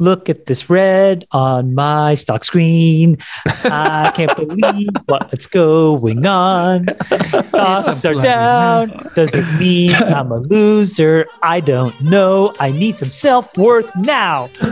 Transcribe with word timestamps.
Look 0.00 0.30
at 0.30 0.46
this 0.46 0.70
red 0.70 1.26
on 1.30 1.74
my 1.74 2.14
stock 2.14 2.42
screen. 2.42 3.18
I 3.64 4.10
can't 4.16 4.34
believe 4.34 4.88
what's 5.04 5.46
going 5.46 6.24
on. 6.24 6.86
Stocks 7.46 8.04
are 8.06 8.14
down. 8.14 9.10
Does 9.14 9.34
it 9.34 9.44
mean 9.58 9.92
I'm 9.92 10.32
a 10.32 10.38
loser? 10.38 11.26
I 11.42 11.60
don't 11.60 12.00
know. 12.00 12.54
I 12.58 12.72
need 12.72 12.96
some 12.96 13.10
self 13.10 13.58
worth 13.58 13.94
now. 13.94 14.48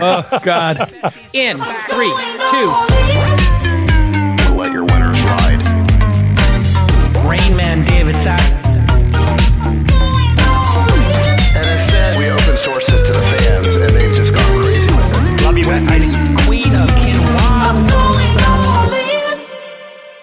oh 0.00 0.40
God! 0.42 0.92
In 1.34 1.58
three, 1.86 2.14
two. 2.50 2.68
Let 4.56 4.72
your 4.72 4.84
winners 4.86 5.20
ride. 5.22 5.62
Rain 7.24 7.56
Man 7.56 7.84
David 7.84 8.16
Sacks. 8.16 8.63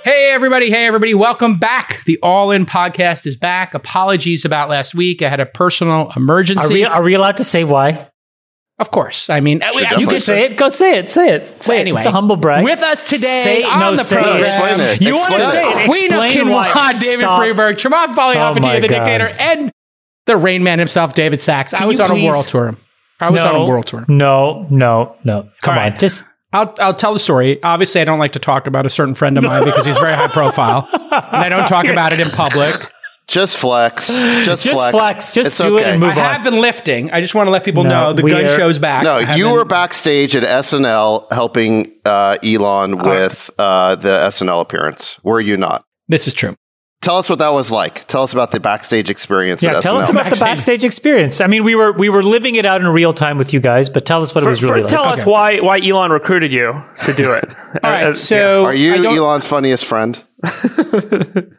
Hey 0.03 0.31
everybody! 0.31 0.71
Hey 0.71 0.87
everybody! 0.87 1.13
Welcome 1.13 1.59
back. 1.59 2.03
The 2.05 2.17
All 2.23 2.49
In 2.51 2.65
podcast 2.65 3.27
is 3.27 3.35
back. 3.35 3.75
Apologies 3.75 4.43
about 4.45 4.69
last 4.69 4.95
week. 4.95 5.21
I 5.21 5.29
had 5.29 5.39
a 5.39 5.45
personal 5.45 6.11
emergency. 6.15 6.63
Are 6.65 6.69
we, 6.73 6.83
are 6.85 7.03
we 7.03 7.13
allowed 7.13 7.37
to 7.37 7.43
say 7.43 7.63
why? 7.63 8.07
Of 8.79 8.89
course. 8.89 9.29
I 9.29 9.39
mean, 9.41 9.61
Should 9.61 9.99
You 9.99 10.07
can 10.07 10.19
say 10.19 10.45
it. 10.45 10.57
Go 10.57 10.69
say 10.69 10.97
it. 10.97 11.11
Say 11.11 11.35
it. 11.35 11.61
Say 11.61 11.73
Well, 11.73 11.77
it. 11.77 11.81
anyway, 11.81 11.97
it's 11.99 12.07
a 12.07 12.11
humble 12.11 12.35
brag. 12.37 12.63
With 12.63 12.79
us 12.81 13.07
today 13.07 13.41
Say- 13.43 13.63
on 13.63 13.79
no, 13.79 13.91
the 13.91 13.97
say 14.03 14.17
it. 14.19 14.23
program, 14.23 14.41
Explain 14.41 14.79
it. 14.79 15.01
You 15.03 15.13
want 15.15 15.33
to 15.33 15.41
say 15.51 15.61
it. 15.61 15.67
it? 15.85 15.89
Queen 15.91 16.05
of 16.13 16.23
Explain 16.25 16.47
Quinoa, 16.47 16.51
why. 16.75 16.93
David 16.93 17.19
Stop. 17.19 17.39
Friedberg, 17.39 17.75
Chamath 17.77 18.07
Oh 18.09 18.13
Palihapitiya, 18.17 18.61
my 18.63 18.79
the 18.79 18.87
God. 18.87 19.05
dictator, 19.05 19.31
and 19.39 19.71
the 20.25 20.37
Rain 20.37 20.63
Man 20.63 20.79
himself, 20.79 21.13
David 21.13 21.39
Sacks. 21.39 21.75
I 21.75 21.85
was 21.85 21.99
you 21.99 22.05
on 22.05 22.09
a 22.09 22.13
please- 22.15 22.25
world 22.27 22.45
tour. 22.47 22.75
I 23.21 23.29
was 23.29 23.41
on 23.41 23.55
a 23.55 23.65
world 23.65 23.87
tour. 23.87 24.05
No, 24.07 24.65
no, 24.69 25.15
no. 25.23 25.49
Come 25.61 25.73
All 25.73 25.79
on. 25.83 25.91
right. 25.91 25.99
Just 25.99 26.25
I'll, 26.53 26.73
I'll 26.79 26.93
tell 26.93 27.13
the 27.13 27.19
story. 27.19 27.61
Obviously, 27.63 28.01
I 28.01 28.05
don't 28.05 28.19
like 28.19 28.33
to 28.33 28.39
talk 28.39 28.67
about 28.67 28.85
a 28.85 28.89
certain 28.89 29.13
friend 29.15 29.37
of 29.37 29.43
mine 29.45 29.63
because 29.63 29.85
he's 29.85 29.97
very 29.97 30.13
high 30.15 30.27
profile, 30.27 30.87
and 30.91 31.35
I 31.37 31.49
don't 31.49 31.67
talk 31.67 31.85
about 31.95 32.11
it 32.13 32.19
in 32.19 32.27
public. 32.29 32.73
Just 33.27 33.57
flex. 33.57 34.07
Just, 34.07 34.65
Just 34.65 34.75
flex. 34.75 34.91
flex. 34.97 35.33
Just 35.33 35.47
It's 35.47 35.57
do 35.59 35.77
it 35.77 35.85
and 35.85 36.01
move 36.01 36.09
I 36.17 36.19
on. 36.19 36.25
I 36.25 36.33
have 36.33 36.43
been 36.43 36.59
lifting. 36.59 37.11
I 37.11 37.21
just 37.21 37.33
want 37.33 37.47
to 37.47 37.51
let 37.51 37.63
people 37.63 37.83
No, 37.85 37.89
know 37.89 38.13
the 38.13 38.23
gun 38.23 38.43
are- 38.43 38.49
show's 38.49 38.77
back. 38.79 39.03
No, 39.03 39.19
you 39.19 39.45
been- 39.45 39.53
were 39.53 39.63
backstage 39.63 40.35
at 40.35 40.43
SNL 40.43 41.31
helping 41.31 41.93
uh, 42.03 42.35
Elon 42.43 42.97
with 42.97 43.49
uh, 43.57 43.95
the 43.95 44.09
SNL 44.27 44.59
appearance. 44.59 45.23
Were 45.23 45.39
you 45.39 45.55
not? 45.55 45.85
This 46.09 46.27
is 46.27 46.33
true. 46.33 46.57
Tell 47.01 47.17
us 47.17 47.29
what 47.31 47.39
that 47.39 47.51
was 47.51 47.71
like. 47.71 48.05
Tell 48.05 48.21
us 48.21 48.31
about 48.31 48.51
the 48.51 48.59
backstage 48.59 49.09
experience 49.09 49.63
yeah, 49.63 49.77
at 49.77 49.81
tell 49.81 49.95
SNL. 49.95 50.01
us 50.03 50.09
about 50.09 50.23
the 50.25 50.29
Backstage. 50.29 50.39
backstage 50.47 50.83
experience. 50.83 51.41
I 51.41 51.47
mean, 51.47 51.63
we 51.63 51.73
were 51.73 51.93
we 51.93 52.09
were 52.09 52.21
living 52.23 52.53
it 52.53 52.65
out 52.65 52.79
in 52.79 52.87
real 52.87 53.11
time 53.11 53.39
with 53.39 53.53
you 53.53 53.59
guys, 53.59 53.89
but 53.89 54.05
tell 54.05 54.21
us 54.21 54.35
what 54.35 54.43
it 54.43 54.47
was 54.47 54.61
really 54.61 54.81
First, 54.81 54.93
like. 54.93 55.01
tell 55.03 55.11
us 55.11 55.25
why 55.25 55.59
why 55.61 55.79
Elon 55.81 56.11
recruited 56.11 56.53
you 56.53 56.83
to 57.05 57.13
do 57.13 57.31
it. 57.33 57.45
All 57.83 57.89
right. 57.89 58.05
Uh, 58.07 58.13
so 58.13 58.65
Are 58.65 58.73
you 58.73 58.93
Elon's 58.93 59.47
funniest 59.47 59.85
friend? 59.85 60.23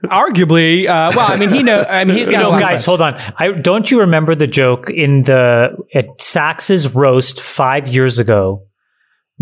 arguably? 0.04 0.84
Uh, 0.86 1.12
well, 1.14 1.32
I 1.32 1.36
mean, 1.36 1.50
he 1.50 1.62
know. 1.62 1.84
I 1.88 2.04
mean, 2.04 2.16
he's 2.16 2.30
got. 2.30 2.38
You 2.38 2.40
a 2.40 2.44
know, 2.44 2.50
lot 2.50 2.60
guys, 2.60 2.70
press. 2.70 2.84
hold 2.86 3.00
on. 3.00 3.14
I 3.36 3.52
don't 3.52 3.90
you 3.90 4.00
remember 4.00 4.34
the 4.34 4.46
joke 4.46 4.90
in 4.90 5.22
the 5.22 5.76
at 5.94 6.20
Sacks's 6.20 6.94
roast 6.94 7.40
five 7.40 7.88
years 7.88 8.18
ago? 8.18 8.66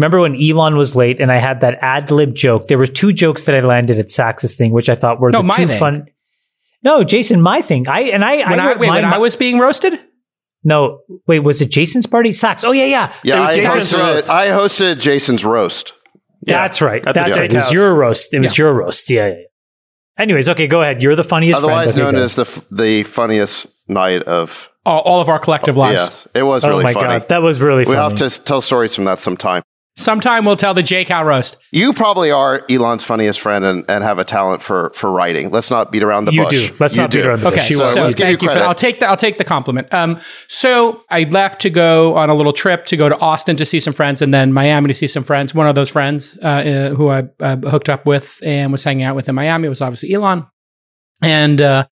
Remember 0.01 0.21
when 0.23 0.35
Elon 0.35 0.77
was 0.79 0.97
late 0.97 1.21
and 1.21 1.31
I 1.31 1.37
had 1.37 1.61
that 1.61 1.77
ad 1.83 2.11
lib 2.11 2.35
joke? 2.35 2.69
There 2.69 2.79
were 2.79 2.87
two 2.87 3.13
jokes 3.13 3.45
that 3.45 3.55
I 3.55 3.61
landed 3.61 3.99
at 3.99 4.09
Sacks's 4.09 4.57
thing, 4.57 4.73
which 4.73 4.89
I 4.89 4.95
thought 4.95 5.21
were 5.21 5.31
No, 5.31 5.41
the 5.41 5.45
my 5.45 5.55
two 5.57 5.67
thing. 5.67 5.79
fun. 5.79 6.07
No, 6.83 7.05
Jason, 7.05 7.43
my 7.43 7.61
thing. 7.61 7.87
I 7.87 8.01
and 8.05 8.25
I. 8.25 8.49
When 8.49 8.59
I, 8.59 8.67
wrote 8.69 8.79
wait, 8.79 8.87
mine- 8.87 9.03
when 9.03 9.13
I 9.13 9.19
was 9.19 9.37
being 9.37 9.59
roasted. 9.59 10.01
no, 10.65 11.01
wait, 11.27 11.41
was 11.41 11.61
it 11.61 11.71
Jason's 11.71 12.07
party? 12.07 12.33
Sax. 12.33 12.65
Oh 12.65 12.73
yeah, 12.73 12.87
yeah. 12.87 13.13
Yeah, 13.23 13.43
I 13.43 13.59
hosted. 13.59 14.27
I 14.31 14.47
hosted 14.47 15.01
Jason's 15.03 15.45
roast. 15.45 15.93
That's 16.45 16.81
right. 16.81 17.07
At 17.07 17.15
That's 17.15 17.33
right. 17.33 17.51
It 17.51 17.53
was 17.53 17.65
steakhouse. 17.65 17.73
your 17.73 17.95
roast. 17.95 18.33
It 18.33 18.41
was 18.41 18.57
your 18.57 18.73
roast. 18.73 19.11
Yeah, 19.11 19.29
yeah. 19.29 19.35
yeah. 19.35 19.43
Anyways, 20.17 20.49
okay, 20.49 20.67
go 20.67 20.81
ahead. 20.81 21.03
You're 21.03 21.15
the 21.17 21.25
funniest. 21.25 21.59
Otherwise 21.59 21.93
friend. 21.93 22.09
Okay, 22.09 22.17
known 22.17 22.25
as 22.25 22.37
the 22.37 22.43
f- 22.43 22.67
the 22.71 23.03
funniest 23.03 23.67
night 23.87 24.23
of. 24.23 24.71
All, 24.87 25.01
all 25.01 25.21
of 25.21 25.29
our 25.29 25.39
collective 25.39 25.77
oh, 25.77 25.81
lives. 25.81 26.01
Yes, 26.01 26.29
it 26.35 26.43
was 26.43 26.65
Oh 26.65 26.71
really 26.71 26.85
my 26.85 26.95
funny. 26.95 27.07
god, 27.19 27.29
that 27.29 27.43
was 27.43 27.61
really 27.61 27.81
we 27.81 27.93
funny. 27.93 27.97
have 27.99 28.15
to 28.15 28.43
tell 28.43 28.63
stories 28.63 28.95
from 28.95 29.05
that 29.05 29.19
sometime. 29.19 29.63
Sometime 29.97 30.45
we'll 30.47 30.57
tell 30.57 30.73
the 30.73 30.83
J 30.83 31.05
Cal 31.05 31.25
roast. 31.25 31.59
You 31.73 31.93
probably 31.93 32.31
are 32.31 32.65
Elon's 32.71 33.05
funniest 33.05 33.41
friend 33.41 33.65
and, 33.65 33.85
and 33.91 34.03
have 34.03 34.19
a 34.19 34.25
talent 34.25 34.63
for 34.63 34.91
for 34.95 35.11
writing. 35.11 35.51
Let's 35.51 35.71
not 35.71 35.93
beat 35.93 36.03
around 36.03 36.25
the 36.25 36.33
You 36.33 36.45
bush. 36.45 36.69
do. 36.71 36.77
Let's 36.81 36.97
You 36.97 37.03
not 37.03 37.11
beat 37.11 37.27
around 37.27 37.41
the 37.41 37.49
Okay, 37.49 37.57
bush. 37.57 37.65
Okay, 37.67 37.75
so, 37.75 37.85
are. 37.85 37.95
let's 38.03 38.15
give 38.15 38.29
you 38.29 38.37
thank 38.37 38.43
you. 38.43 38.49
for 38.49 38.53
credit. 38.55 38.69
I'll 38.69 38.75
take 38.75 39.01
the 39.01 39.07
I'll 39.09 39.17
take 39.17 39.37
the 39.37 39.45
compliment. 39.45 39.93
Um, 39.93 40.19
so 40.49 41.03
I 41.11 41.25
left 41.25 41.61
to 41.63 41.71
go 41.71 42.17
on 42.17 42.31
a 42.31 42.35
little 42.35 42.53
trip 42.53 42.87
to 42.87 42.97
go 42.97 43.09
to 43.09 43.19
Austin 43.19 43.57
to 43.57 43.67
see 43.67 43.81
some 43.81 43.93
friends, 43.93 44.23
and 44.23 44.33
then 44.33 44.53
Miami 44.53 44.89
to 44.89 44.95
see 44.95 45.09
some 45.09 45.25
friends. 45.25 45.55
One 45.55 45.67
of 45.67 45.75
those 45.75 45.91
friends 45.91 46.39
uh, 46.43 46.47
uh, 46.47 46.95
who 46.95 47.09
I 47.11 47.25
uh, 47.41 47.57
hooked 47.57 47.89
up 47.89 48.07
with 48.07 48.39
and 48.45 48.73
was 48.73 48.85
hanging 48.85 49.03
out 49.03 49.17
with 49.17 49.29
in 49.29 49.35
Miami 49.35 49.69
was 49.69 49.83
obviously 49.83 50.15
Elon, 50.15 50.47
and 51.21 51.61
uh, 51.61 51.87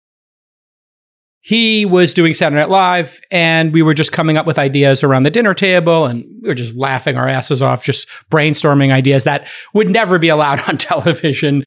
he 1.48 1.86
was 1.86 2.14
doing 2.14 2.34
Saturday 2.34 2.60
Night 2.60 2.70
Live, 2.70 3.22
and 3.32 3.72
we 3.72 3.82
were 3.82 3.94
just 3.94 4.12
coming 4.12 4.36
up 4.36 4.46
with 4.46 4.60
ideas 4.60 5.02
around 5.02 5.24
the 5.24 5.32
dinner 5.32 5.54
table, 5.54 6.06
and 6.06 6.26
we 6.42 6.50
were 6.50 6.54
just 6.54 6.76
laughing 6.76 7.16
our 7.16 7.30
asses 7.30 7.62
off, 7.62 7.86
just 7.86 8.10
brainstorming 8.30 8.92
ideas 8.92 9.24
that 9.24 9.48
would 9.74 9.90
never 9.90 10.20
be 10.20 10.28
allowed 10.28 10.60
on 10.68 10.78
television, 10.78 11.64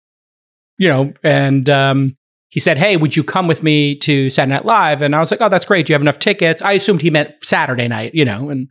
you 0.77 0.87
know. 0.87 1.15
And 1.23 1.71
um, 1.71 2.15
he 2.51 2.61
said, 2.61 2.77
"Hey, 2.77 2.99
would 2.99 3.17
you 3.17 3.25
come 3.25 3.49
with 3.49 3.63
me 3.63 3.97
to 4.01 4.29
Saturday 4.29 4.57
Night 4.57 4.67
Live?" 4.67 5.01
And 5.01 5.17
I 5.17 5.19
was 5.19 5.31
like, 5.31 5.41
"Oh, 5.41 5.49
that's 5.49 5.65
great. 5.65 5.87
Do 5.87 5.93
you 5.93 5.95
have 5.95 6.03
enough 6.03 6.19
tickets?" 6.19 6.61
I 6.61 6.73
assumed 6.73 7.01
he 7.01 7.09
meant 7.09 7.31
Saturday 7.43 7.89
night, 7.89 8.15
you 8.15 8.27
know. 8.27 8.51
And 8.51 8.69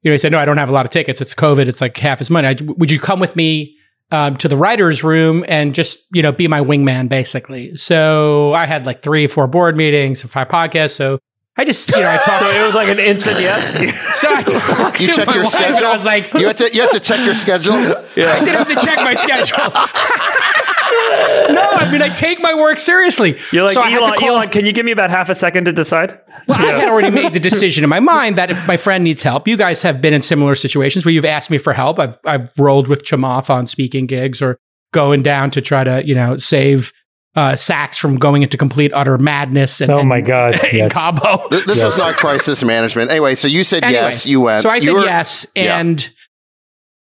you 0.00 0.10
know, 0.10 0.12
he 0.12 0.18
said, 0.18 0.32
"No, 0.32 0.38
I 0.38 0.46
don't 0.46 0.56
have 0.56 0.70
a 0.70 0.72
lot 0.72 0.86
of 0.86 0.90
tickets. 0.90 1.20
It's 1.20 1.34
COVID. 1.34 1.68
It's 1.68 1.82
like 1.82 1.94
half 1.98 2.20
his 2.20 2.30
money. 2.30 2.48
I, 2.48 2.56
would 2.78 2.90
you 2.90 2.98
come 2.98 3.20
with 3.20 3.36
me 3.36 3.76
um, 4.12 4.36
to 4.36 4.48
the 4.48 4.56
writers' 4.56 5.02
room 5.02 5.44
and 5.48 5.74
just 5.74 5.98
you 6.12 6.22
know 6.22 6.30
be 6.32 6.46
my 6.48 6.60
wingman, 6.60 7.08
basically?" 7.08 7.76
So 7.76 8.52
I 8.52 8.66
had 8.66 8.86
like 8.86 9.02
three, 9.02 9.26
four 9.26 9.46
board 9.46 9.76
meetings 9.76 10.22
and 10.22 10.30
five 10.30 10.48
podcasts. 10.48 10.92
So 10.94 11.18
I 11.56 11.64
just 11.64 11.90
you 11.90 12.00
know 12.00 12.08
I 12.08 12.16
talked. 12.18 12.42
So 12.46 12.50
it 12.50 12.64
was 12.64 12.74
like 12.74 12.88
an 12.88 12.98
instant 12.98 13.40
yes. 13.40 14.20
so 14.20 14.34
I 14.34 14.42
talked 14.42 15.00
You 15.00 15.08
to 15.08 15.12
check 15.14 15.26
my 15.26 15.34
your 15.34 15.42
wife, 15.44 15.52
schedule. 15.52 15.86
I 15.86 15.92
was 15.94 16.04
like, 16.04 16.32
you 16.34 16.46
had 16.46 16.56
to 16.58 16.70
you 16.72 16.80
had 16.82 16.90
to 16.92 17.00
check 17.00 17.24
your 17.24 17.34
schedule. 17.34 17.74
I 17.74 18.04
didn't 18.14 18.48
have 18.48 18.68
to 18.68 18.76
check 18.76 18.98
my 18.98 19.14
schedule. 19.14 20.71
no, 21.52 21.62
I 21.62 21.88
mean 21.90 22.02
I 22.02 22.08
take 22.08 22.40
my 22.40 22.54
work 22.54 22.78
seriously. 22.78 23.36
You're 23.52 23.64
like 23.64 23.74
so 23.74 23.80
I 23.82 23.90
had 23.90 24.00
to 24.00 24.04
Elon. 24.06 24.18
call- 24.18 24.28
Elon, 24.36 24.48
can 24.50 24.64
you 24.64 24.72
give 24.72 24.84
me 24.84 24.92
about 24.92 25.10
half 25.10 25.28
a 25.30 25.34
second 25.34 25.64
to 25.66 25.72
decide? 25.72 26.18
Well, 26.48 26.58
I 26.58 26.72
had 26.80 26.88
already 26.88 27.10
made 27.10 27.32
the 27.32 27.40
decision 27.50 27.84
in 27.84 27.90
my 27.90 28.00
mind 28.00 28.36
that 28.36 28.50
if 28.50 28.66
my 28.68 28.76
friend 28.76 29.04
needs 29.04 29.22
help, 29.22 29.46
you 29.48 29.56
guys 29.56 29.82
have 29.82 30.00
been 30.00 30.12
in 30.14 30.22
similar 30.22 30.54
situations 30.54 31.04
where 31.04 31.12
you've 31.12 31.24
asked 31.24 31.50
me 31.50 31.58
for 31.58 31.72
help. 31.72 31.98
I've 31.98 32.18
I've 32.24 32.50
rolled 32.58 32.88
with 32.88 33.04
Chamath 33.04 33.50
on 33.50 33.66
speaking 33.66 34.06
gigs 34.06 34.40
or 34.42 34.58
going 34.92 35.22
down 35.22 35.50
to 35.52 35.60
try 35.60 35.84
to 35.84 36.06
you 36.06 36.14
know 36.14 36.36
save 36.36 36.92
uh, 37.34 37.56
Sacks 37.56 37.96
from 37.96 38.16
going 38.18 38.42
into 38.42 38.58
complete 38.58 38.92
utter 38.92 39.16
madness. 39.16 39.80
And, 39.80 39.90
Oh 39.90 40.02
my 40.02 40.20
God, 40.20 40.62
in 40.70 40.76
yes. 40.76 40.92
Cabo. 40.92 41.48
Th- 41.48 41.64
This 41.64 41.82
was 41.82 41.96
not 41.98 42.14
crisis 42.14 42.62
management. 42.62 43.10
Anyway, 43.10 43.34
so 43.36 43.48
you 43.48 43.64
said 43.64 43.82
Anyway, 43.84 44.00
yes, 44.02 44.26
you 44.26 44.42
went. 44.42 44.62
So 44.62 44.68
I 44.68 44.74
You 44.74 44.80
said 44.82 44.92
were- 44.92 45.04
yes, 45.04 45.46
Yeah. 45.56 45.78
and 45.80 46.10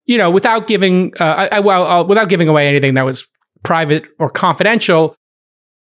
you 0.07 0.17
know, 0.19 0.29
without 0.31 0.67
giving, 0.67 1.13
uh, 1.19 1.47
I, 1.51 1.57
I, 1.57 1.59
well, 1.61 1.83
uh, 1.85 2.03
without 2.03 2.29
giving 2.29 2.47
away 2.47 2.67
anything 2.67 2.93
that 2.93 3.05
was 3.05 3.27
private 3.65 4.05
or 4.19 4.29
confidential, 4.29 5.15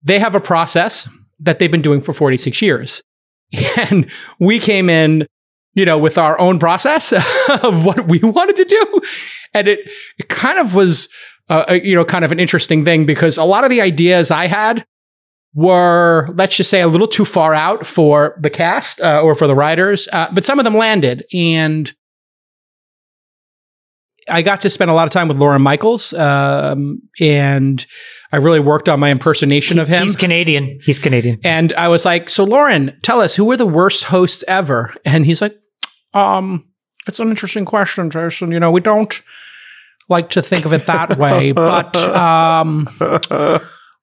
they 0.03 0.19
have 0.19 0.35
a 0.35 0.39
process 0.39 1.09
that 1.39 1.57
they've 1.57 1.71
been 1.71 1.81
doing 1.81 2.01
for 2.01 2.13
46 2.13 2.61
years, 2.61 3.01
and 3.77 4.09
we 4.39 4.59
came 4.59 4.89
in, 4.89 5.25
you 5.73 5.85
know, 5.85 5.97
with 5.97 6.17
our 6.17 6.39
own 6.39 6.59
process 6.59 7.11
of 7.63 7.85
what 7.85 8.07
we 8.07 8.19
wanted 8.23 8.55
to 8.57 8.65
do, 8.65 9.01
and 9.53 9.67
it 9.67 9.79
it 10.19 10.29
kind 10.29 10.59
of 10.59 10.75
was, 10.75 11.09
uh, 11.49 11.79
you 11.81 11.95
know, 11.95 12.05
kind 12.05 12.23
of 12.23 12.31
an 12.31 12.39
interesting 12.39 12.85
thing 12.85 13.05
because 13.05 13.37
a 13.37 13.43
lot 13.43 13.63
of 13.63 13.71
the 13.71 13.81
ideas 13.81 14.29
I 14.29 14.47
had 14.47 14.85
were, 15.55 16.29
let's 16.35 16.55
just 16.55 16.69
say, 16.69 16.81
a 16.81 16.87
little 16.87 17.07
too 17.07 17.25
far 17.25 17.53
out 17.53 17.85
for 17.85 18.37
the 18.39 18.49
cast 18.49 19.01
uh, 19.01 19.21
or 19.21 19.33
for 19.33 19.47
the 19.47 19.55
writers, 19.55 20.07
uh, 20.13 20.29
but 20.33 20.45
some 20.45 20.59
of 20.59 20.63
them 20.63 20.75
landed. 20.75 21.25
And 21.33 21.91
I 24.29 24.41
got 24.41 24.61
to 24.61 24.69
spend 24.69 24.91
a 24.91 24.93
lot 24.93 25.07
of 25.07 25.11
time 25.11 25.27
with 25.27 25.37
Lorne 25.37 25.61
Michaels, 25.61 26.13
um, 26.13 27.01
and 27.19 27.85
I 28.31 28.37
really 28.37 28.59
worked 28.59 28.89
on 28.89 28.99
my 28.99 29.11
impersonation 29.11 29.79
of 29.79 29.87
him. 29.87 30.03
He's 30.03 30.15
Canadian. 30.15 30.79
He's 30.83 30.99
Canadian. 30.99 31.39
And 31.43 31.73
I 31.73 31.87
was 31.87 32.05
like, 32.05 32.29
"So, 32.29 32.43
Lauren, 32.43 32.97
tell 33.01 33.21
us 33.21 33.35
who 33.35 33.45
were 33.45 33.57
the 33.57 33.65
worst 33.65 34.05
hosts 34.05 34.43
ever?" 34.47 34.93
And 35.05 35.25
he's 35.25 35.41
like, 35.41 35.55
"Um, 36.13 36.65
it's 37.07 37.19
an 37.19 37.29
interesting 37.29 37.65
question, 37.65 38.09
Jason. 38.09 38.51
You 38.51 38.59
know, 38.59 38.71
we 38.71 38.81
don't 38.81 39.21
like 40.09 40.29
to 40.31 40.41
think 40.41 40.65
of 40.65 40.73
it 40.73 40.85
that 40.85 41.17
way, 41.17 41.51
but 41.53 41.95
um, 41.95 42.87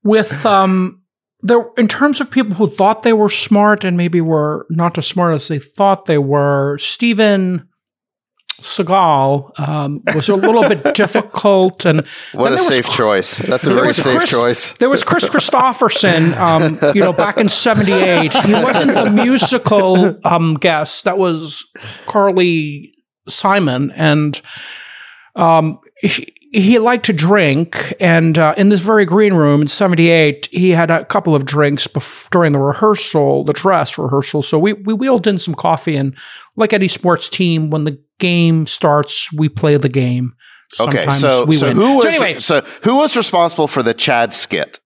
with 0.02 0.44
um, 0.44 1.02
there 1.42 1.64
in 1.78 1.88
terms 1.88 2.20
of 2.20 2.30
people 2.30 2.54
who 2.54 2.66
thought 2.66 3.02
they 3.02 3.12
were 3.12 3.28
smart 3.28 3.84
and 3.84 3.96
maybe 3.96 4.20
were 4.20 4.66
not 4.70 4.98
as 4.98 5.06
smart 5.06 5.34
as 5.34 5.48
they 5.48 5.58
thought 5.58 6.06
they 6.06 6.18
were, 6.18 6.78
Stephen." 6.78 7.68
Seagal 8.62 9.58
um, 9.60 10.02
was 10.14 10.28
a 10.28 10.34
little 10.34 10.66
bit 10.68 10.94
difficult, 10.94 11.84
and 11.84 12.06
What 12.32 12.46
a 12.46 12.50
there 12.50 12.52
was 12.52 12.66
safe 12.66 12.88
choice. 12.88 13.38
That's 13.38 13.66
a 13.66 13.74
very 13.74 13.92
safe 13.92 14.18
Chris- 14.18 14.30
choice. 14.30 14.72
There 14.74 14.88
was 14.88 15.04
Kris 15.04 15.28
Kristofferson, 15.28 16.36
um, 16.36 16.78
you 16.94 17.02
know, 17.02 17.12
back 17.12 17.36
in 17.38 17.48
'78. 17.48 18.32
He 18.32 18.52
wasn't 18.54 18.94
the 18.94 19.10
musical 19.10 20.16
um, 20.24 20.54
guest. 20.54 21.04
That 21.04 21.18
was 21.18 21.66
Carly 22.06 22.94
Simon, 23.28 23.90
and 23.92 24.40
um, 25.34 25.78
he, 26.00 26.26
he 26.56 26.78
liked 26.78 27.04
to 27.04 27.12
drink. 27.12 27.94
And 28.00 28.38
uh, 28.38 28.54
in 28.56 28.70
this 28.70 28.80
very 28.80 29.04
green 29.04 29.34
room 29.34 29.62
in 29.62 29.66
'78, 29.68 30.48
he 30.50 30.70
had 30.70 30.90
a 30.90 31.04
couple 31.04 31.34
of 31.34 31.44
drinks 31.44 31.86
bef- 31.86 32.30
during 32.30 32.52
the 32.52 32.58
rehearsal, 32.58 33.44
the 33.44 33.52
dress 33.52 33.98
rehearsal. 33.98 34.42
So 34.42 34.58
we 34.58 34.72
we 34.72 34.94
wheeled 34.94 35.26
in 35.26 35.38
some 35.38 35.54
coffee, 35.54 35.96
and 35.96 36.16
like 36.56 36.72
any 36.72 36.88
sports 36.88 37.28
team, 37.28 37.70
when 37.70 37.84
the 37.84 38.00
game 38.18 38.66
starts, 38.66 39.30
we 39.32 39.48
play 39.48 39.76
the 39.76 39.88
game. 39.88 40.34
Okay, 40.80 41.06
so 41.10 41.48
so 41.50 41.68
win. 41.68 41.76
who 41.76 41.96
was 41.96 42.04
so 42.04 42.08
anyway, 42.08 42.38
so 42.40 42.60
who 42.82 42.96
was 42.96 43.16
responsible 43.16 43.68
for 43.68 43.82
the 43.82 43.94
Chad 43.94 44.32
skit? 44.32 44.80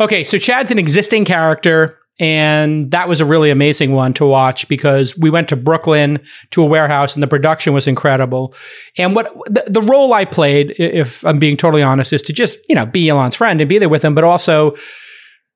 Okay, 0.00 0.24
so 0.24 0.38
Chad's 0.38 0.70
an 0.70 0.78
existing 0.78 1.24
character, 1.24 1.98
and 2.20 2.90
that 2.90 3.08
was 3.08 3.20
a 3.20 3.24
really 3.24 3.50
amazing 3.50 3.92
one 3.92 4.12
to 4.14 4.26
watch 4.26 4.68
because 4.68 5.16
we 5.16 5.30
went 5.30 5.48
to 5.48 5.56
Brooklyn 5.56 6.20
to 6.50 6.62
a 6.62 6.66
warehouse, 6.66 7.14
and 7.14 7.22
the 7.22 7.26
production 7.26 7.72
was 7.72 7.88
incredible. 7.88 8.54
And 8.98 9.16
what 9.16 9.32
the, 9.46 9.64
the 9.66 9.80
role 9.80 10.12
I 10.12 10.26
played, 10.26 10.74
if 10.78 11.24
I'm 11.24 11.38
being 11.38 11.56
totally 11.56 11.82
honest, 11.82 12.12
is 12.12 12.22
to 12.22 12.32
just 12.32 12.58
you 12.68 12.74
know 12.74 12.86
be 12.86 13.08
Elon's 13.08 13.34
friend 13.34 13.60
and 13.60 13.68
be 13.68 13.78
there 13.78 13.88
with 13.88 14.04
him, 14.04 14.14
but 14.14 14.22
also. 14.22 14.76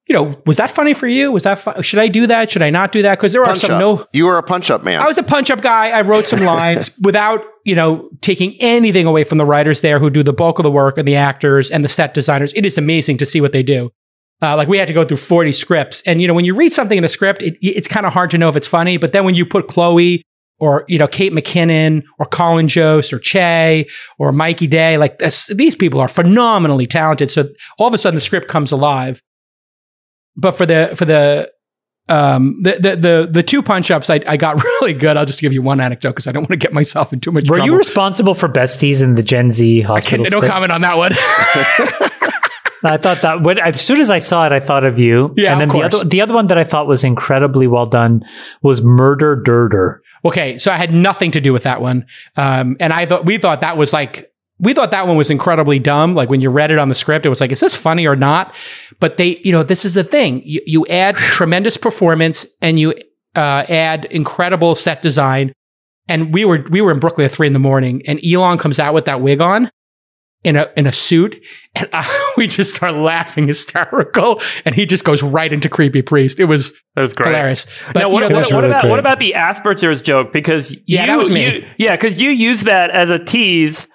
You 0.06 0.14
know, 0.14 0.38
was 0.44 0.58
that 0.58 0.70
funny 0.70 0.92
for 0.92 1.08
you? 1.08 1.32
Was 1.32 1.44
that 1.44 1.54
fu- 1.54 1.82
should 1.82 1.98
I 1.98 2.08
do 2.08 2.26
that? 2.26 2.50
Should 2.50 2.60
I 2.60 2.68
not 2.68 2.92
do 2.92 3.00
that? 3.00 3.16
Because 3.16 3.32
there 3.32 3.40
are 3.40 3.46
Punch 3.46 3.60
some 3.60 3.70
up. 3.70 3.80
no. 3.80 4.06
You 4.12 4.26
were 4.26 4.36
a 4.36 4.42
punch 4.42 4.70
up 4.70 4.84
man. 4.84 5.00
I 5.00 5.06
was 5.06 5.16
a 5.16 5.22
punch 5.22 5.50
up 5.50 5.62
guy. 5.62 5.88
I 5.92 6.02
wrote 6.02 6.26
some 6.26 6.40
lines 6.40 6.90
without, 7.00 7.40
you 7.64 7.74
know, 7.74 8.10
taking 8.20 8.54
anything 8.60 9.06
away 9.06 9.24
from 9.24 9.38
the 9.38 9.46
writers 9.46 9.80
there 9.80 9.98
who 9.98 10.10
do 10.10 10.22
the 10.22 10.34
bulk 10.34 10.58
of 10.58 10.62
the 10.62 10.70
work 10.70 10.98
and 10.98 11.08
the 11.08 11.16
actors 11.16 11.70
and 11.70 11.82
the 11.82 11.88
set 11.88 12.12
designers. 12.12 12.52
It 12.54 12.66
is 12.66 12.76
amazing 12.76 13.16
to 13.16 13.24
see 13.24 13.40
what 13.40 13.52
they 13.52 13.62
do. 13.62 13.92
Uh, 14.44 14.54
like 14.56 14.68
we 14.68 14.76
had 14.76 14.86
to 14.86 14.92
go 14.92 15.04
through 15.04 15.16
40 15.16 15.52
scripts. 15.52 16.02
And, 16.04 16.20
you 16.20 16.28
know, 16.28 16.34
when 16.34 16.44
you 16.44 16.54
read 16.54 16.70
something 16.72 16.98
in 16.98 17.04
a 17.04 17.08
script, 17.08 17.40
it, 17.40 17.56
it's 17.62 17.88
kind 17.88 18.04
of 18.04 18.12
hard 18.12 18.30
to 18.32 18.38
know 18.38 18.48
if 18.50 18.56
it's 18.56 18.66
funny. 18.66 18.98
But 18.98 19.14
then 19.14 19.24
when 19.24 19.34
you 19.34 19.46
put 19.46 19.68
Chloe 19.68 20.22
or, 20.58 20.84
you 20.86 20.98
know, 20.98 21.08
Kate 21.08 21.32
McKinnon 21.32 22.02
or 22.18 22.26
Colin 22.26 22.68
Jost 22.68 23.10
or 23.14 23.18
Che 23.18 23.88
or 24.18 24.32
Mikey 24.32 24.66
Day, 24.66 24.98
like 24.98 25.16
this, 25.16 25.46
these 25.46 25.74
people 25.74 25.98
are 25.98 26.08
phenomenally 26.08 26.86
talented. 26.86 27.30
So 27.30 27.48
all 27.78 27.88
of 27.88 27.94
a 27.94 27.98
sudden 27.98 28.16
the 28.16 28.20
script 28.20 28.48
comes 28.48 28.70
alive. 28.70 29.22
But 30.36 30.52
for 30.52 30.66
the, 30.66 30.92
for 30.94 31.06
the, 31.06 31.50
um, 32.10 32.60
the, 32.62 32.72
the, 32.72 32.96
the, 32.96 33.28
the 33.30 33.42
two 33.42 33.62
punch 33.62 33.90
ups, 33.90 34.10
I, 34.10 34.20
I 34.26 34.36
got 34.36 34.62
really 34.80 34.92
good. 34.92 35.16
I'll 35.16 35.24
just 35.24 35.40
give 35.40 35.54
you 35.54 35.62
one 35.62 35.80
anecdote 35.80 36.10
because 36.10 36.26
I 36.26 36.32
don't 36.32 36.42
want 36.42 36.52
to 36.52 36.58
get 36.58 36.74
myself 36.74 37.14
in 37.14 37.20
too 37.20 37.32
much 37.32 37.48
Were 37.48 37.56
trouble. 37.56 37.72
you 37.72 37.78
responsible 37.78 38.34
for 38.34 38.50
besties 38.50 39.02
in 39.02 39.14
the 39.14 39.22
Gen 39.22 39.52
Z 39.52 39.80
hospital? 39.80 40.26
no 40.30 40.40
skit? 40.40 40.50
comment 40.50 40.70
on 40.70 40.82
that 40.82 40.98
one. 40.98 41.12
I 42.84 42.98
thought 42.98 43.22
that 43.22 43.42
when, 43.42 43.58
as 43.58 43.80
soon 43.80 44.00
as 44.00 44.10
I 44.10 44.18
saw 44.18 44.46
it, 44.46 44.52
I 44.52 44.60
thought 44.60 44.84
of 44.84 44.98
you. 44.98 45.32
Yeah, 45.36 45.52
and 45.52 45.60
then 45.60 45.70
of 45.70 45.74
the 45.74 45.82
other 45.82 46.04
the 46.04 46.20
other 46.20 46.34
one 46.34 46.48
that 46.48 46.58
I 46.58 46.64
thought 46.64 46.86
was 46.86 47.02
incredibly 47.02 47.66
well 47.66 47.86
done 47.86 48.24
was 48.62 48.82
Murder 48.82 49.36
Dirter. 49.36 50.00
Okay, 50.24 50.58
so 50.58 50.70
I 50.70 50.76
had 50.76 50.92
nothing 50.92 51.30
to 51.32 51.40
do 51.40 51.52
with 51.52 51.62
that 51.62 51.80
one, 51.80 52.06
um, 52.36 52.76
and 52.80 52.92
I 52.92 53.06
thought 53.06 53.24
we 53.24 53.38
thought 53.38 53.62
that 53.62 53.76
was 53.76 53.92
like 53.92 54.30
we 54.58 54.72
thought 54.72 54.90
that 54.92 55.06
one 55.06 55.16
was 55.16 55.30
incredibly 55.30 55.78
dumb. 55.78 56.14
Like 56.14 56.28
when 56.28 56.40
you 56.40 56.50
read 56.50 56.70
it 56.70 56.78
on 56.78 56.88
the 56.88 56.94
script, 56.94 57.26
it 57.26 57.28
was 57.28 57.40
like, 57.40 57.52
is 57.52 57.60
this 57.60 57.74
funny 57.74 58.06
or 58.06 58.16
not? 58.16 58.54
But 59.00 59.16
they, 59.16 59.38
you 59.38 59.52
know, 59.52 59.62
this 59.62 59.84
is 59.84 59.94
the 59.94 60.04
thing: 60.04 60.42
you, 60.44 60.60
you 60.66 60.86
add 60.86 61.16
tremendous 61.16 61.76
performance 61.76 62.46
and 62.60 62.78
you 62.78 62.94
uh, 63.34 63.64
add 63.68 64.04
incredible 64.06 64.74
set 64.74 65.02
design. 65.02 65.52
And 66.06 66.34
we 66.34 66.44
were 66.44 66.66
we 66.68 66.82
were 66.82 66.92
in 66.92 66.98
Brooklyn 66.98 67.24
at 67.24 67.32
three 67.32 67.46
in 67.46 67.54
the 67.54 67.58
morning, 67.58 68.02
and 68.06 68.20
Elon 68.24 68.58
comes 68.58 68.78
out 68.78 68.92
with 68.92 69.06
that 69.06 69.22
wig 69.22 69.40
on. 69.40 69.70
In 70.44 70.56
a 70.56 70.70
in 70.76 70.86
a 70.86 70.92
suit, 70.92 71.42
and 71.74 71.88
I, 71.94 72.32
we 72.36 72.46
just 72.46 72.74
start 72.74 72.94
laughing 72.94 73.46
hysterical, 73.46 74.42
and 74.66 74.74
he 74.74 74.84
just 74.84 75.02
goes 75.02 75.22
right 75.22 75.50
into 75.50 75.70
creepy 75.70 76.02
priest. 76.02 76.38
It 76.38 76.44
was 76.44 76.70
That 76.94 77.00
was 77.00 77.14
great. 77.14 77.28
hilarious. 77.30 77.66
But 77.94 78.00
now, 78.00 78.08
you 78.08 78.12
what, 78.12 78.20
know, 78.20 78.26
what, 78.28 78.36
was 78.36 78.52
what 78.52 78.60
really 78.60 78.68
about 78.72 78.80
great. 78.82 78.90
what 78.90 78.98
about 79.00 79.18
the 79.20 79.32
Asperger's 79.36 80.02
joke? 80.02 80.34
Because 80.34 80.76
Yeah, 80.86 81.02
you, 81.02 81.06
that 81.06 81.16
was 81.18 81.30
me. 81.30 81.44
you- 81.46 81.66
yeah, 81.78 81.96
because 81.96 82.20
you 82.20 82.28
use 82.28 82.64
that 82.64 82.90
as 82.90 83.08
a 83.08 83.18
tease 83.18 83.88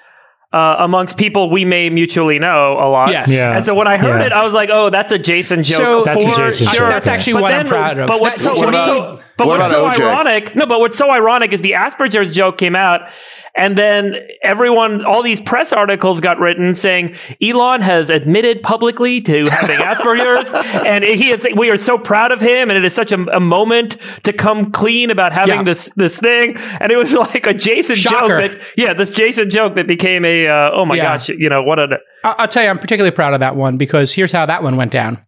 uh, 0.52 0.78
amongst 0.80 1.18
people 1.18 1.52
we 1.52 1.64
may 1.66 1.92
mutually 1.92 2.40
know 2.40 2.74
a 2.74 2.90
lot. 2.90 3.12
Yes. 3.12 3.30
Yeah. 3.32 3.56
And 3.56 3.64
so 3.64 3.76
when 3.76 3.88
I 3.88 3.98
heard 3.98 4.22
Yeah. 4.22 4.26
it, 4.26 4.32
I 4.34 4.44
was 4.44 4.56
like, 4.56 4.72
"Oh, 4.74 4.90
that's 4.90 5.12
a 5.12 5.20
Jason 5.20 5.62
joke." 5.62 5.78
So- 5.78 6.04
That's 6.04 6.26
a 6.26 6.34
Jason 6.36 6.68
sure. 6.70 6.80
joke, 6.80 6.90
that's 6.90 7.06
actually 7.06 7.34
But 7.34 7.42
what 7.44 7.50
then- 7.52 7.60
I'm 7.62 7.68
proud 7.68 7.98
of. 8.00 8.08
But 8.08 8.22
what's 8.22 8.44
That- 8.44 8.58
so, 8.58 8.64
to 8.64 8.72
what's 8.72 8.78
me- 8.78 8.86
so, 8.86 9.20
but 9.40 9.48
What 9.48 9.58
what's 9.60 9.72
so 9.72 9.90
OJ? 9.90 10.02
ironic? 10.08 10.56
No, 10.56 10.68
but 10.68 10.80
what's 10.80 10.98
so 10.98 11.10
ironic 11.10 11.52
is 11.52 11.62
the 11.62 11.72
Asperger's 11.72 12.32
joke 12.32 12.60
came 12.60 12.76
out, 12.76 13.10
and 13.56 13.76
then 13.76 14.16
everyone, 14.44 15.04
all 15.04 15.24
these 15.24 15.42
press 15.42 15.74
articles 15.74 16.20
got 16.22 16.38
written 16.40 16.76
saying 16.76 17.16
Elon 17.42 17.82
has 17.82 18.12
admitted 18.12 18.62
publicly 18.62 19.22
to 19.22 19.46
having 19.50 19.78
Asperger's, 19.80 20.84
and 20.86 21.04
he 21.04 21.32
is. 21.32 21.48
We 21.58 21.72
are 21.72 21.78
so 21.78 21.98
proud 21.98 22.32
of 22.32 22.40
him, 22.40 22.70
and 22.70 22.78
it 22.78 22.86
is 22.86 22.94
such 22.94 23.12
a, 23.12 23.20
a 23.36 23.40
moment 23.40 23.98
to 24.26 24.34
come 24.34 24.72
clean 24.72 25.10
about 25.10 25.32
having 25.34 25.56
Yeah. 25.56 25.64
this 25.64 25.90
this 25.96 26.20
thing. 26.20 26.56
And 26.80 26.92
it 26.92 26.98
was 26.98 27.14
like 27.34 27.48
a 27.48 27.54
Jason 27.56 27.96
Shocker. 27.96 28.42
joke 28.42 28.52
that, 28.52 28.62
yeah, 28.78 28.94
this 28.94 29.10
Jason 29.10 29.50
joke 29.50 29.76
that 29.76 29.88
became 29.88 30.24
a, 30.26 30.48
uh, 30.48 30.70
oh 30.74 30.86
my 30.86 30.96
Yeah. 30.96 31.04
gosh, 31.04 31.30
you 31.30 31.50
know 31.50 31.64
what 31.64 31.80
a. 31.80 31.98
I'll 32.24 32.48
tell 32.50 32.62
you, 32.64 32.70
I'm 32.70 32.78
particularly 32.80 33.16
proud 33.16 33.34
of 33.34 33.40
that 33.40 33.56
one 33.56 33.78
because 33.78 34.14
here's 34.14 34.32
how 34.34 34.46
that 34.46 34.62
one 34.62 34.76
went 34.76 34.92
down. 34.92 35.26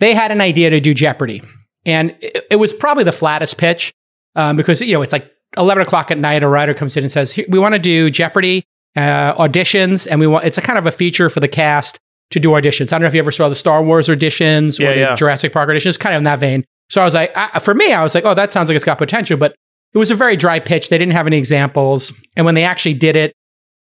They 0.00 0.12
had 0.12 0.30
an 0.30 0.40
idea 0.42 0.68
to 0.70 0.80
do 0.80 0.92
Jeopardy, 0.92 1.40
and 1.86 2.16
it, 2.20 2.46
it 2.52 2.56
was 2.56 2.72
probably 2.72 3.04
the 3.04 3.12
flattest 3.12 3.56
pitch 3.58 3.92
um, 4.36 4.56
because 4.56 4.80
you 4.80 4.92
know 4.92 5.02
it's 5.02 5.12
like 5.12 5.30
11 5.56 5.82
o'clock 5.82 6.10
at 6.10 6.18
night. 6.18 6.42
A 6.42 6.48
writer 6.48 6.74
comes 6.74 6.96
in 6.96 7.04
and 7.04 7.12
says, 7.12 7.38
"We 7.48 7.58
want 7.58 7.74
to 7.74 7.78
do 7.78 8.10
Jeopardy 8.10 8.64
uh, 8.96 9.34
auditions, 9.34 10.06
and 10.10 10.20
we 10.20 10.26
want 10.26 10.44
it's 10.44 10.58
a 10.58 10.62
kind 10.62 10.78
of 10.78 10.86
a 10.86 10.92
feature 10.92 11.30
for 11.30 11.40
the 11.40 11.48
cast 11.48 11.98
to 12.30 12.40
do 12.40 12.50
auditions." 12.50 12.86
I 12.92 12.96
don't 12.96 13.02
know 13.02 13.08
if 13.08 13.14
you 13.14 13.20
ever 13.20 13.32
saw 13.32 13.48
the 13.48 13.54
Star 13.54 13.82
Wars 13.82 14.08
auditions 14.08 14.78
or 14.80 14.84
Yeah, 14.84 14.94
the 14.94 15.00
yeah. 15.00 15.14
Jurassic 15.14 15.52
Park 15.52 15.68
auditions, 15.68 15.98
kind 15.98 16.14
of 16.14 16.18
in 16.18 16.24
that 16.24 16.38
vein. 16.38 16.64
So 16.90 17.00
I 17.00 17.04
was 17.04 17.14
like, 17.14 17.32
I, 17.34 17.58
for 17.60 17.74
me, 17.74 17.92
I 17.92 18.02
was 18.02 18.14
like, 18.14 18.24
"Oh, 18.24 18.34
that 18.34 18.52
sounds 18.52 18.68
like 18.68 18.76
it's 18.76 18.84
got 18.84 18.98
potential," 18.98 19.36
but 19.36 19.54
it 19.92 19.98
was 19.98 20.10
a 20.10 20.14
very 20.14 20.36
dry 20.36 20.58
pitch. 20.58 20.88
They 20.88 20.98
didn't 20.98 21.12
have 21.12 21.26
any 21.26 21.38
examples, 21.38 22.12
and 22.36 22.44
when 22.44 22.54
they 22.54 22.64
actually 22.64 22.94
did 22.94 23.16
it, 23.16 23.34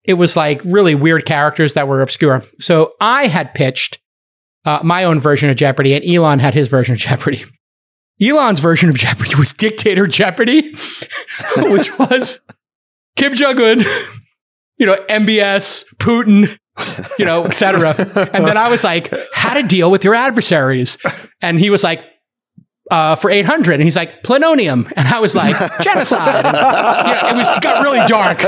it 0.06 0.14
was 0.14 0.36
like 0.38 0.62
really 0.64 0.96
weird 0.96 1.26
characters 1.26 1.74
that 1.74 1.88
were 1.88 2.02
obscure. 2.02 2.44
So 2.60 2.94
I 3.02 3.28
had 3.28 3.54
pitched 3.54 4.00
uh, 4.66 4.80
my 4.84 5.04
own 5.04 5.20
version 5.20 5.50
of 5.50 5.58
Jeopardy, 5.58 5.94
and 5.94 6.04
Elon 6.06 6.40
had 6.40 6.54
his 6.54 6.68
version 6.68 6.94
of 6.94 7.00
Jeopardy. 7.00 7.44
Elon's 8.22 8.60
version 8.60 8.90
of 8.90 8.98
Jeopardy 8.98 9.36
was 9.36 9.54
Dictator 9.54 10.08
Jeopardy, 10.08 10.72
which 11.58 11.98
was 11.98 12.40
Kim 13.16 13.34
Jong 13.36 13.60
Un, 13.60 13.80
you 14.78 14.86
know, 14.86 14.98
MBS, 15.10 15.86
Putin, 15.98 16.58
you 17.18 17.26
know, 17.26 17.46
etc. 17.46 17.96
And 18.34 18.46
then 18.46 18.58
I 18.58 18.70
was 18.70 18.84
like, 18.84 19.14
how 19.34 19.54
to 19.54 19.64
deal 19.64 19.90
with 19.92 20.04
your 20.04 20.16
adversaries, 20.16 20.98
and 21.42 21.60
he 21.60 21.70
was 21.70 21.84
like. 21.84 22.04
Uh, 22.92 23.16
for 23.16 23.30
800 23.30 23.74
and 23.74 23.84
he's 23.84 23.96
like 23.96 24.24
plutonium 24.24 24.92
and 24.96 25.08
i 25.10 25.20
was 25.20 25.36
like 25.36 25.56
genocide 25.84 26.44
and, 26.44 26.56
yeah, 26.58 27.30
it 27.30 27.38
was 27.38 27.60
got 27.60 27.84
really 27.84 28.04
dark 28.08 28.40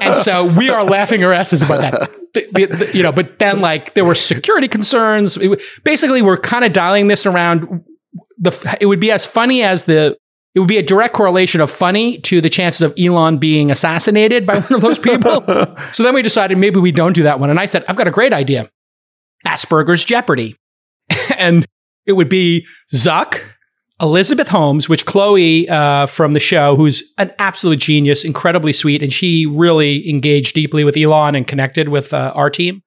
and 0.00 0.16
so 0.16 0.46
we 0.56 0.70
are 0.70 0.84
laughing 0.84 1.24
our 1.24 1.32
asses 1.32 1.60
about 1.60 1.80
that. 1.80 2.08
The- 2.34 2.46
the- 2.52 2.66
the- 2.76 2.96
you 2.96 3.02
know, 3.02 3.10
but 3.10 3.40
then 3.40 3.60
like 3.60 3.94
there 3.94 4.04
were 4.04 4.14
security 4.14 4.68
concerns. 4.68 5.36
It 5.38 5.60
basically, 5.82 6.22
we're 6.22 6.36
kind 6.36 6.64
of 6.64 6.72
dialing 6.72 7.08
this 7.08 7.26
around. 7.26 7.82
The 8.38 8.76
it 8.80 8.86
would 8.86 9.00
be 9.00 9.10
as 9.10 9.26
funny 9.26 9.62
as 9.62 9.84
the. 9.84 10.16
It 10.54 10.60
would 10.60 10.68
be 10.68 10.78
a 10.78 10.82
direct 10.82 11.14
correlation 11.14 11.60
of 11.60 11.70
funny 11.70 12.18
to 12.22 12.40
the 12.40 12.48
chances 12.48 12.82
of 12.82 12.92
Elon 12.98 13.38
being 13.38 13.70
assassinated 13.70 14.44
by 14.44 14.58
one 14.58 14.72
of 14.72 14.80
those 14.80 14.98
people. 14.98 15.44
so 15.92 16.02
then 16.02 16.14
we 16.14 16.22
decided 16.22 16.58
maybe 16.58 16.80
we 16.80 16.90
don't 16.90 17.12
do 17.12 17.22
that 17.24 17.38
one. 17.38 17.50
And 17.50 17.60
I 17.60 17.66
said, 17.66 17.84
I've 17.86 17.96
got 17.96 18.08
a 18.08 18.10
great 18.10 18.32
idea. 18.32 18.68
Asperger's 19.46 20.04
Jeopardy. 20.04 20.56
and 21.38 21.66
it 22.06 22.12
would 22.12 22.28
be 22.28 22.66
Zuck, 22.92 23.40
Elizabeth 24.00 24.48
Holmes, 24.48 24.88
which 24.88 25.06
Chloe 25.06 25.68
uh, 25.68 26.06
from 26.06 26.32
the 26.32 26.40
show, 26.40 26.76
who's 26.76 27.02
an 27.18 27.32
absolute 27.38 27.78
genius, 27.78 28.24
incredibly 28.24 28.72
sweet, 28.72 29.02
and 29.02 29.12
she 29.12 29.46
really 29.46 30.08
engaged 30.08 30.54
deeply 30.54 30.84
with 30.84 30.96
Elon 30.96 31.34
and 31.34 31.46
connected 31.46 31.88
with 31.88 32.14
uh, 32.14 32.32
our 32.34 32.50
team. 32.50 32.82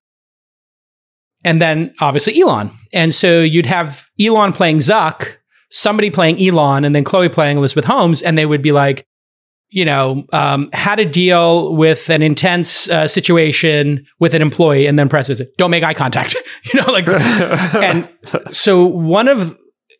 And 1.43 1.62
then 1.62 1.93
obviously 2.00 2.39
Elon. 2.39 2.72
And 2.93 3.13
so 3.13 3.41
you'd 3.41 3.65
have 3.65 4.08
Elon 4.20 4.53
playing 4.53 4.77
Zuck, 4.77 5.36
somebody 5.71 6.11
playing 6.11 6.41
Elon, 6.41 6.85
and 6.85 6.93
then 6.93 7.03
Chloe 7.03 7.29
playing 7.29 7.57
Elizabeth 7.57 7.85
Holmes, 7.85 8.21
and 8.21 8.37
they 8.37 8.45
would 8.45 8.61
be 8.61 8.71
like, 8.71 9.05
you 9.69 9.85
know, 9.85 10.25
um, 10.33 10.69
how 10.73 10.95
to 10.95 11.05
deal 11.05 11.73
with 11.75 12.09
an 12.09 12.21
intense 12.21 12.89
uh, 12.89 13.07
situation 13.07 14.05
with 14.19 14.33
an 14.33 14.41
employee, 14.41 14.85
and 14.85 14.99
then 14.99 15.09
presses 15.09 15.39
it. 15.39 15.55
Don't 15.57 15.71
make 15.71 15.83
eye 15.83 15.93
contact. 15.93 16.35
you 16.73 16.79
know, 16.79 16.91
like, 16.91 17.07
and 17.75 18.07
so 18.51 18.85
one 18.85 19.27
of 19.27 19.57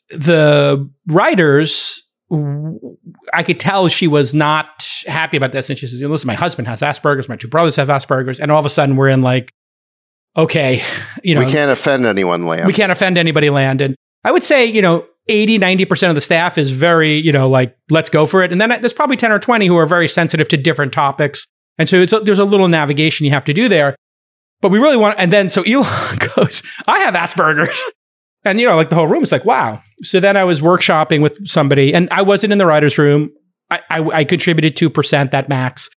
the 0.09 0.89
writers, 1.07 2.03
I 3.33 3.43
could 3.43 3.59
tell 3.59 3.87
she 3.87 4.07
was 4.07 4.33
not 4.33 4.87
happy 5.07 5.37
about 5.37 5.53
this, 5.53 5.69
and 5.69 5.79
she 5.79 5.87
says, 5.87 6.01
"Listen, 6.03 6.27
my 6.27 6.35
husband 6.35 6.67
has 6.67 6.81
Asperger's, 6.81 7.29
my 7.29 7.37
two 7.37 7.47
brothers 7.47 7.77
have 7.77 7.87
Asperger's, 7.87 8.41
and 8.41 8.51
all 8.51 8.59
of 8.59 8.65
a 8.65 8.69
sudden 8.69 8.97
we're 8.97 9.09
in 9.09 9.21
like, 9.21 9.53
okay, 10.35 10.83
you 11.23 11.33
know, 11.33 11.45
we 11.45 11.51
can't 11.51 11.71
offend 11.71 12.05
anyone, 12.05 12.45
land. 12.45 12.67
we 12.67 12.73
can't 12.73 12.91
offend 12.91 13.17
anybody 13.17 13.49
land 13.49 13.81
and 13.81 13.95
i 14.23 14.31
would 14.31 14.43
say 14.43 14.65
you 14.65 14.81
know 14.81 15.03
80, 15.27 15.59
90% 15.59 16.09
of 16.09 16.15
the 16.15 16.21
staff 16.21 16.57
is 16.57 16.71
very, 16.71 17.17
you 17.17 17.31
know, 17.31 17.49
like, 17.49 17.77
let's 17.89 18.09
go 18.09 18.25
for 18.25 18.43
it. 18.43 18.51
And 18.51 18.59
then 18.59 18.69
there's 18.69 18.93
probably 18.93 19.17
10 19.17 19.31
or 19.31 19.39
20 19.39 19.67
who 19.67 19.77
are 19.77 19.85
very 19.85 20.07
sensitive 20.07 20.47
to 20.49 20.57
different 20.57 20.93
topics. 20.93 21.47
And 21.77 21.87
so 21.87 21.97
it's 21.97 22.13
a, 22.13 22.19
there's 22.19 22.39
a 22.39 22.45
little 22.45 22.67
navigation 22.67 23.25
you 23.25 23.31
have 23.31 23.45
to 23.45 23.53
do 23.53 23.67
there. 23.67 23.95
But 24.61 24.69
we 24.69 24.79
really 24.79 24.97
want, 24.97 25.19
and 25.19 25.31
then 25.31 25.49
so 25.49 25.63
Elon 25.63 26.17
goes, 26.35 26.63
I 26.87 26.99
have 26.99 27.13
Asperger's. 27.13 27.81
And, 28.43 28.59
you 28.59 28.67
know, 28.67 28.75
like 28.75 28.89
the 28.89 28.95
whole 28.95 29.05
room 29.05 29.21
is 29.21 29.31
like, 29.31 29.45
wow. 29.45 29.83
So 30.01 30.19
then 30.19 30.35
I 30.35 30.43
was 30.45 30.61
workshopping 30.61 31.21
with 31.21 31.47
somebody 31.47 31.93
and 31.93 32.09
I 32.11 32.23
wasn't 32.23 32.51
in 32.51 32.57
the 32.57 32.65
writer's 32.65 32.97
room. 32.97 33.29
I, 33.69 33.81
I, 33.87 33.99
I 33.99 34.23
contributed 34.23 34.75
2% 34.75 35.29
that 35.29 35.47
max, 35.47 35.91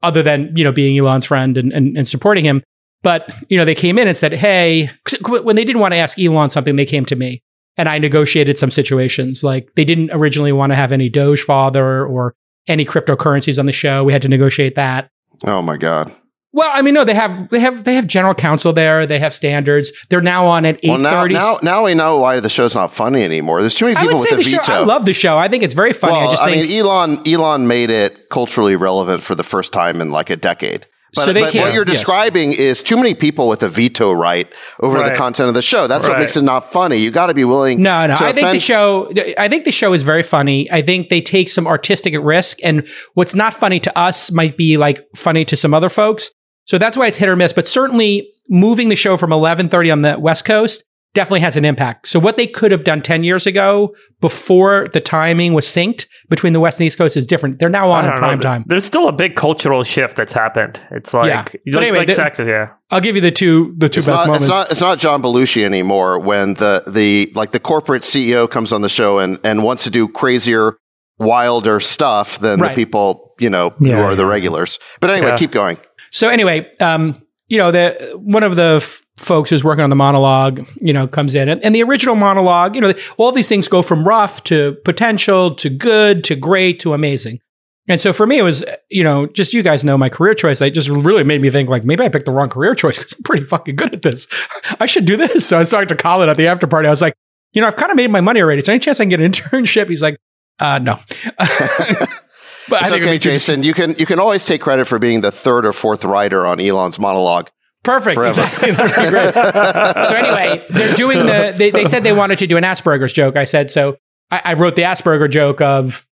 other 0.00 0.22
than, 0.22 0.56
you 0.56 0.62
know, 0.62 0.70
being 0.70 0.96
Elon's 0.96 1.24
friend 1.26 1.58
and, 1.58 1.72
and, 1.72 1.96
and 1.96 2.06
supporting 2.06 2.44
him. 2.44 2.62
But, 3.02 3.28
you 3.48 3.58
know, 3.58 3.64
they 3.64 3.74
came 3.74 3.98
in 3.98 4.06
and 4.06 4.16
said, 4.16 4.34
hey, 4.34 4.88
when 5.28 5.56
they 5.56 5.64
didn't 5.64 5.80
want 5.80 5.94
to 5.94 5.98
ask 5.98 6.16
Elon 6.16 6.48
something, 6.48 6.76
they 6.76 6.86
came 6.86 7.04
to 7.06 7.16
me 7.16 7.42
and 7.76 7.88
I 7.88 7.98
negotiated 7.98 8.58
some 8.58 8.70
situations. 8.70 9.42
Like 9.42 9.74
they 9.74 9.84
didn't 9.84 10.10
originally 10.12 10.52
want 10.52 10.72
to 10.72 10.76
have 10.76 10.92
any 10.92 11.08
Doge 11.08 11.42
father 11.42 12.06
or 12.06 12.34
any 12.66 12.84
cryptocurrencies 12.84 13.58
on 13.58 13.66
the 13.66 13.72
show. 13.72 14.04
We 14.04 14.12
had 14.12 14.22
to 14.22 14.28
negotiate 14.28 14.74
that. 14.76 15.10
Oh 15.44 15.62
my 15.62 15.76
God. 15.76 16.12
Well, 16.52 16.70
I 16.72 16.82
mean, 16.82 16.94
no, 16.94 17.02
they 17.02 17.14
have 17.14 17.48
they 17.48 17.58
have 17.58 17.82
they 17.82 17.94
have 17.96 18.06
general 18.06 18.32
counsel 18.32 18.72
there. 18.72 19.06
They 19.06 19.18
have 19.18 19.34
standards. 19.34 19.90
They're 20.08 20.20
now 20.20 20.46
on 20.46 20.64
at 20.64 20.76
eight 20.84 20.88
Well, 20.88 20.98
now, 20.98 21.24
now, 21.24 21.58
now 21.64 21.84
we 21.84 21.94
know 21.94 22.18
why 22.18 22.38
the 22.38 22.48
show's 22.48 22.76
not 22.76 22.94
funny 22.94 23.24
anymore. 23.24 23.60
There's 23.60 23.74
too 23.74 23.86
many 23.86 23.96
people 23.96 24.20
with 24.20 24.32
a 24.32 24.36
the 24.36 24.42
veto. 24.44 24.62
show. 24.62 24.72
I 24.72 24.84
love 24.84 25.04
the 25.04 25.12
show. 25.14 25.36
I 25.36 25.48
think 25.48 25.64
it's 25.64 25.74
very 25.74 25.92
funny. 25.92 26.12
well, 26.12 26.28
I 26.28 26.32
just 26.32 26.44
I, 26.44 26.52
think 26.52 26.68
mean, 26.68 26.80
Elon 26.80 27.18
Elon 27.26 27.66
made 27.66 27.90
it 27.90 28.28
culturally 28.28 28.76
relevant 28.76 29.24
for 29.24 29.34
the 29.34 29.42
first 29.42 29.72
time 29.72 30.00
in 30.00 30.10
like 30.10 30.30
a 30.30 30.36
decade. 30.36 30.86
But, 31.14 31.24
So 31.24 31.32
they 31.32 31.40
but 31.42 31.52
can't- 31.52 31.64
what 31.66 31.74
you're 31.74 31.84
yes. 31.86 31.96
describing 31.96 32.52
is 32.52 32.82
too 32.82 32.96
many 32.96 33.14
people 33.14 33.48
with 33.48 33.62
a 33.62 33.68
veto 33.68 34.12
right 34.12 34.52
over 34.80 34.98
Right. 34.98 35.10
the 35.12 35.16
content 35.16 35.48
of 35.48 35.54
the 35.54 35.62
show. 35.62 35.86
That's 35.86 36.08
what 36.08 36.18
makes 36.18 36.36
it 36.36 36.42
not 36.42 36.70
funny. 36.72 36.96
You 36.96 37.10
got 37.10 37.26
to 37.28 37.34
be 37.34 37.44
willing. 37.44 37.82
No, 37.82 38.06
no. 38.06 38.14
I 38.18 38.32
think 38.32 38.50
the 38.52 38.60
show. 38.60 39.10
I 39.38 39.48
think 39.48 39.64
the 39.64 39.72
show 39.72 39.92
is 39.92 40.02
very 40.02 40.22
funny. 40.22 40.70
I 40.72 40.82
think 40.82 41.08
they 41.08 41.20
take 41.20 41.48
some 41.48 41.66
artistic 41.66 42.14
at 42.14 42.22
risk, 42.22 42.58
and 42.62 42.86
what's 43.14 43.34
not 43.34 43.54
funny 43.54 43.80
to 43.80 43.98
us 43.98 44.30
might 44.32 44.56
be 44.56 44.76
like 44.76 45.02
funny 45.16 45.44
to 45.46 45.56
some 45.56 45.72
other 45.74 45.88
folks. 45.88 46.30
So 46.66 46.78
that's 46.78 46.96
why 46.96 47.06
it's 47.08 47.18
hit 47.18 47.28
or 47.28 47.36
miss. 47.36 47.52
But 47.52 47.68
certainly, 47.68 48.28
moving 48.48 48.88
the 48.88 48.96
show 48.96 49.16
from 49.16 49.32
eleven 49.32 49.68
thirty 49.68 49.90
on 49.90 50.02
the 50.02 50.18
West 50.18 50.44
Coast 50.44 50.82
definitely 51.14 51.40
has 51.40 51.56
an 51.56 51.64
impact. 51.64 52.08
So 52.08 52.18
what 52.18 52.36
they 52.36 52.46
could 52.46 52.72
have 52.72 52.84
done 52.84 53.00
ten 53.02 53.22
years 53.22 53.46
ago, 53.46 53.94
before 54.20 54.88
the 54.92 55.00
timing 55.00 55.52
was 55.52 55.66
synced 55.66 56.06
between 56.30 56.52
the 56.52 56.60
West 56.60 56.80
and 56.80 56.86
East 56.86 56.96
Coast, 56.98 57.16
is 57.16 57.26
different. 57.26 57.58
They're 57.58 57.68
now 57.68 57.90
on 57.90 58.04
in 58.04 58.10
don't 58.10 58.20
know. 58.20 58.26
prime 58.26 58.40
time. 58.40 58.64
There's 58.66 58.84
still 58.84 59.08
a 59.08 59.12
big 59.12 59.36
cultural 59.36 59.82
shift 59.84 60.16
that's 60.16 60.32
happened. 60.32 60.80
It's 60.90 61.12
like, 61.14 61.28
Yeah. 61.28 61.38
like, 61.42 61.60
But 61.72 61.82
anyway, 61.82 61.98
like 61.98 62.06
the- 62.08 62.14
sex 62.14 62.40
is, 62.40 62.48
yeah. 62.48 62.68
I'll 62.90 63.00
give 63.00 63.14
you 63.16 63.20
the 63.22 63.30
two 63.30 63.74
the 63.78 63.88
two 63.88 63.98
It's 64.00 64.06
best 64.06 64.18
not, 64.20 64.26
moments. 64.26 64.44
it's 64.46 64.54
not. 64.54 64.70
It's 64.70 64.80
not 64.80 64.98
John 64.98 65.22
Belushi 65.22 65.64
anymore. 65.64 66.18
When 66.18 66.54
the 66.54 66.82
the 66.86 67.30
like 67.34 67.50
the 67.52 67.60
corporate 67.60 68.02
CEO 68.02 68.48
comes 68.48 68.72
on 68.72 68.82
the 68.82 68.88
show 68.88 69.18
and 69.18 69.38
and 69.44 69.62
wants 69.62 69.84
to 69.84 69.90
do 69.90 70.06
crazier, 70.08 70.76
wilder 71.18 71.80
stuff 71.80 72.38
than 72.38 72.60
Right. 72.60 72.74
the 72.74 72.74
people 72.84 73.32
you 73.40 73.50
know 73.50 73.70
who 73.78 73.88
Yeah, 73.88 74.00
are 74.04 74.14
the 74.14 74.26
regulars. 74.26 74.78
But 75.00 75.10
anyway, 75.10 75.30
Yeah. 75.30 75.36
keep 75.36 75.50
going. 75.50 75.78
So 76.12 76.28
anyway, 76.28 76.68
um, 76.80 77.20
you 77.54 77.58
know, 77.58 77.70
the 77.70 78.18
one 78.20 78.42
of 78.42 78.56
the 78.56 78.80
f- 78.82 79.00
folks 79.16 79.48
who's 79.48 79.62
working 79.62 79.84
on 79.84 79.90
the 79.90 79.94
monologue, 79.94 80.66
you 80.80 80.92
know, 80.92 81.06
comes 81.06 81.36
in, 81.36 81.48
and, 81.48 81.64
and 81.64 81.72
the 81.72 81.84
original 81.84 82.16
monologue, 82.16 82.74
you 82.74 82.80
know, 82.80 82.92
all 83.16 83.30
these 83.30 83.48
things 83.48 83.68
go 83.68 83.80
from 83.80 84.04
rough 84.04 84.42
to 84.44 84.76
potential 84.84 85.54
to 85.54 85.70
good 85.70 86.24
to 86.24 86.34
great 86.34 86.80
to 86.80 86.94
amazing. 86.94 87.38
And 87.86 88.00
so 88.00 88.12
for 88.12 88.26
me, 88.26 88.38
it 88.38 88.42
was, 88.42 88.64
you 88.90 89.04
know, 89.04 89.26
just 89.26 89.54
you 89.54 89.62
guys 89.62 89.84
know 89.84 89.96
my 89.96 90.08
career 90.08 90.34
choice. 90.34 90.60
It 90.60 90.70
just 90.70 90.88
really 90.88 91.22
made 91.22 91.40
me 91.40 91.48
think 91.48 91.68
like 91.68 91.84
maybe 91.84 92.02
I 92.02 92.08
picked 92.08 92.26
the 92.26 92.32
wrong 92.32 92.48
career 92.48 92.74
choice 92.74 92.98
because 92.98 93.12
I'm 93.12 93.22
pretty 93.22 93.44
fucking 93.44 93.76
good 93.76 93.94
at 93.94 94.02
this. 94.02 94.26
I 94.80 94.86
should 94.86 95.04
do 95.04 95.16
this. 95.16 95.46
So 95.46 95.56
I 95.56 95.60
was 95.60 95.68
talking 95.68 95.86
to 95.88 95.94
Colin 95.94 96.28
at 96.28 96.36
the 96.36 96.48
after 96.48 96.66
party. 96.66 96.88
I 96.88 96.90
was 96.90 97.02
like, 97.02 97.14
you 97.52 97.60
know, 97.60 97.68
I've 97.68 97.76
kind 97.76 97.92
of 97.92 97.96
made 97.96 98.10
my 98.10 98.20
money 98.20 98.42
already. 98.42 98.58
Is 98.58 98.66
there 98.66 98.72
any 98.72 98.80
chance 98.80 98.98
I 98.98 99.04
can 99.04 99.10
get 99.10 99.20
an 99.20 99.30
internship? 99.30 99.88
He's 99.90 100.02
like, 100.02 100.18
uh, 100.58 100.80
no. 100.80 100.98
but 102.68 102.82
It's 102.82 102.90
it'd 102.90 103.02
okay, 103.02 103.12
be 103.14 103.18
too- 103.18 103.30
Jason. 103.30 103.62
You 103.62 103.74
can 103.74 103.94
you 103.98 104.06
can 104.06 104.18
always 104.18 104.44
take 104.46 104.60
credit 104.60 104.86
for 104.86 104.98
being 104.98 105.20
the 105.20 105.30
third 105.30 105.66
or 105.66 105.72
fourth 105.72 106.04
writer 106.04 106.46
on 106.46 106.60
Elon's 106.60 106.98
monologue. 106.98 107.50
Perfect. 107.82 108.14
Forever. 108.14 108.40
Exactly. 108.40 108.72
Great. 109.10 109.34
so 109.34 110.14
anyway, 110.14 110.64
they're 110.70 110.94
doing 110.94 111.18
the. 111.18 111.54
They, 111.56 111.70
they 111.70 111.84
said 111.84 112.02
they 112.02 112.12
wanted 112.12 112.38
to 112.38 112.46
do 112.46 112.56
an 112.56 112.64
Asperger's 112.64 113.12
joke. 113.12 113.36
I 113.36 113.44
said 113.44 113.70
so. 113.70 113.96
I, 114.30 114.40
I 114.44 114.54
wrote 114.54 114.74
the 114.74 114.82
Asperger 114.82 115.30
joke 115.30 115.60
of, 115.60 116.06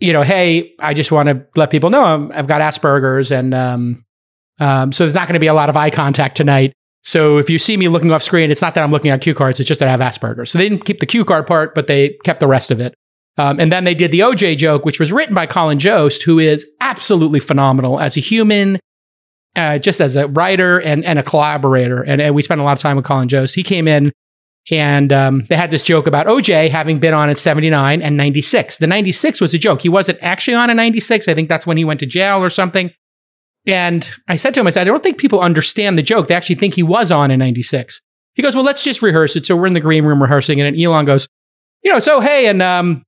you 0.00 0.12
know, 0.12 0.22
hey, 0.22 0.72
I 0.80 0.94
just 0.94 1.12
want 1.12 1.28
to 1.28 1.46
let 1.54 1.70
people 1.70 1.90
know 1.90 2.02
I'm, 2.04 2.32
I've 2.32 2.48
got 2.48 2.60
Asperger's, 2.60 3.30
and 3.30 3.54
um, 3.54 4.04
um, 4.58 4.90
so 4.90 5.04
there's 5.04 5.14
not 5.14 5.28
going 5.28 5.34
to 5.34 5.40
be 5.40 5.46
a 5.46 5.54
lot 5.54 5.68
of 5.68 5.76
eye 5.76 5.90
contact 5.90 6.36
tonight. 6.36 6.72
So 7.04 7.38
if 7.38 7.48
you 7.48 7.58
see 7.58 7.76
me 7.76 7.86
looking 7.88 8.10
off 8.10 8.22
screen, 8.24 8.50
it's 8.50 8.60
not 8.62 8.74
that 8.74 8.82
I'm 8.82 8.90
looking 8.90 9.12
at 9.12 9.20
cue 9.20 9.34
cards; 9.34 9.60
it's 9.60 9.68
just 9.68 9.78
that 9.78 9.88
I 9.88 9.92
have 9.92 10.00
Asperger's. 10.00 10.50
So 10.50 10.58
they 10.58 10.68
didn't 10.68 10.84
keep 10.84 10.98
the 10.98 11.06
cue 11.06 11.24
card 11.24 11.46
part, 11.46 11.72
but 11.76 11.86
they 11.86 12.16
kept 12.24 12.40
the 12.40 12.48
rest 12.48 12.72
of 12.72 12.80
it. 12.80 12.94
Um, 13.38 13.58
and 13.58 13.72
then 13.72 13.84
they 13.84 13.94
did 13.94 14.10
the 14.10 14.20
OJ 14.20 14.58
joke, 14.58 14.84
which 14.84 15.00
was 15.00 15.10
written 15.10 15.34
by 15.34 15.46
Colin 15.46 15.78
Jost, 15.78 16.22
who 16.22 16.38
is 16.38 16.68
absolutely 16.80 17.40
phenomenal 17.40 17.98
as 17.98 18.16
a 18.16 18.20
human, 18.20 18.78
uh, 19.56 19.78
just 19.78 20.00
as 20.00 20.16
a 20.16 20.28
writer 20.28 20.80
and, 20.80 21.04
and 21.04 21.18
a 21.18 21.22
collaborator. 21.22 22.02
And, 22.02 22.20
and 22.20 22.34
we 22.34 22.42
spent 22.42 22.60
a 22.60 22.64
lot 22.64 22.72
of 22.72 22.78
time 22.78 22.96
with 22.96 23.06
Colin 23.06 23.28
Jost. 23.28 23.54
He 23.54 23.62
came 23.62 23.88
in 23.88 24.12
and 24.70 25.12
um, 25.12 25.44
they 25.48 25.56
had 25.56 25.70
this 25.70 25.82
joke 25.82 26.06
about 26.06 26.26
OJ 26.26 26.70
having 26.70 27.00
been 27.00 27.14
on 27.14 27.28
in 27.28 27.36
79 27.36 28.00
and 28.00 28.16
96. 28.16 28.76
The 28.76 28.86
96 28.86 29.40
was 29.40 29.54
a 29.54 29.58
joke. 29.58 29.82
He 29.82 29.88
wasn't 29.88 30.18
actually 30.22 30.54
on 30.54 30.70
in 30.70 30.76
96. 30.76 31.26
I 31.26 31.34
think 31.34 31.48
that's 31.48 31.66
when 31.66 31.76
he 31.76 31.84
went 31.84 32.00
to 32.00 32.06
jail 32.06 32.38
or 32.38 32.50
something. 32.50 32.92
And 33.66 34.08
I 34.28 34.36
said 34.36 34.54
to 34.54 34.60
him, 34.60 34.66
I 34.66 34.70
said, 34.70 34.82
I 34.82 34.84
don't 34.84 35.02
think 35.02 35.18
people 35.18 35.40
understand 35.40 35.98
the 35.98 36.02
joke. 36.02 36.28
They 36.28 36.34
actually 36.34 36.56
think 36.56 36.74
he 36.74 36.82
was 36.82 37.10
on 37.10 37.30
in 37.30 37.38
96. 37.38 38.00
He 38.34 38.42
goes, 38.42 38.54
Well, 38.54 38.64
let's 38.64 38.82
just 38.82 39.02
rehearse 39.02 39.36
it. 39.36 39.46
So 39.46 39.56
we're 39.56 39.66
in 39.66 39.74
the 39.74 39.80
green 39.80 40.04
room 40.04 40.22
rehearsing 40.22 40.58
it. 40.58 40.66
And 40.66 40.80
Elon 40.80 41.04
goes, 41.04 41.28
You 41.82 41.92
know, 41.92 41.98
so 41.98 42.20
hey, 42.20 42.46
and 42.46 42.62
um, 42.62 43.04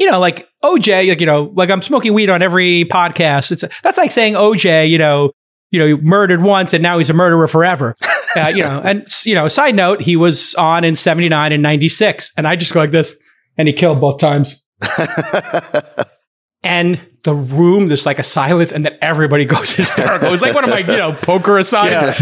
you 0.00 0.10
know, 0.10 0.18
like 0.18 0.48
OJ, 0.64 1.10
like, 1.10 1.20
you 1.20 1.26
know, 1.26 1.52
like 1.54 1.70
I'm 1.70 1.82
smoking 1.82 2.14
weed 2.14 2.30
on 2.30 2.42
every 2.42 2.86
podcast. 2.86 3.52
It's 3.52 3.64
that's 3.82 3.98
like 3.98 4.10
saying 4.10 4.32
OJ, 4.32 4.88
you 4.88 4.96
know, 4.96 5.30
you 5.70 5.78
know, 5.78 6.02
murdered 6.02 6.42
once 6.42 6.72
and 6.72 6.82
now 6.82 6.96
he's 6.98 7.10
a 7.10 7.14
murderer 7.14 7.46
forever. 7.46 7.94
Uh, 8.36 8.46
you 8.46 8.62
know, 8.62 8.80
and 8.84 9.04
you 9.26 9.34
know, 9.34 9.48
side 9.48 9.74
note, 9.74 10.00
he 10.00 10.14
was 10.14 10.54
on 10.54 10.84
in 10.84 10.94
79 10.94 11.50
and 11.50 11.60
96. 11.64 12.32
And 12.36 12.46
I 12.46 12.54
just 12.54 12.72
go 12.72 12.78
like 12.78 12.92
this, 12.92 13.16
and 13.58 13.66
he 13.66 13.74
killed 13.74 14.00
both 14.00 14.20
times. 14.20 14.62
And 16.62 17.00
the 17.24 17.34
room, 17.34 17.88
there's 17.88 18.04
like 18.06 18.18
a 18.18 18.22
silence, 18.22 18.70
and 18.72 18.84
then 18.84 18.96
everybody 19.00 19.44
goes 19.56 19.74
hysterical. 19.74 20.32
It's 20.32 20.42
like 20.42 20.54
one 20.54 20.64
of 20.64 20.70
my, 20.70 20.80
you 20.80 20.96
know, 20.98 21.12
poker 21.12 21.58
asides. 21.58 21.92
Yeah. 21.92 22.08
It's 22.10 22.20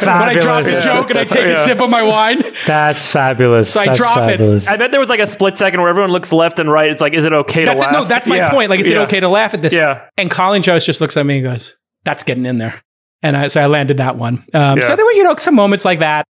when, 0.00 0.08
I, 0.10 0.26
when 0.28 0.36
I 0.38 0.40
drop 0.40 0.64
a 0.64 0.82
joke 0.84 1.10
and 1.10 1.18
I 1.18 1.24
take 1.24 1.46
a 1.46 1.64
sip 1.64 1.80
of 1.80 1.90
my 1.90 2.02
wine. 2.02 2.42
That's 2.66 3.06
fabulous. 3.10 3.72
So 3.72 3.80
I 3.80 3.86
That's 3.86 3.98
drop 3.98 4.30
it. 4.30 4.68
I 4.68 4.76
bet 4.76 4.90
there 4.90 5.00
was 5.00 5.08
like 5.10 5.20
a 5.20 5.26
split 5.26 5.56
second 5.58 5.80
where 5.80 5.90
everyone 5.90 6.12
looks 6.12 6.32
left 6.32 6.58
and 6.58 6.70
right. 6.70 6.90
It's 6.90 7.00
like, 7.00 7.12
is 7.14 7.24
it 7.26 7.32
okay 7.32 7.64
That's 7.64 7.80
to 7.82 7.88
it. 7.88 7.92
laugh? 7.92 8.02
No, 8.02 8.08
that's 8.08 8.26
my 8.26 8.36
Yeah. 8.36 8.50
point. 8.50 8.70
Like, 8.70 8.80
is 8.80 8.86
it 8.90 8.96
okay 8.96 9.20
to 9.20 9.28
laugh 9.28 9.52
at 9.54 9.62
this? 9.62 9.72
Yeah. 9.74 10.06
And 10.16 10.30
Colin 10.30 10.62
Jost 10.62 10.86
just 10.86 11.00
looks 11.00 11.16
at 11.16 11.24
me 11.26 11.36
and 11.38 11.44
goes, 11.44 11.76
"That's 12.04 12.22
getting 12.22 12.46
in 12.46 12.58
there." 12.58 12.82
And 13.22 13.36
I, 13.36 13.48
so 13.48 13.60
I 13.60 13.66
landed 13.66 13.96
that 13.98 14.16
one. 14.16 14.44
Um, 14.54 14.78
Yeah. 14.78 14.86
So 14.86 14.96
there 14.96 15.04
were, 15.04 15.12
you 15.12 15.24
know, 15.24 15.34
some 15.36 15.54
moments 15.54 15.84
like 15.84 15.98
that. 16.00 16.24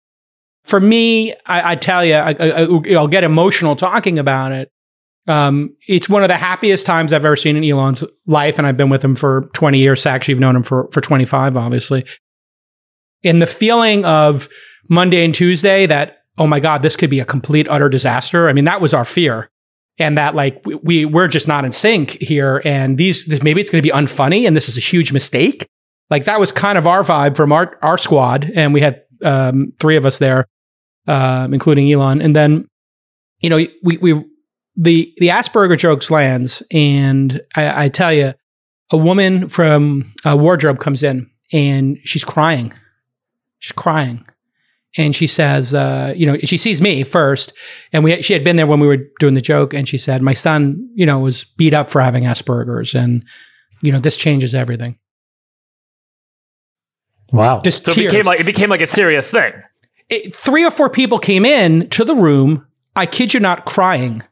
For 0.65 0.79
me, 0.79 1.33
I, 1.47 1.73
I 1.73 1.75
tell 1.77 2.05
you, 2.05 2.15
I, 2.15 2.35
I, 2.39 2.95
I'll 2.95 3.09
get 3.09 3.25
emotional 3.25 3.75
talking 3.77 4.19
about 4.19 4.53
it. 4.53 4.71
Um, 5.29 5.77
it's 5.87 6.09
one 6.09 6.23
of 6.23 6.29
the 6.29 6.37
happiest 6.37 6.85
times 6.85 7.13
I've 7.13 7.25
ever 7.25 7.37
seen 7.37 7.57
in 7.57 7.65
Elon's 7.65 8.03
life, 8.27 8.59
and 8.59 8.67
I've 8.67 8.77
been 8.77 8.91
with 8.91 9.05
him 9.05 9.15
for 9.15 9.49
20 9.53 9.79
years. 9.79 10.05
Actually, 10.05 10.33
you've 10.33 10.41
known 10.41 10.57
him 10.57 10.63
for 10.63 10.89
for 10.91 11.01
25, 11.01 11.57
obviously. 11.57 12.05
In 13.23 13.39
the 13.39 13.47
feeling 13.47 14.05
of 14.05 14.49
Monday 14.89 15.25
and 15.25 15.35
Tuesday, 15.35 15.87
that 15.87 16.25
oh 16.39 16.47
my 16.47 16.61
god, 16.61 16.83
this 16.83 16.97
could 16.97 17.11
be 17.11 17.21
a 17.21 17.25
complete 17.25 17.69
utter 17.69 17.89
disaster. 17.89 18.49
I 18.49 18.53
mean, 18.53 18.65
that 18.65 18.81
was 18.81 18.95
our 18.95 19.05
fear 19.05 19.51
and 19.99 20.17
that 20.19 20.35
like 20.35 20.61
we, 20.65 20.75
we 20.77 21.05
we're 21.05 21.29
just 21.29 21.49
not 21.49 21.65
in 21.65 21.73
sync 21.73 22.21
here 22.21 22.63
and 22.65 22.99
these 22.99 23.43
maybe 23.43 23.61
it's 23.61 23.71
going 23.71 23.83
to 23.83 23.87
be 23.87 23.95
unfunny 23.95 24.47
and 24.47 24.57
this 24.57 24.69
is 24.69 24.77
a 24.77 24.81
huge 24.81 25.13
mistake 25.13 25.67
like 26.11 26.25
that 26.25 26.41
was 26.41 26.53
kind 26.53 26.79
of 26.79 26.87
our 26.87 27.03
vibe 27.03 27.37
from 27.37 27.53
our 27.53 27.79
our 27.83 27.99
squad 27.99 28.51
and 28.55 28.73
we 28.73 28.81
had 28.81 29.03
um, 29.23 29.73
three 29.79 29.97
of 29.97 30.07
us 30.07 30.19
there 30.19 30.47
um, 31.07 31.53
including 31.53 31.91
elon 31.91 32.21
and 32.21 32.35
then 32.35 32.67
you 33.41 33.51
know 33.51 33.57
we 33.83 33.99
we 33.99 34.25
the 34.77 35.13
the 35.19 35.29
asperger 35.29 35.77
jokes 35.77 36.11
lands 36.11 36.63
and 36.73 37.41
i, 37.57 37.85
I 37.85 37.89
tell 37.89 38.13
you 38.13 38.33
a 38.91 38.97
woman 38.97 39.49
from 39.49 40.13
a 40.25 40.37
wardrobe 40.37 40.79
comes 40.81 41.03
in 41.03 41.31
and 41.53 41.99
she's 42.05 42.25
crying 42.25 42.73
she's 43.59 43.73
crying 43.73 44.25
and 44.97 45.17
she 45.17 45.27
says, 45.27 45.75
uh, 45.75 46.13
you 46.15 46.27
know, 46.27 46.37
she 46.45 46.59
sees 46.59 46.83
me 46.83 47.03
first, 47.03 47.55
and 47.93 48.05
we 48.05 48.21
she 48.21 48.35
had 48.35 48.45
been 48.45 48.57
there 48.57 48.67
when 48.67 48.79
we 48.79 48.87
were 48.87 48.99
doing 49.21 49.35
the 49.35 49.41
joke, 49.41 49.73
and 49.73 49.89
she 49.89 49.97
said, 49.97 50.21
my 50.21 50.35
son, 50.35 50.87
you 50.95 51.07
know, 51.07 51.19
was 51.19 51.45
beat 51.45 51.73
up 51.73 51.89
for 51.89 52.01
having 52.03 52.25
Asperger's, 52.25 52.95
and 52.95 53.25
you 53.81 53.91
know, 53.91 53.99
this 53.99 54.17
changes 54.17 54.55
everything. 54.55 54.99
wow. 57.33 57.61
Just 57.65 57.87
So 57.87 57.93
it 57.93 57.97
became 57.97 58.27
like 58.27 58.41
it 58.41 58.47
became 58.47 58.71
like 58.71 58.83
a 58.83 58.87
serious 58.87 59.31
thing. 59.31 59.53
It- 60.09 60.35
three 60.37 60.65
or 60.65 60.71
four 60.71 60.91
people 60.91 61.19
came 61.19 61.45
in 61.47 61.89
to 61.91 62.05
the 62.05 62.15
room. 62.15 62.67
I 62.95 63.07
kid 63.07 63.33
you 63.33 63.41
not, 63.41 63.65
crying 63.65 64.23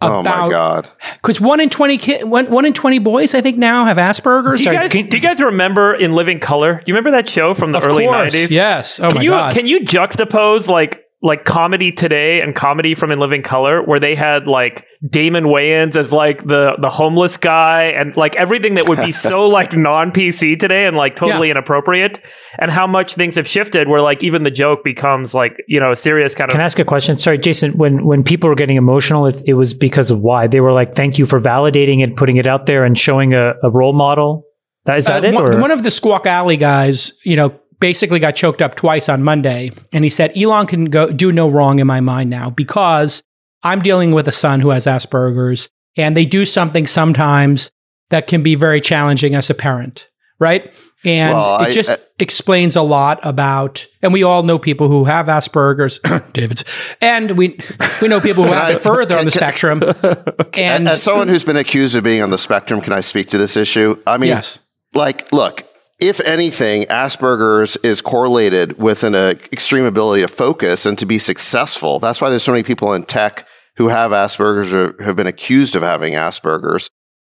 oh 0.00 0.22
my 0.22 0.48
god! 0.48 0.88
because 1.20 1.40
one 1.40 1.60
in 1.60 1.70
twenty 1.70 1.98
ki- 1.98 2.24
one, 2.24 2.50
one 2.50 2.64
in 2.64 2.72
twenty 2.72 2.98
boys, 2.98 3.34
I 3.34 3.40
think 3.40 3.58
now 3.58 3.84
have 3.84 3.96
Asperger's. 3.96 4.58
Do 4.62 4.70
you, 4.70 4.72
guys, 4.72 4.92
can- 4.92 5.06
do 5.06 5.16
you 5.16 5.22
guys 5.22 5.40
remember 5.40 5.94
in 5.94 6.12
Living 6.12 6.38
Color? 6.40 6.74
Do 6.76 6.82
you 6.86 6.94
remember 6.94 7.10
that 7.12 7.28
show 7.28 7.54
from 7.54 7.72
the 7.72 7.78
of 7.78 7.84
early 7.84 8.04
course, 8.04 8.32
nineties? 8.32 8.52
yes. 8.52 9.00
Oh 9.00 9.08
Can 9.08 9.16
my 9.16 9.22
you 9.22 9.30
god. 9.30 9.54
can 9.54 9.66
you 9.66 9.80
juxtapose 9.80 10.68
like 10.68 11.07
like 11.20 11.44
comedy 11.44 11.90
today 11.90 12.40
and 12.40 12.54
comedy 12.54 12.94
from 12.94 13.10
In 13.10 13.18
Living 13.18 13.42
Color, 13.42 13.82
where 13.82 13.98
they 13.98 14.14
had 14.14 14.46
like 14.46 14.86
Damon 15.04 15.44
Wayans 15.46 15.96
as 15.96 16.12
like 16.12 16.46
the 16.46 16.76
the 16.80 16.88
homeless 16.90 17.36
guy 17.36 17.84
and 17.86 18.16
like 18.16 18.36
everything 18.36 18.74
that 18.74 18.86
would 18.88 18.98
be 18.98 19.10
so 19.30 19.48
like 19.48 19.72
non 19.72 20.12
PC 20.12 20.58
today 20.60 20.86
and 20.86 20.96
like 20.96 21.16
totally 21.16 21.50
inappropriate, 21.50 22.24
and 22.58 22.70
how 22.70 22.86
much 22.86 23.14
things 23.14 23.34
have 23.34 23.48
shifted 23.48 23.88
where 23.88 24.00
like 24.00 24.22
even 24.22 24.44
the 24.44 24.50
joke 24.50 24.84
becomes 24.84 25.34
like 25.34 25.56
you 25.66 25.80
know 25.80 25.90
a 25.90 25.96
serious 25.96 26.36
kind 26.36 26.50
of 26.50 26.52
Can 26.52 26.60
I 26.60 26.64
ask 26.64 26.78
a 26.78 26.84
question? 26.84 27.16
Sorry, 27.16 27.38
Jason. 27.38 27.72
When 27.76 28.04
when 28.04 28.22
people 28.22 28.48
were 28.48 28.54
getting 28.54 28.76
emotional, 28.76 29.26
it, 29.26 29.42
it 29.44 29.54
was 29.54 29.74
because 29.74 30.12
of 30.12 30.20
why 30.20 30.46
they 30.46 30.60
were 30.60 30.72
like, 30.72 30.94
"Thank 30.94 31.18
you 31.18 31.26
for 31.26 31.40
validating 31.40 32.00
it, 32.02 32.16
putting 32.16 32.36
it 32.36 32.46
out 32.46 32.66
there, 32.66 32.84
and 32.84 32.96
showing 32.96 33.34
a, 33.34 33.54
a 33.64 33.70
role 33.70 33.92
model." 33.92 34.44
That 34.84 34.98
is 34.98 35.06
that 35.06 35.24
Uh, 35.24 35.28
it? 35.28 35.34
one, 35.34 35.56
or? 35.56 35.60
one 35.60 35.70
of 35.72 35.82
the 35.82 35.90
Squawk 35.90 36.26
Alley 36.26 36.56
guys, 36.56 37.12
you 37.24 37.34
know, 37.36 37.58
basically 37.80 38.18
got 38.18 38.32
choked 38.36 38.60
up 38.62 38.74
twice 38.74 39.08
on 39.08 39.22
Monday, 39.22 39.70
and 39.92 40.04
he 40.04 40.10
said 40.10 40.36
Elon 40.36 40.66
can 40.66 40.86
go 40.86 41.10
do 41.10 41.32
no 41.32 41.48
wrong 41.48 41.78
in 41.78 41.86
my 41.86 42.00
mind 42.00 42.30
now 42.30 42.50
because 42.50 43.22
I'm 43.62 43.80
dealing 43.80 44.12
with 44.12 44.28
a 44.28 44.32
son 44.32 44.60
who 44.60 44.70
has 44.70 44.86
Asperger's, 44.86 45.68
and 45.96 46.16
they 46.16 46.24
do 46.26 46.44
something 46.44 46.86
sometimes 46.86 47.70
that 48.10 48.26
can 48.26 48.42
be 48.42 48.54
very 48.54 48.80
challenging 48.80 49.34
as 49.34 49.50
a 49.50 49.54
parent, 49.54 50.08
right? 50.38 50.74
And 51.04 51.34
Well, 51.34 51.62
it 51.62 51.72
just 51.72 51.90
I- 51.90 51.98
explains 52.18 52.74
a 52.74 52.82
lot 52.82 53.20
about, 53.22 53.86
and 54.02 54.12
we 54.12 54.24
all 54.24 54.42
know 54.42 54.58
people 54.58 54.88
who 54.88 55.04
have 55.04 55.26
Asperger's, 55.26 56.00
David's, 56.32 56.64
and 57.00 57.32
we 57.32 57.56
we 58.02 58.08
know 58.08 58.20
people 58.20 58.42
who 58.44 58.48
Can 58.50 58.58
have 58.58 58.68
I- 58.68 58.72
it 58.76 58.80
further 58.80 59.16
on 59.16 59.24
the 59.24 59.30
can- 59.30 59.38
spectrum. 59.38 59.82
And 60.54 60.88
As 60.88 61.02
someone 61.02 61.28
who's 61.28 61.44
been 61.44 61.56
accused 61.56 61.94
of 61.94 62.02
being 62.02 62.22
on 62.22 62.30
the 62.30 62.38
spectrum, 62.38 62.80
can 62.80 62.92
I 62.92 63.00
speak 63.00 63.28
to 63.28 63.38
this 63.38 63.56
issue? 63.56 64.00
I 64.08 64.18
mean, 64.18 64.28
yes, 64.30 64.58
like, 64.94 65.30
look, 65.32 65.62
if 66.00 66.20
anything, 66.20 66.84
Asperger's 66.84 67.76
is 67.78 68.00
correlated 68.00 68.78
with 68.78 69.02
an 69.02 69.14
uh, 69.14 69.34
extreme 69.52 69.84
ability 69.84 70.22
to 70.22 70.28
focus 70.28 70.86
and 70.86 70.96
to 70.98 71.06
be 71.06 71.18
successful. 71.18 71.98
That's 71.98 72.20
why 72.20 72.30
there's 72.30 72.44
so 72.44 72.52
many 72.52 72.62
people 72.62 72.92
in 72.94 73.04
tech 73.04 73.46
who 73.76 73.88
have 73.88 74.12
Asperger's 74.12 74.72
or 74.72 74.94
have 75.02 75.16
been 75.16 75.26
accused 75.26 75.74
of 75.74 75.82
having 75.82 76.14
Asperger's. 76.14 76.90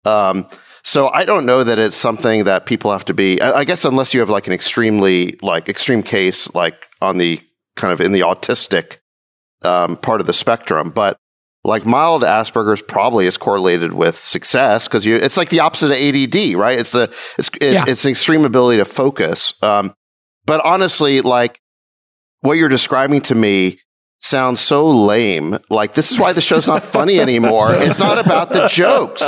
Um, 0.05 0.49
so 0.83 1.09
I 1.09 1.25
don't 1.25 1.47
know 1.47 1.63
that 1.63 1.79
it's 1.79 1.97
something 1.97 2.45
that 2.45 2.67
people 2.67 2.93
have 2.93 3.05
to 3.07 3.15
be. 3.15 3.41
I 3.41 3.59
I 3.59 3.65
guess 3.65 3.85
unless 3.85 4.15
you 4.15 4.21
have 4.21 4.31
like 4.31 4.47
an 4.47 4.53
extremely 4.53 5.39
like 5.43 5.69
extreme 5.69 6.03
case, 6.03 6.53
like 6.55 6.89
on 7.01 7.19
the 7.19 7.41
kind 7.77 7.93
of 7.93 8.01
in 8.01 8.13
the 8.13 8.21
autistic 8.21 8.99
um, 9.63 9.97
part 9.97 10.21
of 10.21 10.27
the 10.27 10.33
spectrum, 10.33 10.91
but 10.91 11.19
like 11.69 11.87
mild 11.87 12.23
Asperger's 12.23 12.83
probably 12.83 13.27
is 13.27 13.37
correlated 13.37 13.93
with 13.93 14.17
success 14.17 14.89
because 14.89 15.05
you 15.07 15.17
it's 15.17 15.37
like 15.37 15.51
the 15.51 15.61
opposite 15.61 15.91
of 15.91 15.97
ADD, 15.97 16.55
right? 16.57 16.79
It's 16.79 16.95
a 16.95 17.05
it's 17.39 17.49
it's, 17.61 17.61
Yeah. 17.61 17.85
it's 17.87 18.05
an 18.05 18.11
extreme 18.11 18.45
ability 18.45 18.79
to 18.79 18.85
focus. 18.85 19.53
Um, 19.63 19.95
but 20.47 20.61
honestly, 20.65 21.21
like 21.21 21.61
what 22.41 22.55
you're 22.55 22.69
describing 22.69 23.21
to 23.23 23.35
me 23.35 23.79
sounds 24.21 24.61
so 24.61 24.91
lame. 24.91 25.59
Like 25.71 25.95
this 25.95 26.11
is 26.11 26.19
why 26.19 26.33
the 26.33 26.41
show's 26.41 26.67
not 26.67 26.83
funny 26.83 27.21
anymore. 27.29 27.69
It's 27.73 27.99
not 27.99 28.19
about 28.19 28.49
the 28.51 28.67
jokes. 28.67 29.23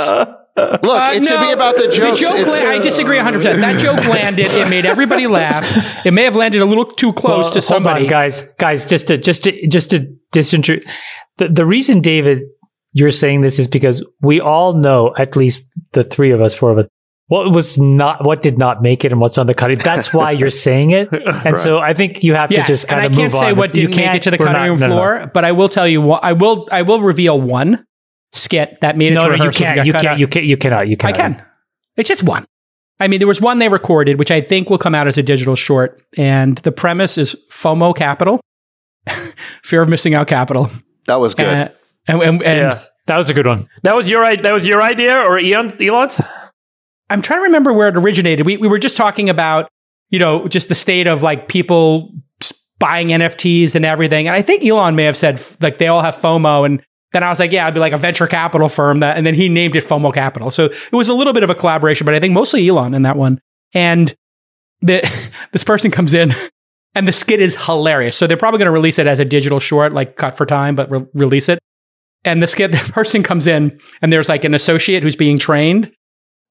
Look, 0.57 0.83
Uh, 0.83 1.11
it 1.15 1.25
should 1.25 1.39
be 1.39 1.51
about 1.53 1.75
the 1.77 1.87
jokes. 1.87 2.19
The 2.19 2.25
joke 2.25 2.35
It's- 2.39 2.59
la- 2.59 2.69
I 2.69 2.77
disagree 2.79 3.17
100%. 3.17 3.61
That 3.61 3.79
joke 3.79 4.05
landed. 4.05 4.47
It 4.49 4.69
made 4.69 4.85
everybody 4.85 5.25
laugh. 5.25 6.05
It 6.05 6.11
may 6.11 6.23
have 6.25 6.35
landed 6.35 6.61
a 6.61 6.65
little 6.65 6.83
too 6.85 7.13
close 7.13 7.45
Well, 7.45 7.51
to 7.53 7.61
somebody. 7.61 8.01
Hold 8.01 8.13
on, 8.13 8.19
guys, 8.19 8.41
guys, 8.59 8.85
just 8.85 9.07
to 9.07 9.17
just 9.17 9.45
to 9.45 9.67
just 9.67 9.91
to 9.91 10.13
disinter 10.33 10.79
the 11.41 11.49
the 11.49 11.65
reason, 11.65 12.01
David, 12.01 12.43
you're 12.93 13.11
saying 13.11 13.41
this 13.41 13.57
is 13.59 13.67
because 13.67 14.05
we 14.21 14.39
all 14.41 14.73
know, 14.73 15.13
at 15.17 15.35
least 15.35 15.69
the 15.93 16.03
three 16.03 16.31
of 16.31 16.41
us, 16.41 16.53
four 16.53 16.71
of 16.71 16.77
us, 16.77 16.87
what 17.27 17.51
was 17.53 17.77
not, 17.79 18.25
what 18.25 18.41
did 18.41 18.57
not 18.57 18.81
make 18.81 19.05
it, 19.05 19.11
and 19.11 19.21
what's 19.21 19.37
on 19.37 19.47
the 19.47 19.53
cutting. 19.53 19.77
That's 19.77 20.13
why 20.13 20.31
you're 20.39 20.49
saying 20.49 20.91
it, 20.91 21.09
and 21.45 21.57
so 21.57 21.79
I 21.79 21.93
think 21.93 22.23
you 22.23 22.33
have 22.35 22.51
Yes, 22.51 22.67
to 22.67 22.73
just 22.73 22.87
kind 22.87 23.05
and 23.05 23.13
of 23.13 23.19
I 23.19 23.21
move 23.23 23.31
can't 23.31 23.43
say 23.45 23.51
on. 23.51 23.57
what 23.57 23.69
You 23.73 23.87
didn't 23.87 23.95
make 23.95 24.05
can't- 24.05 24.15
it 24.17 24.21
to 24.23 24.31
the 24.31 24.37
we're 24.37 24.45
cutting 24.47 24.61
not- 24.61 24.67
room 24.69 24.79
no, 24.79 24.87
no, 24.87 24.95
no. 24.95 24.99
floor, 25.01 25.31
but 25.33 25.45
I 25.45 25.51
will 25.53 25.69
tell 25.69 25.87
you 25.87 26.01
what 26.01 26.23
I 26.23 26.33
will 26.33 26.67
I 26.71 26.81
will 26.83 27.01
reveal 27.01 27.39
one 27.39 27.85
skit 28.33 28.77
that 28.81 28.97
made 28.97 29.11
it 29.13 29.15
No, 29.15 29.29
to 29.29 29.37
no, 29.37 29.43
you 29.45 29.51
can't. 29.51 29.85
You 29.85 29.93
can't. 29.93 30.05
out. 30.05 30.19
You 30.19 30.27
can't. 30.27 30.45
You 30.45 30.57
cannot. 30.57 30.87
You 30.87 30.95
I 31.03 31.11
can. 31.11 31.43
It's 31.97 32.07
just 32.09 32.23
one. 32.23 32.45
I 32.99 33.07
mean, 33.07 33.19
there 33.19 33.27
was 33.27 33.41
one 33.41 33.57
they 33.59 33.67
recorded, 33.67 34.19
which 34.19 34.29
I 34.31 34.41
think 34.41 34.69
will 34.69 34.77
come 34.77 34.93
out 34.93 35.07
as 35.07 35.17
a 35.17 35.23
digital 35.23 35.55
short, 35.55 36.01
and 36.17 36.57
the 36.59 36.71
premise 36.71 37.17
is 37.17 37.35
FOMO 37.49 37.95
capital, 37.95 38.39
fear 39.63 39.81
of 39.81 39.89
missing 39.89 40.13
out 40.13 40.27
capital. 40.27 40.69
That 41.11 41.19
was 41.19 41.35
good. 41.35 41.45
Uh, 41.45 41.69
and 42.07 42.21
and, 42.21 42.43
and 42.43 42.57
Yeah. 42.71 42.79
That 43.07 43.17
was 43.17 43.29
a 43.29 43.33
good 43.33 43.47
one. 43.47 43.65
That 43.83 43.95
was 43.95 44.07
your 44.07 44.23
i- 44.23 44.35
that 44.35 44.51
was 44.51 44.65
your 44.65 44.81
idea 44.81 45.15
or 45.17 45.37
Elon, 45.39 45.71
Elon's? 45.81 46.21
I'm 47.09 47.21
trying 47.21 47.39
to 47.39 47.43
remember 47.43 47.73
where 47.73 47.89
it 47.89 47.97
originated. 47.97 48.45
We 48.45 48.57
we 48.57 48.67
were 48.67 48.79
just 48.79 48.95
talking 48.95 49.29
about, 49.29 49.67
you 50.09 50.19
know, 50.19 50.47
just 50.47 50.69
the 50.69 50.75
state 50.75 51.07
of 51.07 51.21
like 51.21 51.47
people 51.47 52.13
buying 52.79 53.09
NFTs 53.09 53.75
and 53.75 53.85
everything. 53.85 54.27
And 54.27 54.35
I 54.35 54.41
think 54.41 54.63
Elon 54.63 54.95
may 54.95 55.03
have 55.03 55.17
said 55.17 55.41
like 55.61 55.77
they 55.77 55.87
all 55.87 56.01
have 56.01 56.15
FOMO 56.15 56.65
and 56.65 56.81
then 57.13 57.23
I 57.23 57.29
was 57.29 57.39
like, 57.39 57.51
yeah, 57.51 57.67
I'd 57.67 57.73
be 57.73 57.79
like 57.81 57.91
a 57.93 57.97
venture 57.97 58.27
capital 58.27 58.69
firm 58.69 59.01
that 59.01 59.17
and 59.17 59.25
then 59.27 59.33
he 59.35 59.49
named 59.49 59.75
it 59.75 59.83
FOMO 59.83 60.13
Capital. 60.13 60.49
So 60.49 60.65
it 60.65 60.91
was 60.93 61.09
a 61.09 61.13
little 61.13 61.33
bit 61.33 61.43
of 61.43 61.49
a 61.49 61.55
collaboration, 61.55 62.05
but 62.05 62.13
I 62.15 62.19
think 62.19 62.33
mostly 62.33 62.67
Elon 62.69 62.93
in 62.93 63.01
that 63.01 63.17
one. 63.17 63.41
And 63.73 64.15
the 64.81 65.01
this 65.51 65.63
person 65.63 65.91
comes 65.91 66.13
in 66.13 66.33
and 66.95 67.07
the 67.07 67.13
skit 67.13 67.39
is 67.39 67.65
hilarious. 67.65 68.17
So 68.17 68.27
they're 68.27 68.37
probably 68.37 68.57
going 68.57 68.67
to 68.67 68.71
release 68.71 68.99
it 68.99 69.07
as 69.07 69.19
a 69.19 69.25
digital 69.25 69.59
short, 69.59 69.93
like 69.93 70.17
cut 70.17 70.37
for 70.37 70.45
time, 70.45 70.75
but 70.75 70.89
re- 70.91 71.05
release 71.13 71.49
it. 71.49 71.59
And 72.23 72.41
the 72.41 72.47
skit, 72.47 72.71
the 72.71 72.77
person 72.91 73.23
comes 73.23 73.47
in 73.47 73.79
and 74.01 74.11
there's 74.11 74.29
like 74.29 74.43
an 74.43 74.53
associate 74.53 75.03
who's 75.03 75.15
being 75.15 75.39
trained. 75.39 75.91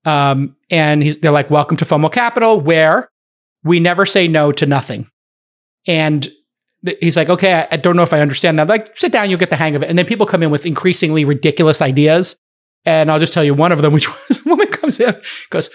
Um, 0.05 0.57
and 0.71 1.03
they're 1.03 1.31
like, 1.31 1.51
welcome 1.51 1.77
to 1.77 1.85
FOMO 1.85 2.11
Capital, 2.11 2.59
where 2.59 3.11
we 3.65 3.81
never 3.81 4.07
say 4.07 4.29
no 4.29 4.51
to 4.53 4.65
nothing. 4.65 5.07
And 5.87 6.27
th- 6.85 6.97
he's 7.01 7.19
like, 7.19 7.29
okay, 7.29 7.53
I, 7.55 7.69
I 7.73 7.77
don't 7.77 7.97
know 7.97 8.03
if 8.03 8.15
I 8.15 8.21
understand 8.21 8.59
that. 8.59 8.69
Like, 8.69 8.97
sit 8.97 9.13
down, 9.13 9.29
you'll 9.29 9.39
get 9.39 9.51
the 9.51 9.57
hang 9.57 9.77
of 9.77 9.83
it. 9.83 9.91
And 9.91 9.99
then 9.99 10.07
people 10.07 10.25
come 10.25 10.43
in 10.43 10.51
with 10.51 10.65
increasingly 10.65 11.27
ridiculous 11.27 11.83
ideas. 11.83 12.35
And 12.87 13.11
I'll 13.11 13.19
just 13.19 13.35
tell 13.35 13.45
you 13.45 13.53
one 13.53 13.73
of 13.73 13.83
them, 13.83 13.93
which 13.93 14.09
was 14.29 14.39
a 14.39 14.49
woman 14.49 14.69
comes 14.69 14.99
in, 14.99 15.15
goes, 15.51 15.69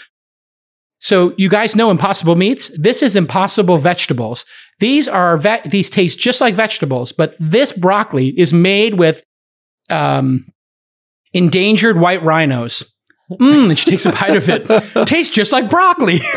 so 1.00 1.34
you 1.38 1.50
guys 1.50 1.76
know 1.76 1.92
impossible 1.92 2.36
meats? 2.36 2.72
This 2.80 3.04
is 3.04 3.16
impossible 3.16 3.78
vegetables. 3.78 4.46
These 4.80 5.08
are 5.08 5.38
ve- 5.38 5.62
these 5.66 5.90
taste 5.90 6.20
just 6.20 6.42
like 6.42 6.56
vegetables, 6.56 7.12
but 7.12 7.36
this 7.40 7.72
broccoli 7.72 8.30
is 8.30 8.54
made 8.54 8.96
with 8.96 9.24
um, 9.90 10.46
endangered 11.34 12.00
white 12.00 12.24
rhinos. 12.24 12.84
Mm, 13.32 13.70
and 13.70 13.80
she 13.80 13.90
takes 13.90 14.06
a 14.06 14.12
bite 14.12 14.36
of 14.36 14.50
it. 14.50 15.08
Tastes 15.08 15.34
just 15.34 15.52
like 15.52 15.70
broccoli. 15.70 16.20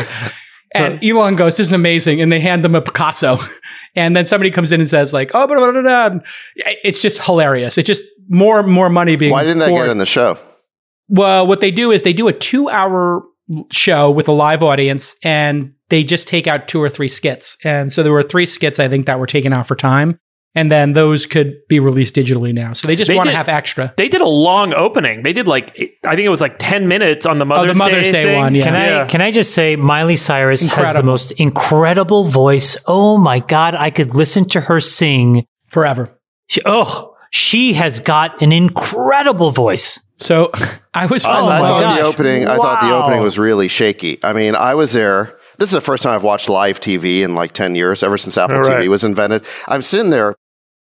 And 0.71 1.03
Elon 1.03 1.35
goes, 1.35 1.57
"This 1.57 1.67
is 1.67 1.73
amazing," 1.73 2.21
and 2.21 2.31
they 2.31 2.39
hand 2.39 2.63
them 2.63 2.75
a 2.75 2.81
Picasso, 2.81 3.39
and 3.95 4.15
then 4.15 4.27
somebody 4.27 4.51
comes 4.51 4.71
in 4.71 4.79
and 4.79 4.87
says, 4.87 5.13
"Like, 5.13 5.31
oh, 5.33 5.47
blah, 5.47 5.55
blah, 5.55 5.71
blah, 5.71 6.09
blah." 6.09 6.19
it's 6.55 7.01
just 7.01 7.23
hilarious. 7.23 7.79
It's 7.79 7.87
just 7.87 8.03
more 8.27 8.61
more 8.61 8.87
money 8.87 9.15
being. 9.15 9.31
Why 9.31 9.43
didn't 9.43 9.59
that 9.59 9.71
get 9.71 9.89
in 9.89 9.97
the 9.97 10.05
show? 10.05 10.37
Well, 11.07 11.47
what 11.47 11.61
they 11.61 11.71
do 11.71 11.89
is 11.89 12.03
they 12.03 12.13
do 12.13 12.27
a 12.27 12.33
two 12.33 12.69
hour 12.69 13.23
show 13.71 14.11
with 14.11 14.27
a 14.27 14.31
live 14.31 14.63
audience 14.63 15.15
and 15.23 15.73
they 15.89 16.03
just 16.03 16.27
take 16.27 16.47
out 16.47 16.67
two 16.67 16.81
or 16.81 16.89
three 16.89 17.07
skits. 17.07 17.57
And 17.63 17.91
so 17.91 18.03
there 18.03 18.13
were 18.13 18.23
three 18.23 18.45
skits, 18.45 18.79
I 18.79 18.87
think, 18.87 19.05
that 19.07 19.19
were 19.19 19.25
taken 19.27 19.53
out 19.53 19.67
for 19.67 19.75
time. 19.75 20.19
And 20.55 20.71
then 20.71 20.93
those 20.93 21.27
could 21.27 21.55
be 21.67 21.79
released 21.79 22.15
digitally 22.15 22.53
now. 22.53 22.73
So 22.73 22.87
they 22.87 22.95
just 22.95 23.13
want 23.13 23.29
to 23.29 23.35
have 23.35 23.47
extra. 23.47 23.93
They 23.97 24.07
did 24.07 24.21
a 24.21 24.27
long 24.27 24.73
opening. 24.73 25.21
They 25.21 25.31
did 25.31 25.45
like 25.45 25.69
I 26.03 26.15
think 26.15 26.25
it 26.25 26.29
was 26.29 26.41
like 26.41 26.55
ten 26.57 26.87
minutes 26.87 27.27
on 27.27 27.37
the 27.37 27.45
Mother's, 27.45 27.69
Oh, 27.69 27.73
the 27.73 27.77
Mother's 27.77 28.09
Day 28.09 28.23
thing. 28.23 28.35
one, 28.35 28.55
yeah. 28.55 28.63
Can 28.63 28.75
I 28.75 29.05
can 29.05 29.21
I 29.21 29.31
just 29.31 29.53
say 29.53 29.75
Miley 29.75 30.15
Cyrus 30.15 30.65
has 30.65 30.93
the 30.93 31.03
most 31.03 31.31
incredible 31.33 32.23
voice. 32.23 32.75
Oh 32.87 33.19
my 33.19 33.39
god, 33.39 33.75
I 33.75 33.91
could 33.91 34.15
listen 34.15 34.43
to 34.49 34.61
her 34.61 34.79
sing. 34.81 35.45
Forever. 35.67 36.19
She, 36.47 36.61
oh, 36.65 37.15
she 37.31 37.73
has 37.73 37.99
got 37.99 38.41
an 38.41 38.51
incredible 38.51 39.51
voice. 39.51 39.99
So 40.19 40.51
I 40.93 41.05
was 41.05 41.25
oh, 41.25 41.29
I, 41.29 41.39
Oh 41.39 41.47
I 41.47 41.59
thought 41.67 41.81
gosh. 41.81 41.99
the 41.99 42.05
opening. 42.05 42.47
I 42.47 42.55
thought 42.57 42.81
the 42.81 42.95
opening 42.95 43.21
was 43.21 43.37
really 43.39 43.67
shaky. 43.67 44.19
I 44.23 44.33
mean, 44.33 44.55
I 44.55 44.75
was 44.75 44.93
there. 44.93 45.37
This 45.57 45.69
is 45.69 45.73
the 45.73 45.81
first 45.81 46.03
time 46.03 46.15
I've 46.15 46.23
watched 46.23 46.47
live 46.49 46.79
TV 46.79 47.21
in 47.21 47.35
like 47.35 47.51
ten 47.51 47.75
years, 47.75 48.03
ever 48.03 48.17
since 48.17 48.37
Apple 48.37 48.57
All 48.57 48.61
right. 48.61 48.85
TV 48.85 48.87
was 48.87 49.03
invented. 49.03 49.45
I'm 49.67 49.81
sitting 49.81 50.09
there 50.09 50.35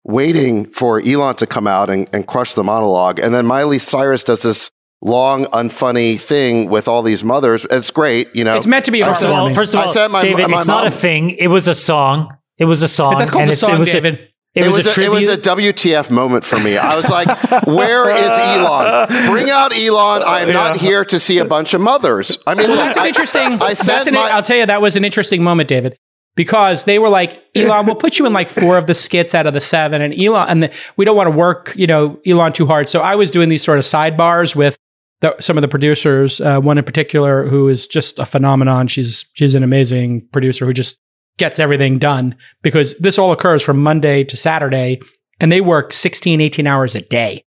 waiting 0.03 0.65
for 0.71 1.01
Elon 1.01 1.35
to 1.35 1.47
come 1.47 1.67
out 1.67 1.89
and, 1.89 2.09
and 2.13 2.25
crush 2.27 2.53
the 2.53 2.63
monologue, 2.63 3.19
and 3.19 3.33
then 3.33 3.45
Miley 3.45 3.79
Cyrus 3.79 4.23
does 4.23 4.41
this 4.43 4.71
long, 5.01 5.45
unfunny 5.45 6.19
thing 6.19 6.69
with 6.69 6.87
all 6.87 7.01
these 7.03 7.23
mothers. 7.23 7.65
It's 7.69 7.91
great, 7.91 8.35
you 8.35 8.43
know. 8.43 8.55
It's 8.55 8.65
meant 8.67 8.85
to 8.85 8.91
be 8.91 9.01
First 9.01 9.23
of 9.23 9.31
all, 9.31 9.53
first 9.53 9.73
of 9.73 9.79
I 9.81 9.85
all, 9.85 9.91
said 9.93 10.09
my- 10.09 10.21
David, 10.21 10.47
my 10.49 10.57
it's 10.59 10.67
not 10.67 10.87
a 10.87 10.91
thing. 10.91 11.31
It 11.31 11.47
was 11.47 11.67
a 11.67 11.75
song. 11.75 12.35
It 12.57 12.65
was 12.65 12.81
a 12.81 12.87
song. 12.87 13.13
But 13.13 13.19
that's 13.19 13.31
called 13.31 13.41
and 13.43 13.49
the 13.49 13.53
it's- 13.53 13.59
song, 13.59 13.75
it 13.75 13.79
was 13.79 13.91
David. 13.91 14.15
A, 14.15 14.26
it, 14.55 14.65
was, 14.67 14.77
a, 14.85 14.89
it 14.89 14.93
tribute. 14.93 15.11
was 15.11 15.27
a 15.27 15.37
WTF 15.37 16.09
moment 16.09 16.43
for 16.43 16.57
me. 16.59 16.77
I 16.77 16.95
was 16.95 17.09
like, 17.09 17.27
"Where 17.67 18.09
is 18.09 18.29
Elon? 18.29 19.07
Bring 19.31 19.49
out 19.49 19.71
Elon! 19.77 20.23
I 20.23 20.41
am 20.41 20.51
not 20.53 20.75
here 20.77 21.05
to 21.05 21.19
see 21.19 21.37
a 21.37 21.45
bunch 21.45 21.73
of 21.73 21.81
mothers." 21.81 22.37
I 22.47 22.55
mean, 22.55 22.67
Well, 22.67 22.77
look, 22.77 22.85
that's 22.85 22.97
an 22.97 23.05
interesting. 23.07 23.61
I 23.61 23.73
said 23.73 23.87
that's 23.95 24.07
an, 24.07 24.13
my- 24.15 24.29
I'll 24.31 24.41
tell 24.43 24.57
you 24.57 24.65
that 24.65 24.81
was 24.81 24.95
an 24.95 25.05
interesting 25.05 25.43
moment, 25.43 25.69
David, 25.69 25.95
because 26.35 26.85
they 26.85 26.97
were 26.97 27.09
like, 27.09 27.43
Elon, 27.55 27.85
we'll 27.85 27.95
put 27.95 28.17
you 28.17 28.25
in 28.25 28.33
like 28.33 28.49
four 28.49 28.77
of 28.77 28.87
the 28.87 28.95
skits 28.95 29.35
out 29.35 29.45
of 29.47 29.53
the 29.53 29.61
seven, 29.61 30.01
and 30.01 30.19
Elon, 30.19 30.47
and 30.49 30.63
the, 30.63 30.73
we 30.95 31.05
don't 31.05 31.15
want 31.17 31.31
to 31.31 31.37
work, 31.37 31.73
you 31.75 31.85
know, 31.87 32.19
Elon 32.25 32.53
too 32.53 32.65
hard. 32.65 32.89
So 32.89 33.01
I 33.01 33.15
was 33.15 33.29
doing 33.29 33.49
these 33.49 33.63
sort 33.63 33.77
of 33.77 33.85
sidebars 33.85 34.55
with 34.55 34.75
the, 35.21 35.35
some 35.39 35.57
of 35.57 35.61
the 35.61 35.67
producers. 35.67 36.39
Uh, 36.41 36.59
one 36.59 36.77
in 36.77 36.83
particular 36.83 37.47
who 37.47 37.69
is 37.69 37.85
just 37.87 38.17
a 38.19 38.25
phenomenon. 38.25 38.87
She's 38.87 39.25
she's 39.33 39.53
an 39.53 39.63
amazing 39.63 40.27
producer 40.31 40.65
who 40.65 40.73
just 40.73 40.97
gets 41.37 41.59
everything 41.59 41.99
done 41.99 42.35
because 42.61 42.95
this 42.97 43.17
all 43.17 43.31
occurs 43.31 43.61
from 43.61 43.81
Monday 43.81 44.23
to 44.25 44.37
Saturday 44.37 44.99
and 45.39 45.51
they 45.51 45.61
work 45.61 45.93
16, 45.93 46.41
18 46.41 46.67
hours 46.67 46.95
a 46.95 47.01
day. 47.01 47.43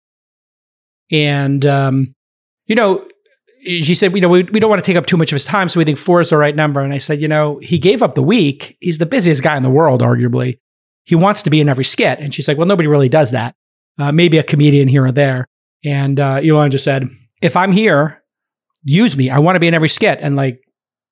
And, 1.11 1.65
um, 1.65 2.13
you 2.65 2.75
know, 2.75 3.07
she 3.63 3.95
said, 3.95 4.13
you 4.13 4.21
know, 4.21 4.29
we, 4.29 4.43
we 4.43 4.59
don't 4.59 4.69
want 4.69 4.83
to 4.83 4.89
take 4.89 4.97
up 4.97 5.05
too 5.05 5.17
much 5.17 5.31
of 5.31 5.35
his 5.35 5.45
time. 5.45 5.69
So 5.69 5.79
we 5.79 5.85
think 5.85 5.97
four 5.97 6.21
is 6.21 6.29
the 6.29 6.37
right 6.37 6.55
number. 6.55 6.81
And 6.81 6.93
I 6.93 6.97
said, 6.97 7.21
you 7.21 7.27
know, 7.27 7.59
he 7.61 7.79
gave 7.79 8.03
up 8.03 8.15
the 8.15 8.23
week. 8.23 8.77
He's 8.79 8.97
the 8.97 9.05
busiest 9.05 9.41
guy 9.41 9.57
in 9.57 9.63
the 9.63 9.69
world, 9.69 10.01
arguably. 10.01 10.59
He 11.05 11.15
wants 11.15 11.41
to 11.43 11.49
be 11.49 11.61
in 11.61 11.69
every 11.69 11.85
skit. 11.85 12.19
And 12.19 12.33
she's 12.33 12.47
like, 12.47 12.57
well, 12.57 12.67
nobody 12.67 12.87
really 12.87 13.09
does 13.09 13.31
that. 13.31 13.55
Uh, 13.97 14.11
maybe 14.11 14.37
a 14.37 14.43
comedian 14.43 14.87
here 14.87 15.05
or 15.05 15.11
there. 15.11 15.47
And 15.83 16.19
uh, 16.19 16.41
Elon 16.43 16.71
just 16.71 16.83
said, 16.83 17.09
if 17.41 17.55
I'm 17.55 17.71
here, 17.71 18.21
use 18.83 19.15
me. 19.15 19.29
I 19.29 19.39
want 19.39 19.55
to 19.55 19.59
be 19.59 19.67
in 19.67 19.73
every 19.73 19.89
skit. 19.89 20.19
And 20.21 20.35
like, 20.35 20.61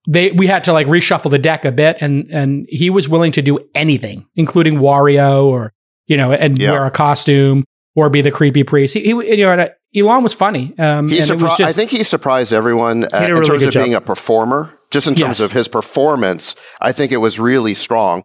they 0.07 0.31
we 0.31 0.47
had 0.47 0.63
to 0.65 0.73
like 0.73 0.87
reshuffle 0.87 1.29
the 1.31 1.39
deck 1.39 1.65
a 1.65 1.71
bit 1.71 1.97
and 2.01 2.27
and 2.31 2.65
he 2.69 2.89
was 2.89 3.09
willing 3.09 3.31
to 3.31 3.41
do 3.41 3.59
anything 3.73 4.25
including 4.35 4.75
wario 4.75 5.43
or 5.45 5.73
you 6.07 6.15
know 6.17 6.31
and 6.31 6.57
Yeah. 6.59 6.71
wear 6.71 6.85
a 6.85 6.91
costume 6.91 7.63
or 7.95 8.09
be 8.09 8.21
the 8.21 8.31
creepy 8.31 8.63
priest 8.63 8.93
he, 8.93 9.01
he 9.01 9.09
you 9.09 9.37
know 9.45 9.51
and, 9.51 9.61
uh, 9.61 9.69
elon 9.95 10.23
was 10.23 10.33
funny 10.33 10.73
um 10.77 11.07
He 11.09 11.19
and 11.19 11.29
it 11.29 11.33
was 11.41 11.41
just- 11.57 11.61
I 11.61 11.73
think 11.73 11.89
he 11.91 12.03
surprised 12.03 12.53
everyone 12.53 13.05
uh, 13.05 13.17
in 13.25 13.31
really 13.33 13.45
terms 13.45 13.63
of 13.63 13.71
job. 13.73 13.83
being 13.83 13.95
a 13.95 14.01
performer. 14.01 14.71
Just 14.91 15.07
in 15.07 15.15
terms 15.15 15.39
Yes. 15.39 15.45
of 15.47 15.51
his 15.51 15.67
performance, 15.67 16.55
I 16.79 16.91
think 16.93 17.11
it 17.11 17.17
was 17.17 17.39
really 17.39 17.73
strong. 17.73 18.23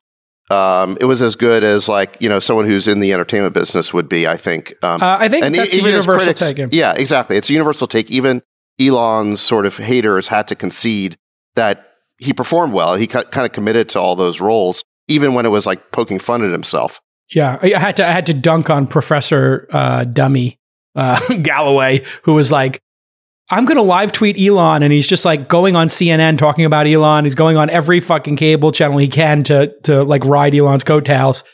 Um, 0.50 0.96
it 1.00 1.04
was 1.06 1.22
as 1.22 1.34
good 1.36 1.64
as 1.64 1.88
like 1.88 2.16
you 2.20 2.28
know 2.28 2.38
someone 2.38 2.66
who's 2.66 2.86
in 2.86 3.00
the 3.00 3.12
entertainment 3.12 3.54
business 3.54 3.94
would 3.94 4.08
be. 4.08 4.28
I 4.28 4.36
think. 4.36 4.74
Um, 4.82 5.00
uh, 5.02 5.16
i 5.18 5.28
think 5.28 5.44
and 5.44 5.54
that's 5.54 5.72
e- 5.72 5.76
a 5.76 5.80
even 5.80 5.92
universal 5.94 6.14
critics, 6.16 6.40
take 6.52 6.68
yeah, 6.72 6.92
exactly. 6.96 7.36
It's 7.36 7.48
a 7.50 7.54
universal 7.54 7.86
take. 7.86 8.10
Even 8.10 8.42
Elon's 8.78 9.40
sort 9.40 9.64
of 9.66 9.78
haters 9.78 10.28
had 10.28 10.46
to 10.48 10.54
concede 10.54 11.16
that 11.60 11.92
he 12.16 12.32
performed 12.32 12.72
well. 12.72 12.96
He 12.96 13.06
kind 13.06 13.26
of 13.36 13.52
committed 13.52 13.90
to 13.90 14.00
all 14.00 14.16
those 14.16 14.40
roles, 14.40 14.82
even 15.08 15.34
when 15.34 15.44
it 15.44 15.50
was 15.50 15.66
like 15.66 15.92
poking 15.92 16.18
fun 16.18 16.42
at 16.42 16.50
himself. 16.50 17.00
Yeah, 17.34 17.58
I 17.62 17.78
had 17.78 17.98
to 17.98 18.06
I 18.06 18.10
had 18.10 18.26
to 18.26 18.34
dunk 18.34 18.70
on 18.70 18.86
Professor 18.86 19.68
uh, 19.70 20.04
Dummy 20.04 20.58
uh, 20.96 21.20
Galloway, 21.42 22.02
who 22.22 22.32
was 22.32 22.50
like, 22.50 22.80
"I'm 23.50 23.66
going 23.66 23.76
to 23.76 23.82
live 23.82 24.10
tweet 24.10 24.40
Elon," 24.40 24.82
and 24.82 24.90
he's 24.92 25.06
just 25.06 25.24
like 25.26 25.48
going 25.48 25.76
on 25.76 25.88
CNN 25.88 26.38
talking 26.38 26.64
about 26.64 26.86
Elon. 26.86 27.24
He's 27.24 27.34
going 27.34 27.58
on 27.58 27.68
every 27.68 28.00
fucking 28.00 28.36
cable 28.36 28.72
channel 28.72 28.96
he 28.98 29.08
can 29.08 29.42
to 29.44 29.72
to 29.82 30.02
like 30.02 30.24
ride 30.24 30.54
Elon's 30.54 30.82
coattails. 30.82 31.44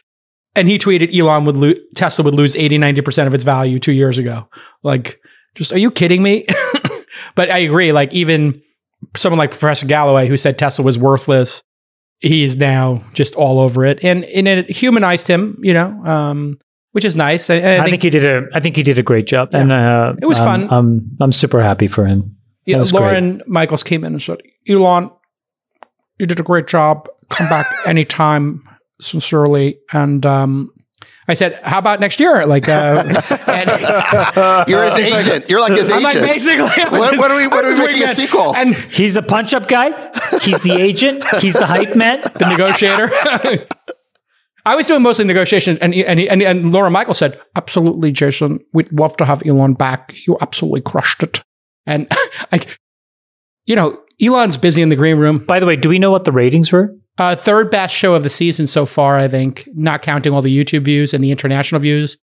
And 0.55 0.69
he 0.69 0.79
tweeted 0.79 1.15
Elon 1.15 1.45
would 1.45 1.57
lo- 1.57 1.75
Tesla 1.97 2.25
would 2.25 2.35
lose 2.35 2.57
80 2.57 2.79
90 2.79 3.03
percent 3.03 3.27
of 3.27 3.35
its 3.35 3.45
value 3.45 3.79
two 3.79 3.93
years 3.93 4.19
ago. 4.19 4.49
Like, 4.83 5.21
just 5.57 5.73
are 5.73 5.79
you 5.79 5.91
kidding 5.91 6.23
me? 6.23 6.47
but 7.35 7.51
I 7.51 7.59
agree. 7.59 7.93
Like 7.93 8.15
even 8.15 8.63
someone 9.17 9.39
like 9.39 9.51
Professor 9.51 9.87
Galloway, 9.87 10.29
who 10.29 10.37
said 10.37 10.59
Tesla 10.59 10.85
was 10.85 10.99
worthless, 10.99 11.63
he's 12.21 12.57
now 12.57 13.03
just 13.15 13.35
all 13.35 13.61
over 13.61 13.85
it, 13.85 13.99
and 14.03 14.25
and 14.25 14.47
it 14.49 14.71
humanized 14.71 15.29
him, 15.29 15.59
you 15.63 15.75
know, 15.75 15.89
um, 16.05 16.59
which 16.93 17.05
is 17.05 17.15
nice. 17.17 17.51
I, 17.51 17.57
I, 17.57 17.61
think, 17.79 17.91
think, 17.91 18.03
he 18.03 18.11
did 18.11 18.25
a. 18.25 18.47
I 18.55 18.61
think 18.61 18.77
he 18.77 18.83
did 18.83 18.99
a 18.99 19.03
great 19.03 19.27
job, 19.27 19.51
Yeah. 19.53 19.61
and 19.61 19.73
uh, 19.73 20.15
It 20.23 20.27
was 20.27 20.39
I'm- 20.39 20.69
fun. 20.69 20.69
I'm 20.73 21.17
I'm 21.21 21.33
super 21.33 21.61
happy 21.63 21.89
for 21.89 22.05
him. 22.07 22.37
yeah, 22.67 22.79
was 22.79 22.93
great. 22.93 23.01
Lorne 23.13 23.43
Michaels 23.47 23.83
came 23.83 24.03
in 24.05 24.13
and 24.15 24.23
said, 24.23 24.39
"Elon, 24.69 25.11
you 26.19 26.27
did 26.27 26.41
a 26.41 26.43
great 26.43 26.67
job. 26.67 27.09
Come 27.29 27.49
back 27.49 27.67
anytime, 27.87 28.63
sincerely." 29.01 29.79
And 29.93 30.25
um, 30.25 30.71
I 31.29 31.35
said, 31.35 31.61
"How 31.65 31.79
about 31.79 31.99
next 32.01 32.21
year?" 32.21 32.45
Like, 32.45 32.69
uh, 32.69 33.03
and, 33.49 33.69
You're 34.69 34.85
his 34.85 34.95
agent. 34.99 35.51
You're 35.51 35.61
like 35.61 35.75
his 35.75 35.91
I'm 35.91 36.03
like 36.03 36.15
agent. 36.17 36.33
basically. 36.33 36.83
I'm 36.85 36.93
What- 36.93 37.11
his- 37.13 37.19
what 37.19 37.31
are 37.31 37.37
we- 37.37 37.47
what 37.49 37.65
are 37.65 37.69
we 37.69 37.77
his 37.77 37.87
making 37.87 38.03
a 38.05 38.15
sequel? 38.15 38.55
And 38.55 38.75
He's 38.75 39.15
the 39.15 39.23
punch-up 39.23 39.67
guy. 39.69 39.91
He's 40.43 40.63
the 40.63 40.77
agent. 40.81 41.25
He's 41.41 41.55
the 41.55 41.67
hype 41.67 41.97
man. 41.97 42.21
the 42.35 42.49
negotiator. 42.51 43.67
I 44.65 44.75
was 44.75 44.87
doing 44.87 45.03
mostly 45.03 45.25
negotiation, 45.25 45.79
and 45.81 45.95
and, 45.95 46.19
and 46.21 46.43
and 46.43 46.73
Lorne 46.73 46.93
Michael 46.93 47.15
said, 47.15 47.41
"Absolutely, 47.55 48.11
Jason, 48.11 48.59
we'd 48.73 48.93
love 48.93 49.17
to 49.19 49.25
have 49.25 49.47
Elon 49.47 49.75
back. 49.75 50.15
You 50.27 50.37
absolutely 50.41 50.81
crushed 50.81 51.23
it." 51.23 51.43
And 51.87 52.09
I, 52.53 52.61
you 53.67 53.77
know, 53.77 53.97
Elon's 54.21 54.57
busy 54.57 54.83
in 54.83 54.89
the 54.89 54.97
green 54.97 55.19
room. 55.19 55.39
By 55.39 55.61
the 55.61 55.67
way, 55.67 55.77
do 55.77 55.89
we 55.89 56.01
know 56.01 56.11
what 56.11 56.25
the 56.25 56.33
ratings 56.33 56.73
were? 56.73 56.93
Uh, 57.19 57.35
third 57.35 57.71
best 57.71 57.95
show 57.95 58.15
of 58.15 58.23
the 58.23 58.31
season 58.31 58.67
so 58.67 58.85
far, 58.87 59.17
I 59.19 59.27
think, 59.29 59.67
not 59.75 60.03
counting 60.03 60.33
all 60.33 60.43
the 60.43 60.55
YouTube 60.57 60.83
views 60.83 61.15
and 61.15 61.25
the 61.25 61.31
international 61.31 61.81
views. 61.81 62.19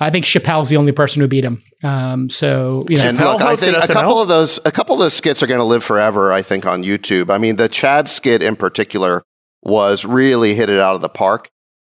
I 0.00 0.10
think 0.10 0.24
Chappelle's 0.24 0.68
the 0.68 0.76
only 0.76 0.92
person 0.92 1.20
who 1.20 1.28
beat 1.28 1.44
him. 1.44 1.62
Um, 1.82 2.30
so 2.30 2.86
you 2.88 2.96
know, 2.96 3.02
And 3.04 3.18
look, 3.18 3.42
I 3.42 3.56
think 3.56 3.76
a 3.76 3.80
SNL? 3.80 3.92
couple 3.92 4.22
of 4.22 4.28
those, 4.28 4.58
a 4.64 4.70
couple 4.72 4.94
of 4.94 5.00
those 5.00 5.12
skits 5.14 5.42
are 5.42 5.46
going 5.46 5.58
to 5.58 5.64
live 5.64 5.82
forever. 5.84 6.32
I 6.32 6.40
think 6.42 6.64
on 6.66 6.82
YouTube. 6.84 7.30
I 7.30 7.38
mean, 7.38 7.56
the 7.56 7.68
Chad 7.68 8.08
skit 8.08 8.42
in 8.42 8.56
particular 8.56 9.22
was 9.62 10.04
really 10.04 10.54
hit 10.54 10.70
it 10.70 10.78
out 10.80 10.94
of 10.94 11.00
the 11.02 11.08
park. 11.08 11.50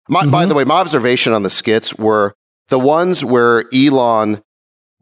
My, 0.09 0.25
By 0.25 0.45
Mhm. 0.45 0.49
the 0.49 0.55
way, 0.55 0.63
my 0.63 0.75
observation 0.75 1.33
on 1.33 1.43
the 1.43 1.49
skits 1.49 1.95
were 1.95 2.33
the 2.69 2.79
ones 2.79 3.25
where 3.25 3.65
Elon 3.75 4.41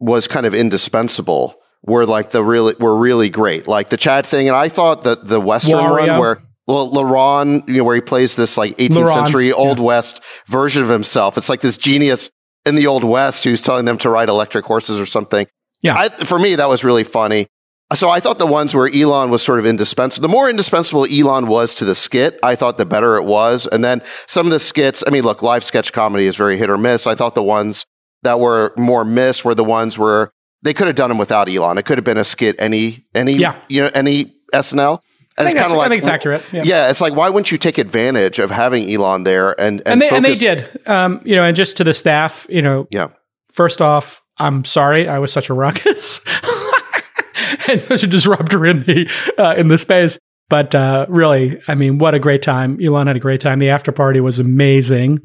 was 0.00 0.26
kind 0.26 0.44
of 0.44 0.54
indispensable 0.54 1.54
were 1.84 2.04
like 2.04 2.30
the 2.30 2.42
really 2.42 2.74
were 2.80 2.96
really 2.96 3.28
great, 3.30 3.68
like 3.68 3.88
the 3.88 3.96
Chad 3.96 4.26
thing. 4.26 4.48
And 4.48 4.56
I 4.56 4.68
thought 4.68 5.04
that 5.04 5.28
the 5.28 5.40
Western 5.40 5.78
Wario. 5.78 6.08
one 6.08 6.18
where. 6.18 6.42
Well, 6.66 6.90
Laron, 6.90 7.66
you 7.68 7.78
know, 7.78 7.84
where 7.84 7.94
he 7.94 8.00
plays 8.00 8.34
this 8.36 8.58
like 8.58 8.76
18th 8.76 8.88
Laron, 9.06 9.12
century 9.14 9.48
yeah. 9.48 9.54
Old 9.54 9.78
West 9.78 10.22
version 10.48 10.82
of 10.82 10.88
himself. 10.88 11.38
It's 11.38 11.48
like 11.48 11.60
this 11.60 11.76
genius 11.76 12.30
in 12.64 12.74
the 12.74 12.86
Old 12.88 13.04
West 13.04 13.44
who's 13.44 13.60
telling 13.60 13.84
them 13.84 13.98
to 13.98 14.10
ride 14.10 14.28
electric 14.28 14.64
horses 14.64 15.00
or 15.00 15.06
something. 15.06 15.46
Yeah. 15.82 15.94
I, 15.96 16.08
for 16.08 16.38
me, 16.38 16.56
that 16.56 16.68
was 16.68 16.82
really 16.82 17.04
funny. 17.04 17.46
So 17.94 18.10
I 18.10 18.18
thought 18.18 18.40
the 18.40 18.46
ones 18.46 18.74
where 18.74 18.92
Elon 18.92 19.30
was 19.30 19.44
sort 19.44 19.60
of 19.60 19.66
indispensable, 19.66 20.26
the 20.26 20.32
more 20.32 20.50
indispensable 20.50 21.06
Elon 21.08 21.46
was 21.46 21.72
to 21.76 21.84
the 21.84 21.94
skit, 21.94 22.36
I 22.42 22.56
thought 22.56 22.78
the 22.78 22.84
better 22.86 23.16
it 23.16 23.24
was. 23.24 23.68
And 23.68 23.84
then 23.84 24.02
some 24.26 24.44
of 24.46 24.50
the 24.52 24.58
skits, 24.58 25.04
I 25.06 25.10
mean, 25.10 25.22
look, 25.22 25.40
live 25.42 25.62
sketch 25.62 25.92
comedy 25.92 26.24
is 26.26 26.34
very 26.34 26.58
hit 26.58 26.68
or 26.68 26.78
miss. 26.78 27.06
I 27.06 27.14
thought 27.14 27.36
the 27.36 27.44
ones 27.44 27.86
that 28.24 28.40
were 28.40 28.74
more 28.76 29.04
miss 29.04 29.44
were 29.44 29.54
the 29.54 29.62
ones 29.62 29.96
where 30.00 30.32
they 30.62 30.74
could 30.74 30.88
have 30.88 30.96
done 30.96 31.10
them 31.10 31.18
without 31.18 31.48
Elon. 31.48 31.78
It 31.78 31.84
could 31.84 31.96
have 31.98 32.04
been 32.04 32.18
a 32.18 32.24
skit 32.24 32.56
any, 32.58 33.06
any, 33.14 33.34
Yeah. 33.34 33.54
you 33.68 33.82
know, 33.82 33.90
any 33.94 34.34
SNL. 34.52 34.98
I 35.38 35.42
And 35.42 35.48
think, 35.48 35.56
it's 35.56 35.60
kind 35.62 35.72
of 35.72 35.76
I 35.76 35.78
like, 35.80 35.88
think 35.90 35.98
it's 35.98 36.06
accurate. 36.06 36.42
Yeah. 36.52 36.62
yeah, 36.64 36.90
it's 36.90 37.00
like, 37.00 37.14
why 37.14 37.28
wouldn't 37.28 37.52
you 37.52 37.58
take 37.58 37.76
advantage 37.78 38.38
of 38.38 38.50
having 38.50 38.90
Elon 38.90 39.24
there 39.24 39.50
and, 39.60 39.80
and, 39.80 39.86
and 39.86 40.02
they 40.02 40.08
and 40.10 40.24
they 40.24 40.34
did. 40.34 40.66
Um, 40.88 41.20
you 41.24 41.34
know, 41.36 41.42
and 41.44 41.54
just 41.54 41.76
to 41.76 41.84
the 41.84 41.92
staff, 41.94 42.46
you 42.48 42.62
know, 42.62 42.86
Yeah. 42.90 43.08
First 43.52 43.80
off, 43.82 44.22
I'm 44.38 44.64
sorry 44.64 45.08
I 45.08 45.18
was 45.18 45.32
such 45.32 45.48
a 45.50 45.54
ruckus 45.54 46.20
and 47.68 47.80
such 47.80 48.02
a 48.02 48.06
disruptor 48.06 48.64
in 48.66 48.80
the 48.84 49.10
uh, 49.38 49.54
in 49.56 49.68
the 49.68 49.78
space. 49.78 50.18
But 50.48 50.74
uh, 50.74 51.06
really, 51.08 51.60
I 51.66 51.74
mean, 51.74 51.98
what 51.98 52.14
a 52.14 52.18
great 52.18 52.40
time! 52.42 52.78
Elon 52.80 53.06
had 53.08 53.16
a 53.16 53.20
great 53.20 53.40
time. 53.40 53.58
The 53.58 53.70
after 53.70 53.92
party 53.92 54.20
was 54.20 54.38
amazing. 54.38 55.20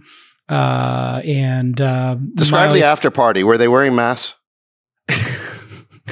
Uh, 0.50 1.22
and 1.24 1.80
uh, 1.80 2.16
Describe 2.36 2.74
the 2.74 2.84
after 2.84 3.12
party. 3.12 3.44
Were 3.44 3.58
they 3.58 3.68
wearing 3.68 3.96
masks? 3.96 4.36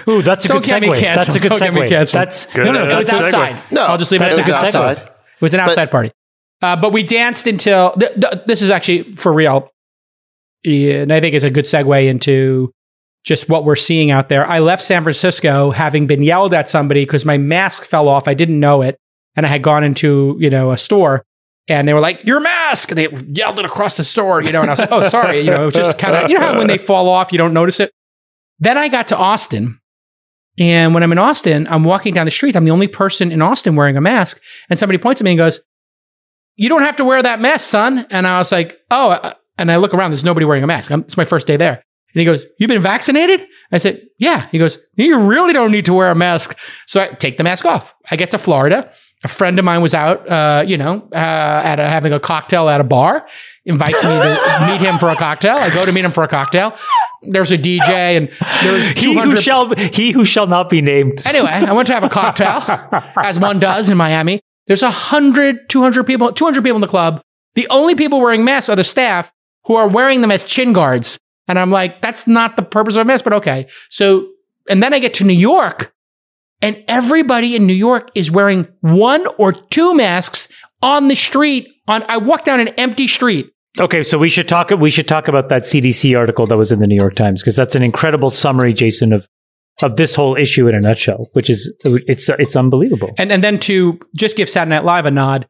Ooh, 0.07 0.21
that's 0.21 0.45
a 0.45 0.47
Don't 0.49 0.61
good 0.63 0.81
get 0.81 0.83
segue. 0.83 1.01
That's 1.15 1.35
a 1.35 1.39
good 1.39 1.49
Don't 1.49 1.59
get 1.59 1.73
me 1.73 1.81
segue. 1.81 2.11
That's 2.11 2.45
Good. 2.53 2.65
no, 2.65 2.71
no, 2.71 2.83
It 2.89 2.95
was 2.97 3.07
that's 3.07 3.19
a 3.19 3.23
segue. 3.23 3.25
outside. 3.25 3.71
No, 3.71 3.85
I'll 3.85 3.97
just 3.97 4.11
leave 4.11 4.21
it 4.21 4.25
it 4.25 4.31
at 4.31 4.37
was 4.37 4.45
that. 4.47 4.63
outside. 4.75 4.97
It 4.99 5.41
was 5.41 5.53
an 5.53 5.59
outside 5.61 5.89
party. 5.91 6.11
Uh, 6.61 6.75
but 6.75 6.91
we 6.93 7.03
danced 7.03 7.47
until 7.47 7.91
th- 7.93 8.13
th- 8.13 8.43
this 8.45 8.61
is 8.61 8.69
actually 8.69 9.15
for 9.15 9.31
real. 9.33 9.69
Yeah, 10.63 10.95
and 11.01 11.13
I 11.13 11.19
think 11.21 11.33
it's 11.35 11.45
a 11.45 11.49
good 11.49 11.65
segue 11.65 12.07
into 12.07 12.71
just 13.23 13.47
what 13.49 13.63
we're 13.65 13.75
seeing 13.77 14.11
out 14.11 14.29
there. 14.29 14.45
I 14.45 14.59
left 14.59 14.83
San 14.83 15.03
Francisco 15.03 15.71
having 15.71 16.05
been 16.07 16.21
yelled 16.21 16.53
at 16.53 16.69
somebody 16.69 17.03
because 17.03 17.25
my 17.25 17.37
mask 17.37 17.83
fell 17.83 18.07
off. 18.09 18.27
I 18.27 18.33
didn't 18.33 18.59
know 18.59 18.81
it. 18.81 18.97
And 19.35 19.45
I 19.45 19.49
had 19.49 19.61
gone 19.61 19.83
into, 19.85 20.35
you 20.39 20.49
know, 20.49 20.71
a 20.71 20.77
store 20.77 21.23
and 21.69 21.87
they 21.87 21.93
were 21.93 21.99
like, 22.01 22.25
your 22.25 22.39
mask. 22.41 22.91
And 22.91 22.97
they 22.97 23.07
yelled 23.31 23.59
it 23.59 23.65
across 23.65 23.95
the 23.95 24.03
store, 24.03 24.41
you 24.41 24.51
know, 24.51 24.61
and 24.61 24.69
I 24.69 24.73
was 24.73 24.79
like, 24.79 24.91
oh, 24.91 25.07
sorry. 25.07 25.39
You 25.41 25.51
know, 25.51 25.61
it 25.61 25.65
was 25.65 25.73
just 25.75 25.97
kind 25.97 26.15
of, 26.15 26.29
you 26.29 26.37
know 26.37 26.45
how 26.45 26.57
when 26.57 26.67
they 26.67 26.77
fall 26.77 27.07
off, 27.07 27.31
you 27.31 27.37
don't 27.37 27.53
notice 27.53 27.79
it. 27.79 27.91
Then 28.59 28.77
I 28.77 28.89
got 28.89 29.07
to 29.09 29.17
Austin. 29.17 29.78
And 30.59 30.93
when 30.93 31.01
I'm 31.01 31.11
in 31.11 31.17
Austin, 31.17 31.65
I'm 31.67 31.85
walking 31.85 32.13
down 32.13 32.25
the 32.25 32.31
street. 32.31 32.55
I'm 32.55 32.65
the 32.65 32.71
only 32.71 32.87
person 32.87 33.31
in 33.31 33.41
Austin 33.41 33.75
wearing 33.75 33.95
a 33.97 34.01
mask. 34.01 34.41
And 34.69 34.77
somebody 34.77 34.97
points 34.97 35.21
at 35.21 35.25
me 35.25 35.31
and 35.31 35.37
goes, 35.37 35.61
You 36.57 36.69
don't 36.69 36.81
have 36.81 36.97
to 36.97 37.05
wear 37.05 37.21
that 37.21 37.39
mask, 37.39 37.67
son. 37.69 38.05
And 38.11 38.27
I 38.27 38.37
was 38.37 38.51
like, 38.51 38.77
Oh, 38.91 39.11
uh," 39.11 39.33
and 39.57 39.71
I 39.71 39.77
look 39.77 39.93
around, 39.93 40.11
there's 40.11 40.23
nobody 40.23 40.45
wearing 40.45 40.63
a 40.63 40.67
mask. 40.67 40.91
I'm, 40.91 41.01
it's 41.01 41.17
my 41.17 41.25
first 41.25 41.47
day 41.47 41.57
there. 41.57 41.83
And 42.13 42.19
he 42.19 42.25
goes, 42.25 42.45
You've 42.59 42.67
been 42.67 42.81
vaccinated? 42.81 43.45
I 43.71 43.77
said, 43.77 44.05
Yeah. 44.17 44.47
He 44.51 44.57
goes, 44.57 44.77
You 44.95 45.19
really 45.19 45.53
don't 45.53 45.71
need 45.71 45.85
to 45.85 45.93
wear 45.93 46.11
a 46.11 46.15
mask. 46.15 46.57
So 46.87 47.01
I 47.01 47.07
take 47.07 47.37
the 47.37 47.43
mask 47.43 47.65
off. 47.65 47.95
I 48.11 48.17
get 48.17 48.31
to 48.31 48.37
Florida. 48.37 48.91
A 49.23 49.27
friend 49.27 49.59
of 49.59 49.65
mine 49.65 49.81
was 49.81 49.93
out, 49.93 50.29
uh, 50.29 50.63
you 50.65 50.77
know, 50.77 51.07
uh, 51.11 51.15
at 51.15 51.77
a, 51.77 51.83
having 51.83 52.13
a 52.13 52.21
cocktail 52.21 52.69
at 52.69 52.79
a 52.79 52.85
bar, 52.85 53.27
invites 53.65 54.01
me 54.01 54.09
to 54.09 54.67
meet 54.67 54.79
him 54.79 54.97
for 54.97 55.09
a 55.09 55.15
cocktail. 55.15 55.57
I 55.57 55.73
go 55.73 55.85
to 55.85 55.91
meet 55.91 56.05
him 56.05 56.13
for 56.13 56.23
a 56.23 56.27
cocktail. 56.27 56.73
There's 57.21 57.51
a 57.51 57.57
DJ 57.57 57.89
and 57.89 58.29
there's 58.63 58.89
He 58.99 59.13
who 59.13 59.35
shall 59.37 59.73
he 59.75 60.11
who 60.11 60.25
shall 60.25 60.47
not 60.47 60.69
be 60.69 60.81
named. 60.81 61.21
Anyway, 61.25 61.49
I 61.49 61.73
went 61.73 61.87
to 61.87 61.93
have 61.93 62.03
a 62.03 62.09
cocktail, 62.09 62.63
as 63.17 63.39
one 63.39 63.59
does 63.59 63.89
in 63.89 63.97
Miami. 63.97 64.39
There's 64.67 64.83
100, 64.83 65.67
200 65.67 66.03
people, 66.05 66.31
200 66.31 66.63
people 66.63 66.75
in 66.75 66.81
the 66.81 66.87
club. 66.87 67.21
The 67.55 67.67
only 67.71 67.95
people 67.95 68.21
wearing 68.21 68.45
masks 68.45 68.69
are 68.69 68.75
the 68.75 68.83
staff 68.83 69.33
who 69.65 69.75
are 69.75 69.87
wearing 69.87 70.21
them 70.21 70.31
as 70.31 70.45
chin 70.45 70.73
guards. 70.73 71.19
And 71.47 71.57
I'm 71.57 71.71
like, 71.71 72.01
that's 72.01 72.27
not 72.27 72.55
the 72.55 72.61
purpose 72.61 72.95
of 72.95 73.01
a 73.01 73.05
mask, 73.05 73.23
but 73.23 73.33
okay. 73.33 73.67
So, 73.89 74.29
and 74.69 74.83
then 74.83 74.93
I 74.93 74.99
get 74.99 75.15
to 75.15 75.23
New 75.23 75.33
York, 75.33 75.91
and 76.61 76.83
everybody 76.87 77.55
in 77.55 77.65
New 77.65 77.73
York 77.73 78.11
is 78.13 78.29
wearing 78.29 78.67
one 78.81 79.25
or 79.37 79.51
two 79.51 79.95
masks 79.95 80.47
on 80.81 81.07
the 81.07 81.15
street. 81.15 81.73
On 81.87 82.03
I 82.07 82.17
walk 82.17 82.43
down 82.43 82.59
an 82.59 82.67
empty 82.69 83.07
street. 83.07 83.51
Okay, 83.79 84.03
so 84.03 84.17
we 84.17 84.29
should 84.29 84.49
talk. 84.49 84.71
We 84.71 84.89
should 84.89 85.07
talk 85.07 85.27
about 85.27 85.49
that 85.49 85.61
CDC 85.61 86.17
article 86.17 86.45
that 86.47 86.57
was 86.57 86.71
in 86.71 86.79
the 86.79 86.87
New 86.87 86.97
York 86.97 87.15
Times 87.15 87.41
because 87.41 87.55
that's 87.55 87.75
an 87.75 87.83
incredible 87.83 88.29
summary, 88.29 88.73
Jason, 88.73 89.13
of 89.13 89.27
of 89.81 89.95
this 89.95 90.15
whole 90.15 90.35
issue 90.35 90.67
in 90.67 90.75
a 90.75 90.81
nutshell. 90.81 91.29
Which 91.33 91.49
is 91.49 91.73
it's 91.85 92.27
it's 92.27 92.55
unbelievable. 92.55 93.11
And 93.17 93.31
and 93.31 93.43
then 93.43 93.57
to 93.59 93.97
just 94.15 94.35
give 94.35 94.49
Saturday 94.49 94.75
Night 94.75 94.83
Live 94.83 95.05
a 95.05 95.11
nod, 95.11 95.47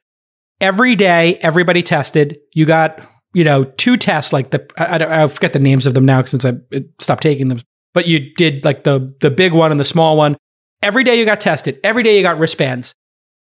every 0.61 0.95
day 0.95 1.39
everybody 1.41 1.81
tested. 1.81 2.37
You 2.53 2.65
got 2.65 3.01
you 3.33 3.43
know 3.43 3.63
two 3.63 3.97
tests 3.97 4.31
like 4.31 4.51
the 4.51 4.65
I, 4.77 5.23
I 5.23 5.27
forget 5.27 5.53
the 5.53 5.59
names 5.59 5.87
of 5.87 5.95
them 5.95 6.05
now 6.05 6.23
since 6.23 6.45
I 6.45 6.53
stopped 6.99 7.23
taking 7.23 7.47
them. 7.47 7.61
But 7.95 8.07
you 8.07 8.33
did 8.35 8.63
like 8.63 8.83
the 8.83 9.15
the 9.21 9.31
big 9.31 9.53
one 9.53 9.71
and 9.71 9.79
the 9.79 9.85
small 9.85 10.17
one. 10.17 10.37
Every 10.83 11.03
day 11.03 11.17
you 11.17 11.25
got 11.25 11.41
tested. 11.41 11.79
Every 11.83 12.03
day 12.03 12.15
you 12.15 12.21
got 12.21 12.37
wristbands 12.37 12.93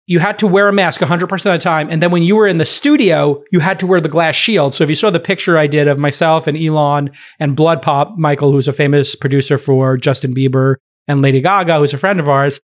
you 0.07 0.19
had 0.19 0.39
to 0.39 0.47
wear 0.47 0.69
a 0.69 0.73
mask 0.73 1.01
100% 1.01 1.31
of 1.31 1.41
the 1.43 1.57
time. 1.57 1.89
And 1.89 2.01
then 2.01 2.11
when 2.11 2.23
you 2.23 2.37
were 2.37 2.47
in 2.47 2.57
the 2.57 2.65
studio, 2.65 3.43
you 3.51 3.59
had 3.59 3.77
to 3.81 3.87
wear 3.87 3.99
the 3.99 4.07
glass 4.07 4.35
shield. 4.35 4.73
So 4.73 4.83
if 4.85 4.89
you 4.89 4.95
saw 4.95 5.09
the 5.09 5.19
picture 5.19 5.57
I 5.57 5.67
did 5.67 5.89
of 5.89 5.99
myself 5.99 6.47
and 6.47 6.57
Elon 6.57 7.11
and 7.39 7.57
BloodPop, 7.57 8.17
Michael, 8.17 8.53
who's 8.53 8.69
a 8.69 8.73
famous 8.73 9.15
producer 9.15 9.57
for 9.57 9.97
Justin 9.97 10.33
Bieber 10.33 10.75
and 11.09 11.21
Lady 11.21 11.41
Gaga, 11.41 11.79
who's 11.79 11.93
a 11.93 11.97
friend 11.97 12.21
of 12.21 12.29
ours, 12.29 12.61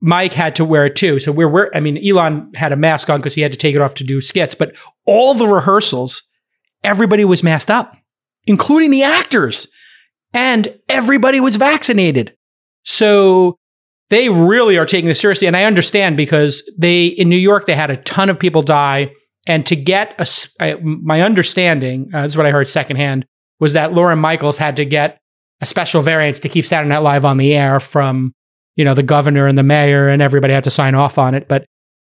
Mike 0.00 0.32
had 0.32 0.56
to 0.56 0.64
wear 0.64 0.86
it 0.86 0.96
too. 0.96 1.18
So 1.18 1.32
we're, 1.32 1.48
we're 1.48 1.70
I 1.74 1.80
mean, 1.80 1.98
Elon 2.06 2.50
had 2.54 2.72
a 2.72 2.76
mask 2.76 3.10
on 3.10 3.20
because 3.20 3.34
he 3.34 3.42
had 3.42 3.52
to 3.52 3.58
take 3.58 3.74
it 3.74 3.82
off 3.82 3.94
to 3.96 4.04
do 4.04 4.22
skits, 4.22 4.54
but 4.54 4.74
all 5.04 5.34
the 5.34 5.46
rehearsals, 5.46 6.22
everybody 6.82 7.26
was 7.26 7.42
masked 7.42 7.70
up, 7.70 7.94
including 8.46 8.90
the 8.90 9.02
actors, 9.02 9.68
and 10.32 10.78
everybody 10.88 11.40
was 11.40 11.56
vaccinated. 11.56 12.34
So 12.84 13.58
they 14.14 14.28
really 14.28 14.78
are 14.78 14.86
taking 14.86 15.08
this 15.08 15.20
seriously. 15.20 15.46
And 15.46 15.56
I 15.56 15.64
understand 15.64 16.16
because 16.16 16.62
they, 16.78 17.06
in 17.06 17.28
New 17.28 17.36
York, 17.36 17.66
they 17.66 17.74
had 17.74 17.90
a 17.90 17.96
ton 17.96 18.30
of 18.30 18.38
people 18.38 18.62
die. 18.62 19.10
And 19.46 19.66
to 19.66 19.76
get 19.76 20.14
a, 20.60 20.76
my 20.80 21.20
understanding, 21.20 22.10
uh, 22.14 22.22
this 22.22 22.32
is 22.32 22.36
what 22.36 22.46
I 22.46 22.50
heard 22.50 22.68
secondhand, 22.68 23.26
was 23.60 23.74
that 23.74 23.92
Lorne 23.92 24.18
Michaels 24.18 24.56
had 24.56 24.76
to 24.76 24.84
get 24.84 25.18
a 25.60 25.66
special 25.66 26.00
variance 26.00 26.38
to 26.40 26.48
keep 26.48 26.64
Saturday 26.64 26.88
Night 26.88 26.98
Live 26.98 27.24
on 27.24 27.36
the 27.36 27.54
air 27.54 27.80
from, 27.80 28.32
you 28.76 28.84
know, 28.84 28.94
the 28.94 29.02
governor 29.02 29.46
and 29.46 29.58
the 29.58 29.62
mayor, 29.62 30.08
and 30.08 30.22
everybody 30.22 30.54
had 30.54 30.64
to 30.64 30.70
sign 30.70 30.94
off 30.94 31.18
on 31.18 31.34
it. 31.34 31.48
But 31.48 31.66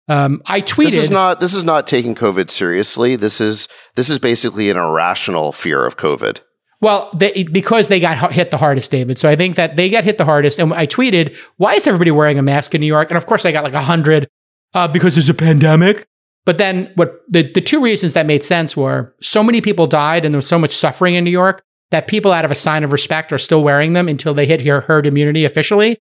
um, 0.08 0.42
I 0.46 0.60
tweeted. 0.60 0.84
This 0.84 0.96
is 0.96 1.10
not. 1.10 1.40
This 1.40 1.54
is 1.54 1.64
not 1.64 1.86
taking 1.86 2.14
COVID 2.14 2.50
seriously. 2.50 3.14
This 3.14 3.40
is 3.40 3.68
this 3.94 4.08
is 4.08 4.18
basically 4.18 4.70
an 4.70 4.76
irrational 4.76 5.52
fear 5.52 5.84
of 5.84 5.96
COVID. 5.96 6.40
Well, 6.80 7.10
they, 7.14 7.42
because 7.44 7.88
they 7.88 7.98
got 7.98 8.32
hit 8.32 8.50
the 8.50 8.56
hardest, 8.56 8.90
David. 8.90 9.18
So 9.18 9.28
I 9.28 9.34
think 9.34 9.56
that 9.56 9.76
they 9.76 9.90
got 9.90 10.04
hit 10.04 10.16
the 10.16 10.24
hardest. 10.24 10.58
And 10.58 10.72
I 10.72 10.86
tweeted, 10.86 11.36
"Why 11.56 11.74
is 11.74 11.86
everybody 11.86 12.12
wearing 12.12 12.38
a 12.38 12.42
mask 12.42 12.74
in 12.74 12.80
New 12.80 12.86
York?" 12.86 13.10
And 13.10 13.18
of 13.18 13.26
course, 13.26 13.44
I 13.44 13.52
got 13.52 13.64
like 13.64 13.74
a 13.74 13.82
hundred 13.82 14.28
uh, 14.74 14.86
because 14.86 15.16
there's 15.16 15.28
a 15.28 15.34
pandemic. 15.34 16.06
But 16.44 16.58
then, 16.58 16.90
what 16.94 17.20
the 17.28 17.50
the 17.52 17.60
two 17.60 17.80
reasons 17.80 18.14
that 18.14 18.26
made 18.26 18.44
sense 18.44 18.76
were 18.76 19.14
so 19.20 19.42
many 19.42 19.60
people 19.60 19.86
died 19.86 20.24
and 20.24 20.32
there 20.32 20.38
was 20.38 20.46
so 20.46 20.58
much 20.58 20.74
suffering 20.74 21.14
in 21.14 21.24
New 21.24 21.30
York 21.30 21.62
that 21.90 22.06
people, 22.06 22.32
out 22.32 22.44
of 22.44 22.50
a 22.50 22.54
sign 22.54 22.84
of 22.84 22.92
respect, 22.92 23.32
are 23.32 23.38
still 23.38 23.62
wearing 23.62 23.94
them 23.94 24.08
until 24.08 24.32
they 24.32 24.46
hit 24.46 24.62
your 24.62 24.82
herd 24.82 25.06
immunity 25.06 25.44
officially. 25.44 25.98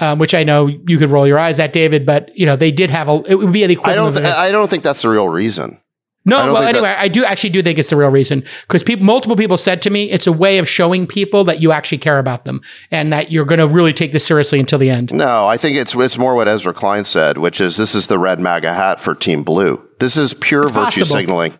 Um, 0.00 0.20
which 0.20 0.32
I 0.32 0.44
know 0.44 0.68
you 0.68 0.96
could 0.96 1.10
roll 1.10 1.26
your 1.26 1.40
eyes 1.40 1.58
at, 1.58 1.72
David, 1.72 2.06
but 2.06 2.30
you 2.36 2.46
know 2.46 2.54
they 2.54 2.70
did 2.70 2.88
have 2.90 3.08
a. 3.08 3.20
It 3.26 3.34
would 3.34 3.52
be 3.52 3.66
the 3.66 3.74
equivalent. 3.74 4.16
I 4.16 4.20
don't. 4.20 4.22
Th- 4.22 4.34
I 4.34 4.52
don't 4.52 4.70
think 4.70 4.84
that's 4.84 5.02
the 5.02 5.08
real 5.08 5.28
reason. 5.28 5.78
No, 6.28 6.52
well, 6.52 6.62
anyway, 6.62 6.82
that- 6.82 6.98
I 6.98 7.08
do 7.08 7.24
actually 7.24 7.50
do 7.50 7.62
think 7.62 7.78
it's 7.78 7.90
the 7.90 7.96
real 7.96 8.10
reason 8.10 8.44
because 8.62 8.82
people, 8.82 9.04
multiple 9.04 9.36
people 9.36 9.56
said 9.56 9.80
to 9.82 9.90
me, 9.90 10.10
it's 10.10 10.26
a 10.26 10.32
way 10.32 10.58
of 10.58 10.68
showing 10.68 11.06
people 11.06 11.44
that 11.44 11.62
you 11.62 11.72
actually 11.72 11.98
care 11.98 12.18
about 12.18 12.44
them 12.44 12.60
and 12.90 13.12
that 13.12 13.32
you're 13.32 13.44
going 13.44 13.58
to 13.60 13.66
really 13.66 13.92
take 13.92 14.12
this 14.12 14.26
seriously 14.26 14.60
until 14.60 14.78
the 14.78 14.90
end. 14.90 15.12
No, 15.12 15.46
I 15.46 15.56
think 15.56 15.76
it's 15.76 15.94
it's 15.94 16.18
more 16.18 16.34
what 16.34 16.46
Ezra 16.46 16.74
Klein 16.74 17.04
said, 17.04 17.38
which 17.38 17.60
is 17.60 17.76
this 17.76 17.94
is 17.94 18.08
the 18.08 18.18
red 18.18 18.40
MAGA 18.40 18.72
hat 18.74 19.00
for 19.00 19.14
Team 19.14 19.42
Blue. 19.42 19.82
This 20.00 20.16
is 20.16 20.34
pure 20.34 20.64
it's 20.64 20.72
virtue 20.72 21.00
possible. 21.00 21.06
signaling. 21.06 21.58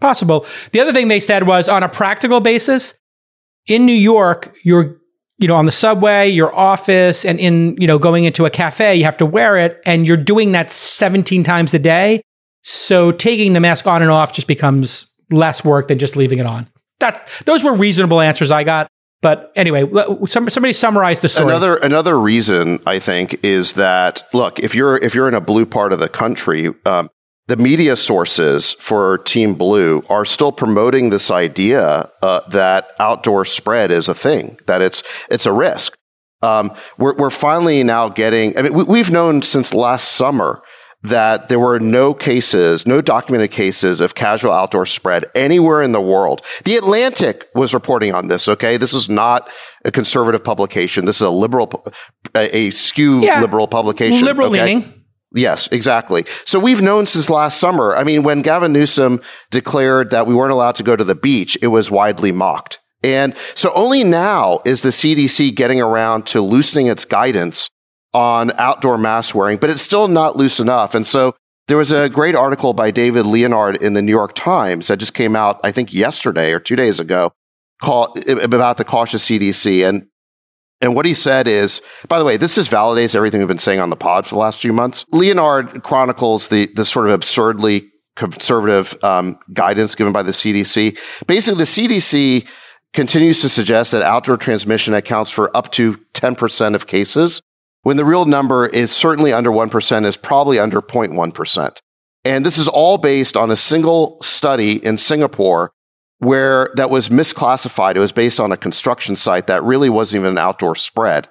Possible. 0.00 0.46
The 0.72 0.80
other 0.80 0.92
thing 0.92 1.08
they 1.08 1.20
said 1.20 1.46
was 1.46 1.68
on 1.68 1.82
a 1.82 1.88
practical 1.88 2.40
basis, 2.40 2.94
in 3.66 3.84
New 3.86 3.92
York, 3.92 4.54
you're 4.64 4.96
you 5.38 5.46
know 5.46 5.54
on 5.54 5.66
the 5.66 5.72
subway, 5.72 6.28
your 6.28 6.54
office, 6.56 7.24
and 7.24 7.38
in 7.38 7.76
you 7.78 7.86
know 7.86 7.98
going 7.98 8.24
into 8.24 8.46
a 8.46 8.50
cafe, 8.50 8.96
you 8.96 9.04
have 9.04 9.16
to 9.18 9.26
wear 9.26 9.56
it, 9.56 9.80
and 9.86 10.06
you're 10.06 10.16
doing 10.16 10.52
that 10.52 10.70
17 10.70 11.44
times 11.44 11.74
a 11.74 11.78
day 11.78 12.22
so 12.62 13.12
taking 13.12 13.52
the 13.52 13.60
mask 13.60 13.86
on 13.86 14.02
and 14.02 14.10
off 14.10 14.32
just 14.32 14.46
becomes 14.46 15.06
less 15.30 15.64
work 15.64 15.88
than 15.88 15.98
just 15.98 16.16
leaving 16.16 16.38
it 16.38 16.46
on. 16.46 16.68
That's 17.00 17.24
those 17.44 17.62
were 17.62 17.76
reasonable 17.76 18.20
answers 18.20 18.50
I 18.50 18.64
got. 18.64 18.88
But 19.20 19.52
anyway, 19.56 19.84
somebody 20.26 20.72
summarized 20.72 21.22
the 21.22 21.28
story. 21.28 21.48
Another 21.48 21.76
another 21.76 22.20
reason 22.20 22.78
I 22.86 23.00
think 23.00 23.44
is 23.44 23.72
that 23.72 24.22
look, 24.32 24.60
if 24.60 24.74
you're 24.74 24.96
if 24.98 25.14
you're 25.14 25.28
in 25.28 25.34
a 25.34 25.40
blue 25.40 25.66
part 25.66 25.92
of 25.92 25.98
the 25.98 26.08
country, 26.08 26.70
um, 26.86 27.10
the 27.48 27.56
media 27.56 27.96
sources 27.96 28.74
for 28.74 29.18
Team 29.18 29.54
Blue 29.54 30.04
are 30.08 30.24
still 30.24 30.52
promoting 30.52 31.10
this 31.10 31.30
idea 31.30 32.10
uh, 32.22 32.40
that 32.50 32.92
outdoor 33.00 33.44
spread 33.44 33.90
is 33.90 34.08
a 34.08 34.14
thing, 34.14 34.58
that 34.66 34.82
it's 34.82 35.02
it's 35.30 35.46
a 35.46 35.52
risk. 35.52 35.98
Um, 36.42 36.72
we're 36.96 37.16
we're 37.16 37.30
finally 37.30 37.82
now 37.82 38.08
getting. 38.10 38.56
I 38.56 38.62
mean, 38.62 38.74
we, 38.74 38.84
we've 38.84 39.10
known 39.10 39.42
since 39.42 39.74
last 39.74 40.12
summer 40.12 40.62
that 41.02 41.48
there 41.48 41.60
were 41.60 41.78
no 41.78 42.12
cases, 42.12 42.86
no 42.86 43.00
documented 43.00 43.50
cases 43.50 44.00
of 44.00 44.14
casual 44.14 44.52
outdoor 44.52 44.84
spread 44.84 45.24
anywhere 45.34 45.82
in 45.82 45.92
the 45.92 46.00
world. 46.00 46.44
The 46.64 46.76
Atlantic 46.76 47.48
was 47.54 47.72
reporting 47.72 48.12
on 48.12 48.28
this. 48.28 48.48
Okay. 48.48 48.76
This 48.76 48.92
is 48.92 49.08
not 49.08 49.50
a 49.84 49.90
conservative 49.90 50.42
publication. 50.42 51.04
This 51.04 51.16
is 51.16 51.22
a 51.22 51.30
liberal, 51.30 51.86
a, 52.34 52.70
skew 52.70 53.20
yeah, 53.20 53.40
liberal 53.40 53.68
publication. 53.68 54.26
Liberal 54.26 54.48
okay? 54.48 54.74
leaning. 54.74 54.94
Yes, 55.34 55.68
exactly. 55.68 56.24
So 56.44 56.58
we've 56.58 56.80
known 56.80 57.06
since 57.06 57.28
last 57.28 57.60
summer. 57.60 57.94
I 57.94 58.02
mean, 58.02 58.22
when 58.22 58.40
Gavin 58.42 58.72
Newsom 58.72 59.20
declared 59.50 60.10
that 60.10 60.26
we 60.26 60.34
weren't 60.34 60.52
allowed 60.52 60.74
to 60.76 60.82
go 60.82 60.96
to 60.96 61.04
the 61.04 61.14
beach, 61.14 61.56
it 61.60 61.66
was 61.68 61.90
widely 61.90 62.32
mocked. 62.32 62.78
And 63.04 63.36
so 63.54 63.70
only 63.74 64.04
now 64.04 64.60
is 64.64 64.82
the 64.82 64.88
CDC 64.88 65.54
getting 65.54 65.80
around 65.80 66.26
to 66.26 66.40
loosening 66.40 66.86
its 66.86 67.04
guidance 67.04 67.68
on 68.14 68.52
outdoor 68.52 68.98
mask 68.98 69.34
wearing, 69.34 69.58
but 69.58 69.70
it's 69.70 69.82
still 69.82 70.08
not 70.08 70.36
loose 70.36 70.60
enough. 70.60 70.94
And 70.94 71.06
so 71.06 71.34
there 71.66 71.76
was 71.76 71.92
a 71.92 72.08
great 72.08 72.34
article 72.34 72.72
by 72.72 72.90
David 72.90 73.26
Leonhardt 73.26 73.82
in 73.82 73.92
the 73.92 74.02
New 74.02 74.12
York 74.12 74.34
Times 74.34 74.88
that 74.88 74.96
just 74.96 75.14
came 75.14 75.36
out, 75.36 75.60
I 75.62 75.70
think 75.70 75.92
yesterday 75.92 76.52
or 76.52 76.60
two 76.60 76.76
days 76.76 76.98
ago, 76.98 77.30
called 77.82 78.18
about 78.28 78.78
the 78.78 78.84
cautious 78.84 79.28
CDC. 79.28 79.88
And 79.88 80.06
and 80.80 80.94
what 80.94 81.06
he 81.06 81.14
said 81.14 81.48
is, 81.48 81.82
by 82.06 82.20
the 82.20 82.24
way, 82.24 82.36
this 82.36 82.54
just 82.54 82.70
validates 82.70 83.16
everything 83.16 83.40
we've 83.40 83.48
been 83.48 83.58
saying 83.58 83.80
on 83.80 83.90
the 83.90 83.96
pod 83.96 84.24
for 84.24 84.36
the 84.36 84.38
last 84.38 84.62
few 84.62 84.72
months. 84.72 85.04
Leonhardt 85.10 85.82
chronicles 85.82 86.48
the 86.48 86.68
the 86.74 86.84
sort 86.84 87.06
of 87.06 87.12
absurdly 87.12 87.90
conservative 88.16 88.96
um, 89.04 89.38
guidance 89.52 89.94
given 89.94 90.12
by 90.12 90.22
the 90.22 90.32
CDC. 90.32 90.98
Basically, 91.26 91.58
the 91.58 91.64
CDC 91.64 92.48
continues 92.94 93.40
to 93.42 93.48
suggest 93.48 93.92
that 93.92 94.02
outdoor 94.02 94.36
transmission 94.36 94.94
accounts 94.94 95.30
for 95.30 95.54
up 95.56 95.70
to 95.72 95.94
10% 96.14 96.74
of 96.74 96.86
cases 96.86 97.42
when 97.88 97.96
the 97.96 98.04
real 98.04 98.26
number 98.26 98.66
is 98.66 98.92
certainly 98.92 99.32
under 99.32 99.50
1%, 99.50 100.04
is 100.04 100.18
probably 100.18 100.58
under 100.58 100.82
0.1%. 100.82 101.78
And 102.22 102.44
this 102.44 102.58
is 102.58 102.68
all 102.68 102.98
based 102.98 103.34
on 103.34 103.50
a 103.50 103.56
single 103.56 104.18
study 104.20 104.84
in 104.84 104.98
Singapore 104.98 105.72
where 106.18 106.68
that 106.74 106.90
was 106.90 107.08
misclassified. 107.08 107.96
It 107.96 108.00
was 108.00 108.12
based 108.12 108.40
on 108.40 108.52
a 108.52 108.58
construction 108.58 109.16
site 109.16 109.46
that 109.46 109.62
really 109.62 109.88
wasn't 109.88 110.20
even 110.20 110.32
an 110.32 110.38
outdoor 110.38 110.74
spread. 110.74 111.28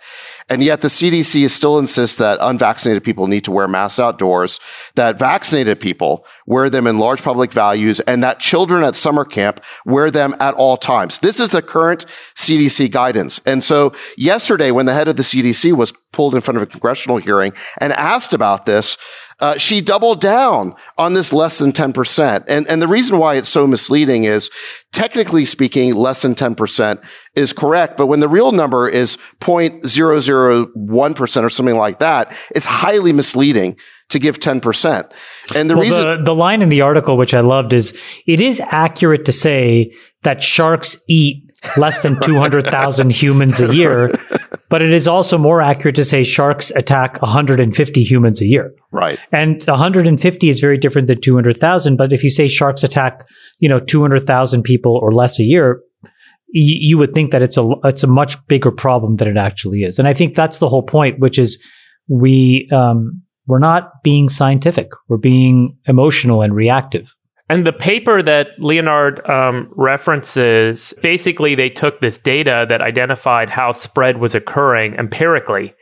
And 0.50 0.64
yet 0.64 0.82
the 0.82 0.88
CDC 0.88 1.50
still 1.50 1.78
insists 1.78 2.18
that 2.18 2.40
unvaccinated 2.42 3.04
people 3.04 3.28
need 3.28 3.44
to 3.44 3.52
wear 3.52 3.68
masks 3.68 4.00
outdoors, 4.00 4.60
that 4.96 5.20
vaccinated 5.20 5.80
people 5.80 6.26
wear 6.48 6.70
them 6.70 6.88
in 6.88 7.00
large 7.00 7.22
public 7.22 7.52
values, 7.52 8.00
and 8.02 8.24
that 8.24 8.40
children 8.40 8.84
at 8.84 8.96
summer 8.96 9.26
camp 9.26 9.64
wear 9.86 10.10
them 10.10 10.34
at 10.40 10.54
all 10.56 10.78
times. 10.78 11.20
This 11.20 11.40
is 11.40 11.50
the 11.50 11.62
current 11.62 12.06
CDC 12.36 12.90
guidance. 12.90 13.42
And 13.46 13.64
so 13.64 13.94
yesterday, 14.18 14.72
when 14.72 14.86
the 14.86 14.94
head 14.94 15.10
of 15.10 15.18
the 15.18 15.24
CDC 15.24 15.74
was 15.74 15.94
pulled 16.18 16.34
in 16.34 16.42
front 16.42 16.58
of 16.58 16.64
a 16.64 16.66
congressional 16.66 17.18
hearing 17.18 17.54
and 17.80 17.94
asked 17.94 18.34
about 18.34 18.66
this, 18.66 18.98
uh, 19.40 19.56
she 19.56 19.82
doubled 19.82 20.20
down 20.20 20.74
on 20.98 21.14
this 21.14 21.32
less 21.32 21.60
than 21.60 21.72
10%. 21.72 22.44
And, 22.48 22.68
and 22.68 22.82
the 22.82 22.88
reason 22.88 23.20
why 23.20 23.36
it's 23.36 23.50
so 23.50 23.68
misleading 23.68 24.24
is 24.24 24.50
technically 24.92 25.46
speaking, 25.46 25.94
less 25.94 26.24
than 26.24 26.34
10% 26.34 27.04
is 27.36 27.54
correct. 27.54 27.98
But 27.98 28.08
when 28.08 28.20
the 28.20 28.28
real 28.28 28.52
number 28.52 28.90
is 28.90 29.20
0.001% 29.42 31.44
or 31.44 31.50
something 31.50 31.78
like 31.78 32.00
that, 32.00 32.36
it's 32.56 32.66
highly 32.66 33.14
misleading 33.14 33.78
to 34.10 34.18
give 34.18 34.40
10%. 34.40 35.12
And 35.56 35.70
the 35.70 35.76
well, 35.76 35.84
reason 35.84 36.04
the, 36.04 36.24
the 36.24 36.36
line 36.36 36.64
in 36.64 36.70
the 36.70 36.82
article, 36.82 37.16
which 37.16 37.36
I 37.36 37.42
loved 37.42 37.74
is 37.74 38.02
it 38.26 38.42
is 38.42 38.60
accurate 38.72 39.26
to 39.26 39.32
say 39.32 39.94
that 40.24 40.42
sharks 40.42 40.98
eat 41.08 41.44
less 41.78 42.02
than 42.02 42.20
200,000 42.22 43.12
humans 43.12 43.60
a 43.60 43.74
year. 43.74 44.12
But 44.70 44.82
it 44.82 44.92
is 44.92 45.08
also 45.08 45.38
more 45.38 45.62
accurate 45.62 45.96
to 45.96 46.04
say 46.04 46.24
sharks 46.24 46.72
attack 46.72 47.22
150 47.22 48.04
humans 48.04 48.42
a 48.42 48.46
year. 48.46 48.74
Right. 48.92 49.20
And 49.32 49.62
150 49.64 50.50
is 50.50 50.60
very 50.60 50.78
different 50.78 51.08
than 51.08 51.22
200,000. 51.22 51.98
But 51.98 52.14
if 52.14 52.24
you 52.24 52.30
say 52.30 52.48
sharks 52.48 52.84
attack, 52.84 53.28
you 53.60 53.70
know, 53.70 53.80
200,000 53.80 54.64
people 54.64 54.98
or 55.02 55.12
less 55.12 55.40
a 55.40 55.44
year, 55.44 55.82
y- 56.04 56.12
you 56.54 56.98
would 56.98 57.14
think 57.14 57.32
that 57.32 57.42
it's 57.42 57.58
a, 57.58 57.64
it's 57.84 58.04
a 58.04 58.08
much 58.08 58.36
bigger 58.48 58.72
problem 58.72 59.16
than 59.16 59.28
it 59.28 59.38
actually 59.38 59.84
is. 59.84 60.00
And 60.00 60.08
I 60.08 60.14
think 60.14 60.36
that's 60.36 60.60
the 60.60 60.70
whole 60.70 60.84
point, 60.84 61.20
which 61.20 61.40
is 61.40 61.64
we, 62.08 62.68
um, 62.72 63.24
we're 63.48 63.60
not 63.60 64.04
being 64.04 64.30
scientific. 64.30 64.90
We're 65.08 65.18
being 65.18 65.78
emotional 65.86 66.42
and 66.42 66.54
reactive. 66.54 67.16
And 67.50 67.66
the 67.66 67.74
paper 67.74 68.22
that 68.22 68.60
Leonhardt 68.60 69.28
um, 69.30 69.72
references, 69.76 70.94
basically, 71.02 71.56
they 71.56 71.70
took 71.70 72.02
this 72.02 72.18
data 72.18 72.66
that 72.68 72.82
identified 72.82 73.50
how 73.50 73.72
spread 73.72 74.18
was 74.18 74.36
occurring 74.36 74.96
empirically 74.96 75.74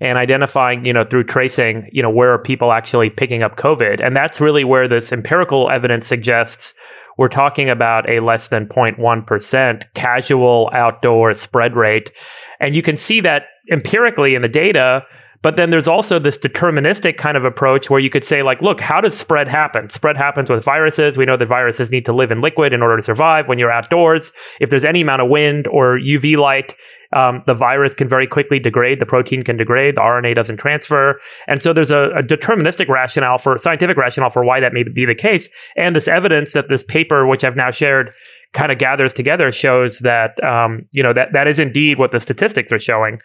and 0.00 0.16
identifying, 0.16 0.84
you 0.84 0.92
know, 0.92 1.04
through 1.04 1.24
tracing, 1.24 1.88
you 1.92 2.02
know, 2.02 2.10
where 2.10 2.32
are 2.32 2.38
people 2.38 2.72
actually 2.72 3.10
picking 3.10 3.42
up 3.42 3.56
COVID. 3.56 4.04
And 4.04 4.14
that's 4.14 4.40
really 4.40 4.62
where 4.62 4.86
this 4.86 5.12
empirical 5.12 5.70
evidence 5.70 6.06
suggests 6.06 6.74
we're 7.16 7.26
talking 7.26 7.68
about 7.68 8.08
a 8.08 8.20
less 8.20 8.46
than 8.46 8.66
0.1% 8.66 9.92
casual 9.94 10.70
outdoor 10.72 11.34
spread 11.34 11.74
rate. 11.74 12.12
And 12.60 12.76
you 12.76 12.82
can 12.82 12.96
see 12.96 13.20
that 13.22 13.46
empirically 13.72 14.36
in 14.36 14.42
the 14.42 14.48
data 14.48 15.02
but 15.42 15.56
then 15.56 15.70
there's 15.70 15.88
also 15.88 16.18
this 16.18 16.38
deterministic 16.38 17.16
kind 17.16 17.36
of 17.36 17.44
approach 17.44 17.88
where 17.90 18.00
you 18.00 18.10
could 18.10 18.24
say, 18.24 18.42
like, 18.42 18.60
look, 18.60 18.80
how 18.80 19.00
does 19.00 19.16
spread 19.16 19.48
happen? 19.48 19.88
Spread 19.88 20.16
happens 20.16 20.50
with 20.50 20.64
viruses. 20.64 21.16
We 21.16 21.26
know 21.26 21.36
that 21.36 21.48
viruses 21.48 21.90
need 21.90 22.04
to 22.06 22.12
live 22.12 22.30
in 22.30 22.40
liquid 22.40 22.72
in 22.72 22.82
order 22.82 22.96
to 22.96 23.02
survive 23.02 23.46
when 23.46 23.58
you're 23.58 23.70
outdoors. 23.70 24.32
If 24.60 24.70
there's 24.70 24.84
any 24.84 25.00
amount 25.00 25.22
of 25.22 25.28
wind 25.28 25.66
or 25.68 25.98
UV 25.98 26.36
light, 26.36 26.74
um, 27.16 27.42
the 27.46 27.54
virus 27.54 27.94
can 27.94 28.08
very 28.08 28.26
quickly 28.26 28.58
degrade. 28.58 29.00
The 29.00 29.06
protein 29.06 29.42
can 29.42 29.56
degrade. 29.56 29.96
The 29.96 30.00
RNA 30.00 30.34
doesn't 30.34 30.58
transfer. 30.58 31.20
And 31.46 31.62
so 31.62 31.72
there's 31.72 31.90
a, 31.90 32.10
a 32.16 32.22
deterministic 32.22 32.88
rationale 32.88 33.38
for 33.38 33.58
scientific 33.58 33.96
rationale 33.96 34.30
for 34.30 34.44
why 34.44 34.60
that 34.60 34.72
may 34.72 34.82
be 34.82 35.06
the 35.06 35.14
case. 35.14 35.48
And 35.76 35.96
this 35.96 36.08
evidence 36.08 36.52
that 36.52 36.68
this 36.68 36.84
paper, 36.84 37.26
which 37.26 37.44
I've 37.44 37.56
now 37.56 37.70
shared, 37.70 38.12
kind 38.52 38.72
of 38.72 38.78
gathers 38.78 39.12
together 39.12 39.52
shows 39.52 39.98
that 40.00 40.42
um, 40.42 40.86
you 40.90 41.02
know 41.02 41.12
that 41.12 41.32
that 41.32 41.46
is 41.46 41.58
indeed 41.58 41.98
what 41.98 42.12
the 42.12 42.20
statistics 42.20 42.72
are 42.72 42.80
showing. 42.80 43.20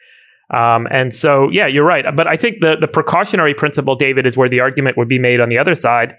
Um, 0.49 0.87
and 0.91 1.13
so, 1.13 1.49
yeah, 1.51 1.67
you're 1.67 1.85
right. 1.85 2.05
But 2.15 2.27
I 2.27 2.37
think 2.37 2.57
the 2.61 2.75
the 2.79 2.87
precautionary 2.87 3.53
principle, 3.53 3.95
David, 3.95 4.25
is 4.25 4.37
where 4.37 4.49
the 4.49 4.59
argument 4.59 4.97
would 4.97 5.07
be 5.07 5.19
made 5.19 5.39
on 5.39 5.49
the 5.49 5.57
other 5.57 5.75
side, 5.75 6.15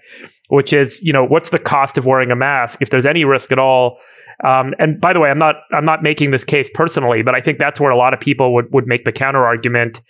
which 0.49 0.73
is, 0.73 1.01
you 1.03 1.13
know, 1.13 1.25
what's 1.25 1.49
the 1.49 1.59
cost 1.59 1.97
of 1.97 2.05
wearing 2.05 2.31
a 2.31 2.35
mask 2.35 2.81
if 2.81 2.89
there's 2.89 3.05
any 3.05 3.23
risk 3.23 3.51
at 3.51 3.59
all? 3.59 3.97
Um, 4.43 4.73
and 4.79 4.99
by 4.99 5.13
the 5.13 5.19
way, 5.19 5.29
I'm 5.29 5.39
not 5.39 5.55
I'm 5.71 5.85
not 5.85 6.03
making 6.03 6.31
this 6.31 6.43
case 6.43 6.69
personally, 6.73 7.21
but 7.21 7.35
I 7.35 7.41
think 7.41 7.57
that's 7.57 7.79
where 7.79 7.91
a 7.91 7.97
lot 7.97 8.13
of 8.13 8.19
people 8.19 8.53
would 8.53 8.71
would 8.73 8.87
make 8.87 9.05
the 9.05 9.11
counter 9.11 9.45
argument 9.45 10.01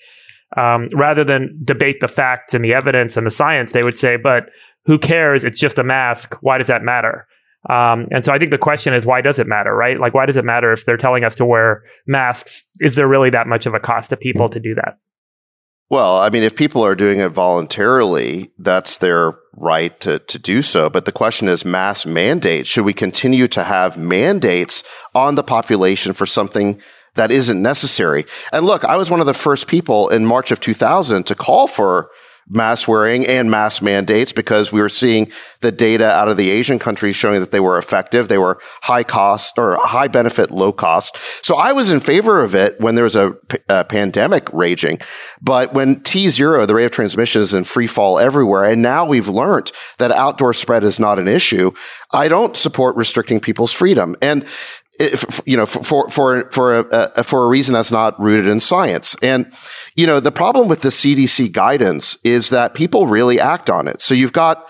um, 0.58 0.90
rather 0.94 1.24
than 1.24 1.60
debate 1.64 2.00
the 2.00 2.08
facts 2.08 2.54
and 2.54 2.64
the 2.64 2.74
evidence 2.74 3.18
and 3.18 3.26
the 3.26 3.32
science. 3.32 3.72
They 3.72 3.84
would 3.84 3.98
say, 3.98 4.18
but 4.18 4.50
who 4.86 4.98
cares? 4.98 5.44
It's 5.44 5.60
just 5.60 5.78
a 5.78 5.84
mask. 5.84 6.36
Why 6.42 6.58
does 6.58 6.68
that 6.68 6.84
matter? 6.84 7.28
Um, 7.70 8.08
and 8.12 8.24
so 8.24 8.32
I 8.32 8.38
think 8.38 8.52
the 8.52 8.58
question 8.58 8.94
is, 8.94 9.06
why 9.06 9.22
does 9.22 9.40
it 9.40 9.48
matter, 9.48 9.76
right? 9.76 10.00
Like, 10.00 10.14
why 10.14 10.26
does 10.26 10.38
it 10.38 10.46
matter 10.46 10.72
if 10.72 10.86
they're 10.86 10.98
telling 10.98 11.24
us 11.24 11.36
to 11.36 11.46
wear 11.46 11.84
masks? 12.06 12.64
Is 12.80 12.96
there 12.96 13.08
really 13.08 13.32
that 13.32 13.48
much 13.48 13.66
of 13.66 13.74
a 13.74 13.80
cost 13.80 14.12
to 14.12 14.18
people 14.18 14.50
to 14.50 14.60
do 14.60 14.76
that? 14.76 14.98
Well, 15.90 16.18
I 16.18 16.30
mean, 16.30 16.44
if 16.44 16.56
people 16.56 16.84
are 16.84 16.96
doing 16.96 17.20
it 17.20 17.30
voluntarily, 17.30 18.52
that's 18.58 18.98
their 18.98 19.38
right 19.56 19.98
to, 20.00 20.20
to 20.20 20.40
do 20.40 20.62
so. 20.62 20.90
But 20.90 21.06
the 21.06 21.12
question 21.12 21.48
is 21.48 21.64
mass 21.64 22.06
mandates. 22.06 22.70
Should 22.70 22.86
we 22.86 22.94
continue 22.94 23.48
to 23.50 23.64
have 23.64 23.98
mandates 23.98 24.84
on 25.14 25.36
the 25.36 25.44
population 25.44 26.14
for 26.14 26.26
something 26.26 26.82
that 27.14 27.32
isn't 27.32 27.62
necessary? 27.62 28.26
And 28.52 28.66
look, 28.66 28.84
I 28.84 28.98
was 28.98 29.12
one 29.12 29.20
of 29.20 29.28
the 29.28 29.34
first 29.36 29.68
people 29.68 30.10
in 30.10 30.26
March 30.26 30.50
of 30.50 30.60
2000 30.60 31.24
to 31.28 31.36
call 31.36 31.68
for 31.68 32.10
mask 32.48 32.88
wearing 32.88 33.26
and 33.26 33.50
mask 33.50 33.82
mandates 33.82 34.32
because 34.32 34.72
we 34.72 34.80
were 34.80 34.90
seeing 34.90 35.32
the 35.62 35.72
data 35.72 36.12
out 36.12 36.30
of 36.30 36.38
the 36.38 36.52
Asian 36.52 36.78
countries 36.78 37.16
showing 37.16 37.40
that 37.40 37.50
they 37.50 37.60
were 37.60 37.78
effective. 37.78 38.28
They 38.28 38.38
were 38.38 38.60
high 38.84 39.02
cost 39.04 39.58
or 39.58 39.78
high 39.80 40.08
benefit, 40.08 40.52
low 40.52 40.72
cost. 40.72 41.18
So 41.44 41.56
I 41.56 41.72
was 41.72 41.92
in 41.92 42.00
favor 42.00 42.44
of 42.44 42.54
it 42.54 42.80
when 42.80 42.94
there 42.94 43.04
was 43.04 43.16
a, 43.16 43.36
a 43.68 43.84
pandemic 43.84 44.48
raging. 44.54 45.00
But 45.42 45.74
when 45.74 46.02
T 46.02 46.28
zero, 46.28 46.68
the 46.68 46.76
rate 46.76 46.86
of 46.86 46.92
transmission 46.92 47.42
is 47.42 47.54
in 47.54 47.64
free 47.64 47.88
fall 47.88 48.20
everywhere. 48.20 48.64
And 48.64 48.82
now 48.82 49.06
we've 49.06 49.28
learned 49.28 49.72
that 49.98 50.12
outdoor 50.12 50.54
spread 50.54 50.84
is 50.84 51.00
not 51.00 51.18
an 51.18 51.28
issue. 51.28 51.72
I 52.12 52.28
don't 52.28 52.56
support 52.56 52.96
restricting 52.96 53.40
people's 53.40 53.72
freedom. 53.72 54.16
And 54.22 54.46
if, 54.98 55.42
you 55.46 55.58
know, 55.58 55.66
for, 55.66 56.10
for, 56.10 56.50
for 56.52 56.88
a, 56.92 57.24
for 57.24 57.44
a 57.44 57.48
reason 57.48 57.74
that's 57.74 57.92
not 57.92 58.18
rooted 58.20 58.50
in 58.50 58.60
science. 58.60 59.16
And, 59.22 59.52
you 59.96 60.06
know, 60.06 60.20
the 60.20 60.32
problem 60.32 60.68
with 60.68 60.82
the 60.82 60.90
CDC 60.90 61.52
guidance 61.52 62.18
is 62.24 62.50
that 62.50 62.74
people 62.74 63.08
really 63.08 63.40
act 63.40 63.70
on 63.70 63.88
it. 63.88 64.02
So 64.02 64.14
you've 64.14 64.34
got 64.34 64.68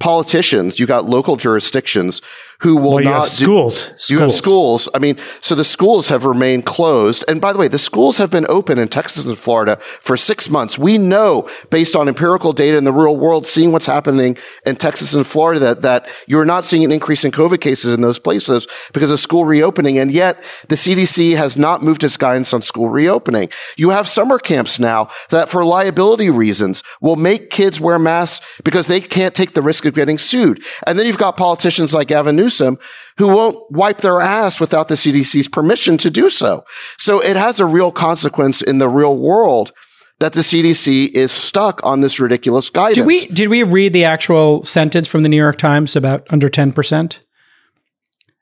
politicians, 0.00 0.80
you've 0.80 0.88
got 0.88 1.04
local 1.04 1.36
jurisdictions 1.36 2.20
who 2.62 2.76
will 2.76 2.94
well, 2.94 3.04
not 3.04 3.26
schools. 3.26 3.86
Do, 3.86 3.96
schools. 3.96 4.10
You 4.10 4.18
have 4.20 4.32
schools. 4.32 4.88
I 4.94 5.00
mean, 5.00 5.16
so 5.40 5.56
the 5.56 5.64
schools 5.64 6.08
have 6.10 6.24
remained 6.24 6.64
closed. 6.64 7.24
And 7.26 7.40
by 7.40 7.52
the 7.52 7.58
way, 7.58 7.66
the 7.66 7.78
schools 7.78 8.18
have 8.18 8.30
been 8.30 8.46
open 8.48 8.78
in 8.78 8.86
Texas 8.86 9.24
and 9.24 9.36
Florida 9.36 9.76
for 9.80 10.16
six 10.16 10.48
months. 10.48 10.78
We 10.78 10.96
know 10.96 11.50
based 11.70 11.96
on 11.96 12.06
empirical 12.06 12.52
data 12.52 12.78
in 12.78 12.84
the 12.84 12.92
real 12.92 13.16
world, 13.16 13.46
seeing 13.46 13.72
what's 13.72 13.86
happening 13.86 14.36
in 14.64 14.76
Texas 14.76 15.12
and 15.12 15.26
Florida, 15.26 15.58
that, 15.58 15.82
that 15.82 16.08
you're 16.28 16.44
not 16.44 16.64
seeing 16.64 16.84
an 16.84 16.92
increase 16.92 17.24
in 17.24 17.32
COVID 17.32 17.60
cases 17.60 17.92
in 17.92 18.00
those 18.00 18.20
places 18.20 18.68
because 18.92 19.10
of 19.10 19.18
school 19.18 19.44
reopening. 19.44 19.98
And 19.98 20.12
yet 20.12 20.40
the 20.68 20.76
CDC 20.76 21.36
has 21.36 21.56
not 21.56 21.82
moved 21.82 22.04
its 22.04 22.16
guidance 22.16 22.54
on 22.54 22.62
school 22.62 22.90
reopening. 22.90 23.48
You 23.76 23.90
have 23.90 24.06
summer 24.06 24.38
camps 24.38 24.78
now 24.78 25.08
that 25.30 25.48
for 25.48 25.64
liability 25.64 26.30
reasons 26.30 26.84
will 27.00 27.16
make 27.16 27.50
kids 27.50 27.80
wear 27.80 27.98
masks 27.98 28.60
because 28.62 28.86
they 28.86 29.00
can't 29.00 29.34
take 29.34 29.54
the 29.54 29.62
risk 29.62 29.84
of 29.84 29.94
getting 29.94 30.16
sued. 30.16 30.62
And 30.86 30.96
then 30.96 31.06
you've 31.06 31.18
got 31.18 31.36
politicians 31.36 31.92
like 31.92 32.06
Gavin 32.06 32.36
Newsom 32.36 32.51
Newsom 32.52 32.78
who 33.18 33.28
won't 33.28 33.70
wipe 33.70 33.98
their 33.98 34.20
ass 34.20 34.60
without 34.60 34.88
the 34.88 34.94
CDC's 34.94 35.48
permission 35.48 35.96
to 35.98 36.10
do 36.10 36.30
so. 36.30 36.64
So 36.98 37.20
it 37.20 37.36
has 37.36 37.60
a 37.60 37.66
real 37.66 37.92
consequence 37.92 38.62
in 38.62 38.78
the 38.78 38.88
real 38.88 39.16
world 39.16 39.72
that 40.20 40.32
the 40.32 40.40
CDC 40.40 41.10
is 41.14 41.32
stuck 41.32 41.84
on 41.84 42.00
this 42.00 42.20
ridiculous 42.20 42.70
guidance. 42.70 42.96
Did 42.96 43.06
we 43.06 43.26
did 43.26 43.48
we 43.48 43.62
read 43.62 43.92
the 43.92 44.04
actual 44.04 44.64
sentence 44.64 45.08
from 45.08 45.22
the 45.22 45.28
New 45.28 45.36
York 45.36 45.58
Times 45.58 45.96
about 45.96 46.26
under 46.30 46.48
ten 46.48 46.72
percent? 46.72 47.22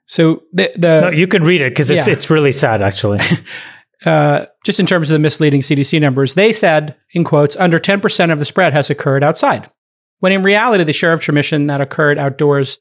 So 0.07 0.43
the, 0.53 0.73
the 0.75 1.01
no, 1.03 1.11
you 1.11 1.27
can 1.27 1.45
read 1.45 1.63
it 1.63 1.71
because 1.71 1.91
it's 1.91 2.07
yeah. 2.07 2.13
it's 2.13 2.29
really 2.29 2.53
sad 2.53 2.83
actually. 2.83 3.19
uh, 4.05 4.47
just 4.65 4.81
in 4.81 4.87
terms 4.87 5.11
of 5.11 5.15
the 5.15 5.21
misleading 5.21 5.63
CDC 5.63 6.01
numbers, 6.01 6.35
they 6.35 6.53
said 6.53 6.97
in 7.13 7.25
quotes 7.25 7.57
under 7.57 7.79
ten 7.79 8.01
percent 8.01 8.31
of 8.31 8.39
the 8.39 8.45
spread 8.45 8.73
has 8.73 8.91
occurred 8.91 9.25
outside, 9.25 9.71
when 10.19 10.33
in 10.33 10.43
reality 10.43 10.85
the 10.85 10.93
share 10.93 11.13
of 11.13 11.21
transmission 11.21 11.67
that 11.69 11.81
occurred 11.81 12.19
outdoors 12.19 12.79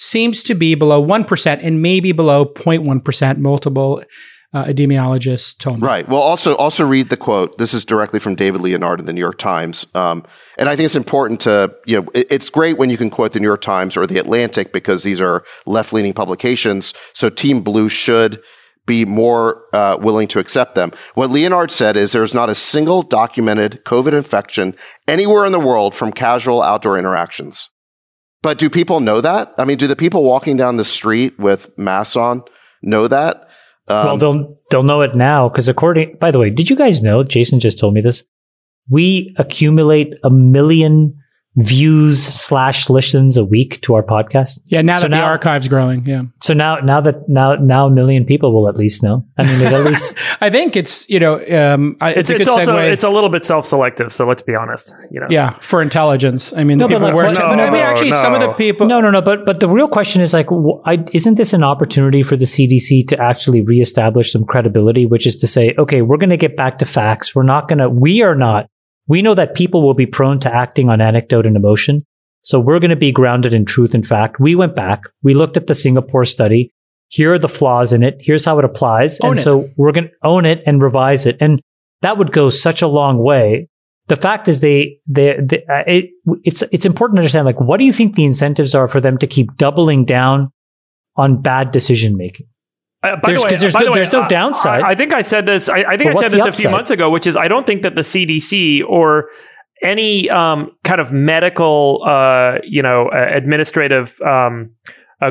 seems 0.00 0.42
to 0.42 0.54
be 0.54 0.74
below 0.74 1.04
1% 1.04 1.60
and 1.62 1.82
maybe 1.82 2.12
below 2.12 2.46
0.1%. 2.46 3.38
Multiple 3.38 4.02
uh, 4.52 4.64
epidemiologists 4.64 5.56
told 5.56 5.80
me. 5.80 5.86
Right. 5.86 6.08
Well, 6.08 6.20
also 6.20 6.56
also 6.56 6.84
read 6.84 7.08
the 7.08 7.16
quote. 7.16 7.58
This 7.58 7.72
is 7.72 7.84
directly 7.84 8.18
from 8.18 8.34
David 8.34 8.62
Leonhardt 8.62 8.98
in 8.98 9.06
the 9.06 9.12
New 9.12 9.20
York 9.20 9.38
Times, 9.38 9.86
um, 9.94 10.24
and 10.58 10.68
I 10.68 10.74
think 10.74 10.86
it's 10.86 10.96
important 10.96 11.40
to 11.42 11.72
you 11.86 12.00
know 12.00 12.08
it, 12.14 12.26
it's 12.32 12.50
great 12.50 12.76
when 12.76 12.90
you 12.90 12.96
can 12.96 13.10
quote 13.10 13.32
the 13.32 13.38
New 13.38 13.46
York 13.46 13.60
Times 13.60 13.96
or 13.96 14.08
the 14.08 14.18
Atlantic 14.18 14.72
because 14.72 15.04
these 15.04 15.20
are 15.20 15.44
left 15.66 15.92
leaning 15.92 16.12
publications. 16.12 16.94
So 17.12 17.30
Team 17.30 17.60
Blue 17.62 17.88
should 17.88 18.42
be 18.86 19.04
more 19.04 19.66
uh, 19.72 19.96
willing 20.00 20.26
to 20.26 20.40
accept 20.40 20.74
them. 20.74 20.90
What 21.14 21.30
Leonhardt 21.30 21.70
said 21.70 21.96
is 21.96 22.10
there's 22.10 22.34
not 22.34 22.50
a 22.50 22.54
single 22.56 23.02
documented 23.02 23.84
COVID 23.84 24.14
infection 24.14 24.74
anywhere 25.06 25.46
in 25.46 25.52
the 25.52 25.60
world 25.60 25.94
from 25.94 26.10
casual 26.10 26.60
outdoor 26.60 26.98
interactions. 26.98 27.68
But 28.42 28.58
do 28.58 28.70
people 28.70 29.00
know 29.00 29.20
that? 29.20 29.54
I 29.58 29.64
mean, 29.64 29.76
do 29.76 29.86
the 29.86 29.96
people 29.96 30.24
walking 30.24 30.56
down 30.56 30.76
the 30.76 30.84
street 30.84 31.38
with 31.38 31.76
masks 31.78 32.16
on 32.16 32.42
know 32.82 33.06
that? 33.06 33.48
Um, 33.88 34.06
well, 34.06 34.16
they'll 34.16 34.56
they'll 34.70 34.82
know 34.82 35.02
it 35.02 35.14
now 35.14 35.48
because 35.48 35.68
according. 35.68 36.16
By 36.18 36.30
the 36.30 36.38
way, 36.38 36.50
did 36.50 36.70
you 36.70 36.76
guys 36.76 37.02
know? 37.02 37.22
Jason 37.22 37.60
just 37.60 37.78
told 37.78 37.94
me 37.94 38.00
this. 38.00 38.24
We 38.88 39.34
accumulate 39.36 40.14
a 40.24 40.30
million 40.30 41.16
views 41.62 42.22
slash 42.22 42.88
listens 42.88 43.36
a 43.36 43.44
week 43.44 43.80
to 43.82 43.94
our 43.94 44.02
podcast. 44.02 44.60
Yeah, 44.66 44.82
now 44.82 44.96
so 44.96 45.02
that 45.02 45.10
now, 45.10 45.20
the 45.20 45.26
archive's 45.26 45.68
growing. 45.68 46.06
Yeah. 46.06 46.22
So 46.42 46.54
now, 46.54 46.76
now 46.76 47.00
that 47.00 47.28
now 47.28 47.54
now 47.56 47.86
a 47.86 47.90
million 47.90 48.24
people 48.24 48.52
will 48.52 48.68
at 48.68 48.76
least 48.76 49.02
know. 49.02 49.26
I 49.38 49.44
mean, 49.44 49.66
at 49.66 49.84
least 49.84 50.14
I 50.40 50.50
think 50.50 50.76
it's 50.76 51.08
you 51.08 51.20
know 51.20 51.34
um, 51.34 51.96
it's, 52.00 52.30
it's, 52.30 52.40
it's 52.42 52.48
also 52.48 52.72
segue. 52.72 52.92
it's 52.92 53.04
a 53.04 53.10
little 53.10 53.28
bit 53.28 53.44
self 53.44 53.66
selective. 53.66 54.12
So 54.12 54.26
let's 54.26 54.42
be 54.42 54.54
honest. 54.54 54.94
You 55.10 55.20
know. 55.20 55.26
Yeah, 55.30 55.50
for 55.50 55.82
intelligence. 55.82 56.52
I 56.52 56.64
mean, 56.64 56.78
no, 56.78 56.88
people 56.88 57.00
but, 57.00 57.14
were. 57.14 57.32
no, 57.32 57.44
I 57.44 57.70
mean, 57.70 57.82
actually, 57.82 58.10
no. 58.10 58.22
some 58.22 58.34
of 58.34 58.40
the 58.40 58.52
people. 58.52 58.86
No, 58.86 59.00
no, 59.00 59.10
no. 59.10 59.22
But 59.22 59.46
but 59.46 59.60
the 59.60 59.68
real 59.68 59.88
question 59.88 60.22
is 60.22 60.32
like, 60.32 60.48
I, 60.84 61.04
isn't 61.12 61.36
this 61.36 61.52
an 61.52 61.62
opportunity 61.62 62.22
for 62.22 62.36
the 62.36 62.44
CDC 62.44 63.06
to 63.08 63.20
actually 63.20 63.62
reestablish 63.62 64.32
some 64.32 64.44
credibility? 64.44 65.06
Which 65.06 65.26
is 65.26 65.36
to 65.36 65.46
say, 65.46 65.74
okay, 65.78 66.02
we're 66.02 66.18
going 66.18 66.30
to 66.30 66.36
get 66.36 66.56
back 66.56 66.78
to 66.78 66.86
facts. 66.86 67.34
We're 67.34 67.42
not 67.42 67.68
going 67.68 67.78
to. 67.78 67.88
We 67.88 68.22
are 68.22 68.34
not 68.34 68.68
we 69.10 69.22
know 69.22 69.34
that 69.34 69.56
people 69.56 69.82
will 69.82 69.94
be 69.94 70.06
prone 70.06 70.38
to 70.38 70.54
acting 70.54 70.88
on 70.88 71.00
anecdote 71.00 71.44
and 71.44 71.56
emotion. 71.56 72.06
So 72.42 72.60
we're 72.60 72.78
going 72.78 72.90
to 72.90 72.96
be 72.96 73.10
grounded 73.10 73.52
in 73.52 73.64
truth 73.64 73.92
and 73.92 74.06
fact. 74.06 74.38
We 74.38 74.54
went 74.54 74.76
back. 74.76 75.02
We 75.20 75.34
looked 75.34 75.56
at 75.56 75.66
the 75.66 75.74
Singapore 75.74 76.24
study. 76.24 76.72
Here 77.08 77.32
are 77.32 77.38
the 77.38 77.48
flaws 77.48 77.92
in 77.92 78.04
it. 78.04 78.18
Here's 78.20 78.44
how 78.44 78.60
it 78.60 78.64
applies. 78.64 79.18
Own 79.20 79.30
and 79.30 79.38
it. 79.40 79.42
so 79.42 79.68
we're 79.76 79.90
going 79.90 80.10
to 80.10 80.14
own 80.22 80.46
it 80.46 80.62
and 80.64 80.80
revise 80.80 81.26
it. 81.26 81.36
And 81.40 81.60
that 82.02 82.18
would 82.18 82.30
go 82.30 82.50
such 82.50 82.82
a 82.82 82.86
long 82.86 83.18
way. 83.18 83.68
The 84.06 84.14
fact 84.14 84.46
is 84.46 84.60
they, 84.60 84.98
they, 85.08 85.36
they 85.42 85.64
uh, 85.64 85.82
it, 85.88 86.10
it's, 86.44 86.62
it's 86.70 86.86
important 86.86 87.16
to 87.16 87.22
understand, 87.22 87.46
like, 87.46 87.60
what 87.60 87.78
do 87.78 87.86
you 87.86 87.92
think 87.92 88.14
the 88.14 88.24
incentives 88.24 88.76
are 88.76 88.86
for 88.86 89.00
them 89.00 89.18
to 89.18 89.26
keep 89.26 89.56
doubling 89.56 90.04
down 90.04 90.52
on 91.16 91.42
bad 91.42 91.72
decision 91.72 92.16
making? 92.16 92.46
Uh, 93.02 93.16
by 93.16 93.30
there's, 93.30 93.40
the 93.40 93.44
way, 93.44 93.56
there's, 93.56 93.72
by 93.72 93.80
no, 93.80 93.86
the 93.86 93.92
there's 93.94 94.12
no 94.12 94.28
downside. 94.28 94.82
I, 94.82 94.90
I, 94.90 94.94
think 94.94 95.14
I 95.14 95.22
said 95.22 95.46
this. 95.46 95.68
I, 95.68 95.84
I 95.88 95.96
think 95.96 96.14
I 96.14 96.20
said 96.20 96.32
this 96.32 96.46
a 96.46 96.52
few 96.52 96.70
months 96.70 96.90
ago, 96.90 97.08
which 97.08 97.26
is 97.26 97.36
I 97.36 97.48
don't 97.48 97.66
think 97.66 97.82
that 97.82 97.94
the 97.94 98.02
CDC 98.02 98.82
or 98.86 99.30
any 99.82 100.28
um, 100.28 100.72
kind 100.84 101.00
of 101.00 101.10
medical, 101.10 102.02
uh, 102.06 102.58
you 102.62 102.82
know, 102.82 103.08
uh, 103.08 103.26
administrative 103.34 104.20
um, 104.20 104.70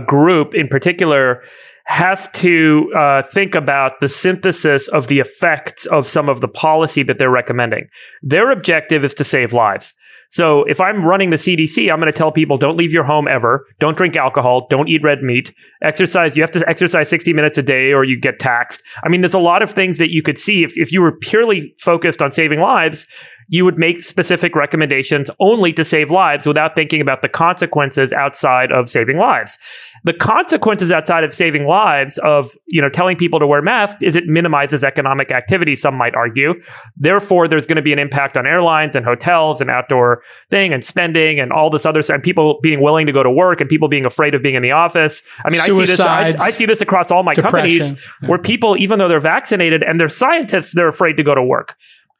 group 0.07 0.55
in 0.55 0.67
particular 0.67 1.43
has 1.85 2.29
to 2.29 2.91
uh, 2.95 3.23
think 3.23 3.55
about 3.55 3.99
the 3.99 4.07
synthesis 4.07 4.87
of 4.89 5.07
the 5.07 5.19
effects 5.19 5.87
of 5.87 6.07
some 6.07 6.29
of 6.29 6.39
the 6.39 6.47
policy 6.47 7.01
that 7.01 7.17
they're 7.17 7.31
recommending. 7.31 7.87
Their 8.21 8.51
objective 8.51 9.03
is 9.03 9.15
to 9.15 9.23
save 9.23 9.53
lives. 9.53 9.95
So 10.29 10.63
if 10.65 10.79
I'm 10.79 11.03
running 11.03 11.31
the 11.31 11.37
CDC, 11.37 11.91
I'm 11.91 11.99
going 11.99 12.11
to 12.11 12.17
tell 12.17 12.31
people 12.31 12.57
don't 12.57 12.77
leave 12.77 12.93
your 12.93 13.03
home 13.03 13.27
ever, 13.27 13.65
don't 13.79 13.97
drink 13.97 14.15
alcohol, 14.15 14.67
don't 14.69 14.87
eat 14.87 15.01
red 15.03 15.23
meat, 15.23 15.53
exercise. 15.81 16.35
You 16.35 16.43
have 16.43 16.51
to 16.51 16.67
exercise 16.69 17.09
60 17.09 17.33
minutes 17.33 17.57
a 17.57 17.63
day 17.63 17.91
or 17.91 18.03
you 18.03 18.19
get 18.19 18.39
taxed. 18.39 18.83
I 19.03 19.09
mean, 19.09 19.21
there's 19.21 19.33
a 19.33 19.39
lot 19.39 19.63
of 19.63 19.71
things 19.71 19.97
that 19.97 20.11
you 20.11 20.21
could 20.21 20.37
see 20.37 20.63
if, 20.63 20.77
if 20.77 20.91
you 20.91 21.01
were 21.01 21.11
purely 21.11 21.73
focused 21.79 22.21
on 22.21 22.31
saving 22.31 22.59
lives 22.59 23.07
you 23.49 23.65
would 23.65 23.77
make 23.77 24.03
specific 24.03 24.55
recommendations 24.55 25.29
only 25.39 25.73
to 25.73 25.83
save 25.83 26.11
lives 26.11 26.45
without 26.45 26.75
thinking 26.75 27.01
about 27.01 27.21
the 27.23 27.27
consequences 27.27 28.13
outside 28.13 28.71
of 28.71 28.89
saving 28.89 29.17
lives. 29.17 29.57
The 30.03 30.13
consequences 30.13 30.91
outside 30.91 31.23
of 31.23 31.33
saving 31.33 31.65
lives 31.65 32.19
of, 32.19 32.51
you 32.67 32.79
know, 32.79 32.89
telling 32.89 33.17
people 33.17 33.39
to 33.39 33.47
wear 33.47 33.61
masks 33.61 34.01
is 34.03 34.15
it 34.15 34.27
minimizes 34.27 34.83
economic 34.83 35.31
activity, 35.31 35.73
some 35.73 35.95
might 35.95 36.15
argue. 36.15 36.53
Therefore, 36.95 37.47
there's 37.47 37.65
going 37.65 37.77
to 37.77 37.81
be 37.81 37.91
an 37.91 37.99
impact 37.99 38.37
on 38.37 38.45
airlines 38.45 38.95
and 38.95 39.03
hotels 39.03 39.61
and 39.61 39.69
outdoor 39.69 40.21
thing 40.51 40.71
and 40.71 40.85
spending 40.85 41.39
and 41.39 41.51
all 41.51 41.71
this 41.71 41.85
other 41.87 42.03
stuff 42.03 42.15
and 42.15 42.23
people 42.23 42.59
being 42.61 42.81
willing 42.81 43.07
to 43.07 43.11
go 43.11 43.23
to 43.23 43.31
work 43.31 43.61
and 43.61 43.69
people 43.69 43.87
being 43.87 44.05
afraid 44.05 44.35
of 44.35 44.43
being 44.43 44.55
in 44.55 44.61
the 44.61 44.71
office. 44.71 45.23
I 45.43 45.49
mean, 45.49 45.59
I 45.61 45.65
see 45.65 45.85
this, 45.85 45.99
I, 45.99 46.35
I, 46.39 46.51
see 46.51 46.65
this 46.67 46.81
across 46.81 47.09
all 47.09 47.23
my 47.23 47.33
companies 47.33 47.91
yeah. 47.91 48.29
where 48.29 48.39
people, 48.39 48.77
even 48.77 48.99
though 48.99 49.07
they're 49.07 49.19
vaccinated 49.19 49.81
and 49.81 49.99
they're 49.99 50.07
scientists, 50.07 50.73
they're 50.73 50.87
afraid 50.87 51.17
to 51.17 51.23
go 51.23 51.33
to 51.33 51.43
work. 51.43 51.75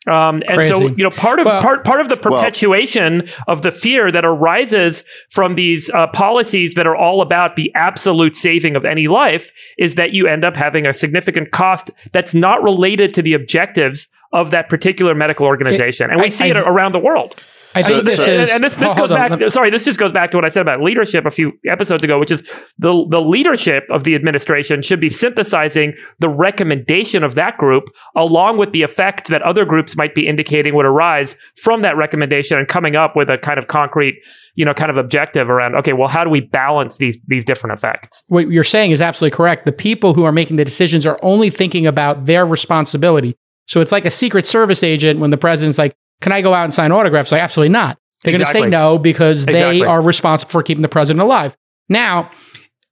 Um, 0.10 0.42
and 0.48 0.60
Crazy. 0.60 0.70
so, 0.70 0.88
you 0.88 1.04
know, 1.04 1.10
part 1.12 1.40
of 1.40 1.46
well, 1.46 1.62
part 1.62 1.86
part 1.86 2.02
of 2.02 2.10
the 2.10 2.18
perpetuation 2.18 3.24
well, 3.26 3.36
of 3.48 3.62
the 3.62 3.72
fear 3.72 4.12
that 4.12 4.26
arises 4.26 5.04
from 5.30 5.56
these 5.56 5.90
uh, 5.92 6.08
policies 6.08 6.74
that 6.74 6.88
are 6.88 6.96
all 6.96 7.22
about 7.22 7.56
the 7.56 7.72
absolute 7.76 8.36
saving 8.36 8.76
of 8.76 8.86
any 8.86 9.08
life 9.08 9.52
is 9.78 9.96
that 9.96 10.12
you 10.14 10.28
end 10.28 10.44
up 10.44 10.56
having 10.56 10.86
a 10.86 10.94
significant 10.94 11.52
cost 11.52 11.92
that's 12.12 12.34
not 12.34 12.64
related 12.64 13.14
to 13.14 13.22
the 13.22 13.34
objectives 13.34 14.08
of 14.32 14.52
that 14.52 14.70
particular 14.70 15.14
medical 15.14 15.46
organization, 15.46 16.10
it, 16.10 16.14
and 16.14 16.22
we 16.22 16.28
I, 16.28 16.30
see 16.30 16.52
I, 16.52 16.60
it 16.60 16.68
around 16.68 16.94
the 16.94 17.00
world. 17.00 17.44
I 17.76 17.84
think 17.84 18.04
this 18.04 18.18
is, 18.18 18.50
and 18.50 18.64
this, 18.64 18.76
this 18.78 18.94
goes 18.96 19.10
back. 19.10 19.32
On. 19.32 19.50
Sorry, 19.50 19.70
this 19.70 19.86
just 19.86 20.00
goes 20.00 20.12
back 20.12 20.32
to 20.32 20.38
what 20.38 20.46
I 20.46 20.50
said 20.50 20.62
about 20.62 20.82
leadership 20.82 21.26
a 21.26 21.32
few 21.32 21.52
episodes 21.68 22.04
ago, 22.04 22.20
which 22.20 22.32
is 22.32 22.42
the 22.78 23.06
the 23.10 23.22
leadership 23.22 23.84
of 23.92 24.06
the 24.06 24.16
administration 24.16 24.82
should 24.82 25.00
be 25.00 25.10
synthesizing 25.10 25.94
the 26.20 26.30
recommendation 26.30 27.24
of 27.24 27.36
that 27.36 27.58
group 27.58 27.84
along 28.16 28.58
with 28.58 28.72
the 28.72 28.82
effect 28.82 29.28
that 29.28 29.44
other 29.44 29.66
groups 29.66 29.96
might 29.96 30.16
be 30.16 30.28
indicating 30.28 30.74
would 30.74 30.86
arise 30.86 31.38
from 31.62 31.84
that 31.84 31.96
recommendation, 31.96 32.58
and 32.58 32.68
coming 32.68 32.96
up 32.96 33.16
with 33.16 33.30
a 33.30 33.38
kind 33.38 33.60
of 33.60 33.68
concrete, 33.68 34.16
you 34.56 34.66
know, 34.66 34.74
kind 34.74 34.90
of 34.90 34.98
objective 34.98 35.50
around. 35.50 35.76
Okay, 35.76 35.94
well, 35.94 36.08
how 36.08 36.24
do 36.24 36.30
we 36.30 36.42
balance 36.42 36.98
these 36.98 37.20
these 37.28 37.46
different 37.46 37.78
effects? 37.78 38.24
What 38.30 38.50
you're 38.50 38.64
saying 38.64 38.92
is 38.92 39.02
absolutely 39.02 39.36
correct. 39.36 39.66
The 39.66 39.72
people 39.72 40.16
who 40.16 40.24
are 40.24 40.32
making 40.32 40.56
the 40.56 40.66
decisions 40.66 41.06
are 41.06 41.20
only 41.22 41.52
thinking 41.52 41.86
about 41.86 42.26
their 42.26 42.46
responsibility. 42.46 43.36
So 43.68 43.80
it's 43.82 43.92
like 43.92 44.06
a 44.06 44.12
secret 44.12 44.48
service 44.48 44.82
agent 44.82 45.20
when 45.20 45.30
the 45.30 45.38
president's 45.38 45.78
like, 45.78 45.94
can 46.22 46.32
I 46.32 46.42
go 46.42 46.54
out 46.54 46.66
and 46.66 46.74
sign 46.74 46.92
autographs? 46.92 47.32
Like, 47.32 47.42
absolutely 47.42 47.70
not. 47.70 47.98
They're 48.24 48.34
exactly. 48.34 48.62
going 48.62 48.72
to 48.72 48.78
say 48.78 48.82
no 48.82 48.98
because 48.98 49.44
exactly. 49.44 49.80
they 49.80 49.86
are 49.86 50.02
responsible 50.02 50.52
for 50.52 50.64
keeping 50.64 50.82
the 50.82 50.90
president 50.90 51.22
alive. 51.22 51.56
Now, 51.88 52.32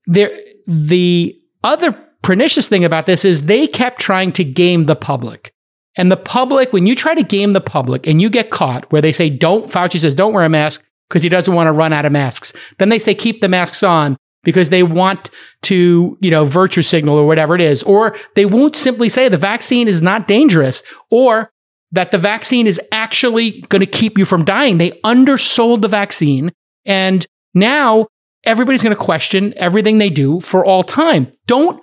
there, 0.05 0.31
the 0.65 1.37
other 1.63 1.91
pernicious 2.21 2.69
thing 2.69 2.85
about 2.85 3.05
this 3.05 3.25
is 3.25 3.43
they 3.43 3.67
kept 3.67 3.99
trying 3.99 4.31
to 4.33 4.43
game 4.43 4.85
the 4.85 4.95
public. 4.95 5.53
And 5.97 6.11
the 6.11 6.17
public, 6.17 6.71
when 6.71 6.85
you 6.85 6.95
try 6.95 7.15
to 7.15 7.23
game 7.23 7.53
the 7.53 7.61
public 7.61 8.07
and 8.07 8.21
you 8.21 8.29
get 8.29 8.51
caught 8.51 8.89
where 8.91 9.01
they 9.01 9.11
say, 9.11 9.29
don't, 9.29 9.69
Fauci 9.69 9.99
says, 9.99 10.13
don't 10.13 10.33
wear 10.33 10.45
a 10.45 10.49
mask 10.49 10.81
because 11.09 11.23
he 11.23 11.29
doesn't 11.29 11.53
want 11.53 11.67
to 11.67 11.71
run 11.71 11.91
out 11.91 12.05
of 12.05 12.11
masks. 12.11 12.53
Then 12.77 12.89
they 12.89 12.99
say, 12.99 13.15
keep 13.15 13.41
the 13.41 13.49
masks 13.49 13.81
on 13.83 14.15
because 14.43 14.69
they 14.69 14.83
want 14.83 15.29
to, 15.63 16.17
you 16.21 16.29
know, 16.29 16.45
virtue 16.45 16.83
signal 16.83 17.17
or 17.17 17.25
whatever 17.25 17.55
it 17.55 17.61
is. 17.61 17.83
Or 17.83 18.15
they 18.35 18.45
won't 18.45 18.75
simply 18.75 19.09
say 19.09 19.27
the 19.27 19.37
vaccine 19.37 19.87
is 19.87 20.01
not 20.01 20.27
dangerous. 20.27 20.83
Or 21.09 21.51
that 21.91 22.11
the 22.11 22.17
vaccine 22.17 22.67
is 22.67 22.81
actually 22.91 23.61
going 23.69 23.79
to 23.79 23.85
keep 23.85 24.17
you 24.17 24.25
from 24.25 24.43
dying. 24.43 24.77
They 24.77 24.99
undersold 25.03 25.81
the 25.81 25.87
vaccine. 25.87 26.51
And 26.85 27.25
now 27.53 28.07
everybody's 28.43 28.83
going 28.83 28.95
to 28.95 29.01
question 29.01 29.53
everything 29.57 29.97
they 29.97 30.09
do 30.09 30.39
for 30.39 30.65
all 30.65 30.83
time. 30.83 31.31
Don't 31.47 31.81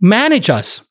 manage 0.00 0.50
us, 0.50 0.86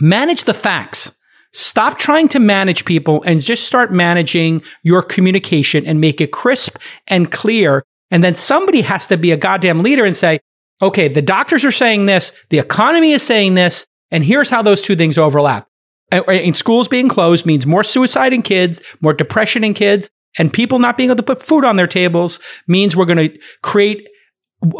manage 0.00 0.44
the 0.44 0.54
facts. 0.54 1.16
Stop 1.52 1.98
trying 1.98 2.28
to 2.28 2.38
manage 2.38 2.84
people 2.84 3.22
and 3.24 3.40
just 3.40 3.64
start 3.64 3.90
managing 3.90 4.62
your 4.82 5.02
communication 5.02 5.86
and 5.86 6.00
make 6.00 6.20
it 6.20 6.30
crisp 6.30 6.76
and 7.06 7.32
clear. 7.32 7.82
And 8.10 8.22
then 8.22 8.34
somebody 8.34 8.82
has 8.82 9.06
to 9.06 9.16
be 9.16 9.32
a 9.32 9.36
goddamn 9.36 9.82
leader 9.82 10.04
and 10.04 10.16
say, 10.16 10.40
okay, 10.82 11.08
the 11.08 11.22
doctors 11.22 11.64
are 11.64 11.72
saying 11.72 12.06
this, 12.06 12.32
the 12.50 12.58
economy 12.58 13.12
is 13.12 13.22
saying 13.22 13.54
this, 13.54 13.86
and 14.10 14.24
here's 14.24 14.50
how 14.50 14.62
those 14.62 14.82
two 14.82 14.94
things 14.94 15.18
overlap 15.18 15.67
and 16.10 16.56
schools 16.56 16.88
being 16.88 17.08
closed 17.08 17.46
means 17.46 17.66
more 17.66 17.84
suicide 17.84 18.32
in 18.32 18.42
kids, 18.42 18.82
more 19.00 19.12
depression 19.12 19.64
in 19.64 19.74
kids, 19.74 20.10
and 20.38 20.52
people 20.52 20.78
not 20.78 20.96
being 20.96 21.10
able 21.10 21.16
to 21.16 21.22
put 21.22 21.42
food 21.42 21.64
on 21.64 21.76
their 21.76 21.86
tables 21.86 22.40
means 22.66 22.96
we're 22.96 23.04
going 23.04 23.30
to 23.30 23.38
create 23.62 24.08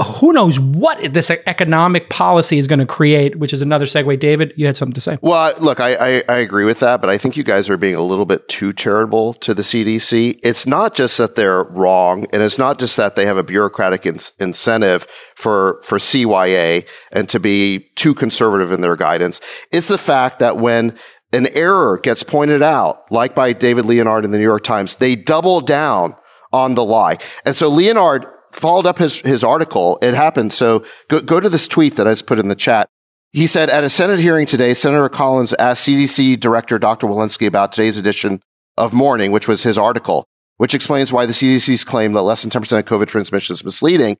who 0.04 0.32
knows 0.32 0.58
what 0.58 1.12
this 1.12 1.30
economic 1.30 2.10
policy 2.10 2.58
is 2.58 2.66
going 2.66 2.80
to 2.80 2.86
create, 2.86 3.38
which 3.38 3.52
is 3.52 3.62
another 3.62 3.84
segue. 3.84 4.18
David, 4.18 4.52
you 4.56 4.66
had 4.66 4.76
something 4.76 4.94
to 4.94 5.00
say. 5.00 5.18
Well, 5.22 5.54
look, 5.60 5.78
I, 5.78 5.94
I, 5.94 6.24
I, 6.28 6.38
agree 6.38 6.64
with 6.64 6.80
that, 6.80 7.00
but 7.00 7.08
I 7.08 7.16
think 7.16 7.36
you 7.36 7.44
guys 7.44 7.70
are 7.70 7.76
being 7.76 7.94
a 7.94 8.02
little 8.02 8.26
bit 8.26 8.48
too 8.48 8.72
charitable 8.72 9.34
to 9.34 9.54
the 9.54 9.62
CDC. 9.62 10.40
It's 10.42 10.66
not 10.66 10.96
just 10.96 11.16
that 11.18 11.36
they're 11.36 11.62
wrong, 11.62 12.26
and 12.32 12.42
it's 12.42 12.58
not 12.58 12.80
just 12.80 12.96
that 12.96 13.14
they 13.14 13.24
have 13.24 13.36
a 13.36 13.44
bureaucratic 13.44 14.04
in- 14.04 14.18
incentive 14.40 15.04
for, 15.36 15.80
for 15.84 15.98
CYA 15.98 16.84
and 17.12 17.28
to 17.28 17.38
be 17.38 17.88
too 17.94 18.14
conservative 18.14 18.72
in 18.72 18.80
their 18.80 18.96
guidance. 18.96 19.40
It's 19.70 19.88
the 19.88 19.98
fact 19.98 20.40
that 20.40 20.56
when 20.56 20.98
an 21.32 21.46
error 21.48 21.98
gets 21.98 22.22
pointed 22.22 22.62
out, 22.62 23.10
like 23.12 23.34
by 23.34 23.52
David 23.52 23.84
Leonhardt 23.84 24.24
in 24.24 24.30
the 24.30 24.38
New 24.38 24.44
York 24.44 24.62
Times, 24.62 24.96
they 24.96 25.14
double 25.14 25.60
down 25.60 26.14
on 26.52 26.74
the 26.74 26.84
lie. 26.84 27.18
And 27.44 27.54
so 27.54 27.68
Leonhardt 27.68 28.26
followed 28.52 28.86
up 28.86 28.98
his, 28.98 29.20
his 29.20 29.44
article. 29.44 29.98
It 30.00 30.14
happened. 30.14 30.52
So 30.52 30.84
go, 31.08 31.20
go 31.20 31.40
to 31.40 31.48
this 31.48 31.68
tweet 31.68 31.96
that 31.96 32.06
I 32.06 32.12
just 32.12 32.26
put 32.26 32.38
in 32.38 32.48
the 32.48 32.54
chat. 32.54 32.88
He 33.32 33.46
said 33.46 33.68
at 33.68 33.84
a 33.84 33.90
Senate 33.90 34.20
hearing 34.20 34.46
today, 34.46 34.72
Senator 34.72 35.08
Collins 35.10 35.52
asked 35.54 35.86
CDC 35.86 36.40
Director 36.40 36.78
Dr. 36.78 37.06
Walensky 37.06 37.46
about 37.46 37.72
today's 37.72 37.98
edition 37.98 38.40
of 38.78 38.94
Morning, 38.94 39.32
which 39.32 39.46
was 39.46 39.64
his 39.64 39.76
article, 39.76 40.24
which 40.56 40.74
explains 40.74 41.12
why 41.12 41.26
the 41.26 41.32
CDC's 41.32 41.84
claim 41.84 42.14
that 42.14 42.22
less 42.22 42.42
than 42.42 42.50
10% 42.50 42.78
of 42.78 42.84
COVID 42.86 43.06
transmission 43.06 43.52
is 43.52 43.64
misleading. 43.64 44.16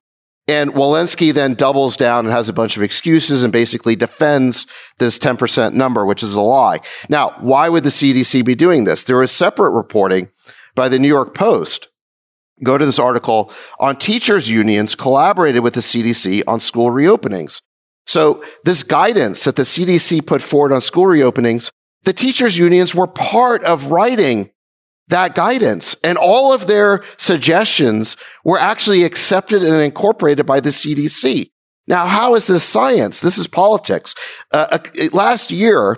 And 0.49 0.73
Walensky 0.73 1.31
then 1.31 1.53
doubles 1.53 1.95
down 1.95 2.25
and 2.25 2.33
has 2.33 2.49
a 2.49 2.53
bunch 2.53 2.75
of 2.75 2.81
excuses 2.81 3.43
and 3.43 3.53
basically 3.53 3.95
defends 3.95 4.65
this 4.97 5.19
10% 5.19 5.73
number, 5.73 6.07
which 6.07 6.23
is 6.23 6.33
a 6.33 6.41
lie. 6.41 6.79
Now, 7.07 7.35
why 7.39 7.69
would 7.69 7.83
the 7.83 7.91
CDC 7.91 8.43
be 8.43 8.55
doing 8.55 8.83
this? 8.83 9.03
There 9.03 9.21
is 9.21 9.31
separate 9.31 9.69
reporting 9.69 10.29
by 10.73 10.89
the 10.89 10.97
New 10.97 11.07
York 11.07 11.35
Post. 11.35 11.89
Go 12.63 12.79
to 12.79 12.85
this 12.85 12.97
article 12.97 13.53
on 13.79 13.97
teachers 13.97 14.49
unions 14.49 14.95
collaborated 14.95 15.61
with 15.61 15.75
the 15.75 15.81
CDC 15.81 16.41
on 16.47 16.59
school 16.59 16.89
reopenings. 16.89 17.61
So 18.07 18.43
this 18.63 18.81
guidance 18.81 19.43
that 19.43 19.55
the 19.55 19.61
CDC 19.61 20.25
put 20.25 20.41
forward 20.41 20.71
on 20.71 20.81
school 20.81 21.05
reopenings, 21.05 21.69
the 22.05 22.13
teachers 22.13 22.57
unions 22.57 22.95
were 22.95 23.05
part 23.05 23.63
of 23.63 23.91
writing 23.91 24.49
that 25.09 25.35
guidance 25.35 25.95
and 26.03 26.17
all 26.17 26.53
of 26.53 26.67
their 26.67 27.03
suggestions 27.17 28.15
were 28.43 28.57
actually 28.57 29.03
accepted 29.03 29.63
and 29.63 29.81
incorporated 29.81 30.45
by 30.45 30.59
the 30.59 30.69
CDC. 30.69 31.49
Now, 31.87 32.05
how 32.05 32.35
is 32.35 32.47
this 32.47 32.63
science? 32.63 33.19
This 33.19 33.37
is 33.37 33.47
politics. 33.47 34.13
Uh, 34.51 34.67
uh, 34.71 35.07
last 35.11 35.51
year, 35.51 35.97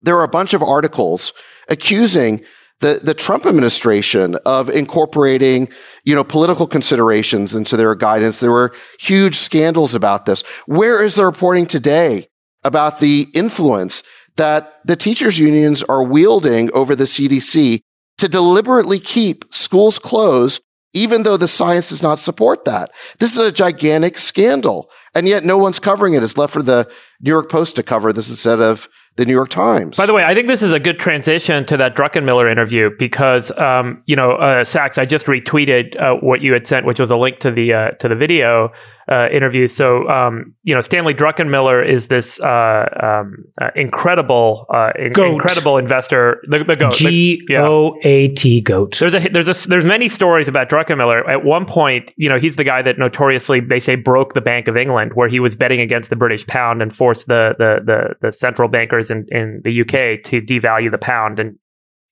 there 0.00 0.14
were 0.14 0.22
a 0.22 0.28
bunch 0.28 0.54
of 0.54 0.62
articles 0.62 1.32
accusing 1.68 2.42
the, 2.80 3.00
the 3.02 3.14
Trump 3.14 3.44
administration 3.44 4.36
of 4.46 4.70
incorporating, 4.70 5.68
you 6.04 6.14
know, 6.14 6.22
political 6.22 6.68
considerations 6.68 7.56
into 7.56 7.76
their 7.76 7.96
guidance. 7.96 8.38
There 8.38 8.52
were 8.52 8.72
huge 9.00 9.34
scandals 9.34 9.96
about 9.96 10.26
this. 10.26 10.42
Where 10.66 11.02
is 11.02 11.16
the 11.16 11.26
reporting 11.26 11.66
today 11.66 12.28
about 12.62 13.00
the 13.00 13.26
influence 13.34 14.04
that 14.36 14.74
the 14.84 14.94
teachers 14.94 15.40
unions 15.40 15.82
are 15.82 16.04
wielding 16.04 16.72
over 16.72 16.94
the 16.94 17.04
CDC 17.04 17.82
to 18.18 18.28
deliberately 18.28 18.98
keep 18.98 19.44
schools 19.50 19.98
closed, 19.98 20.62
even 20.92 21.22
though 21.22 21.36
the 21.36 21.48
science 21.48 21.90
does 21.90 22.02
not 22.02 22.18
support 22.18 22.64
that. 22.64 22.90
This 23.18 23.32
is 23.32 23.38
a 23.38 23.52
gigantic 23.52 24.18
scandal. 24.18 24.90
And 25.14 25.26
yet 25.26 25.44
no 25.44 25.58
one's 25.58 25.78
covering 25.78 26.14
it. 26.14 26.22
It's 26.22 26.36
left 26.36 26.52
for 26.52 26.62
the 26.62 26.90
New 27.20 27.30
York 27.30 27.50
Post 27.50 27.76
to 27.76 27.82
cover 27.82 28.12
this 28.12 28.28
instead 28.28 28.60
of 28.60 28.88
the 29.16 29.26
New 29.26 29.32
York 29.32 29.48
Times. 29.48 29.96
By 29.96 30.06
the 30.06 30.12
way, 30.12 30.24
I 30.24 30.34
think 30.34 30.46
this 30.46 30.62
is 30.62 30.72
a 30.72 30.78
good 30.78 31.00
transition 31.00 31.64
to 31.66 31.76
that 31.76 31.96
Druckenmiller 31.96 32.50
interview 32.50 32.90
because, 32.98 33.50
um, 33.58 34.02
you 34.06 34.14
know, 34.14 34.32
uh, 34.32 34.62
Sacks, 34.62 34.96
I 34.96 35.06
just 35.06 35.26
retweeted 35.26 36.00
uh, 36.00 36.14
what 36.20 36.40
you 36.40 36.52
had 36.52 36.66
sent, 36.66 36.86
which 36.86 37.00
was 37.00 37.10
a 37.10 37.16
link 37.16 37.40
to 37.40 37.50
the 37.50 37.72
uh, 37.72 37.90
to 37.92 38.08
the 38.08 38.14
video 38.14 38.70
uh, 39.10 39.28
interviews. 39.32 39.74
So, 39.74 40.08
um, 40.08 40.54
you 40.62 40.74
know, 40.74 40.80
Stanley 40.80 41.14
Druckenmiller 41.14 41.86
is 41.86 42.08
this 42.08 42.38
uh, 42.40 42.84
um, 43.02 43.44
uh, 43.60 43.70
incredible, 43.74 44.66
uh, 44.72 44.90
in- 44.98 45.18
incredible 45.18 45.78
investor. 45.78 46.42
The, 46.48 46.64
the 46.64 46.76
goat. 46.76 46.92
G. 46.92 47.40
O 47.56 47.96
A 48.02 48.28
T 48.28 48.60
goat. 48.60 48.98
There's 48.98 49.14
a 49.14 49.28
there's 49.28 49.48
a 49.48 49.68
there's 49.68 49.86
many 49.86 50.08
stories 50.08 50.48
about 50.48 50.68
Druckenmiller. 50.68 51.28
At 51.28 51.44
one 51.44 51.64
point, 51.64 52.12
you 52.16 52.28
know, 52.28 52.38
he's 52.38 52.56
the 52.56 52.64
guy 52.64 52.82
that 52.82 52.98
notoriously 52.98 53.60
they 53.60 53.80
say 53.80 53.94
broke 53.94 54.34
the 54.34 54.40
Bank 54.40 54.68
of 54.68 54.76
England, 54.76 55.12
where 55.14 55.28
he 55.28 55.40
was 55.40 55.56
betting 55.56 55.80
against 55.80 56.10
the 56.10 56.16
British 56.16 56.46
pound 56.46 56.82
and 56.82 56.94
forced 56.94 57.26
the 57.26 57.54
the 57.58 57.78
the, 57.84 58.14
the 58.26 58.32
central 58.32 58.68
bankers 58.68 59.10
in, 59.10 59.26
in 59.30 59.62
the 59.64 59.80
UK 59.80 60.22
to 60.24 60.40
devalue 60.40 60.90
the 60.90 60.98
pound. 60.98 61.38
And 61.38 61.58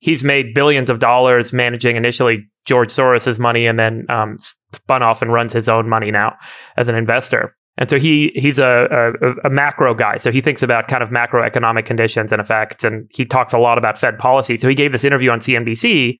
he's 0.01 0.22
made 0.24 0.55
billions 0.55 0.90
of 0.90 0.99
dollars 0.99 1.53
managing 1.53 1.97
initially 1.97 2.47
George 2.64 2.90
Soros's 2.90 3.38
money, 3.38 3.66
and 3.66 3.78
then 3.78 4.07
um, 4.09 4.36
spun 4.72 5.03
off 5.03 5.22
and 5.22 5.32
runs 5.32 5.53
his 5.53 5.68
own 5.68 5.88
money 5.88 6.11
now 6.11 6.34
as 6.76 6.88
an 6.88 6.94
investor. 6.94 7.55
And 7.78 7.90
so 7.90 7.99
he 7.99 8.32
he's 8.34 8.59
a, 8.59 9.12
a, 9.22 9.49
a 9.49 9.51
macro 9.51 9.94
guy. 9.94 10.16
So 10.18 10.32
he 10.32 10.40
thinks 10.40 10.62
about 10.62 10.88
kind 10.88 11.03
of 11.03 11.11
macroeconomic 11.11 11.84
conditions 11.84 12.32
and 12.32 12.40
effects, 12.40 12.84
and 12.84 13.09
he 13.14 13.24
talks 13.26 13.53
a 13.53 13.59
lot 13.59 13.76
about 13.78 13.99
Fed 13.99 14.18
policy. 14.18 14.57
So 14.57 14.68
he 14.68 14.74
gave 14.74 14.92
this 14.92 15.05
interview 15.05 15.30
on 15.30 15.40
CNBC, 15.40 16.18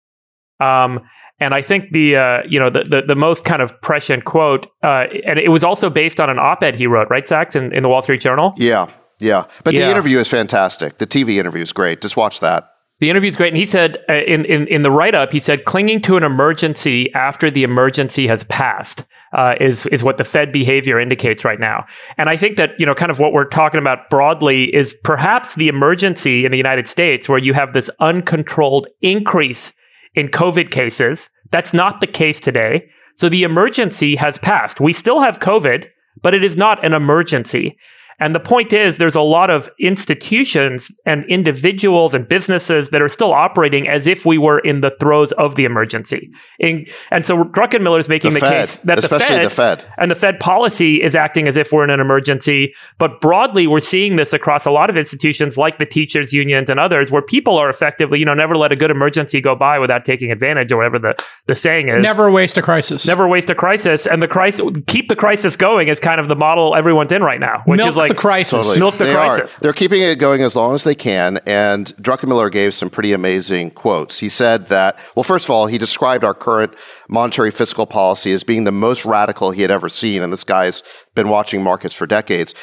um, 0.61 1.01
and 1.41 1.55
I 1.55 1.63
think 1.63 1.93
the 1.93 2.17
uh, 2.17 2.39
you 2.49 2.61
know 2.61 2.69
the, 2.71 2.85
the 2.89 3.03
the 3.09 3.15
most 3.15 3.45
kind 3.45 3.63
of 3.63 3.79
prescient 3.81 4.25
quote, 4.27 4.67
uh, 4.83 5.05
and 5.27 5.39
it 5.39 5.49
was 5.51 5.65
also 5.65 5.89
based 5.91 6.21
on 6.21 6.29
an 6.31 6.39
op-ed 6.39 6.75
he 6.75 6.87
wrote, 6.87 7.09
right, 7.11 7.27
Sacks, 7.27 7.57
in, 7.57 7.75
in 7.75 7.83
the 7.83 7.89
Wall 7.89 8.03
Street 8.03 8.21
Journal. 8.21 8.53
Yeah, 8.59 8.91
yeah. 9.21 9.45
But 9.65 9.73
Yeah. 9.75 9.87
the 9.87 9.91
interview 9.91 10.19
is 10.19 10.29
fantastic. 10.29 10.99
The 10.99 11.07
TV 11.07 11.39
interview 11.39 11.63
is 11.63 11.73
great. 11.73 12.01
Just 12.03 12.17
watch 12.19 12.41
that. 12.41 12.69
The 12.99 13.11
interview 13.11 13.29
is 13.29 13.37
great, 13.37 13.49
and 13.49 13.59
he 13.59 13.67
said 13.67 13.99
uh, 14.09 14.15
in 14.15 14.45
in 14.47 14.67
in 14.69 14.83
the 14.83 14.91
write 14.91 15.15
up, 15.15 15.33
he 15.33 15.39
said 15.39 15.65
clinging 15.65 16.01
to 16.03 16.17
an 16.17 16.23
emergency 16.23 17.13
after 17.13 17.51
the 17.51 17.63
emergency 17.63 18.27
has 18.27 18.45
passed 18.45 19.05
uh, 19.35 19.55
is 19.61 19.85
is 19.87 20.03
what 20.03 20.17
the 20.17 20.25
Fed 20.25 20.51
behavior 20.51 20.99
indicates 20.99 21.45
right 21.45 21.61
now. 21.61 21.85
And 22.17 22.31
I 22.31 22.37
think 22.37 22.57
that 22.57 22.71
you 22.79 22.87
know, 22.87 22.95
kind 22.95 23.11
of 23.11 23.19
what 23.19 23.33
we're 23.33 23.49
talking 23.49 23.79
about 23.79 24.09
broadly 24.09 24.75
is 24.75 24.97
perhaps 25.05 25.57
the 25.57 25.69
emergency 25.69 26.47
in 26.47 26.51
the 26.51 26.57
United 26.57 26.89
States, 26.89 27.29
where 27.29 27.39
you 27.39 27.53
have 27.53 27.75
this 27.75 27.91
uncontrolled 28.01 28.89
increase 29.03 29.75
in 30.15 30.29
COVID 30.29 30.71
cases. 30.71 31.29
That's 31.51 31.75
not 31.75 32.01
the 32.01 32.07
case 32.07 32.41
today. 32.41 32.89
So 33.17 33.29
the 33.29 33.43
emergency 33.43 34.17
has 34.17 34.39
passed. 34.39 34.81
We 34.81 34.93
still 34.93 35.21
have 35.21 35.39
COVID, 35.39 35.89
but 36.23 36.35
it 36.35 36.43
is 36.43 36.57
not 36.57 36.85
an 36.85 36.93
emergency. 36.93 37.77
And 38.19 38.35
the 38.35 38.41
point 38.41 38.73
is, 38.73 38.99
there's 38.99 39.15
a 39.15 39.21
lot 39.21 39.51
of 39.51 39.69
institutions 39.79 40.91
and 41.05 41.25
individuals 41.27 42.15
and 42.15 42.27
businesses 42.27 42.91
that 42.91 43.03
are 43.03 43.09
still 43.09 43.33
operating 43.33 43.89
as 43.89 44.07
if 44.07 44.25
we 44.25 44.39
were 44.39 44.59
in 44.61 44.81
the 44.81 44.93
throes 44.99 45.33
of 45.33 45.57
the 45.57 45.65
emergency. 45.65 46.31
In, 46.59 46.87
and 47.11 47.27
so 47.27 47.45
Druckenmiller 47.45 48.01
is 48.01 48.09
making 48.09 48.33
The 48.33 48.41
the, 48.41 48.47
Fed, 48.47 48.69
case 48.69 48.79
that 48.85 48.99
especially 48.99 49.45
the 49.45 49.51
Fed, 49.51 49.81
the 49.81 49.83
Fed. 49.83 49.95
and 49.99 50.11
the 50.11 50.15
Fed 50.15 50.41
policy 50.41 51.03
is 51.03 51.15
acting 51.15 51.49
as 51.49 51.57
if 51.57 51.73
we're 51.73 51.85
in 51.85 51.91
an 51.91 52.01
emergency. 52.01 52.75
But 52.99 53.21
broadly, 53.21 53.67
we're 53.67 53.81
seeing 53.81 54.17
this 54.17 54.33
across 54.33 54.67
a 54.67 54.71
lot 54.71 54.91
of 54.91 54.97
institutions 54.97 55.57
like 55.57 55.79
the 55.79 55.87
teachers' 55.87 56.33
unions 56.33 56.71
and 56.71 56.81
others, 56.81 57.11
where 57.11 57.23
people 57.23 57.59
are 57.59 57.69
effectively, 57.69 58.19
you 58.19 58.25
know, 58.25 58.35
never 58.35 58.57
let 58.57 58.73
a 58.73 58.77
good 58.77 58.91
emergency 58.91 59.41
go 59.41 59.55
by 59.55 59.79
without 59.79 60.05
taking 60.05 60.31
advantage 60.33 60.73
or 60.73 60.77
whatever 60.77 60.99
the, 60.99 61.25
the 61.47 61.55
saying 61.55 61.89
is. 61.89 62.03
Never 62.03 62.31
waste 62.31 62.57
a 62.59 62.63
crisis. 62.63 63.07
Never 63.07 63.29
waste 63.29 63.51
a 63.51 63.55
crisis, 63.55 64.07
and 64.07 64.23
the 64.23 64.29
crisis 64.29 64.65
keep 64.87 65.09
the 65.09 65.17
crisis 65.17 65.57
going 65.57 65.89
is 65.89 66.01
kind 66.01 66.21
of 66.21 66.29
the 66.29 66.37
model 66.37 66.75
everyone's 66.75 67.13
in 67.13 67.23
right 67.23 67.41
now, 67.41 67.63
which 67.67 67.79
Milk 67.79 67.91
is 67.91 67.97
like 67.97 68.06
the 68.09 68.15
crisis. 68.15 68.53
Totally. 68.53 68.79
Milk 68.79 68.97
the 68.97 69.05
they 69.05 69.15
crisis. 69.15 69.57
Are. 69.57 69.61
They're 69.61 69.73
keeping 69.73 70.03
it 70.03 70.19
going 70.19 70.43
as 70.43 70.57
long 70.57 70.75
as 70.75 70.85
they 70.85 70.95
can. 70.95 71.39
And 71.47 71.87
Druckenmiller 71.97 72.51
gave 72.51 72.75
some 72.75 72.91
pretty 72.91 73.13
amazing 73.13 73.71
quotes. 73.73 74.19
He 74.19 74.29
said 74.29 74.67
that, 74.67 74.99
well, 75.15 75.23
first 75.23 75.47
of 75.47 75.51
all, 75.51 75.67
he 75.67 75.79
described 75.79 76.25
our 76.25 76.35
current 76.35 76.75
monetary 77.09 77.51
fiscal 77.51 77.87
policy 77.87 78.33
as 78.33 78.45
being 78.45 78.65
the 78.65 78.73
most 78.73 79.05
radical 79.05 79.51
he 79.51 79.63
had 79.63 79.71
ever 79.71 79.89
seen. 79.89 80.23
And 80.23 80.33
this 80.33 80.45
guy's 80.45 80.83
been 81.15 81.29
watching 81.29 81.63
markets 81.63 81.95
for 81.95 82.07
decades. 82.07 82.55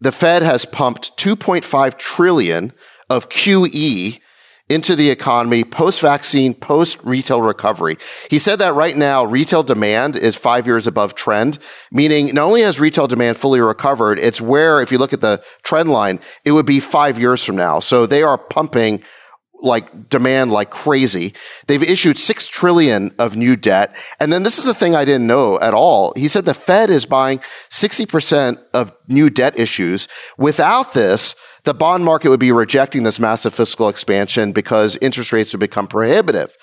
The 0.00 0.12
Fed 0.12 0.42
has 0.42 0.64
pumped 0.64 1.16
2.5 1.16 1.98
trillion 1.98 2.72
of 3.10 3.28
QE 3.28 4.18
into 4.72 4.96
the 4.96 5.10
economy 5.10 5.64
post 5.64 6.00
vaccine, 6.00 6.54
post 6.54 6.98
retail 7.04 7.42
recovery. 7.42 7.98
He 8.30 8.38
said 8.38 8.58
that 8.60 8.74
right 8.74 8.96
now 8.96 9.24
retail 9.24 9.62
demand 9.62 10.16
is 10.16 10.34
five 10.36 10.66
years 10.66 10.86
above 10.86 11.14
trend, 11.14 11.58
meaning 11.90 12.34
not 12.34 12.46
only 12.46 12.62
has 12.62 12.80
retail 12.80 13.06
demand 13.06 13.36
fully 13.36 13.60
recovered, 13.60 14.18
it's 14.18 14.40
where, 14.40 14.80
if 14.80 14.90
you 14.90 14.98
look 14.98 15.12
at 15.12 15.20
the 15.20 15.44
trend 15.62 15.90
line, 15.90 16.18
it 16.44 16.52
would 16.52 16.66
be 16.66 16.80
five 16.80 17.18
years 17.18 17.44
from 17.44 17.56
now. 17.56 17.78
So 17.80 18.06
they 18.06 18.22
are 18.22 18.38
pumping 18.38 19.02
like 19.62 20.08
demand 20.08 20.50
like 20.50 20.70
crazy. 20.70 21.34
They've 21.66 21.82
issued 21.82 22.18
6 22.18 22.48
trillion 22.48 23.14
of 23.18 23.36
new 23.36 23.56
debt. 23.56 23.96
And 24.18 24.32
then 24.32 24.42
this 24.42 24.58
is 24.58 24.64
the 24.64 24.74
thing 24.74 24.94
I 24.96 25.04
didn't 25.04 25.26
know 25.26 25.60
at 25.60 25.74
all. 25.74 26.12
He 26.16 26.28
said 26.28 26.44
the 26.44 26.54
Fed 26.54 26.90
is 26.90 27.06
buying 27.06 27.38
60% 27.70 28.58
of 28.74 28.92
new 29.06 29.30
debt 29.30 29.58
issues. 29.58 30.08
Without 30.36 30.94
this, 30.94 31.36
the 31.64 31.74
bond 31.74 32.04
market 32.04 32.28
would 32.28 32.40
be 32.40 32.52
rejecting 32.52 33.02
this 33.04 33.20
massive 33.20 33.54
fiscal 33.54 33.88
expansion 33.88 34.52
because 34.52 34.96
interest 34.96 35.32
rates 35.32 35.52
would 35.52 35.60
become 35.60 35.86
prohibitive. 35.86 36.56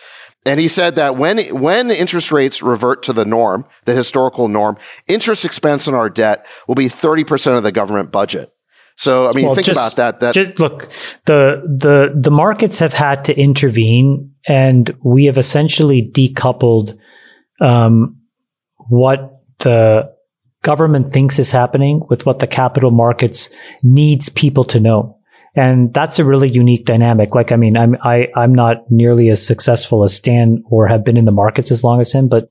And 0.46 0.60
he 0.60 0.68
said 0.68 0.96
that 0.96 1.16
when, 1.18 1.40
when 1.50 1.92
interest 1.92 2.32
rates 2.32 2.62
revert 2.62 3.04
to 3.04 3.14
the 3.14 3.26
norm, 3.26 3.66
the 3.86 3.94
historical 3.94 4.48
norm, 4.48 4.78
interest 5.08 5.46
expense 5.46 5.88
on 5.88 5.94
our 5.94 6.10
debt 6.10 6.46
will 6.68 6.76
be 6.76 6.86
30% 6.88 7.58
of 7.58 7.64
the 7.64 7.72
government 7.72 8.12
budget. 8.12 8.50
So, 8.96 9.30
I 9.30 9.34
mean, 9.34 9.46
Well, 9.46 9.56
think 9.56 9.68
just- 9.68 9.78
about 9.80 9.96
that. 9.96 10.20
That 10.20 10.34
Just 10.34 10.60
look, 10.60 10.90
the 11.26 11.62
the 11.64 12.14
the 12.14 12.32
markets 12.32 12.80
have 12.80 12.92
had 12.92 13.24
to 13.26 13.40
intervene, 13.40 14.32
and 14.46 14.94
we 15.02 15.24
have 15.26 15.38
essentially 15.38 16.02
decoupled 16.06 16.98
um, 17.62 18.18
what 18.90 19.40
the 19.60 20.12
government 20.64 21.12
thinks 21.14 21.40
is 21.40 21.52
happening 21.52 22.02
with 22.10 22.26
what 22.26 22.40
the 22.40 22.48
capital 22.48 22.92
markets 22.92 23.50
needs 23.84 24.30
people 24.30 24.64
to 24.66 24.80
know. 24.80 25.18
And 25.56 25.94
that's 25.94 26.20
a 26.20 26.26
really 26.26 26.50
unique 26.50 26.86
dynamic. 26.86 27.34
Like, 27.34 27.52
I 27.52 27.56
mean, 27.56 27.76
I'm, 27.76 27.98
I, 28.02 28.28
I'm 28.36 28.54
not 28.54 28.90
nearly 28.90 29.30
as 29.30 29.46
successful 29.46 30.04
as 30.04 30.16
Stan 30.16 30.64
or 30.70 30.88
have 30.88 31.04
been 31.04 31.18
in 31.18 31.26
the 31.26 31.32
markets 31.32 31.72
as 31.72 31.84
long 31.84 32.00
as 32.00 32.12
him, 32.12 32.28
but 32.28 32.50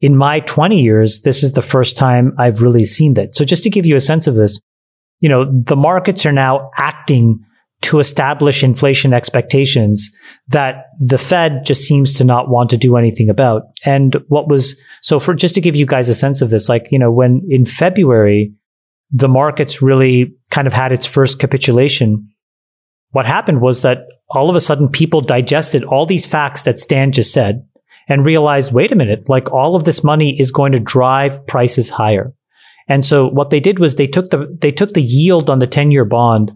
in 0.00 0.16
my 0.16 0.40
20 0.40 0.80
years, 0.80 1.22
this 1.22 1.42
is 1.42 1.52
the 1.52 1.62
first 1.62 1.96
time 1.96 2.34
I've 2.38 2.60
really 2.60 2.84
seen 2.84 3.14
that. 3.14 3.34
So 3.34 3.44
just 3.44 3.62
to 3.64 3.70
give 3.70 3.86
you 3.86 3.96
a 3.96 4.00
sense 4.00 4.26
of 4.26 4.36
this, 4.36 4.60
you 5.20 5.28
know, 5.28 5.44
the 5.50 5.76
markets 5.76 6.26
are 6.26 6.32
now 6.32 6.70
acting 6.76 7.42
to 7.82 8.00
establish 8.00 8.64
inflation 8.64 9.12
expectations 9.12 10.10
that 10.48 10.86
the 10.98 11.18
Fed 11.18 11.64
just 11.64 11.84
seems 11.84 12.14
to 12.14 12.24
not 12.24 12.48
want 12.48 12.70
to 12.70 12.76
do 12.76 12.96
anything 12.96 13.28
about. 13.28 13.62
And 13.84 14.16
what 14.28 14.48
was, 14.48 14.80
so 15.02 15.20
for 15.20 15.34
just 15.34 15.54
to 15.54 15.60
give 15.60 15.76
you 15.76 15.86
guys 15.86 16.08
a 16.08 16.14
sense 16.14 16.42
of 16.42 16.50
this, 16.50 16.68
like, 16.68 16.88
you 16.90 16.98
know, 16.98 17.12
when 17.12 17.46
in 17.48 17.64
February, 17.64 18.52
the 19.10 19.28
markets 19.28 19.80
really 19.80 20.34
kind 20.50 20.66
of 20.66 20.72
had 20.72 20.90
its 20.90 21.06
first 21.06 21.38
capitulation, 21.38 22.28
what 23.10 23.26
happened 23.26 23.60
was 23.60 23.82
that 23.82 23.98
all 24.30 24.50
of 24.50 24.56
a 24.56 24.60
sudden 24.60 24.88
people 24.88 25.20
digested 25.20 25.84
all 25.84 26.06
these 26.06 26.26
facts 26.26 26.62
that 26.62 26.78
Stan 26.78 27.12
just 27.12 27.32
said 27.32 27.66
and 28.08 28.24
realized, 28.24 28.72
wait 28.72 28.92
a 28.92 28.96
minute, 28.96 29.28
like 29.28 29.52
all 29.52 29.76
of 29.76 29.84
this 29.84 30.02
money 30.02 30.38
is 30.40 30.50
going 30.50 30.72
to 30.72 30.80
drive 30.80 31.46
prices 31.46 31.90
higher. 31.90 32.32
And 32.88 33.04
so 33.04 33.28
what 33.28 33.50
they 33.50 33.60
did 33.60 33.78
was 33.78 33.96
they 33.96 34.06
took 34.06 34.30
the, 34.30 34.56
they 34.60 34.70
took 34.70 34.92
the 34.92 35.02
yield 35.02 35.50
on 35.50 35.58
the 35.58 35.66
10 35.66 35.90
year 35.90 36.04
bond 36.04 36.52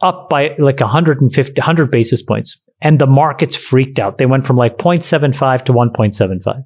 up 0.00 0.28
by 0.28 0.54
like 0.58 0.80
150, 0.80 1.60
100 1.60 1.90
basis 1.90 2.22
points. 2.22 2.62
And 2.80 3.00
the 3.00 3.06
markets 3.06 3.56
freaked 3.56 3.98
out. 3.98 4.18
They 4.18 4.26
went 4.26 4.46
from 4.46 4.56
like 4.56 4.78
0.75 4.78 5.64
to 5.64 5.72
1.75. 5.72 6.62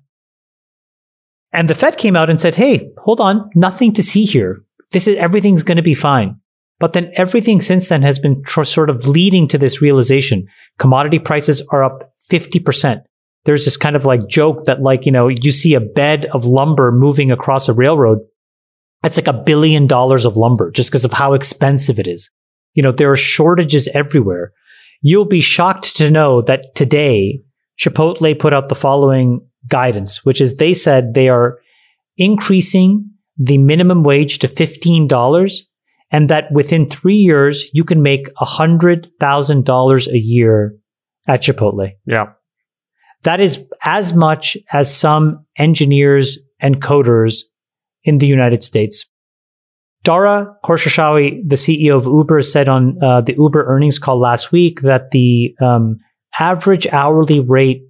And 1.53 1.69
the 1.69 1.75
Fed 1.75 1.97
came 1.97 2.17
out 2.17 2.31
and 2.31 2.41
said, 2.41 2.55
Hey, 2.55 2.91
hold 2.99 3.21
on, 3.21 3.51
nothing 3.55 3.93
to 3.95 4.03
see 4.03 4.25
here. 4.25 4.63
This 4.91 5.07
is, 5.07 5.17
everything's 5.17 5.63
going 5.63 5.77
to 5.77 5.83
be 5.83 5.95
fine. 5.95 6.37
But 6.79 6.93
then 6.93 7.13
everything 7.17 7.61
since 7.61 7.89
then 7.89 8.03
has 8.03 8.19
been 8.19 8.43
tr- 8.43 8.65
sort 8.65 8.91
of 8.91 9.07
leading 9.07 9.47
to 9.49 9.59
this 9.59 9.81
realization. 9.81 10.49
Commodity 10.79 11.19
prices 11.19 11.67
are 11.71 11.85
up 11.85 12.13
50%. 12.31 13.03
There's 13.45 13.65
this 13.65 13.77
kind 13.77 13.97
of 13.97 14.05
like 14.05 14.29
joke 14.29 14.65
that 14.65 14.83
like, 14.83 15.07
you 15.07 15.13
know, 15.13 15.29
you 15.29 15.51
see 15.53 15.75
a 15.75 15.81
bed 15.81 16.27
of 16.27 16.45
lumber 16.45 16.93
moving 16.93 17.31
across 17.31 17.69
a 17.69 17.73
railroad. 17.73 18.19
It's 19.05 19.17
like 19.17 19.29
a 19.29 19.33
billion 19.33 19.87
dollars 19.87 20.25
of 20.25 20.37
lumber 20.37 20.71
just 20.71 20.91
because 20.91 21.05
of 21.05 21.13
how 21.13 21.35
expensive 21.35 21.99
it 21.99 22.07
is. 22.07 22.31
You 22.75 22.83
know, 22.83 22.93
there 22.93 23.11
are 23.11 23.17
shortages 23.17 23.89
everywhere. 23.89 24.53
You'll 25.01 25.27
be 25.27 25.41
shocked 25.41 25.97
to 25.97 26.11
know 26.11 26.43
that 26.43 26.75
today 26.75 27.41
Chipotle 27.79 28.39
put 28.39 28.53
out 28.53 28.69
the 28.69 28.75
following 28.75 29.47
guidance, 29.69 30.25
which 30.25 30.41
is 30.41 30.55
they 30.55 30.75
said 30.75 31.15
they 31.15 31.29
are 31.29 31.59
increasing 32.17 33.11
the 33.37 33.59
minimum 33.59 34.03
wage 34.03 34.39
to 34.41 34.49
$15 34.49 35.63
and 36.11 36.29
that 36.29 36.53
within 36.53 36.87
three 36.87 37.17
years, 37.17 37.71
you 37.73 37.85
can 37.85 38.03
make 38.03 38.33
$100,000 38.35 40.07
a 40.07 40.19
year 40.19 40.77
at 41.27 41.43
Chipotle. 41.43 41.93
Yeah. 42.07 42.27
That 43.23 43.41
is 43.41 43.67
as 43.85 44.13
much 44.13 44.57
as 44.73 44.95
some 44.95 45.47
engineers 45.57 46.39
and 46.61 46.83
coders 46.83 47.43
in 48.05 48.19
the 48.19 48.27
United 48.27 48.63
States. 48.63 49.07
Dara 50.05 50.57
Khosrowshahi, 50.65 51.49
the 51.49 51.57
CEO 51.57 51.97
of 51.97 52.07
Uber, 52.07 52.43
said 52.43 52.69
on 52.69 53.03
uh, 53.03 53.21
the 53.21 53.35
Uber 53.39 53.65
earnings 53.67 53.99
call 53.99 54.19
last 54.19 54.51
week 54.51 54.81
that 54.81 55.11
the 55.11 55.55
um, 55.61 55.99
average 56.39 56.87
hourly 56.89 57.41
rate 57.41 57.83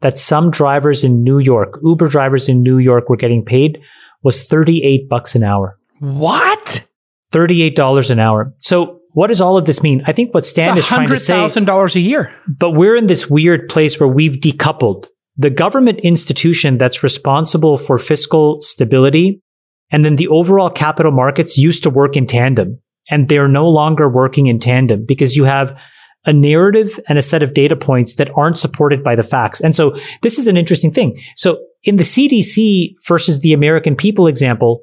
that 0.00 0.18
some 0.18 0.50
drivers 0.50 1.04
in 1.04 1.22
New 1.22 1.38
York, 1.38 1.78
Uber 1.82 2.08
drivers 2.08 2.48
in 2.48 2.62
New 2.62 2.78
York, 2.78 3.08
were 3.08 3.16
getting 3.16 3.44
paid 3.44 3.80
was 4.22 4.42
38 4.44 5.08
bucks 5.08 5.34
an 5.34 5.42
hour. 5.42 5.78
What? 6.00 6.84
$38 7.32 8.10
an 8.10 8.18
hour. 8.18 8.52
So 8.60 9.00
what 9.12 9.28
does 9.28 9.40
all 9.40 9.56
of 9.56 9.66
this 9.66 9.82
mean? 9.82 10.02
I 10.06 10.12
think 10.12 10.34
what 10.34 10.44
Stan 10.44 10.76
is 10.76 10.86
trying 10.86 11.08
to 11.08 11.16
say 11.16 11.34
$100,000 11.34 11.94
a 11.94 12.00
year. 12.00 12.34
but 12.48 12.70
we're 12.72 12.96
in 12.96 13.06
this 13.06 13.28
weird 13.28 13.68
place 13.68 13.98
where 13.98 14.08
we've 14.08 14.34
decoupled 14.34 15.06
the 15.36 15.50
government 15.50 16.00
institution 16.00 16.78
that's 16.78 17.02
responsible 17.02 17.76
for 17.76 17.98
fiscal 17.98 18.60
stability 18.60 19.42
and 19.90 20.04
then 20.04 20.16
the 20.16 20.28
overall 20.28 20.70
capital 20.70 21.12
markets 21.12 21.58
used 21.58 21.82
to 21.82 21.90
work 21.90 22.16
in 22.16 22.26
tandem 22.26 22.80
and 23.10 23.28
they're 23.28 23.48
no 23.48 23.68
longer 23.68 24.08
working 24.08 24.46
in 24.46 24.58
tandem 24.58 25.04
because 25.04 25.36
you 25.36 25.44
have 25.44 25.80
a 26.26 26.32
narrative 26.32 27.00
and 27.08 27.18
a 27.18 27.22
set 27.22 27.42
of 27.42 27.54
data 27.54 27.74
points 27.74 28.16
that 28.16 28.30
aren't 28.36 28.58
supported 28.58 29.02
by 29.02 29.16
the 29.16 29.22
facts. 29.22 29.60
And 29.60 29.74
so 29.74 29.94
this 30.22 30.38
is 30.38 30.48
an 30.48 30.56
interesting 30.56 30.90
thing. 30.90 31.18
So 31.34 31.58
in 31.82 31.96
the 31.96 32.02
CDC 32.02 32.94
versus 33.08 33.40
the 33.40 33.52
American 33.52 33.96
people 33.96 34.26
example, 34.26 34.82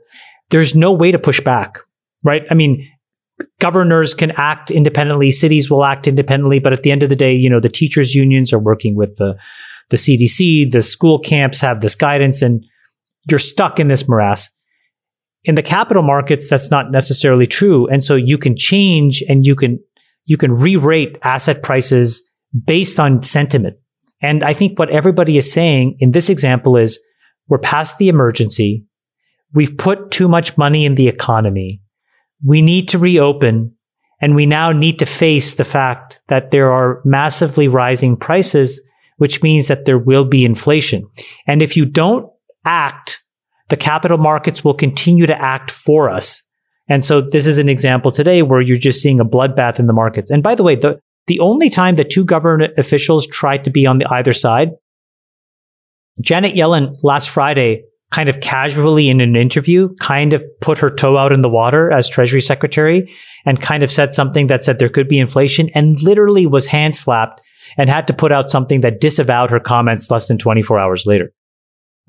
there's 0.49 0.75
no 0.75 0.91
way 0.91 1.11
to 1.11 1.19
push 1.19 1.39
back, 1.39 1.77
right? 2.23 2.43
I 2.49 2.55
mean, 2.55 2.89
governors 3.59 4.15
can 4.15 4.31
act 4.31 4.71
independently, 4.71 5.31
cities 5.31 5.69
will 5.69 5.85
act 5.85 6.07
independently, 6.07 6.59
but 6.59 6.73
at 6.73 6.81
the 6.81 6.91
end 6.91 7.03
of 7.03 7.09
the 7.09 7.15
day, 7.15 7.35
you 7.35 7.49
know, 7.49 7.59
the 7.59 7.69
teachers 7.69 8.15
unions 8.15 8.51
are 8.51 8.59
working 8.59 8.95
with 8.95 9.17
the 9.17 9.37
the 9.89 9.97
CDC, 9.97 10.71
the 10.71 10.81
school 10.81 11.17
camps 11.17 11.61
have 11.61 11.79
this 11.79 11.95
guidance 11.95 12.41
and 12.41 12.65
you're 13.29 13.39
stuck 13.39 13.79
in 13.79 13.87
this 13.87 14.07
morass. 14.07 14.49
In 15.47 15.55
the 15.55 15.63
capital 15.63 16.03
markets 16.03 16.49
that's 16.49 16.69
not 16.69 16.91
necessarily 16.91 17.47
true, 17.47 17.87
and 17.87 18.03
so 18.03 18.15
you 18.15 18.37
can 18.37 18.55
change 18.55 19.23
and 19.27 19.45
you 19.45 19.55
can 19.55 19.79
you 20.25 20.37
can 20.37 20.53
re-rate 20.53 21.17
asset 21.23 21.63
prices 21.63 22.21
based 22.65 22.99
on 22.99 23.23
sentiment. 23.23 23.77
And 24.21 24.43
I 24.43 24.53
think 24.53 24.77
what 24.77 24.91
everybody 24.91 25.37
is 25.37 25.51
saying 25.51 25.97
in 25.99 26.11
this 26.11 26.29
example 26.29 26.77
is 26.77 26.99
we're 27.47 27.57
past 27.57 27.97
the 27.97 28.09
emergency. 28.09 28.85
We've 29.55 29.75
put 29.77 30.11
too 30.11 30.27
much 30.27 30.57
money 30.57 30.85
in 30.85 30.95
the 30.95 31.07
economy 31.07 31.81
we 32.45 32.61
need 32.61 32.87
to 32.89 32.99
reopen 32.99 33.73
and 34.21 34.35
we 34.35 34.45
now 34.45 34.71
need 34.71 34.99
to 34.99 35.05
face 35.05 35.55
the 35.55 35.65
fact 35.65 36.21
that 36.27 36.51
there 36.51 36.71
are 36.71 37.01
massively 37.05 37.67
rising 37.67 38.17
prices, 38.17 38.81
which 39.17 39.43
means 39.43 39.67
that 39.67 39.85
there 39.85 39.99
will 39.99 40.25
be 40.25 40.43
inflation. 40.43 41.07
And 41.45 41.61
if 41.61 41.77
you 41.77 41.85
don't 41.85 42.29
act, 42.65 43.23
the 43.69 43.77
capital 43.77 44.17
markets 44.17 44.63
will 44.63 44.73
continue 44.73 45.25
to 45.25 45.41
act 45.41 45.71
for 45.71 46.09
us. 46.09 46.43
And 46.89 47.03
so 47.03 47.21
this 47.21 47.47
is 47.47 47.57
an 47.57 47.69
example 47.69 48.11
today 48.11 48.41
where 48.41 48.61
you're 48.61 48.77
just 48.77 49.01
seeing 49.01 49.19
a 49.19 49.25
bloodbath 49.25 49.79
in 49.79 49.87
the 49.87 49.93
markets. 49.93 50.31
And 50.31 50.41
by 50.41 50.55
the 50.55 50.63
way, 50.63 50.75
the, 50.75 50.99
the 51.27 51.39
only 51.39 51.69
time 51.69 51.95
that 51.95 52.09
two 52.09 52.23
government 52.23 52.73
officials 52.77 53.27
tried 53.27 53.65
to 53.65 53.69
be 53.69 53.85
on 53.85 53.97
the 53.97 54.07
either 54.11 54.33
side, 54.33 54.71
Janet 56.21 56.55
Yellen 56.55 56.95
last 57.03 57.29
Friday 57.29 57.83
kind 58.09 58.29
of 58.29 58.39
casually 58.39 59.09
in 59.09 59.19
an 59.19 59.35
interview, 59.35 59.93
kind 59.99 60.33
of 60.33 60.43
put 60.61 60.77
her 60.77 60.89
toe 60.89 61.17
out 61.17 61.33
in 61.33 61.41
the 61.41 61.49
water 61.49 61.91
as 61.91 62.07
Treasury 62.07 62.41
Secretary 62.41 63.13
and 63.45 63.61
kind 63.61 63.83
of 63.83 63.91
said 63.91 64.13
something 64.13 64.47
that 64.47 64.63
said 64.63 64.79
there 64.79 64.89
could 64.89 65.09
be 65.09 65.19
inflation 65.19 65.69
and 65.75 66.01
literally 66.01 66.47
was 66.47 66.67
hand 66.67 66.95
slapped 66.95 67.41
and 67.77 67.89
had 67.89 68.07
to 68.07 68.13
put 68.13 68.31
out 68.31 68.49
something 68.49 68.79
that 68.81 69.01
disavowed 69.01 69.49
her 69.49 69.59
comments 69.59 70.09
less 70.09 70.29
than 70.29 70.37
24 70.37 70.79
hours 70.79 71.05
later. 71.05 71.33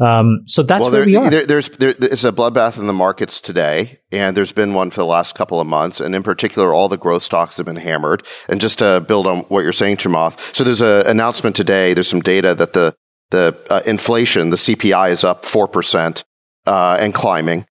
Um, 0.00 0.44
so 0.46 0.62
that's 0.62 0.82
well, 0.82 0.92
where 0.92 1.00
there, 1.00 1.06
we 1.06 1.16
are. 1.16 1.30
There, 1.30 1.46
there's 1.46 1.70
there, 1.70 1.94
it's 1.98 2.24
a 2.24 2.32
bloodbath 2.32 2.78
in 2.78 2.86
the 2.86 2.92
markets 2.92 3.40
today, 3.40 3.98
and 4.12 4.36
there's 4.36 4.52
been 4.52 4.74
one 4.74 4.90
for 4.90 5.00
the 5.00 5.06
last 5.06 5.34
couple 5.34 5.60
of 5.60 5.66
months, 5.66 6.00
and 6.00 6.14
in 6.14 6.22
particular, 6.22 6.72
all 6.72 6.88
the 6.88 6.96
growth 6.96 7.22
stocks 7.22 7.56
have 7.56 7.66
been 7.66 7.76
hammered. 7.76 8.24
And 8.48 8.60
just 8.60 8.78
to 8.78 9.00
build 9.00 9.26
on 9.26 9.40
what 9.44 9.64
you're 9.64 9.72
saying, 9.72 9.96
Chamath, 9.96 10.54
so 10.54 10.62
there's 10.62 10.82
an 10.82 11.06
announcement 11.06 11.56
today. 11.56 11.94
There's 11.94 12.08
some 12.08 12.20
data 12.20 12.54
that 12.54 12.74
the 12.74 12.94
the 13.30 13.56
uh, 13.68 13.80
inflation, 13.86 14.50
the 14.50 14.56
CPI 14.56 15.10
is 15.10 15.24
up 15.24 15.42
4% 15.42 16.24
uh, 16.66 16.96
and 16.98 17.12
climbing. 17.12 17.66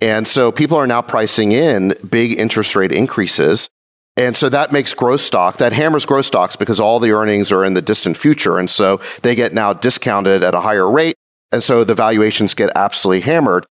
And 0.00 0.26
so 0.26 0.50
people 0.50 0.76
are 0.76 0.86
now 0.86 1.02
pricing 1.02 1.52
in 1.52 1.94
big 2.08 2.38
interest 2.38 2.74
rate 2.76 2.92
increases. 2.92 3.68
And 4.16 4.36
so 4.36 4.48
that 4.48 4.72
makes 4.72 4.94
growth 4.94 5.20
stock, 5.20 5.58
that 5.58 5.72
hammers 5.72 6.06
growth 6.06 6.26
stocks 6.26 6.56
because 6.56 6.80
all 6.80 7.00
the 7.00 7.12
earnings 7.12 7.52
are 7.52 7.64
in 7.64 7.74
the 7.74 7.82
distant 7.82 8.16
future. 8.16 8.58
And 8.58 8.70
so 8.70 9.00
they 9.22 9.34
get 9.34 9.54
now 9.54 9.72
discounted 9.72 10.42
at 10.42 10.54
a 10.54 10.60
higher 10.60 10.90
rate. 10.90 11.14
And 11.52 11.62
so 11.62 11.84
the 11.84 11.94
valuations 11.94 12.54
get 12.54 12.70
absolutely 12.74 13.22
hammered. 13.22 13.66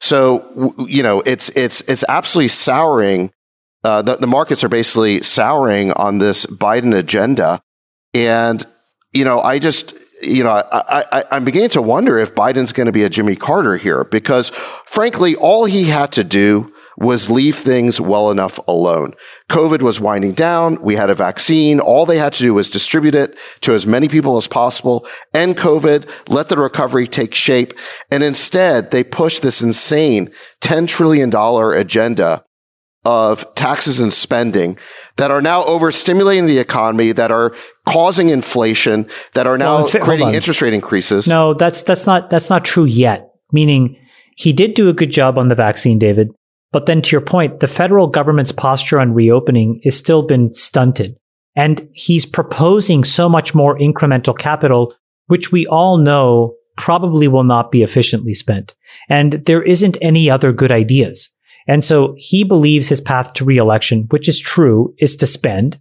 So, 0.00 0.74
you 0.86 1.02
know, 1.02 1.22
it's, 1.24 1.48
it's, 1.50 1.80
it's 1.82 2.04
absolutely 2.08 2.48
souring. 2.48 3.32
Uh, 3.82 4.02
the, 4.02 4.16
the 4.16 4.26
markets 4.26 4.64
are 4.64 4.68
basically 4.68 5.22
souring 5.22 5.92
on 5.92 6.18
this 6.18 6.46
Biden 6.46 6.96
agenda. 6.96 7.60
And, 8.12 8.64
you 9.12 9.24
know, 9.24 9.40
I 9.40 9.58
just, 9.58 9.94
you 10.22 10.44
know, 10.44 10.50
I, 10.50 11.04
I, 11.12 11.24
I'm 11.32 11.44
beginning 11.44 11.70
to 11.70 11.82
wonder 11.82 12.18
if 12.18 12.34
Biden's 12.34 12.72
going 12.72 12.86
to 12.86 12.92
be 12.92 13.04
a 13.04 13.08
Jimmy 13.08 13.36
Carter 13.36 13.76
here 13.76 14.04
because, 14.04 14.50
frankly, 14.84 15.36
all 15.36 15.64
he 15.64 15.84
had 15.84 16.12
to 16.12 16.24
do 16.24 16.73
was 16.96 17.30
leave 17.30 17.56
things 17.56 18.00
well 18.00 18.30
enough 18.30 18.58
alone. 18.68 19.12
COVID 19.50 19.82
was 19.82 20.00
winding 20.00 20.32
down. 20.32 20.80
We 20.80 20.94
had 20.94 21.10
a 21.10 21.14
vaccine. 21.14 21.80
All 21.80 22.06
they 22.06 22.18
had 22.18 22.32
to 22.34 22.42
do 22.42 22.54
was 22.54 22.70
distribute 22.70 23.14
it 23.14 23.38
to 23.62 23.72
as 23.72 23.86
many 23.86 24.08
people 24.08 24.36
as 24.36 24.48
possible, 24.48 25.06
end 25.32 25.56
COVID, 25.56 26.28
let 26.28 26.48
the 26.48 26.58
recovery 26.58 27.06
take 27.06 27.34
shape. 27.34 27.72
And 28.10 28.22
instead, 28.22 28.90
they 28.90 29.04
pushed 29.04 29.42
this 29.42 29.62
insane 29.62 30.30
$10 30.60 30.88
trillion 30.88 31.34
agenda 31.34 32.44
of 33.04 33.54
taxes 33.54 34.00
and 34.00 34.12
spending 34.12 34.78
that 35.16 35.30
are 35.30 35.42
now 35.42 35.62
overstimulating 35.64 36.46
the 36.46 36.58
economy, 36.58 37.12
that 37.12 37.30
are 37.30 37.54
causing 37.86 38.30
inflation, 38.30 39.06
that 39.34 39.46
are 39.46 39.58
now 39.58 39.78
Well, 39.78 39.86
fa- 39.86 40.00
creating 40.00 40.34
interest 40.34 40.62
rate 40.62 40.72
increases. 40.72 41.28
No, 41.28 41.54
that's 41.54 41.82
that's 41.82 42.06
not 42.06 42.30
that's 42.30 42.48
not 42.48 42.64
true 42.64 42.84
yet. 42.84 43.28
Meaning 43.52 43.96
he 44.36 44.52
did 44.52 44.74
do 44.74 44.88
a 44.88 44.94
good 44.94 45.10
job 45.10 45.38
on 45.38 45.48
the 45.48 45.54
vaccine, 45.54 45.98
David. 45.98 46.30
But 46.74 46.86
then 46.86 47.02
to 47.02 47.10
your 47.12 47.20
point, 47.20 47.60
the 47.60 47.68
federal 47.68 48.08
government's 48.08 48.50
posture 48.50 48.98
on 48.98 49.14
reopening 49.14 49.78
is 49.84 49.96
still 49.96 50.24
been 50.24 50.52
stunted. 50.52 51.16
And 51.54 51.88
he's 51.92 52.26
proposing 52.26 53.04
so 53.04 53.28
much 53.28 53.54
more 53.54 53.78
incremental 53.78 54.36
capital, 54.36 54.92
which 55.28 55.52
we 55.52 55.68
all 55.68 55.98
know 55.98 56.56
probably 56.76 57.28
will 57.28 57.44
not 57.44 57.70
be 57.70 57.84
efficiently 57.84 58.34
spent. 58.34 58.74
And 59.08 59.34
there 59.34 59.62
isn't 59.62 59.96
any 60.02 60.28
other 60.28 60.52
good 60.52 60.72
ideas. 60.72 61.30
And 61.68 61.84
so 61.84 62.16
he 62.18 62.42
believes 62.42 62.88
his 62.88 63.00
path 63.00 63.34
to 63.34 63.44
reelection, 63.44 64.06
which 64.10 64.28
is 64.28 64.40
true, 64.40 64.92
is 64.98 65.14
to 65.16 65.28
spend 65.28 65.78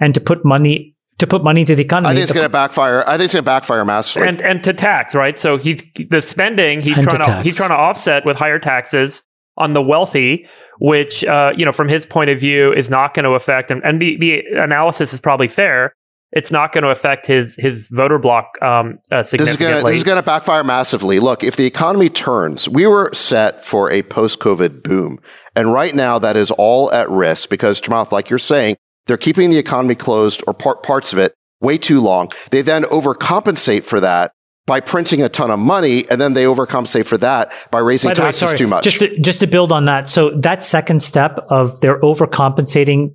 and 0.00 0.12
to 0.12 0.20
put 0.20 0.44
money 0.44 0.96
to 1.18 1.26
put 1.28 1.44
money 1.44 1.60
into 1.60 1.76
the 1.76 1.84
economy. 1.84 2.08
I 2.08 2.14
think 2.14 2.24
it's 2.24 2.32
to 2.32 2.38
going 2.38 2.48
to 2.48 2.52
backfire. 2.52 3.04
I 3.06 3.12
think 3.12 3.26
it's 3.26 3.34
going 3.34 3.44
to 3.44 3.48
backfire 3.48 3.84
massively. 3.84 4.26
and 4.26 4.42
and 4.42 4.64
to 4.64 4.72
tax 4.72 5.14
right 5.14 5.38
so 5.38 5.56
he's 5.56 5.84
the 6.10 6.20
spending 6.20 6.80
he's 6.80 6.98
And 6.98 7.08
trying 7.08 7.22
to, 7.22 7.30
tax. 7.30 7.44
he's 7.44 7.56
trying 7.56 7.68
to 7.68 7.76
offset 7.76 8.26
with 8.26 8.36
higher 8.36 8.58
taxes 8.58 9.22
on 9.56 9.74
the 9.74 9.82
wealthy 9.82 10.46
which 10.80 11.24
uh, 11.24 11.52
you 11.56 11.64
know 11.64 11.72
from 11.72 11.88
his 11.88 12.06
point 12.06 12.30
of 12.30 12.40
view 12.40 12.72
is 12.72 12.90
not 12.90 13.14
going 13.14 13.24
to 13.24 13.32
affect 13.32 13.70
and, 13.70 13.82
and 13.84 14.00
the, 14.00 14.16
the 14.18 14.42
analysis 14.56 15.12
is 15.12 15.20
probably 15.20 15.48
fair 15.48 15.94
it's 16.32 16.50
not 16.50 16.72
going 16.72 16.82
to 16.82 16.90
affect 16.90 17.26
his 17.26 17.56
his 17.56 17.88
voter 17.92 18.18
block 18.18 18.50
um, 18.62 18.98
uh, 19.10 19.18
this 19.18 19.34
is 19.34 19.38
going 19.38 19.46
to 19.46 19.52
significantly 19.52 19.92
this 19.92 19.98
is 19.98 20.04
going 20.04 20.16
to 20.16 20.22
backfire 20.22 20.64
massively. 20.64 21.20
Look, 21.20 21.44
if 21.44 21.56
the 21.56 21.66
economy 21.66 22.08
turns, 22.08 22.68
we 22.68 22.86
were 22.86 23.10
set 23.12 23.64
for 23.64 23.90
a 23.90 24.02
post-COVID 24.02 24.82
boom, 24.82 25.18
and 25.54 25.72
right 25.72 25.94
now 25.94 26.18
that 26.18 26.36
is 26.36 26.50
all 26.52 26.90
at 26.92 27.08
risk 27.10 27.50
because, 27.50 27.80
Chamath, 27.80 28.12
like 28.12 28.30
you're 28.30 28.38
saying, 28.38 28.76
they're 29.06 29.18
keeping 29.18 29.50
the 29.50 29.58
economy 29.58 29.94
closed 29.94 30.42
or 30.46 30.54
part, 30.54 30.82
parts 30.82 31.12
of 31.12 31.18
it 31.18 31.34
way 31.60 31.78
too 31.78 32.00
long. 32.00 32.30
They 32.50 32.62
then 32.62 32.84
overcompensate 32.84 33.84
for 33.84 34.00
that 34.00 34.32
by 34.66 34.80
printing 34.80 35.22
a 35.22 35.28
ton 35.28 35.50
of 35.50 35.58
money, 35.58 36.04
and 36.10 36.20
then 36.20 36.34
they 36.34 36.44
overcompensate 36.44 37.06
for 37.06 37.18
that 37.18 37.52
by 37.70 37.80
raising 37.80 38.10
By 38.10 38.14
the 38.14 38.20
way, 38.20 38.26
taxes 38.26 38.48
sorry, 38.48 38.58
too 38.58 38.66
much. 38.68 38.84
Just 38.84 39.00
to, 39.00 39.18
just 39.18 39.40
to 39.40 39.46
build 39.46 39.72
on 39.72 39.86
that. 39.86 40.08
So 40.08 40.30
that 40.40 40.62
second 40.62 41.02
step 41.02 41.38
of 41.48 41.80
their 41.80 42.00
overcompensating 42.00 43.14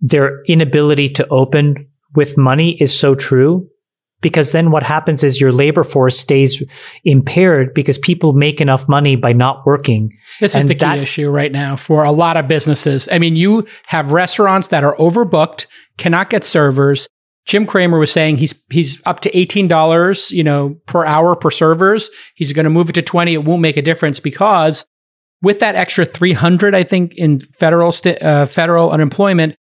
their 0.00 0.42
inability 0.48 1.08
to 1.10 1.26
open 1.28 1.88
with 2.14 2.38
money 2.38 2.80
is 2.80 2.96
so 2.96 3.14
true 3.14 3.68
because 4.20 4.52
then 4.52 4.70
what 4.70 4.82
happens 4.82 5.22
is 5.22 5.40
your 5.40 5.52
labor 5.52 5.84
force 5.84 6.18
stays 6.18 6.62
impaired 7.04 7.72
because 7.74 7.98
people 7.98 8.32
make 8.32 8.60
enough 8.60 8.88
money 8.88 9.16
by 9.16 9.32
not 9.32 9.64
working. 9.64 10.10
This 10.40 10.54
is 10.54 10.66
the 10.66 10.74
key 10.74 10.80
that- 10.80 10.98
issue 10.98 11.28
right 11.30 11.52
now 11.52 11.76
for 11.76 12.04
a 12.04 12.10
lot 12.10 12.36
of 12.36 12.48
businesses. 12.48 13.08
I 13.12 13.18
mean, 13.18 13.36
you 13.36 13.66
have 13.86 14.12
restaurants 14.12 14.68
that 14.68 14.82
are 14.82 14.96
overbooked, 14.96 15.66
cannot 15.96 16.30
get 16.30 16.44
servers. 16.44 17.08
Jim 17.48 17.66
Cramer 17.66 17.98
was 17.98 18.12
saying 18.12 18.36
he's 18.36 18.54
he's 18.70 19.02
up 19.06 19.20
to 19.20 19.36
eighteen 19.36 19.66
dollars, 19.66 20.30
you 20.30 20.44
know, 20.44 20.76
per 20.86 21.04
hour 21.04 21.34
per 21.34 21.50
servers. 21.50 22.10
He's 22.34 22.52
going 22.52 22.64
to 22.64 22.70
move 22.70 22.90
it 22.90 22.92
to 22.92 23.02
twenty. 23.02 23.32
It 23.32 23.44
won't 23.44 23.62
make 23.62 23.78
a 23.78 23.82
difference 23.82 24.20
because 24.20 24.84
with 25.40 25.58
that 25.60 25.74
extra 25.74 26.04
three 26.04 26.34
hundred, 26.34 26.74
I 26.74 26.84
think 26.84 27.14
in 27.14 27.40
federal 27.40 27.90
st- 27.90 28.22
uh, 28.22 28.44
federal 28.44 28.90
unemployment, 28.90 29.56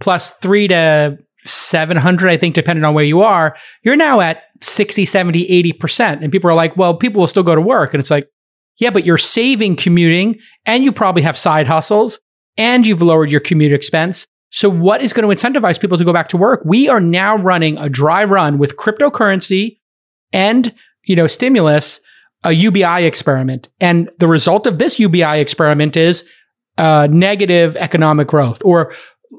plus 0.00 0.32
three 0.34 0.68
to 0.68 1.18
700 1.44 2.30
i 2.30 2.36
think 2.36 2.54
depending 2.54 2.84
on 2.84 2.94
where 2.94 3.04
you 3.04 3.20
are 3.20 3.56
you're 3.82 3.96
now 3.96 4.20
at 4.20 4.44
60 4.60 5.04
70 5.04 5.72
80% 5.72 6.22
and 6.22 6.30
people 6.30 6.48
are 6.48 6.54
like 6.54 6.76
well 6.76 6.94
people 6.94 7.18
will 7.18 7.26
still 7.26 7.42
go 7.42 7.56
to 7.56 7.60
work 7.60 7.92
and 7.92 8.00
it's 8.00 8.12
like 8.12 8.28
yeah 8.78 8.90
but 8.90 9.04
you're 9.04 9.18
saving 9.18 9.74
commuting 9.74 10.38
and 10.66 10.84
you 10.84 10.92
probably 10.92 11.22
have 11.22 11.36
side 11.36 11.66
hustles 11.66 12.20
and 12.56 12.86
you've 12.86 13.02
lowered 13.02 13.32
your 13.32 13.40
commute 13.40 13.72
expense 13.72 14.28
so 14.52 14.68
what 14.70 15.02
is 15.02 15.12
going 15.12 15.28
to 15.28 15.34
incentivize 15.34 15.80
people 15.80 15.98
to 15.98 16.04
go 16.04 16.12
back 16.12 16.28
to 16.28 16.36
work 16.36 16.62
we 16.64 16.88
are 16.88 17.00
now 17.00 17.36
running 17.36 17.76
a 17.78 17.88
dry 17.88 18.22
run 18.24 18.58
with 18.58 18.76
cryptocurrency 18.76 19.78
and 20.32 20.74
you 21.04 21.16
know 21.16 21.26
stimulus 21.26 22.00
a 22.44 22.52
ubi 22.52 23.04
experiment 23.04 23.68
and 23.80 24.10
the 24.18 24.28
result 24.28 24.66
of 24.66 24.78
this 24.78 24.98
ubi 24.98 25.22
experiment 25.22 25.96
is 25.96 26.24
uh, 26.78 27.06
negative 27.10 27.76
economic 27.76 28.26
growth 28.28 28.62
or 28.64 28.92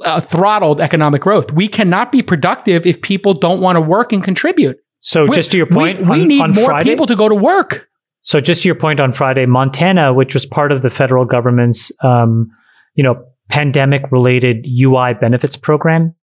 uh, 0.05 0.19
throttled 0.19 0.81
economic 0.81 1.21
growth. 1.21 1.51
We 1.51 1.67
cannot 1.67 2.11
be 2.11 2.21
productive 2.21 2.85
if 2.85 3.01
people 3.01 3.33
don't 3.33 3.61
want 3.61 3.75
to 3.75 3.81
work 3.81 4.11
and 4.13 4.23
contribute. 4.23 4.77
So, 4.99 5.25
We- 5.25 5.35
just 5.35 5.51
to 5.51 5.57
your 5.57 5.67
point, 5.67 5.99
we, 5.99 6.05
we 6.05 6.21
on, 6.21 6.27
need 6.27 6.41
on 6.41 6.51
more 6.51 6.65
Friday, 6.65 6.89
people 6.89 7.05
to 7.07 7.15
go 7.15 7.29
to 7.29 7.35
work. 7.35 7.89
So 8.25 8.39
just 8.39 8.61
to 8.61 8.69
your 8.69 8.75
point 8.75 9.01
on 9.01 9.11
Friday, 9.11 9.45
Montana, 9.45 10.13
which 10.13 10.33
was 10.33 10.45
part 10.45 10.71
of 10.71 10.81
the 10.81 10.89
federal 10.89 11.25
government's, 11.25 11.91
um, 12.01 12.49
you 12.95 13.03
know, 13.03 13.21
pandemic 13.53 14.11
related 14.11 14.65
UI 14.67 15.13
benefits 15.13 15.55
program, 15.55 16.15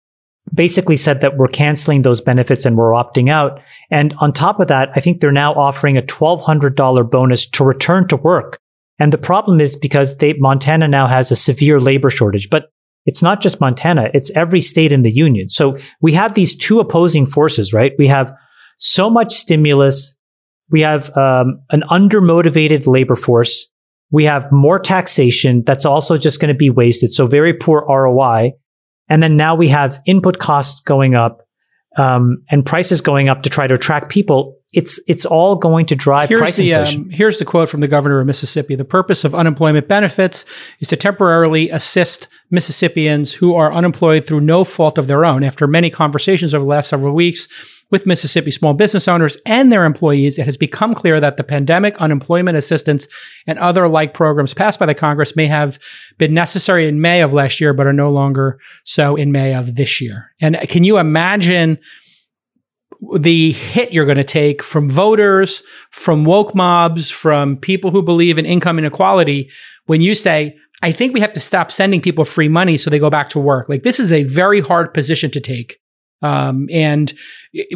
basically 0.54 0.96
said 0.96 1.20
that 1.20 1.36
we're 1.36 1.46
canceling 1.46 2.00
those 2.00 2.22
benefits 2.22 2.64
and 2.64 2.74
we're 2.74 2.92
opting 2.92 3.28
out. 3.28 3.60
And 3.90 4.14
on 4.18 4.32
top 4.32 4.60
of 4.60 4.68
that, 4.68 4.88
I 4.96 5.00
think 5.00 5.20
they're 5.20 5.30
now 5.30 5.52
offering 5.52 5.98
a 5.98 6.02
$1,200 6.02 7.10
bonus 7.10 7.46
to 7.50 7.64
return 7.64 8.08
to 8.08 8.16
work. 8.16 8.58
And 8.98 9.12
the 9.12 9.18
problem 9.18 9.60
is 9.60 9.76
because 9.76 10.16
they, 10.16 10.32
Montana 10.38 10.88
now 10.88 11.06
has 11.06 11.30
a 11.30 11.36
severe 11.36 11.80
labor 11.80 12.08
shortage, 12.08 12.48
but 12.48 12.70
it's 13.04 13.22
not 13.22 13.42
just 13.42 13.60
Montana. 13.60 14.08
It's 14.14 14.30
every 14.30 14.60
state 14.60 14.90
in 14.90 15.02
the 15.02 15.12
union. 15.12 15.50
So 15.50 15.76
we 16.00 16.14
have 16.14 16.32
these 16.32 16.56
two 16.56 16.80
opposing 16.80 17.26
forces, 17.26 17.74
right? 17.74 17.92
We 17.98 18.06
have 18.06 18.32
so 18.78 19.10
much 19.10 19.34
stimulus 19.34 20.16
we 20.70 20.82
have 20.82 21.16
um, 21.16 21.62
an 21.70 21.82
undermotivated 21.90 22.86
labor 22.86 23.16
force. 23.16 23.68
We 24.10 24.24
have 24.24 24.50
more 24.50 24.78
taxation 24.78 25.62
that's 25.64 25.84
also 25.84 26.16
just 26.16 26.40
going 26.40 26.52
to 26.52 26.58
be 26.58 26.70
wasted. 26.70 27.12
So 27.12 27.26
very 27.26 27.54
poor 27.54 27.84
ROI. 27.88 28.52
And 29.08 29.22
then 29.22 29.36
now 29.36 29.54
we 29.54 29.68
have 29.68 30.00
input 30.06 30.38
costs 30.38 30.80
going 30.80 31.14
up 31.14 31.42
um, 31.96 32.42
and 32.50 32.64
prices 32.64 33.00
going 33.00 33.28
up 33.28 33.42
to 33.42 33.50
try 33.50 33.66
to 33.66 33.74
attract 33.74 34.10
people. 34.10 34.56
It's 34.74 35.00
it's 35.08 35.24
all 35.24 35.56
going 35.56 35.86
to 35.86 35.96
drive 35.96 36.28
Here's 36.28 36.40
price 36.40 36.56
the, 36.56 36.72
inflation. 36.72 37.02
um, 37.02 37.10
here's 37.10 37.38
the 37.38 37.46
quote 37.46 37.70
from 37.70 37.80
the 37.80 37.88
governor 37.88 38.20
of 38.20 38.26
Mississippi. 38.26 38.74
The 38.74 38.84
purpose 38.84 39.24
of 39.24 39.34
unemployment 39.34 39.88
benefits 39.88 40.44
is 40.80 40.88
to 40.88 40.96
temporarily 40.96 41.70
assist 41.70 42.28
Mississippians 42.50 43.32
who 43.32 43.54
are 43.54 43.72
unemployed 43.72 44.26
through 44.26 44.42
no 44.42 44.64
fault 44.64 44.98
of 44.98 45.06
their 45.06 45.24
own. 45.24 45.42
After 45.42 45.66
many 45.66 45.88
conversations 45.88 46.52
over 46.52 46.64
the 46.64 46.68
last 46.68 46.88
several 46.88 47.14
weeks 47.14 47.48
with 47.90 48.06
Mississippi 48.06 48.50
small 48.50 48.74
business 48.74 49.08
owners 49.08 49.36
and 49.46 49.72
their 49.72 49.84
employees, 49.84 50.38
it 50.38 50.44
has 50.44 50.56
become 50.56 50.94
clear 50.94 51.20
that 51.20 51.36
the 51.36 51.44
pandemic 51.44 52.00
unemployment 52.00 52.56
assistance 52.56 53.08
and 53.46 53.58
other 53.58 53.86
like 53.86 54.14
programs 54.14 54.54
passed 54.54 54.78
by 54.78 54.86
the 54.86 54.94
Congress 54.94 55.36
may 55.36 55.46
have 55.46 55.78
been 56.18 56.34
necessary 56.34 56.86
in 56.86 57.00
May 57.00 57.22
of 57.22 57.32
last 57.32 57.60
year, 57.60 57.72
but 57.72 57.86
are 57.86 57.92
no 57.92 58.10
longer 58.10 58.58
so 58.84 59.16
in 59.16 59.32
May 59.32 59.54
of 59.54 59.76
this 59.76 60.00
year. 60.00 60.32
And 60.40 60.56
can 60.68 60.84
you 60.84 60.98
imagine? 60.98 61.78
the 63.14 63.52
hit 63.52 63.92
you're 63.92 64.04
going 64.04 64.18
to 64.18 64.24
take 64.24 64.60
from 64.60 64.90
voters, 64.90 65.62
from 65.90 66.24
woke 66.24 66.52
mobs, 66.54 67.10
from 67.10 67.56
people 67.56 67.92
who 67.92 68.02
believe 68.02 68.38
in 68.38 68.46
income 68.46 68.76
inequality 68.76 69.48
when 69.86 70.00
you 70.00 70.16
say, 70.16 70.56
I 70.82 70.92
think 70.92 71.14
we 71.14 71.20
have 71.20 71.32
to 71.32 71.40
stop 71.40 71.70
sending 71.70 72.00
people 72.00 72.24
free 72.24 72.48
money 72.48 72.76
so 72.76 72.90
they 72.90 72.98
go 72.98 73.10
back 73.10 73.28
to 73.30 73.38
work. 73.38 73.68
Like 73.68 73.82
this 73.82 74.00
is 74.00 74.12
a 74.12 74.24
very 74.24 74.60
hard 74.60 74.92
position 74.94 75.30
to 75.32 75.40
take. 75.40 75.78
Um, 76.22 76.68
and 76.72 77.12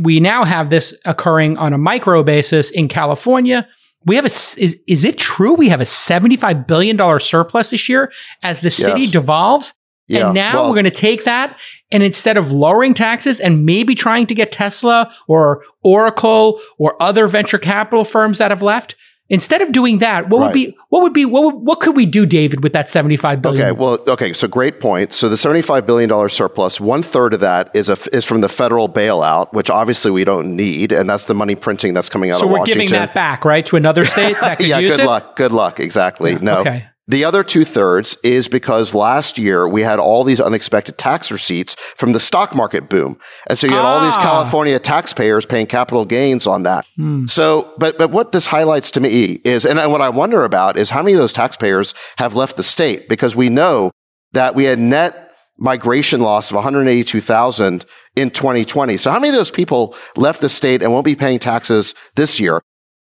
we 0.00 0.20
now 0.20 0.44
have 0.44 0.70
this 0.70 0.96
occurring 1.04 1.56
on 1.58 1.72
a 1.72 1.78
micro 1.78 2.22
basis 2.22 2.70
in 2.70 2.88
California. 2.88 3.68
We 4.04 4.16
have 4.16 4.24
a, 4.24 4.26
is, 4.26 4.80
is 4.88 5.04
it 5.04 5.16
true 5.18 5.54
we 5.54 5.68
have 5.68 5.80
a 5.80 5.84
$75 5.84 6.66
billion 6.66 7.20
surplus 7.20 7.70
this 7.70 7.88
year 7.88 8.12
as 8.42 8.60
the 8.60 8.70
city 8.70 9.02
Yes. 9.02 9.10
devolves? 9.10 9.74
Yeah. 10.08 10.26
And 10.26 10.34
now 10.34 10.54
well, 10.54 10.68
we're 10.68 10.74
going 10.74 10.84
to 10.84 10.90
take 10.90 11.24
that 11.24 11.58
and 11.92 12.02
instead 12.02 12.36
of 12.36 12.50
lowering 12.50 12.92
taxes 12.94 13.38
and 13.38 13.64
maybe 13.64 13.94
trying 13.94 14.26
to 14.26 14.34
get 14.34 14.50
Tesla 14.50 15.14
or 15.28 15.62
Oracle 15.84 16.60
or 16.78 17.00
other 17.00 17.28
venture 17.28 17.58
capital 17.58 18.04
firms 18.04 18.38
that 18.38 18.50
have 18.50 18.62
left, 18.62 18.96
instead 19.32 19.62
of 19.62 19.72
doing 19.72 19.98
that, 19.98 20.28
what 20.28 20.40
would 20.40 20.52
be 20.52 20.76
what 20.90 21.02
would 21.02 21.12
be 21.12 21.24
what 21.24 21.42
would, 21.42 21.64
what 21.64 21.80
could 21.80 21.96
we 21.96 22.06
do, 22.06 22.24
David, 22.24 22.62
with 22.62 22.72
that 22.74 22.88
seventy 22.88 23.16
five 23.16 23.42
billion? 23.42 23.66
Okay, 23.66 23.72
well, 23.72 23.98
okay, 24.06 24.32
so 24.32 24.46
great 24.46 24.78
point. 24.78 25.12
So 25.12 25.28
the 25.28 25.36
seventy-five 25.36 25.84
billion 25.84 26.08
dollar 26.08 26.28
surplus, 26.28 26.80
one 26.80 27.02
third 27.02 27.34
of 27.34 27.40
that 27.40 27.74
is 27.74 27.88
a, 27.88 27.96
is 28.12 28.24
from 28.24 28.42
the 28.42 28.48
federal 28.48 28.88
bailout, 28.88 29.52
which 29.52 29.70
obviously 29.70 30.12
we 30.12 30.22
don't 30.22 30.54
need, 30.54 30.92
and 30.92 31.10
that's 31.10 31.24
the 31.24 31.34
money 31.34 31.56
printing 31.56 31.94
that's 31.94 32.08
coming 32.08 32.30
out 32.30 32.40
so 32.40 32.46
of 32.46 32.52
we're 32.52 32.58
Washington. 32.60 32.86
giving 32.86 32.98
that 33.00 33.14
back, 33.14 33.44
right, 33.44 33.66
to 33.66 33.76
another 33.76 34.04
state 34.04 34.36
that 34.40 34.56
could 34.58 34.68
yeah, 34.68 34.78
use 34.78 34.96
good 34.96 35.02
it. 35.04 35.06
luck. 35.06 35.34
Good 35.34 35.52
luck. 35.52 35.80
Exactly. 35.80 36.36
No. 36.36 36.60
okay. 36.60 36.86
The 37.12 37.26
other 37.26 37.44
two 37.44 37.66
thirds 37.66 38.16
is 38.24 38.48
because 38.48 38.94
last 38.94 39.36
year 39.36 39.68
we 39.68 39.82
had 39.82 39.98
all 39.98 40.24
these 40.24 40.40
unexpected 40.40 40.96
tax 40.96 41.30
receipts 41.30 41.74
from 41.74 42.12
the 42.12 42.18
stock 42.18 42.54
market 42.54 42.88
boom. 42.88 43.18
And 43.48 43.58
so 43.58 43.66
you 43.66 43.74
had 43.74 43.84
all 43.84 44.00
these 44.00 44.16
Ah. 44.16 44.22
California 44.22 44.78
taxpayers 44.78 45.44
paying 45.44 45.66
capital 45.66 46.06
gains 46.06 46.46
on 46.46 46.62
that. 46.62 46.86
So, 47.26 47.70
but, 47.76 47.98
but 47.98 48.12
what 48.12 48.32
this 48.32 48.46
highlights 48.46 48.90
to 48.92 49.00
me 49.00 49.42
is, 49.44 49.66
and 49.66 49.78
what 49.92 50.00
I 50.00 50.08
wonder 50.08 50.42
about 50.42 50.78
is 50.78 50.88
how 50.88 51.02
many 51.02 51.12
of 51.12 51.18
those 51.18 51.34
taxpayers 51.34 51.92
have 52.16 52.34
left 52.34 52.56
the 52.56 52.62
state 52.62 53.10
because 53.10 53.36
we 53.36 53.50
know 53.50 53.90
that 54.32 54.54
we 54.54 54.64
had 54.64 54.78
net 54.78 55.32
migration 55.58 56.20
loss 56.20 56.50
of 56.50 56.54
182,000 56.54 57.84
in 58.16 58.30
2020. 58.30 58.96
So 58.96 59.10
how 59.10 59.18
many 59.20 59.28
of 59.28 59.36
those 59.36 59.50
people 59.50 59.94
left 60.16 60.40
the 60.40 60.48
state 60.48 60.82
and 60.82 60.90
won't 60.90 61.04
be 61.04 61.14
paying 61.14 61.38
taxes 61.38 61.94
this 62.16 62.40
year? 62.40 62.62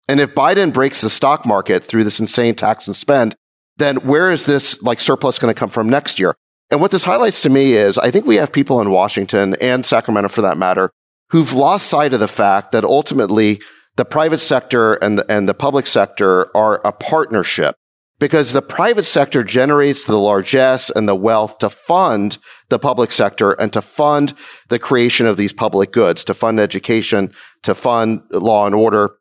And 0.10 0.20
if 0.20 0.36
Biden 0.36 0.74
breaks 0.74 1.00
the 1.00 1.10
stock 1.10 1.46
market 1.46 1.86
through 1.86 2.04
this 2.04 2.20
insane 2.20 2.56
tax 2.56 2.86
and 2.86 2.94
spend, 2.98 3.38
then 3.78 3.98
where 3.98 4.32
is 4.32 4.46
this 4.46 4.82
like 4.84 5.00
surplus 5.00 5.40
going 5.40 5.54
to 5.54 5.60
come 5.60 5.70
from 5.70 5.90
next 5.90 6.20
year? 6.20 6.36
And 6.72 6.82
what 6.82 6.92
this 6.92 7.04
highlights 7.04 7.42
to 7.42 7.50
me 7.50 7.74
is 7.74 7.98
I 7.98 8.12
think 8.12 8.26
we 8.26 8.38
have 8.38 8.52
people 8.52 8.82
in 8.82 8.90
Washington 8.90 9.56
and 9.62 9.86
Sacramento 9.86 10.30
for 10.30 10.42
that 10.42 10.58
matter 10.58 10.90
who've 11.30 11.54
lost 11.54 11.88
sight 11.88 12.14
of 12.14 12.20
the 12.20 12.28
fact 12.28 12.72
that 12.72 12.84
ultimately 12.84 13.60
the 13.96 14.06
private 14.06 14.40
sector 14.40 14.94
and 14.96 15.18
the, 15.18 15.26
and 15.32 15.48
the 15.48 15.54
public 15.54 15.88
sector 15.88 16.56
are 16.56 16.82
a 16.86 16.92
partnership 16.92 17.76
because 18.20 18.54
the 18.54 18.62
private 18.62 19.04
sector 19.04 19.44
generates 19.44 20.06
the 20.06 20.18
largesse 20.18 20.90
and 20.90 21.10
the 21.10 21.16
wealth 21.16 21.58
to 21.58 21.70
fund 21.70 22.38
the 22.70 22.80
public 22.80 23.12
sector 23.12 23.52
and 23.52 23.74
to 23.74 23.82
fund 23.82 24.34
the 24.70 24.80
creation 24.80 25.26
of 25.26 25.38
these 25.38 25.54
public 25.54 25.92
goods, 25.92 26.24
to 26.24 26.34
fund 26.34 26.60
education, 26.60 27.32
to 27.64 27.76
fund 27.76 28.22
law 28.32 28.66
and 28.66 28.76
order, 28.76 29.18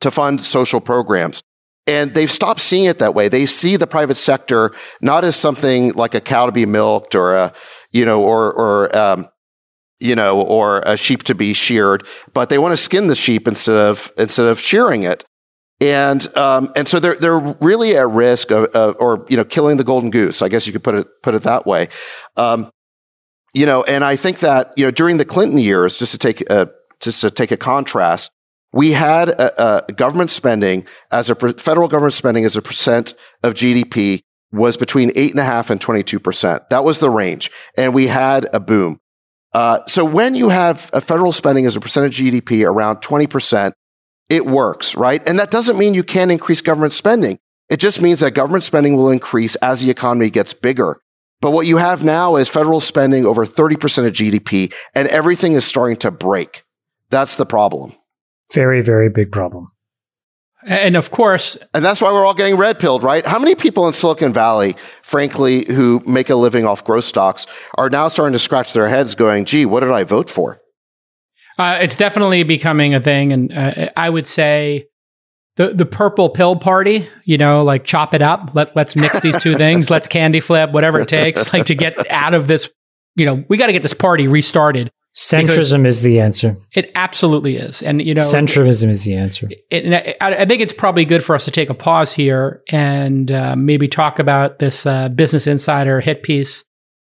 to 0.00 0.10
fund 0.10 0.42
social 0.42 0.80
programs. 0.80 1.42
And 1.86 2.14
they've 2.14 2.30
stopped 2.30 2.60
seeing 2.60 2.84
it 2.84 2.98
that 3.00 3.14
way. 3.14 3.28
They 3.28 3.44
see 3.44 3.76
the 3.76 3.86
private 3.86 4.16
sector 4.16 4.72
not 5.02 5.22
as 5.22 5.36
something 5.36 5.92
like 5.92 6.14
a 6.14 6.20
cow 6.20 6.46
to 6.46 6.52
be 6.52 6.64
milked 6.64 7.14
or 7.14 7.34
a, 7.34 7.52
you 7.92 8.06
know, 8.06 8.22
or, 8.22 8.52
or, 8.52 8.96
um, 8.96 9.28
you 10.00 10.16
know, 10.16 10.40
or 10.40 10.80
a 10.86 10.96
sheep 10.96 11.24
to 11.24 11.34
be 11.34 11.52
sheared, 11.52 12.06
but 12.32 12.48
they 12.48 12.58
want 12.58 12.72
to 12.72 12.76
skin 12.76 13.06
the 13.06 13.14
sheep 13.14 13.46
instead 13.46 13.76
of, 13.76 14.10
instead 14.16 14.46
of 14.46 14.58
shearing 14.58 15.02
it. 15.02 15.24
And, 15.80 16.26
um, 16.36 16.72
and 16.74 16.88
so 16.88 17.00
they're, 17.00 17.16
they're 17.16 17.38
really 17.60 17.96
at 17.96 18.08
risk 18.08 18.50
of, 18.50 18.64
of, 18.74 18.96
or, 18.98 19.26
you 19.28 19.36
know, 19.36 19.44
killing 19.44 19.76
the 19.76 19.84
golden 19.84 20.10
goose. 20.10 20.40
I 20.40 20.48
guess 20.48 20.66
you 20.66 20.72
could 20.72 20.84
put 20.84 20.94
it, 20.94 21.06
put 21.22 21.34
it 21.34 21.42
that 21.42 21.66
way. 21.66 21.88
Um, 22.36 22.70
you 23.52 23.66
know, 23.66 23.82
and 23.84 24.02
I 24.02 24.16
think 24.16 24.38
that, 24.40 24.72
you 24.76 24.84
know, 24.84 24.90
during 24.90 25.18
the 25.18 25.24
Clinton 25.24 25.58
years, 25.58 25.98
just 25.98 26.12
to 26.12 26.18
take 26.18 26.40
a, 26.50 26.70
just 27.00 27.20
to 27.20 27.30
take 27.30 27.50
a 27.50 27.56
contrast, 27.56 28.30
we 28.74 28.90
had 28.90 29.28
a, 29.28 29.86
a 29.88 29.92
government 29.92 30.32
spending 30.32 30.84
as 31.12 31.30
a 31.30 31.34
federal 31.36 31.86
government 31.86 32.12
spending 32.12 32.44
as 32.44 32.56
a 32.56 32.62
percent 32.62 33.14
of 33.44 33.54
GDP 33.54 34.20
was 34.52 34.76
between 34.76 35.12
eight 35.14 35.30
and 35.30 35.38
a 35.38 35.44
half 35.44 35.70
and 35.70 35.80
22%. 35.80 36.68
That 36.70 36.82
was 36.82 36.98
the 36.98 37.08
range. 37.08 37.52
And 37.76 37.94
we 37.94 38.08
had 38.08 38.48
a 38.52 38.58
boom. 38.58 38.98
Uh, 39.52 39.80
so 39.86 40.04
when 40.04 40.34
you 40.34 40.48
have 40.48 40.90
a 40.92 41.00
federal 41.00 41.30
spending 41.30 41.66
as 41.66 41.76
a 41.76 41.80
percent 41.80 42.06
of 42.06 42.12
GDP 42.12 42.68
around 42.68 42.96
20%, 42.96 43.72
it 44.28 44.44
works, 44.44 44.96
right? 44.96 45.26
And 45.28 45.38
that 45.38 45.52
doesn't 45.52 45.78
mean 45.78 45.94
you 45.94 46.02
can't 46.02 46.32
increase 46.32 46.60
government 46.60 46.92
spending. 46.92 47.38
It 47.70 47.78
just 47.78 48.02
means 48.02 48.20
that 48.20 48.32
government 48.32 48.64
spending 48.64 48.96
will 48.96 49.10
increase 49.10 49.54
as 49.56 49.82
the 49.84 49.90
economy 49.90 50.30
gets 50.30 50.52
bigger. 50.52 50.98
But 51.40 51.52
what 51.52 51.66
you 51.66 51.76
have 51.76 52.02
now 52.02 52.34
is 52.34 52.48
federal 52.48 52.80
spending 52.80 53.24
over 53.24 53.46
30% 53.46 54.06
of 54.06 54.12
GDP 54.12 54.74
and 54.96 55.06
everything 55.08 55.52
is 55.52 55.64
starting 55.64 55.96
to 55.98 56.10
break. 56.10 56.64
That's 57.10 57.36
the 57.36 57.46
problem. 57.46 57.94
Very, 58.54 58.82
very 58.82 59.10
big 59.10 59.32
problem. 59.32 59.68
And 60.66 60.96
of 60.96 61.10
course, 61.10 61.58
And 61.74 61.84
that's 61.84 62.00
why 62.00 62.10
we're 62.10 62.24
all 62.24 62.32
getting 62.32 62.56
red 62.56 62.78
pilled, 62.78 63.02
right? 63.02 63.24
How 63.26 63.38
many 63.38 63.54
people 63.54 63.86
in 63.86 63.92
Silicon 63.92 64.32
Valley, 64.32 64.76
frankly, 65.02 65.66
who 65.66 66.00
make 66.06 66.30
a 66.30 66.36
living 66.36 66.64
off 66.64 66.82
growth 66.84 67.04
stocks 67.04 67.46
are 67.76 67.90
now 67.90 68.08
starting 68.08 68.32
to 68.32 68.38
scratch 68.38 68.72
their 68.72 68.88
heads 68.88 69.14
going, 69.14 69.44
gee, 69.44 69.66
what 69.66 69.80
did 69.80 69.90
I 69.90 70.04
vote 70.04 70.30
for? 70.30 70.62
Uh, 71.58 71.78
it's 71.80 71.96
definitely 71.96 72.42
becoming 72.42 72.94
a 72.94 73.00
thing, 73.00 73.32
and 73.32 73.52
uh, 73.52 73.90
I 73.96 74.10
would 74.10 74.26
say 74.26 74.88
the 75.56 75.68
the 75.68 75.86
purple 75.86 76.28
pill 76.28 76.56
party. 76.56 77.08
You 77.24 77.38
know, 77.38 77.62
like 77.62 77.84
chop 77.84 78.12
it 78.12 78.22
up. 78.22 78.50
Let 78.54 78.74
let's 78.74 78.96
mix 78.96 79.20
these 79.26 79.38
two 79.40 79.54
things. 79.54 79.90
Let's 79.90 80.08
candy 80.08 80.40
flip 80.40 80.72
whatever 80.72 81.00
it 81.00 81.08
takes, 81.08 81.52
like 81.52 81.66
to 81.66 81.74
get 81.74 82.10
out 82.10 82.34
of 82.34 82.48
this. 82.48 82.70
You 83.14 83.26
know, 83.26 83.44
we 83.48 83.56
got 83.56 83.66
to 83.66 83.72
get 83.72 83.82
this 83.82 83.94
party 83.94 84.26
restarted. 84.26 84.90
Centrism 85.14 85.86
is 85.86 86.02
the 86.02 86.18
answer. 86.18 86.56
It 86.74 86.90
absolutely 86.96 87.56
is, 87.56 87.82
and 87.82 88.02
you 88.02 88.14
know, 88.14 88.20
Centrism 88.20 88.88
is 88.90 89.04
the 89.04 89.14
answer. 89.14 89.48
it, 89.70 89.84
and 89.84 89.94
I, 89.94 90.16
I 90.20 90.44
think 90.44 90.60
it's 90.60 90.72
probably 90.72 91.04
good 91.04 91.24
for 91.24 91.36
us 91.36 91.44
to 91.44 91.52
take 91.52 91.70
a 91.70 91.74
pause 91.74 92.12
here 92.12 92.62
and 92.68 93.30
uh, 93.30 93.54
maybe 93.54 93.86
talk 93.86 94.18
about 94.18 94.58
this 94.58 94.86
uh, 94.86 95.08
Business 95.10 95.46
Insider 95.46 96.00
hit 96.00 96.24
piece, 96.24 96.64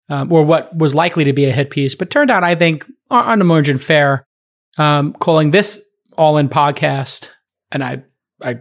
um, 0.10 0.32
or 0.32 0.44
what 0.44 0.76
was 0.78 0.94
likely 0.94 1.24
to 1.24 1.34
be 1.34 1.46
a 1.46 1.52
hit 1.52 1.72
piece, 1.72 1.96
but 1.96 2.12
turned 2.12 2.30
out, 2.30 2.44
I 2.44 2.54
think, 2.54 2.86
on 3.10 3.26
on 3.26 3.40
the 3.40 3.46
margin 3.46 3.80
fair, 3.80 4.24
um, 4.78 5.14
calling 5.14 5.50
this 5.50 5.82
All 6.16 6.38
In 6.38 6.48
podcast, 6.48 7.30
and 7.72 7.84
I, 7.84 8.04
I 8.40 8.60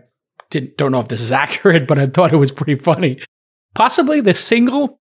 didn't 0.48 0.78
don't 0.78 0.90
know 0.90 1.00
if 1.00 1.08
this 1.08 1.20
is 1.20 1.32
accurate, 1.32 1.86
but 1.86 1.98
I 1.98 2.06
thought 2.06 2.32
it 2.32 2.36
was 2.36 2.50
pretty 2.50 2.76
funny. 2.76 3.20
possibly 3.74 4.20
the 4.22 4.32
single 4.32 5.00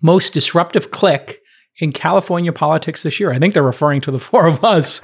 most 0.00 0.32
disruptive 0.32 0.90
click 0.90 1.40
in 1.78 1.92
California 1.92 2.52
politics 2.52 3.02
this 3.02 3.18
year. 3.18 3.32
I 3.32 3.38
think 3.38 3.54
they're 3.54 3.62
referring 3.62 4.00
to 4.02 4.10
the 4.10 4.18
four 4.18 4.46
of 4.46 4.62
us. 4.64 5.00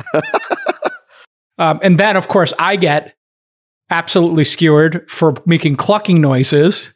um, 1.58 1.80
and 1.82 1.98
then, 1.98 2.16
of 2.16 2.28
course, 2.28 2.52
I 2.58 2.76
get 2.76 3.14
absolutely 3.90 4.44
skewered 4.44 5.10
for 5.10 5.34
making 5.46 5.76
clucking 5.76 6.20
noises. 6.20 6.92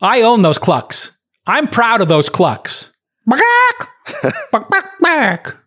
I 0.00 0.22
own 0.22 0.42
those 0.42 0.58
clucks. 0.58 1.12
I'm 1.46 1.68
proud 1.68 2.00
of 2.00 2.08
those 2.08 2.28
clucks. 2.28 2.92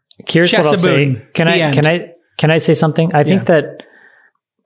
Here's 0.28 0.51
what 0.54 0.66
I'll 0.66 0.76
say. 0.76 1.22
Can 1.34 1.47
I 1.47 1.72
can 1.72 1.86
I 1.86 2.14
can 2.38 2.51
I 2.51 2.58
say 2.58 2.74
something? 2.74 3.14
I 3.14 3.24
think 3.24 3.41
yeah. 3.41 3.62
that 3.62 3.84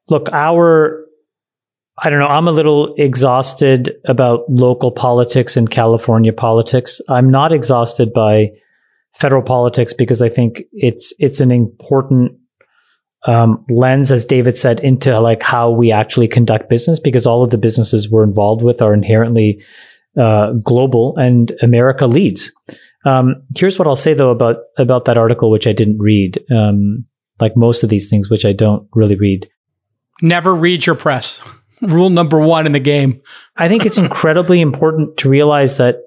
look, 0.09 0.29
our 0.31 1.05
I 1.99 2.09
don't 2.09 2.19
know, 2.19 2.27
I'm 2.27 2.47
a 2.47 2.51
little 2.51 2.93
exhausted 2.95 3.95
about 4.05 4.49
local 4.49 4.91
politics 4.91 5.57
and 5.57 5.69
California 5.69 6.31
politics. 6.31 7.01
I'm 7.09 7.29
not 7.29 7.51
exhausted 7.51 8.13
by 8.13 8.51
federal 9.18 9.41
politics 9.41 9.93
because 9.93 10.22
I 10.22 10.30
think 10.30 10.63
it's 10.72 11.11
it's 11.18 11.39
an 11.39 11.51
important 11.51 12.34
um, 13.26 13.65
lens, 13.70 14.11
as 14.11 14.24
David 14.24 14.55
said, 14.55 14.80
into 14.82 15.20
like 15.20 15.41
how 15.41 15.72
we 15.72 15.91
actually 15.91 16.28
conduct 16.28 16.70
business 16.70 16.99
because 16.99 17.26
all 17.26 17.43
of 17.43 17.49
the 17.49 17.57
businesses 17.57 18.11
we're 18.11 18.24
involved 18.24 18.61
with 18.61 18.82
are 18.82 18.93
inherently 18.93 19.61
uh, 20.18 20.53
global 20.63 21.18
and 21.18 21.51
America 21.61 22.05
leads. 22.05 22.51
Um, 23.05 23.43
here's 23.55 23.80
what 23.80 23.88
I'll 23.88 23.95
say 23.95 24.13
though 24.13 24.32
about 24.32 24.57
about 24.78 25.05
that 25.05 25.18
article, 25.18 25.49
which 25.49 25.68
I 25.68 25.74
didn't 25.74 25.97
read. 25.97 26.39
Um, 26.51 27.05
like 27.39 27.57
most 27.57 27.84
of 27.84 27.89
these 27.89 28.09
things, 28.09 28.30
which 28.30 28.45
I 28.45 28.53
don't 28.53 28.88
really 28.93 29.15
read. 29.15 29.49
Never 30.22 30.53
read 30.53 30.86
your 30.86 30.95
press. 30.95 31.41
Rule 31.82 32.09
number 32.09 32.39
one 32.39 32.65
in 32.65 32.72
the 32.72 32.80
game. 32.80 33.22
I 33.55 33.68
think 33.68 33.86
it's 33.86 33.97
incredibly 34.07 34.61
important 34.61 35.18
to 35.18 35.30
realize 35.30 35.78
that 35.78 35.97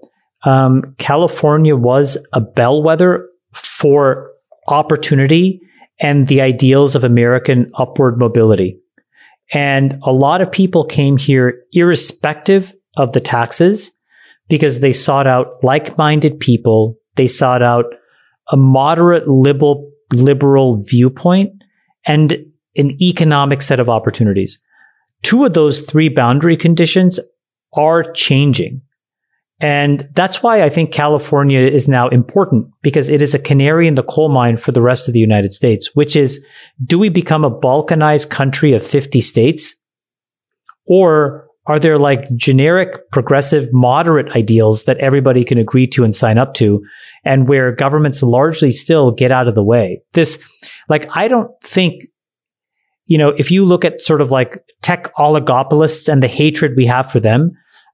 um, 0.45 0.95
California 0.99 1.76
was 1.76 2.16
a 2.32 2.41
bellwether 2.41 3.28
for 3.53 4.30
opportunity 4.68 5.61
and 6.01 6.28
the 6.28 6.41
ideals 6.41 6.95
of 6.95 7.05
American 7.05 7.70
upward 7.74 8.18
mobility. 8.18 8.78
And 9.53 9.99
a 10.03 10.12
lot 10.12 10.41
of 10.41 10.51
people 10.51 10.84
came 10.84 11.16
here 11.16 11.62
irrespective 11.72 12.72
of 12.97 13.12
the 13.12 13.20
taxes 13.20 13.93
because 14.49 14.80
they 14.80 14.93
sought 14.93 15.26
out 15.26 15.62
like 15.62 15.99
minded 15.99 16.38
people. 16.41 16.97
They 17.16 17.26
sought 17.26 17.62
out 17.62 17.86
a 18.51 18.57
moderate 18.57 19.28
liberal, 19.28 19.91
liberal 20.12 20.82
viewpoint 20.82 21.53
and 22.07 22.32
an 22.76 23.03
economic 23.03 23.62
set 23.62 23.80
of 23.80 23.88
opportunities. 23.88 24.61
Two 25.22 25.45
of 25.45 25.55
those 25.55 25.82
three 25.82 26.09
boundary 26.09 26.57
conditions 26.57 27.20
are 27.74 28.11
changing. 28.12 28.80
And 29.61 30.09
that's 30.15 30.43
why 30.43 30.63
I 30.63 30.71
think 30.71 30.93
California 30.93 31.61
is 31.61 31.89
now 31.89 32.09
important 32.09 32.69
because 32.83 33.11
it 33.11 33.21
is 33.21 33.35
a 33.35 33.39
canary 33.39 33.87
in 33.87 33.95
the 33.95 34.03
coal 34.03 34.31
mine 34.31 34.57
for 34.57 34.73
the 34.73 34.81
rest 34.81 35.07
of 35.07 35.15
the 35.15 35.21
United 35.21 35.53
States, 35.53 35.95
which 35.95 36.17
is 36.17 36.45
do 36.85 36.99
we 36.99 37.11
become 37.11 37.45
a 37.45 37.51
balkanized 37.51 38.31
country 38.31 38.73
of 38.73 38.87
50 38.87 39.21
states? 39.21 39.77
Or 40.87 41.47
are 41.67 41.79
there 41.79 41.99
like 41.99 42.25
generic, 42.37 43.11
progressive, 43.13 43.69
moderate 43.73 44.35
ideals 44.35 44.85
that 44.85 44.99
everybody 44.99 45.45
can 45.45 45.59
agree 45.59 45.87
to 45.89 46.05
and 46.05 46.15
sign 46.15 46.39
up 46.39 46.55
to 46.55 46.83
and 47.25 47.47
where 47.47 47.71
governments 47.71 48.23
largely 48.23 48.71
still 48.71 49.11
get 49.11 49.31
out 49.31 49.47
of 49.47 49.55
the 49.55 49.63
way? 49.63 50.03
This, 50.15 50.43
like, 50.89 51.07
I 51.15 51.29
don't 51.29 51.53
think 51.63 52.05
you 53.11 53.19
know, 53.19 53.31
if 53.31 53.51
you 53.51 53.65
look 53.65 53.85
at 53.85 54.01
sort 54.01 54.21
of 54.21 54.31
like 54.31 54.65
tech 54.83 55.13
oligopolists 55.17 56.11
and 56.11 56.23
the 56.23 56.29
hatred 56.29 56.75
we 56.77 56.87
have 56.87 57.11
for 57.11 57.19
them, 57.19 57.51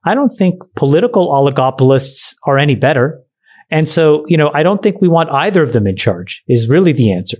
I 0.07 0.15
don't 0.15 0.29
think 0.29 0.61
political 0.75 1.27
oligopolists 1.27 2.35
are 2.45 2.57
any 2.57 2.75
better. 2.75 3.21
And 3.69 3.87
so, 3.87 4.23
you 4.27 4.37
know, 4.37 4.51
I 4.53 4.63
don't 4.63 4.81
think 4.81 5.01
we 5.01 5.07
want 5.07 5.29
either 5.29 5.61
of 5.61 5.73
them 5.73 5.87
in 5.87 5.95
charge 5.95 6.43
is 6.47 6.69
really 6.69 6.93
the 6.93 7.11
answer. 7.11 7.37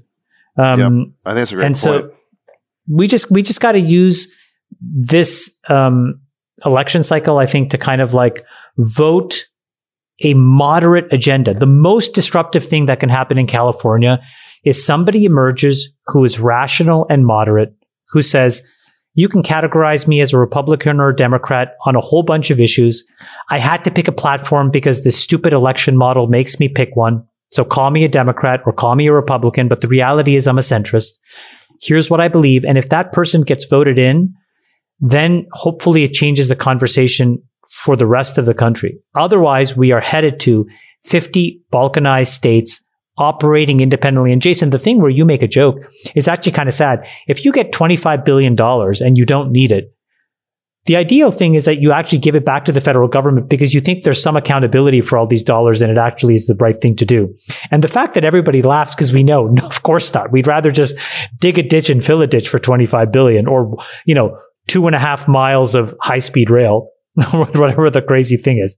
Um, 0.57 0.80
yep. 0.80 0.91
I 1.26 1.34
think 1.34 1.41
that's 1.41 1.51
a 1.51 1.55
great 1.55 1.65
and 1.65 1.76
point. 1.76 2.11
so 2.11 2.15
we 2.89 3.07
just, 3.07 3.32
we 3.32 3.41
just 3.43 3.61
got 3.61 3.74
to 3.74 3.80
use 3.80 4.34
this, 4.82 5.57
um, 5.70 6.20
election 6.65 7.03
cycle, 7.03 7.38
I 7.38 7.45
think, 7.45 7.70
to 7.72 7.78
kind 7.78 8.01
of 8.01 8.13
like 8.13 8.43
vote 8.78 9.45
a 10.24 10.34
moderate 10.34 11.11
agenda. 11.13 11.53
The 11.53 11.68
most 11.68 12.15
disruptive 12.15 12.65
thing 12.65 12.88
that 12.88 12.99
can 12.99 13.09
happen 13.09 13.38
in 13.38 13.45
California 13.45 14.20
is 14.65 14.84
somebody 14.84 15.26
emerges 15.26 15.93
who 16.07 16.24
is 16.24 16.39
rational 16.39 17.05
and 17.09 17.26
moderate, 17.26 17.74
who 18.09 18.22
says, 18.22 18.63
you 19.18 19.28
can 19.28 19.41
categorize 19.41 20.07
me 20.07 20.22
as 20.22 20.32
a 20.32 20.38
Republican 20.38 20.99
or 20.99 21.09
a 21.09 21.15
Democrat 21.15 21.76
on 21.88 21.95
a 21.95 21.99
whole 21.99 22.22
bunch 22.22 22.51
of 22.51 22.59
issues. 22.61 23.03
I 23.49 23.57
had 23.57 23.84
to 23.86 23.91
pick 23.91 24.07
a 24.07 24.11
platform 24.11 24.70
because 24.70 25.03
this 25.03 25.18
stupid 25.18 25.53
election 25.53 25.97
model 25.97 26.28
makes 26.28 26.59
me 26.59 26.70
pick 26.70 26.95
one. 26.95 27.26
So 27.51 27.65
call 27.65 27.89
me 27.89 28.03
a 28.03 28.09
Democrat 28.09 28.61
or 28.68 28.74
call 28.74 28.93
me 28.93 29.07
a 29.07 29.11
Republican, 29.11 29.70
but 29.70 29.82
the 29.82 29.88
reality 29.88 30.36
is 30.36 30.47
I'm 30.47 30.59
a 30.59 30.61
centrist. 30.61 31.18
Here's 31.82 32.11
what 32.11 32.22
I 32.22 32.28
believe. 32.28 32.63
And 32.63 32.78
if 32.78 32.89
that 32.89 33.11
person 33.11 33.41
gets 33.41 33.65
voted 33.65 33.97
in, 33.97 34.36
then 34.99 35.47
hopefully 35.51 36.03
it 36.03 36.13
changes 36.13 36.47
the 36.47 36.55
conversation 36.55 37.41
for 37.72 37.95
the 37.95 38.05
rest 38.05 38.38
of 38.38 38.45
the 38.45 38.53
country. 38.53 38.99
Otherwise, 39.15 39.76
we 39.76 39.91
are 39.91 39.99
headed 39.99 40.39
to 40.41 40.68
50 41.05 41.63
balkanized 41.74 42.28
states 42.28 42.86
operating 43.18 43.80
independently. 43.80 44.32
And 44.32 44.41
Jason, 44.41 44.70
the 44.70 44.80
thing 44.80 45.01
where 45.01 45.09
you 45.09 45.26
make 45.26 45.41
a 45.41 45.47
joke 45.47 45.78
is 46.15 46.28
actually 46.28 46.51
kind 46.51 46.70
of 46.70 46.76
sad. 46.76 47.07
If 47.28 47.43
you 47.45 47.51
get 47.51 47.72
$25 47.72 48.24
billion 48.24 48.55
and 48.59 49.18
you 49.18 49.26
don't 49.26 49.51
need 49.51 49.72
it, 49.72 49.93
the 50.86 50.95
ideal 50.95 51.32
thing 51.32 51.55
is 51.55 51.65
that 51.65 51.82
you 51.82 51.91
actually 51.91 52.20
give 52.20 52.36
it 52.36 52.45
back 52.45 52.63
to 52.65 52.72
the 52.72 52.80
federal 52.80 53.09
government 53.09 53.49
because 53.49 53.74
you 53.74 53.82
think 53.82 54.03
there's 54.03 54.24
some 54.24 54.38
accountability 54.38 55.01
for 55.01 55.18
all 55.18 55.28
these 55.28 55.43
dollars 55.43 55.82
and 55.82 55.91
it 55.91 55.97
actually 55.97 56.34
is 56.34 56.47
the 56.47 56.55
right 56.55 56.78
thing 56.78 56.95
to 56.95 57.05
do. 57.05 57.36
And 57.72 57.84
the 57.84 57.89
fact 57.89 58.13
that 58.13 58.24
everybody 58.24 58.61
laughs 58.61 58.95
because 58.95 59.11
we 59.11 59.22
know, 59.22 59.47
no, 59.51 59.65
of 59.65 59.84
course 59.84 60.13
not. 60.13 60.32
We'd 60.32 60.47
rather 60.47 60.72
just 60.72 60.97
dig 61.39 61.59
a 61.59 61.63
ditch 61.63 61.89
and 61.89 62.03
fill 62.03 62.22
a 62.22 62.28
ditch 62.28 62.47
for 62.47 62.57
25 62.57 63.11
billion 63.11 63.47
or, 63.47 63.78
you 64.05 64.15
know, 64.15 64.39
two 64.68 64.88
and 64.88 64.95
a 64.95 64.99
half 64.99 65.28
miles 65.28 65.76
of 65.76 65.93
high 66.01 66.20
speed 66.20 66.49
rail, 66.49 66.91
whatever 67.32 67.89
the 67.89 68.01
crazy 68.01 68.38
thing 68.38 68.59
is 68.59 68.78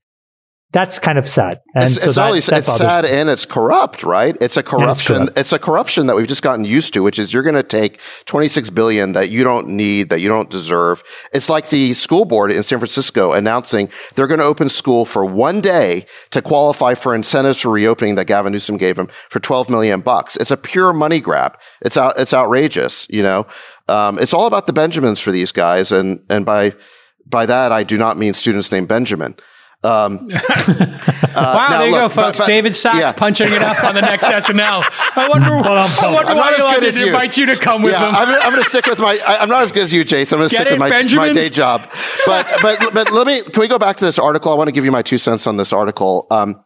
that's 0.72 1.00
kind 1.00 1.18
of 1.18 1.28
sad. 1.28 1.62
And 1.74 1.86
it's, 1.86 1.96
so 1.96 2.34
it's, 2.34 2.46
that, 2.46 2.60
it's 2.60 2.78
sad 2.78 3.04
me. 3.04 3.10
and 3.10 3.28
it's 3.28 3.46
corrupt, 3.48 4.04
right? 4.04 4.38
It's 4.40 4.56
a 4.56 4.62
corruption. 4.62 5.24
It's, 5.24 5.32
it's, 5.36 5.54
a 5.54 5.58
corruption 5.58 6.06
that 6.08 6.16
we've 6.16 6.28
just 6.28 6.44
gotten 6.44 6.64
used 6.64 6.94
to, 6.94 7.02
which 7.02 7.18
is 7.18 7.34
you're 7.34 7.42
going 7.42 7.56
to 7.56 7.64
take 7.64 8.00
26 8.26 8.70
billion 8.70 9.14
that 9.14 9.32
you 9.32 9.44
don't 9.44 9.70
need, 9.70 10.10
that 10.10 10.20
you 10.20 10.28
don't 10.28 10.52
deserve. 10.52 11.04
It's 11.34 11.50
like 11.50 11.70
the 11.70 11.94
school 11.96 12.24
board 12.24 12.52
in 12.52 12.62
San 12.62 12.78
Francisco 12.78 13.32
announcing 13.32 13.90
they're 14.14 14.28
going 14.28 14.40
to 14.40 14.46
open 14.46 14.70
school 14.70 15.06
for 15.06 15.26
one 15.26 15.60
day 15.60 16.06
to 16.30 16.42
qualify 16.42 16.94
for 16.94 17.16
incentives 17.16 17.60
for 17.60 17.72
reopening 17.72 18.14
that 18.16 18.28
Gavin 18.28 18.52
Newsom 18.52 18.78
gave 18.78 18.96
them 18.96 19.08
for 19.30 19.40
12 19.40 19.72
million 19.72 20.02
bucks. 20.02 20.36
It's 20.38 20.52
a 20.52 20.58
pure 20.58 20.94
money 20.94 21.20
grab. 21.20 21.58
It's 21.82 21.98
out, 21.98 22.14
it's 22.20 22.34
outrageous, 22.34 23.08
you 23.10 23.24
know? 23.24 23.48
Um, 23.88 24.20
it's 24.20 24.36
all 24.36 24.46
about 24.46 24.68
the 24.68 24.74
Benjamins 24.74 25.20
for 25.20 25.32
these 25.32 25.52
guys. 25.52 25.92
And, 25.92 26.24
and 26.30 26.46
by, 26.46 26.76
by 27.26 27.48
that, 27.48 27.72
I 27.72 27.82
do 27.82 27.98
not 27.98 28.18
mean 28.18 28.36
students 28.36 28.72
named 28.72 28.88
Benjamin. 28.88 29.36
Um, 29.82 30.30
uh, 30.30 30.40
wow, 31.36 31.68
there 31.70 31.86
you 31.86 31.92
look, 31.94 32.02
go, 32.02 32.10
folks. 32.10 32.40
But, 32.40 32.44
but, 32.44 32.48
David 32.48 32.76
Sacks 32.76 32.98
yeah. 32.98 33.12
punching 33.14 33.48
it 33.48 33.62
up 33.62 33.82
on 33.86 33.96
the 33.96 34.02
next 34.02 34.24
SNL. 34.48 34.84
I 35.16 35.30
wonder, 35.30 35.48
I 35.48 36.14
wonder 36.14 36.36
why 36.36 36.56
Elon 36.60 36.82
didn't 36.82 37.08
invite 37.08 37.38
you 37.38 37.46
to 37.46 37.56
come 37.56 37.82
with 37.82 37.94
yeah, 37.94 38.10
him. 38.10 38.16
I'm, 38.16 38.28
I'm 38.28 38.52
going 38.52 38.64
to 38.64 38.70
stick 38.70 38.88
with 38.88 39.00
my. 39.00 39.18
I, 39.26 39.42
am 39.42 39.48
not 39.48 39.64
as 39.64 39.72
good 39.72 39.84
as 39.84 39.94
you, 39.94 40.04
Jason. 40.04 40.36
I'm 40.36 40.40
going 40.40 40.50
to 40.50 40.56
stick 40.56 40.68
it, 40.68 40.72
with 40.72 40.80
my, 40.80 40.90
my 41.16 41.34
day 41.34 41.48
job. 41.48 41.90
But 42.26 42.46
but 42.62 42.94
but 42.94 43.12
let 43.14 43.26
me. 43.26 43.42
Can 43.42 43.62
we 43.62 43.70
go 43.70 43.80
back 43.80 43.96
to 43.98 44.06
this 44.06 44.20
article? 44.20 44.52
I 44.52 44.56
want 44.56 44.68
to 44.68 44.74
give 44.74 44.84
you 44.84 44.92
my 44.92 45.02
two 45.02 45.18
cents 45.18 45.48
on 45.48 45.56
this 45.56 45.72
article. 45.72 46.28
Um, 46.30 46.62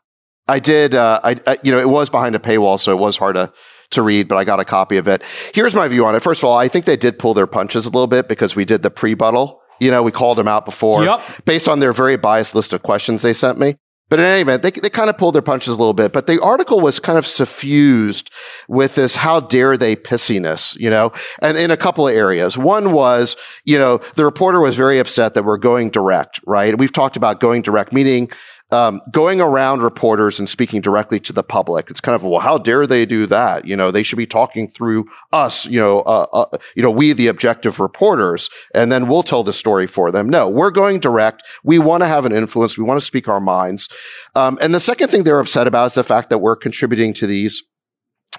I 0.48 0.58
did. 0.60 0.96
Uh, 0.96 1.20
I, 1.24 1.36
I 1.46 1.58
you 1.64 1.72
know 1.72 1.80
it 1.80 1.90
was 1.90 2.10
behind 2.10 2.36
a 2.36 2.40
paywall, 2.40 2.80
so 2.80 2.92
it 2.92 3.00
was 3.00 3.18
hard 3.18 3.36
to 3.36 3.54
to 3.92 4.02
read, 4.02 4.28
but 4.28 4.38
I 4.38 4.44
got 4.44 4.60
a 4.60 4.66
copy 4.66 4.98
of 4.98 5.08
it. 5.08 5.24
Here's 5.54 5.76
my 5.76 5.88
view 5.88 6.06
on 6.08 6.16
it. 6.16 6.22
First 6.22 6.42
of 6.42 6.50
all, 6.50 6.58
I 6.58 6.68
think 6.68 6.86
they 6.86 6.98
did 6.98 7.20
pull 7.20 7.36
their 7.36 7.46
punches 7.46 7.86
a 7.86 7.90
little 7.90 8.08
bit 8.08 8.28
because 8.28 8.56
we 8.56 8.66
did 8.66 8.82
the 8.82 8.90
pre-buttal 8.90 9.62
you 9.84 9.92
know, 9.92 10.02
we 10.02 10.12
called 10.12 10.38
them 10.38 10.48
out 10.48 10.66
before 10.66 11.04
yep. 11.04 11.22
based 11.46 11.68
on 11.68 11.80
their 11.80 11.94
very 11.94 12.18
biased 12.18 12.56
list 12.56 12.74
of 12.74 12.82
questions 12.84 13.22
they 13.22 13.34
sent 13.34 13.60
me. 13.60 13.76
But 14.10 14.20
in 14.20 14.26
any 14.26 14.42
event, 14.42 14.62
they, 14.62 14.70
they 14.70 14.92
kind 14.92 15.10
of 15.10 15.18
pulled 15.18 15.34
their 15.34 15.42
punches 15.42 15.70
a 15.74 15.78
little 15.78 15.94
bit. 15.94 16.14
But 16.14 16.28
the 16.28 16.40
article 16.40 16.80
was 16.80 17.00
kind 17.00 17.18
of 17.18 17.26
suffused 17.26 18.32
with 18.68 18.94
this 18.94 19.16
how 19.16 19.40
dare 19.40 19.76
they 19.76 19.96
pissiness, 19.96 20.78
you 20.78 20.90
know, 20.90 21.12
and 21.42 21.58
in 21.58 21.72
a 21.72 21.78
couple 21.78 22.08
of 22.08 22.14
areas. 22.14 22.56
One 22.56 22.92
was, 22.92 23.36
you 23.66 23.80
know, 23.80 23.98
the 24.16 24.26
reporter 24.26 24.60
was 24.60 24.76
very 24.76 25.00
upset 25.00 25.34
that 25.34 25.46
we're 25.46 25.58
going 25.58 25.90
direct, 25.90 26.40
right? 26.46 26.78
We've 26.78 26.94
talked 26.94 27.18
about 27.18 27.40
going 27.40 27.64
direct, 27.64 27.92
meaning 27.92 28.30
um, 28.74 29.02
going 29.12 29.40
around 29.40 29.82
reporters 29.82 30.40
and 30.40 30.50
speaking 30.50 30.82
directly 30.82 31.20
to 31.20 31.32
the 31.32 31.44
public. 31.44 31.90
It's 31.90 32.02
kind 32.02 32.16
of 32.16 32.24
well, 32.24 32.40
how 32.40 32.58
dare 32.58 32.88
they 32.88 33.06
do 33.06 33.28
that? 33.28 33.66
You 33.66 33.76
know, 33.76 33.92
they 33.92 34.04
should 34.04 34.18
be 34.18 34.26
talking 34.26 34.68
through 34.68 35.06
us. 35.32 35.66
You 35.68 35.80
know, 35.80 36.00
uh, 36.02 36.26
uh, 36.34 36.58
you 36.76 36.82
know, 36.82 36.90
we 36.90 37.14
the 37.14 37.28
objective 37.28 37.80
reporters, 37.80 38.50
and 38.74 38.92
then 38.92 39.08
we'll 39.08 39.24
tell 39.24 39.44
the 39.44 39.54
story 39.54 39.86
for 39.86 40.12
them. 40.12 40.28
No, 40.28 40.50
we're 40.50 40.72
going 40.72 41.00
direct. 41.00 41.44
We 41.64 41.78
want 41.78 42.02
to 42.02 42.08
have 42.08 42.26
an 42.26 42.34
influence. 42.34 42.78
We 42.78 42.84
want 42.84 43.00
to 43.00 43.06
speak 43.06 43.28
our 43.28 43.40
minds. 43.40 43.90
Um, 44.36 44.58
and 44.62 44.74
the 44.74 44.80
second 44.80 45.10
thing 45.10 45.24
they're 45.24 45.40
upset 45.40 45.68
about 45.68 45.86
is 45.86 45.94
the 45.94 46.04
fact 46.04 46.30
that 46.32 46.40
we're 46.40 46.56
contributing 46.56 47.14
to 47.14 47.28
these 47.28 47.64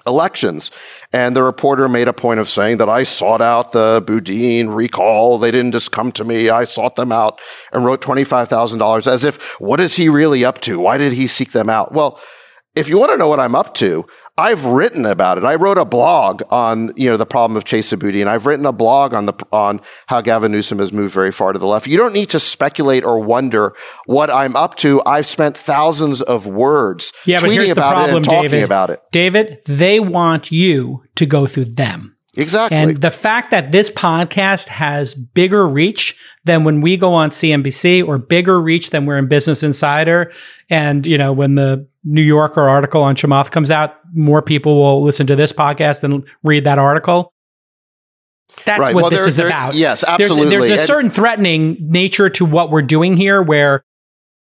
elections. 0.07 0.71
And 1.11 1.35
the 1.35 1.43
reporter 1.43 1.89
made 1.89 2.07
a 2.07 2.13
point 2.13 2.39
of 2.39 2.47
saying 2.47 2.77
that 2.77 2.89
I 2.89 3.03
sought 3.03 3.41
out 3.41 3.71
the 3.71 4.03
Boudin 4.05 4.69
recall. 4.69 5.37
They 5.37 5.51
didn't 5.51 5.71
just 5.71 5.91
come 5.91 6.11
to 6.13 6.23
me. 6.23 6.49
I 6.49 6.63
sought 6.65 6.95
them 6.95 7.11
out 7.11 7.39
and 7.73 7.85
wrote 7.85 8.01
$25,000 8.01 9.07
as 9.07 9.23
if, 9.23 9.59
what 9.59 9.79
is 9.79 9.95
he 9.95 10.09
really 10.09 10.45
up 10.45 10.59
to? 10.61 10.79
Why 10.79 10.97
did 10.97 11.13
he 11.13 11.27
seek 11.27 11.51
them 11.51 11.69
out? 11.69 11.91
Well, 11.91 12.19
if 12.75 12.89
you 12.89 12.97
want 12.97 13.11
to 13.11 13.17
know 13.17 13.27
what 13.27 13.39
I'm 13.39 13.55
up 13.55 13.73
to, 13.75 14.05
I've 14.37 14.65
written 14.65 15.05
about 15.05 15.37
it. 15.37 15.45
I 15.45 15.55
wrote 15.55 15.77
a 15.77 15.85
blog 15.85 16.43
on, 16.51 16.91
you 16.97 17.09
know, 17.09 17.15
the 17.15 17.25
problem 17.25 17.55
of 17.55 17.63
Chesa 17.63 18.21
and 18.21 18.29
I've 18.29 18.45
written 18.45 18.65
a 18.65 18.73
blog 18.73 19.13
on 19.13 19.27
the, 19.27 19.33
on 19.51 19.79
how 20.07 20.19
Gavin 20.19 20.51
Newsom 20.51 20.79
has 20.79 20.91
moved 20.91 21.13
very 21.13 21.31
far 21.31 21.53
to 21.53 21.59
the 21.59 21.65
left. 21.65 21.87
You 21.87 21.97
don't 21.97 22.13
need 22.13 22.29
to 22.31 22.39
speculate 22.39 23.05
or 23.05 23.19
wonder 23.19 23.73
what 24.05 24.29
I'm 24.29 24.55
up 24.57 24.75
to. 24.75 25.01
I've 25.05 25.25
spent 25.25 25.55
thousands 25.55 26.21
of 26.21 26.47
words 26.47 27.13
yeah, 27.25 27.37
tweeting 27.37 27.71
about 27.71 27.93
problem, 27.93 28.09
it 28.09 28.15
and 28.17 28.25
talking 28.25 28.51
David. 28.51 28.63
about 28.63 28.89
it. 28.89 29.01
David, 29.11 29.61
they 29.65 30.01
want 30.01 30.51
you 30.51 31.03
to 31.15 31.25
go 31.25 31.47
through 31.47 31.65
them. 31.65 32.14
Exactly. 32.35 32.77
And 32.77 32.97
the 32.97 33.11
fact 33.11 33.51
that 33.51 33.71
this 33.71 33.89
podcast 33.89 34.67
has 34.67 35.13
bigger 35.13 35.67
reach 35.67 36.17
than 36.43 36.63
when 36.63 36.81
we 36.81 36.97
go 36.97 37.13
on 37.13 37.29
CNBC 37.29 38.05
or 38.07 38.17
bigger 38.17 38.61
reach 38.61 38.89
than 38.89 39.05
we're 39.05 39.17
in 39.17 39.27
Business 39.27 39.63
Insider. 39.63 40.31
And, 40.69 41.07
you 41.07 41.17
know, 41.17 41.33
when 41.33 41.55
the 41.55 41.87
New 42.03 42.21
Yorker 42.21 42.61
article 42.61 43.01
on 43.03 43.15
Chamath 43.15 43.51
comes 43.51 43.71
out, 43.71 43.95
more 44.13 44.41
people 44.41 44.75
will 44.75 45.03
listen 45.03 45.27
to 45.27 45.35
this 45.35 45.53
podcast 45.53 46.01
than 46.01 46.23
read 46.43 46.65
that 46.65 46.77
article. 46.77 47.33
That's 48.63 48.79
right. 48.79 48.95
what 48.95 49.03
well, 49.03 49.09
this 49.09 49.19
there, 49.19 49.27
is 49.27 49.37
there, 49.37 49.47
about. 49.47 49.73
Yes, 49.73 50.03
absolutely. 50.07 50.49
There's, 50.49 50.67
there's 50.69 50.81
a 50.81 50.85
certain 50.85 51.09
threatening 51.09 51.77
nature 51.79 52.29
to 52.31 52.45
what 52.45 52.69
we're 52.69 52.83
doing 52.83 53.17
here 53.17 53.41
where, 53.41 53.83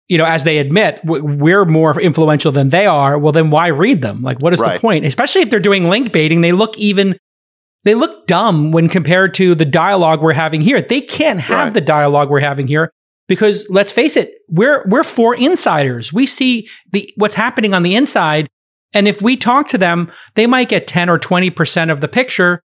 you 0.08 0.18
know, 0.18 0.26
as 0.26 0.44
they 0.44 0.58
admit, 0.58 1.00
we're 1.04 1.64
more 1.64 1.98
influential 1.98 2.52
than 2.52 2.70
they 2.70 2.86
are. 2.86 3.16
Well, 3.18 3.32
then 3.32 3.50
why 3.50 3.68
read 3.68 4.02
them? 4.02 4.22
Like, 4.22 4.42
what 4.42 4.52
is 4.52 4.60
right. 4.60 4.74
the 4.74 4.80
point? 4.80 5.04
Especially 5.04 5.42
if 5.42 5.50
they're 5.50 5.60
doing 5.60 5.88
link 5.88 6.12
baiting, 6.12 6.40
they 6.40 6.52
look 6.52 6.76
even 6.76 7.16
they 7.84 7.94
look 7.94 8.26
dumb 8.26 8.70
when 8.72 8.88
compared 8.88 9.34
to 9.34 9.54
the 9.54 9.64
dialogue 9.64 10.22
we're 10.22 10.32
having 10.32 10.60
here. 10.60 10.80
They 10.80 11.00
can't 11.00 11.40
have 11.40 11.66
right. 11.66 11.74
the 11.74 11.80
dialogue 11.80 12.30
we're 12.30 12.40
having 12.40 12.68
here 12.68 12.92
because 13.28 13.66
let's 13.68 13.92
face 13.92 14.16
it, 14.16 14.38
we're 14.50 14.84
we're 14.88 15.02
for 15.02 15.34
insiders. 15.34 16.12
We 16.12 16.26
see 16.26 16.68
the 16.92 17.12
what's 17.16 17.34
happening 17.34 17.74
on 17.74 17.82
the 17.82 17.94
inside, 17.94 18.48
and 18.92 19.08
if 19.08 19.22
we 19.22 19.36
talk 19.36 19.68
to 19.68 19.78
them, 19.78 20.10
they 20.34 20.46
might 20.46 20.68
get 20.68 20.86
10 20.86 21.08
or 21.08 21.18
20% 21.18 21.90
of 21.90 22.00
the 22.00 22.08
picture, 22.08 22.62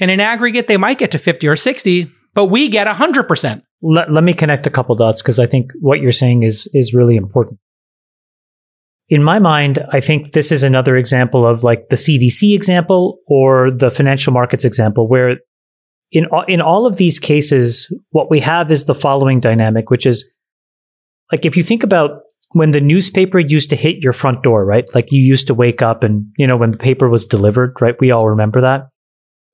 and 0.00 0.10
in 0.10 0.20
aggregate 0.20 0.68
they 0.68 0.76
might 0.76 0.98
get 0.98 1.10
to 1.12 1.18
50 1.18 1.46
or 1.48 1.56
60, 1.56 2.10
but 2.34 2.46
we 2.46 2.68
get 2.68 2.86
100%. 2.86 3.62
Let, 3.82 4.10
let 4.10 4.24
me 4.24 4.32
connect 4.32 4.66
a 4.66 4.70
couple 4.70 4.94
dots 4.94 5.22
because 5.22 5.38
I 5.38 5.46
think 5.46 5.70
what 5.80 6.00
you're 6.00 6.12
saying 6.12 6.42
is 6.42 6.68
is 6.72 6.94
really 6.94 7.16
important 7.16 7.60
in 9.08 9.22
my 9.22 9.38
mind, 9.38 9.78
I 9.90 10.00
think 10.00 10.32
this 10.32 10.50
is 10.50 10.62
another 10.62 10.96
example 10.96 11.46
of 11.46 11.62
like 11.62 11.88
the 11.90 11.96
CDC 11.96 12.54
example 12.54 13.18
or 13.26 13.70
the 13.70 13.90
financial 13.90 14.32
markets 14.32 14.64
example, 14.64 15.08
where 15.08 15.38
in 16.10 16.26
in 16.48 16.60
all 16.60 16.86
of 16.86 16.96
these 16.96 17.18
cases, 17.18 17.92
what 18.10 18.30
we 18.30 18.40
have 18.40 18.70
is 18.70 18.86
the 18.86 18.94
following 18.94 19.38
dynamic, 19.40 19.90
which 19.90 20.06
is 20.06 20.32
like 21.30 21.44
if 21.44 21.56
you 21.56 21.62
think 21.62 21.82
about 21.82 22.22
when 22.52 22.72
the 22.72 22.80
newspaper 22.80 23.38
used 23.38 23.70
to 23.70 23.76
hit 23.76 24.02
your 24.02 24.12
front 24.12 24.42
door, 24.42 24.64
right? 24.64 24.88
Like 24.94 25.12
you 25.12 25.20
used 25.20 25.46
to 25.48 25.54
wake 25.54 25.82
up 25.82 26.02
and 26.02 26.26
you 26.36 26.46
know 26.46 26.56
when 26.56 26.72
the 26.72 26.78
paper 26.78 27.08
was 27.08 27.26
delivered, 27.26 27.76
right? 27.80 27.94
We 28.00 28.10
all 28.10 28.28
remember 28.28 28.60
that, 28.60 28.88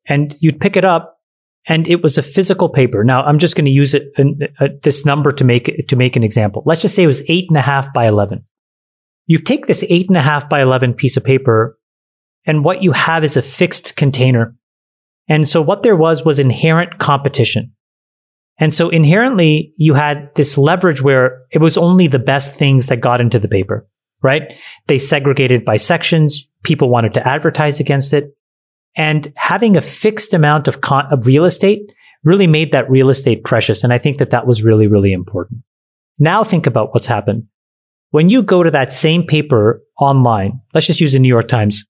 and 0.06 0.34
you'd 0.40 0.60
pick 0.60 0.78
it 0.78 0.84
up, 0.86 1.18
and 1.66 1.86
it 1.88 2.02
was 2.02 2.16
a 2.16 2.22
physical 2.22 2.70
paper. 2.70 3.04
Now 3.04 3.22
I'm 3.22 3.38
just 3.38 3.54
going 3.54 3.66
to 3.66 3.70
use 3.70 3.92
it 3.92 4.04
uh, 4.60 4.68
this 4.82 5.04
number 5.04 5.32
to 5.32 5.44
make 5.44 5.86
to 5.88 5.96
make 5.96 6.16
an 6.16 6.22
example. 6.22 6.62
Let's 6.64 6.80
just 6.80 6.94
say 6.94 7.02
it 7.02 7.06
was 7.06 7.28
eight 7.28 7.50
and 7.50 7.58
a 7.58 7.62
half 7.62 7.92
by 7.92 8.06
eleven 8.06 8.46
you 9.26 9.38
take 9.38 9.66
this 9.66 9.84
eight 9.88 10.08
and 10.08 10.16
a 10.16 10.22
half 10.22 10.48
by 10.48 10.60
11 10.60 10.94
piece 10.94 11.16
of 11.16 11.24
paper 11.24 11.78
and 12.44 12.64
what 12.64 12.82
you 12.82 12.92
have 12.92 13.24
is 13.24 13.36
a 13.36 13.42
fixed 13.42 13.96
container. 13.96 14.56
And 15.28 15.48
so 15.48 15.62
what 15.62 15.82
there 15.82 15.96
was 15.96 16.24
was 16.24 16.38
inherent 16.38 16.98
competition. 16.98 17.72
And 18.58 18.74
so 18.74 18.88
inherently 18.88 19.72
you 19.76 19.94
had 19.94 20.34
this 20.34 20.58
leverage 20.58 21.02
where 21.02 21.42
it 21.50 21.58
was 21.58 21.78
only 21.78 22.06
the 22.06 22.18
best 22.18 22.54
things 22.56 22.88
that 22.88 23.00
got 23.00 23.20
into 23.20 23.38
the 23.38 23.48
paper, 23.48 23.88
right? 24.22 24.58
They 24.88 24.98
segregated 24.98 25.64
by 25.64 25.76
sections. 25.76 26.48
People 26.64 26.90
wanted 26.90 27.12
to 27.14 27.26
advertise 27.26 27.80
against 27.80 28.12
it. 28.12 28.36
And 28.96 29.32
having 29.36 29.76
a 29.76 29.80
fixed 29.80 30.34
amount 30.34 30.68
of, 30.68 30.80
con- 30.80 31.06
of 31.10 31.26
real 31.26 31.44
estate 31.44 31.92
really 32.24 32.46
made 32.46 32.72
that 32.72 32.90
real 32.90 33.08
estate 33.08 33.42
precious. 33.42 33.84
And 33.84 33.92
I 33.92 33.98
think 33.98 34.18
that 34.18 34.30
that 34.30 34.46
was 34.46 34.62
really, 34.62 34.86
really 34.86 35.12
important. 35.12 35.62
Now 36.18 36.44
think 36.44 36.66
about 36.66 36.92
what's 36.92 37.06
happened. 37.06 37.46
When 38.12 38.28
you 38.28 38.42
go 38.42 38.62
to 38.62 38.70
that 38.70 38.92
same 38.92 39.24
paper 39.24 39.82
online, 39.98 40.60
let's 40.74 40.86
just 40.86 41.00
use 41.00 41.14
the 41.14 41.18
New 41.18 41.28
York 41.28 41.48
Times, 41.48 41.84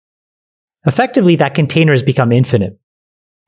effectively 0.85 1.35
that 1.37 1.55
container 1.55 1.93
has 1.93 2.03
become 2.03 2.31
infinite. 2.31 2.79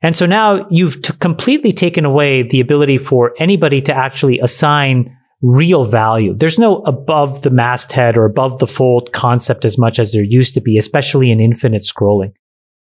And 0.02 0.14
so 0.14 0.26
now 0.26 0.66
you've 0.70 1.00
t- 1.00 1.14
completely 1.20 1.72
taken 1.72 2.04
away 2.04 2.42
the 2.42 2.60
ability 2.60 2.98
for 2.98 3.32
anybody 3.38 3.80
to 3.82 3.94
actually 3.94 4.40
assign 4.40 5.16
real 5.40 5.84
value. 5.84 6.34
There's 6.34 6.58
no 6.58 6.78
above 6.78 7.42
the 7.42 7.50
masthead 7.50 8.16
or 8.16 8.24
above 8.24 8.58
the 8.58 8.66
fold 8.66 9.12
concept 9.12 9.64
as 9.64 9.78
much 9.78 10.00
as 10.00 10.12
there 10.12 10.24
used 10.24 10.54
to 10.54 10.60
be, 10.60 10.76
especially 10.76 11.30
in 11.30 11.38
infinite 11.38 11.82
scrolling. 11.82 12.32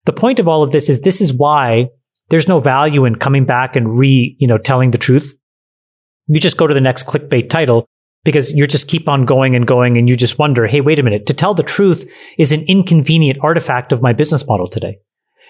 The 0.05 0.13
point 0.13 0.39
of 0.39 0.47
all 0.47 0.63
of 0.63 0.71
this 0.71 0.89
is 0.89 1.01
this 1.01 1.19
is 1.19 1.33
why 1.33 1.89
there's 2.29 2.47
no 2.47 2.61
value 2.61 3.03
in 3.03 3.15
coming 3.15 3.43
back 3.43 3.75
and 3.75 3.99
re, 3.99 4.37
you 4.39 4.47
know, 4.47 4.57
telling 4.57 4.91
the 4.91 4.97
truth. 4.97 5.35
You 6.27 6.39
just 6.39 6.57
go 6.57 6.65
to 6.65 6.73
the 6.73 6.81
next 6.81 7.07
clickbait 7.07 7.49
title 7.49 7.89
because 8.25 8.51
you 8.51 8.67
just 8.67 8.89
keep 8.89 9.07
on 9.07 9.23
going 9.23 9.55
and 9.55 9.65
going 9.65 9.97
and 9.97 10.09
you 10.09 10.17
just 10.17 10.37
wonder, 10.37 10.67
hey, 10.67 10.81
wait 10.81 10.99
a 10.99 11.03
minute, 11.03 11.27
to 11.27 11.33
tell 11.33 11.53
the 11.53 11.63
truth 11.63 12.11
is 12.37 12.51
an 12.51 12.63
inconvenient 12.63 13.39
artifact 13.41 13.93
of 13.93 14.01
my 14.01 14.11
business 14.11 14.45
model 14.45 14.67
today. 14.67 14.97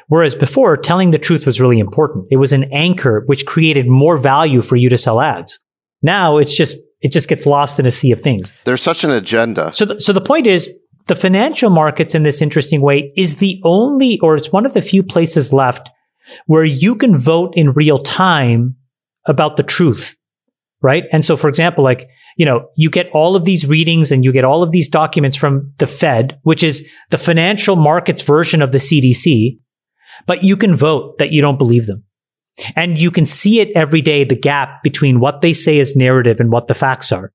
Whereas 0.08 0.36
before, 0.36 0.78
telling 0.78 1.10
the 1.10 1.18
truth 1.18 1.48
was 1.48 1.60
really 1.60 1.80
important. 1.80 2.28
It 2.30 2.36
was 2.36 2.54
an 2.54 2.66
anchor 2.72 3.24
which 3.26 3.48
created 3.48 3.88
more 3.88 4.18
value 4.18 4.62
for 4.62 4.76
you 4.76 4.90
to 4.90 4.98
sell 4.98 5.20
ads. 5.20 5.60
Now 6.04 6.38
it's 6.38 6.56
just, 6.56 6.78
it 7.02 7.12
just 7.12 7.30
gets 7.30 7.48
lost 7.48 7.80
in 7.80 7.88
a 7.88 7.92
sea 7.92 8.12
of 8.12 8.22
things. 8.22 8.54
There's 8.66 8.84
such 8.84 9.04
an 9.04 9.10
agenda. 9.10 9.74
So, 9.74 9.86
the, 9.86 10.00
so 10.00 10.14
the 10.14 10.22
point 10.22 10.46
is, 10.46 10.72
the 11.08 11.16
financial 11.16 11.70
markets 11.70 12.14
in 12.14 12.24
this 12.24 12.42
interesting 12.42 12.82
way 12.82 13.14
is 13.16 13.38
the 13.38 13.62
only, 13.64 14.20
or 14.22 14.36
it's 14.36 14.52
one 14.52 14.66
of 14.66 14.74
the 14.74 14.82
few 14.82 15.04
places 15.04 15.54
left 15.54 15.90
where 16.48 16.64
you 16.64 16.96
can 16.96 17.16
vote 17.16 17.54
in 17.56 17.72
real 17.72 18.00
time 18.00 18.76
about 19.28 19.56
the 19.56 19.64
truth 19.64 20.16
right? 20.82 21.06
And 21.12 21.24
so, 21.24 21.38
for 21.38 21.48
example, 21.48 21.84
like, 21.84 22.08
you 22.38 22.46
know, 22.46 22.70
you 22.76 22.90
get 22.90 23.10
all 23.12 23.36
of 23.36 23.46
these 23.46 23.68
readings 23.68 24.12
and 24.12 24.24
you 24.24 24.32
get 24.32 24.46
all 24.46 24.62
of 24.62 24.72
these 24.72 24.90
documents 24.90 25.38
from 25.38 25.74
the 25.78 25.88
Fed, 25.88 26.40
which 26.44 26.64
is 26.64 26.90
the 27.10 27.18
financial 27.18 27.76
markets 27.76 28.22
version 28.22 28.62
of 28.62 28.72
the 28.72 28.78
CDC, 28.78 29.58
but 30.26 30.44
you 30.44 30.58
can 30.58 30.76
vote 30.76 31.18
that 31.18 31.32
you 31.32 31.42
don't 31.42 31.58
believe 31.58 31.86
them. 31.86 32.04
And 32.76 33.00
you 33.00 33.12
can 33.12 33.26
see 33.26 33.60
it 33.60 33.76
every 33.76 34.02
day, 34.02 34.24
the 34.24 34.40
gap 34.40 34.82
between 34.82 35.20
what 35.20 35.42
they 35.42 35.54
say 35.54 35.78
is 35.78 35.96
narrative 35.96 36.40
and 36.40 36.52
what 36.52 36.68
the 36.68 36.74
facts 36.74 37.12
are. 37.12 37.34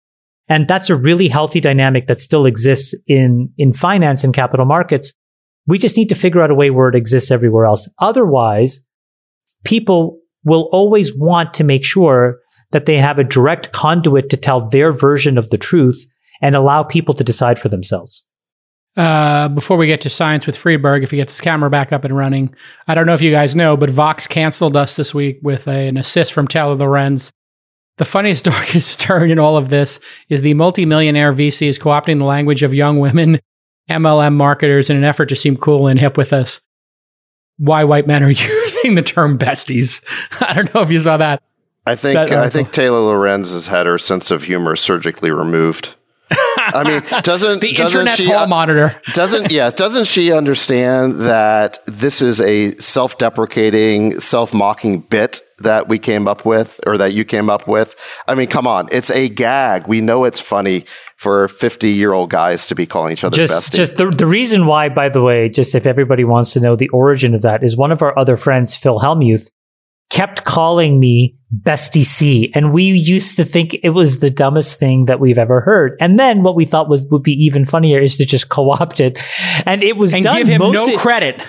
And 0.48 0.66
that's 0.66 0.90
a 0.90 0.96
really 0.96 1.28
healthy 1.28 1.60
dynamic 1.60 2.06
that 2.06 2.20
still 2.20 2.46
exists 2.46 2.94
in, 3.06 3.52
in 3.56 3.72
finance 3.72 4.24
and 4.24 4.34
capital 4.34 4.66
markets. 4.66 5.12
We 5.66 5.78
just 5.78 5.96
need 5.96 6.08
to 6.08 6.14
figure 6.14 6.40
out 6.40 6.50
a 6.50 6.54
way 6.54 6.70
where 6.70 6.88
it 6.88 6.94
exists 6.94 7.30
everywhere 7.30 7.66
else. 7.66 7.88
Otherwise, 7.98 8.82
people 9.64 10.18
will 10.44 10.68
always 10.72 11.16
want 11.16 11.54
to 11.54 11.64
make 11.64 11.84
sure 11.84 12.38
that 12.72 12.86
they 12.86 12.98
have 12.98 13.18
a 13.18 13.24
direct 13.24 13.72
conduit 13.72 14.30
to 14.30 14.36
tell 14.36 14.68
their 14.68 14.92
version 14.92 15.38
of 15.38 15.50
the 15.50 15.58
truth 15.58 16.06
and 16.40 16.54
allow 16.54 16.82
people 16.82 17.14
to 17.14 17.24
decide 17.24 17.58
for 17.58 17.68
themselves. 17.68 18.24
Uh, 18.96 19.48
before 19.48 19.76
we 19.76 19.86
get 19.86 20.00
to 20.00 20.10
science 20.10 20.46
with 20.46 20.56
Friedberg, 20.56 21.02
if 21.02 21.10
he 21.10 21.16
gets 21.16 21.32
his 21.32 21.40
camera 21.40 21.70
back 21.70 21.92
up 21.92 22.04
and 22.04 22.16
running, 22.16 22.54
I 22.88 22.94
don't 22.94 23.06
know 23.06 23.14
if 23.14 23.22
you 23.22 23.30
guys 23.30 23.54
know, 23.54 23.76
but 23.76 23.90
Vox 23.90 24.26
canceled 24.26 24.76
us 24.76 24.96
this 24.96 25.14
week 25.14 25.38
with 25.42 25.68
a, 25.68 25.88
an 25.88 25.96
assist 25.96 26.32
from 26.32 26.48
Taylor 26.48 26.74
Lorenz. 26.74 27.32
The 27.98 28.04
funniest 28.04 28.44
darkest 28.46 29.00
turn 29.00 29.30
in 29.30 29.38
all 29.38 29.56
of 29.56 29.70
this 29.70 30.00
is 30.28 30.42
the 30.42 30.54
multimillionaire 30.54 31.32
VC 31.32 31.68
is 31.68 31.78
co-opting 31.78 32.18
the 32.18 32.24
language 32.24 32.62
of 32.62 32.74
young 32.74 32.98
women 32.98 33.40
MLM 33.88 34.34
marketers 34.34 34.88
in 34.88 34.96
an 34.96 35.04
effort 35.04 35.26
to 35.26 35.36
seem 35.36 35.56
cool 35.56 35.88
and 35.88 35.98
hip 35.98 36.16
with 36.16 36.32
us. 36.32 36.60
Why 37.58 37.84
white 37.84 38.06
men 38.06 38.22
are 38.22 38.30
using 38.30 38.94
the 38.94 39.02
term 39.02 39.38
besties? 39.38 40.02
I 40.40 40.54
don't 40.54 40.72
know 40.74 40.82
if 40.82 40.90
you 40.90 41.00
saw 41.00 41.16
that. 41.16 41.42
I 41.86 41.96
think 41.96 42.16
I 42.30 42.48
think 42.48 42.72
Taylor 42.72 43.00
Lorenz 43.00 43.52
has 43.52 43.66
had 43.66 43.86
her 43.86 43.98
sense 43.98 44.30
of 44.30 44.44
humor 44.44 44.76
surgically 44.76 45.30
removed. 45.30 45.96
I 46.56 46.84
mean, 46.84 47.22
doesn't 47.22 47.60
the 47.60 47.72
doesn't 47.72 48.00
internet's 48.00 48.16
she, 48.16 48.26
hall 48.26 48.44
uh, 48.44 48.46
monitor 48.46 48.94
doesn't 49.14 49.50
yeah 49.50 49.70
doesn't 49.70 50.06
she 50.06 50.32
understand 50.32 51.14
that 51.14 51.78
this 51.86 52.22
is 52.22 52.40
a 52.40 52.76
self-deprecating, 52.76 54.20
self-mocking 54.20 55.00
bit 55.00 55.40
that 55.58 55.88
we 55.88 55.98
came 55.98 56.28
up 56.28 56.44
with 56.44 56.78
or 56.86 56.96
that 56.98 57.14
you 57.14 57.24
came 57.24 57.50
up 57.50 57.66
with? 57.66 57.96
I 58.28 58.36
mean, 58.36 58.46
come 58.46 58.68
on, 58.68 58.86
it's 58.92 59.10
a 59.10 59.28
gag. 59.28 59.88
We 59.88 60.00
know 60.00 60.24
it's 60.24 60.40
funny 60.40 60.84
for 61.16 61.48
50-year-old 61.48 62.30
guys 62.30 62.66
to 62.66 62.76
be 62.76 62.86
calling 62.86 63.12
each 63.12 63.24
other 63.24 63.36
just, 63.36 63.72
besties. 63.72 63.76
Just 63.76 63.96
the, 63.96 64.10
the 64.10 64.26
reason 64.26 64.66
why, 64.66 64.88
by 64.88 65.08
the 65.08 65.22
way, 65.22 65.48
just 65.48 65.74
if 65.74 65.84
everybody 65.84 66.24
wants 66.24 66.52
to 66.52 66.60
know 66.60 66.76
the 66.76 66.88
origin 66.90 67.34
of 67.34 67.42
that, 67.42 67.64
is 67.64 67.76
one 67.76 67.90
of 67.90 68.02
our 68.02 68.16
other 68.16 68.36
friends, 68.36 68.76
Phil 68.76 69.00
Hellmuth, 69.00 69.50
kept 70.10 70.44
calling 70.44 71.00
me 71.00 71.36
Bestie 71.54 72.04
C. 72.04 72.52
And 72.54 72.72
we 72.72 72.84
used 72.84 73.36
to 73.36 73.44
think 73.44 73.74
it 73.82 73.90
was 73.90 74.20
the 74.20 74.30
dumbest 74.30 74.78
thing 74.78 75.06
that 75.06 75.18
we've 75.20 75.38
ever 75.38 75.60
heard. 75.60 75.96
And 76.00 76.18
then 76.18 76.42
what 76.42 76.54
we 76.54 76.64
thought 76.64 76.88
was 76.88 77.06
would 77.10 77.22
be 77.22 77.32
even 77.32 77.64
funnier 77.64 78.00
is 78.00 78.16
to 78.18 78.24
just 78.24 78.48
co-opt 78.48 79.00
it. 79.00 79.18
And 79.66 79.82
it 79.82 79.96
was 79.96 80.14
and 80.14 80.22
done 80.24 80.36
give 80.38 80.46
him 80.48 80.60
no 80.60 80.72
mostly- 80.72 80.96
credit. 80.96 81.40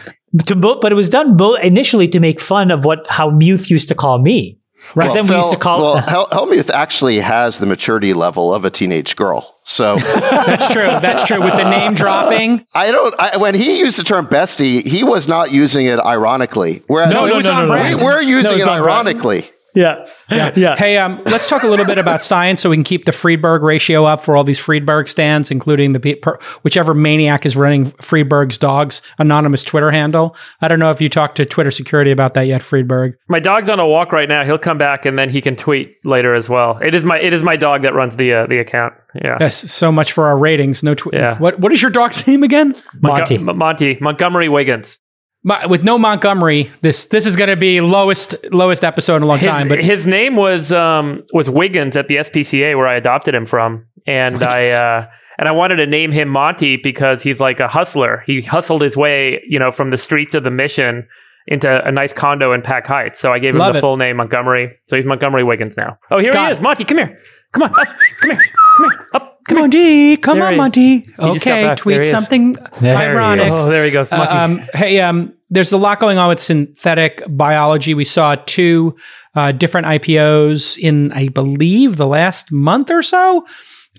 to 0.47 0.55
mo- 0.55 0.79
but 0.81 0.91
it 0.91 0.95
was 0.95 1.09
done 1.09 1.35
mo- 1.37 1.55
initially 1.55 2.07
to 2.09 2.19
make 2.19 2.39
fun 2.41 2.71
of 2.71 2.83
what 2.85 3.05
Hellmuth 3.07 3.69
used 3.69 3.89
to 3.89 3.95
call 3.95 4.19
me. 4.19 4.57
Because 4.95 5.13
then 5.13 5.27
we 5.27 5.35
used 5.35 5.51
to 5.51 5.59
call 5.59 5.79
well, 5.79 5.97
Hel- 6.07 6.25
Hellmuth 6.27 6.71
actually 6.71 7.19
has 7.19 7.59
the 7.59 7.67
maturity 7.67 8.13
level 8.13 8.51
of 8.53 8.65
a 8.65 8.71
teenage 8.71 9.15
girl. 9.15 9.57
So 9.61 9.97
That's 10.31 10.73
true. 10.73 10.81
That's 10.81 11.23
true. 11.25 11.39
With 11.43 11.55
the 11.55 11.69
name 11.69 11.93
dropping, 11.93 12.65
I 12.73 12.91
don't. 12.91 13.13
I, 13.19 13.37
when 13.37 13.53
he 13.53 13.77
used 13.77 13.99
the 13.99 14.03
term 14.03 14.25
bestie, 14.25 14.83
he 14.83 15.03
was 15.03 15.27
not 15.27 15.51
using 15.51 15.85
it 15.85 15.99
ironically. 15.99 16.81
Whereas 16.87 17.13
No, 17.13 17.27
it 17.27 17.35
was 17.35 17.45
on 17.45 17.67
brand. 17.67 17.97
we, 17.97 18.03
we're 18.03 18.21
using 18.23 18.53
it's 18.53 18.63
it 18.63 18.67
ironically. 18.67 19.41
brand. 19.41 19.53
Ironically. 19.75 20.13
yeah, 20.29 20.37
yeah, 20.37 20.53
yeah. 20.55 20.75
Hey, 20.75 20.97
um, 20.97 21.21
let's 21.27 21.47
talk 21.47 21.63
a 21.63 21.67
little 21.67 21.85
bit 21.85 21.97
about 21.97 22.23
science 22.23 22.61
so 22.61 22.69
we 22.69 22.75
can 22.75 22.83
keep 22.83 23.05
the 23.05 23.11
Friedberg 23.11 23.61
ratio 23.63 24.05
up 24.05 24.23
for 24.23 24.35
all 24.35 24.43
these 24.43 24.59
Friedberg 24.59 25.07
stands, 25.07 25.51
including 25.51 25.93
the 25.93 25.99
pe- 25.99 26.15
per, 26.15 26.37
whichever 26.63 26.93
maniac 26.93 27.45
is 27.45 27.55
running 27.55 27.91
Friedberg's 27.91 28.57
dog's 28.57 29.01
anonymous 29.19 29.63
Twitter 29.63 29.91
handle. 29.91 30.35
I 30.61 30.67
don't 30.67 30.79
know 30.79 30.89
if 30.89 31.01
you 31.01 31.09
talked 31.09 31.37
to 31.37 31.45
Twitter 31.45 31.71
security 31.71 32.11
about 32.11 32.33
that 32.35 32.43
yet, 32.47 32.61
Friedberg. 32.61 33.13
My 33.27 33.39
dog's 33.39 33.69
on 33.69 33.79
a 33.79 33.87
walk 33.87 34.11
right 34.11 34.29
now. 34.29 34.43
He'll 34.43 34.57
come 34.57 34.77
back 34.77 35.05
and 35.05 35.17
then 35.17 35.29
he 35.29 35.41
can 35.41 35.55
tweet 35.55 35.95
later 36.03 36.33
as 36.33 36.49
well. 36.49 36.77
It 36.81 36.95
is 36.95 37.03
my 37.05 37.19
it 37.19 37.33
is 37.33 37.41
my 37.41 37.55
dog 37.55 37.83
that 37.83 37.93
runs 37.93 38.15
the 38.15 38.33
uh, 38.33 38.47
the 38.47 38.59
account. 38.59 38.93
Yeah. 39.13 39.37
Yes, 39.41 39.69
so 39.71 39.91
much 39.91 40.13
for 40.13 40.27
our 40.27 40.37
ratings. 40.37 40.83
No 40.83 40.95
tweet. 40.95 41.15
Yeah. 41.15 41.37
What 41.37 41.59
What 41.59 41.73
is 41.73 41.81
your 41.81 41.91
dog's 41.91 42.25
name 42.27 42.43
again? 42.43 42.73
Monty. 43.01 43.37
Mon- 43.37 43.57
Monty 43.57 43.97
Montgomery 43.99 44.47
Wiggins. 44.47 44.99
Mo- 45.43 45.67
With 45.67 45.83
no 45.83 45.97
Montgomery, 45.97 46.71
this 46.81 47.07
this 47.07 47.25
is 47.25 47.35
going 47.35 47.49
to 47.49 47.55
be 47.55 47.81
lowest 47.81 48.35
lowest 48.51 48.83
episode 48.83 49.17
in 49.17 49.23
a 49.23 49.25
long 49.25 49.39
His, 49.39 49.47
time. 49.47 49.67
But 49.67 49.83
his 49.83 50.05
name 50.05 50.35
was 50.35 50.71
um, 50.71 51.23
was 51.33 51.49
Wiggins 51.49 51.97
at 51.97 52.07
the 52.07 52.17
SPCA 52.17 52.77
where 52.77 52.87
I 52.87 52.95
adopted 52.95 53.33
him 53.33 53.45
from, 53.47 53.85
and 54.05 54.43
I 54.43 54.69
uh, 54.69 55.07
and 55.39 55.47
I 55.47 55.51
wanted 55.51 55.77
to 55.77 55.87
name 55.87 56.11
him 56.11 56.29
Monty 56.29 56.77
because 56.77 57.23
he's 57.23 57.39
like 57.39 57.59
a 57.59 57.67
hustler. 57.67 58.23
He 58.27 58.41
hustled 58.41 58.83
his 58.83 58.95
way, 58.95 59.41
you 59.47 59.57
know, 59.57 59.71
from 59.71 59.89
the 59.89 59.97
streets 59.97 60.35
of 60.35 60.43
the 60.43 60.51
Mission 60.51 61.07
into 61.47 61.87
a 61.87 61.91
nice 61.91 62.13
condo 62.13 62.53
in 62.53 62.61
Pac 62.61 62.85
Heights. 62.85 63.19
So 63.19 63.33
I 63.33 63.39
gave 63.39 63.55
him 63.55 63.59
Love 63.59 63.73
the 63.73 63.79
it. 63.79 63.81
full 63.81 63.97
name 63.97 64.17
Montgomery. 64.17 64.77
So 64.85 64.95
he's 64.95 65.05
Montgomery 65.05 65.43
Wiggins 65.43 65.75
now. 65.75 65.97
Oh, 66.11 66.19
here 66.19 66.31
he 66.31 66.45
is, 66.51 66.61
Monty. 66.61 66.83
Come 66.83 66.99
here. 66.99 67.19
Come 67.53 67.63
on. 67.63 67.71
Up. 67.79 67.87
Come 68.21 68.29
here. 68.29 68.41
Come 68.77 68.89
here. 68.91 69.07
Up. 69.15 69.30
Come 69.47 69.57
on, 69.59 69.69
D. 69.69 70.17
Come 70.17 70.39
There 70.39 70.47
on. 70.49 70.57
Monty. 70.57 71.05
Okay, 71.19 71.73
tweet 71.75 71.95
There 71.95 72.01
he 72.01 72.07
is. 72.07 72.11
something 72.11 72.53
There 72.79 72.97
he 72.97 73.03
ironic. 73.03 73.47
Oh, 73.51 73.69
there 73.69 73.85
he 73.85 73.91
goes, 73.91 74.11
Uh, 74.11 74.27
um, 74.29 74.59
hey, 74.73 74.99
um, 74.99 75.33
there's 75.49 75.71
a 75.71 75.77
lot 75.77 75.99
going 75.99 76.17
on 76.17 76.29
with 76.29 76.39
synthetic 76.39 77.23
biology. 77.29 77.93
We 77.93 78.05
saw 78.05 78.35
two 78.45 78.95
uh, 79.35 79.51
different 79.51 79.87
IPOs 79.87 80.77
in, 80.77 81.11
I 81.13 81.27
believe, 81.29 81.97
the 81.97 82.07
last 82.07 82.51
month 82.51 82.89
or 82.89 83.01
so. 83.01 83.45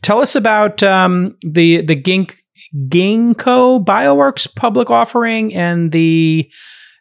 Tell 0.03 0.20
us 0.20 0.34
about 0.34 0.82
um, 0.82 1.36
the 1.43 1.82
the 1.82 1.95
Gink 1.95 2.43
Ginkgo 2.88 3.84
Bioworks 3.84 4.53
public 4.55 4.90
offering 4.90 5.55
and 5.55 5.93
the 5.93 6.51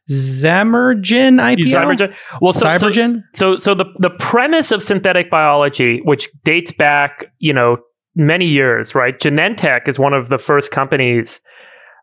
Zamergen 0.09 1.39
IPO. 1.39 1.71
Zymergen. 1.71 2.15
Well, 2.41 2.53
so, 2.53 2.73
so, 2.75 2.91
so 3.33 3.55
so 3.57 3.73
the 3.73 3.85
the 3.99 4.09
premise 4.19 4.71
of 4.71 4.83
synthetic 4.83 5.29
biology, 5.29 6.01
which 6.03 6.29
dates 6.43 6.71
back, 6.71 7.25
you 7.39 7.53
know, 7.53 7.77
many 8.15 8.45
years, 8.45 8.93
right? 8.95 9.17
Genentech 9.19 9.87
is 9.87 9.97
one 9.97 10.13
of 10.13 10.29
the 10.29 10.37
first 10.37 10.71
companies 10.71 11.41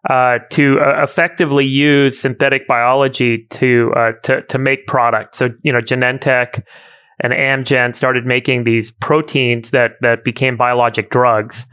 uh, 0.09 0.39
to 0.51 0.79
uh, 0.81 1.03
effectively 1.03 1.67
use 1.67 2.19
synthetic 2.19 2.67
biology 2.67 3.47
to 3.51 3.93
uh, 3.97 4.13
to 4.23 4.43
to 4.43 4.59
make 4.59 4.87
products. 4.87 5.39
So 5.39 5.51
you 5.63 5.73
know, 5.73 5.81
Genentech 5.81 6.63
and 7.21 7.33
Amgen 7.33 7.95
started 7.95 8.25
making 8.25 8.65
these 8.65 8.91
proteins 8.91 9.71
that 9.71 9.93
that 10.01 10.25
became 10.25 10.57
biologic 10.57 11.11
drugs. 11.11 11.67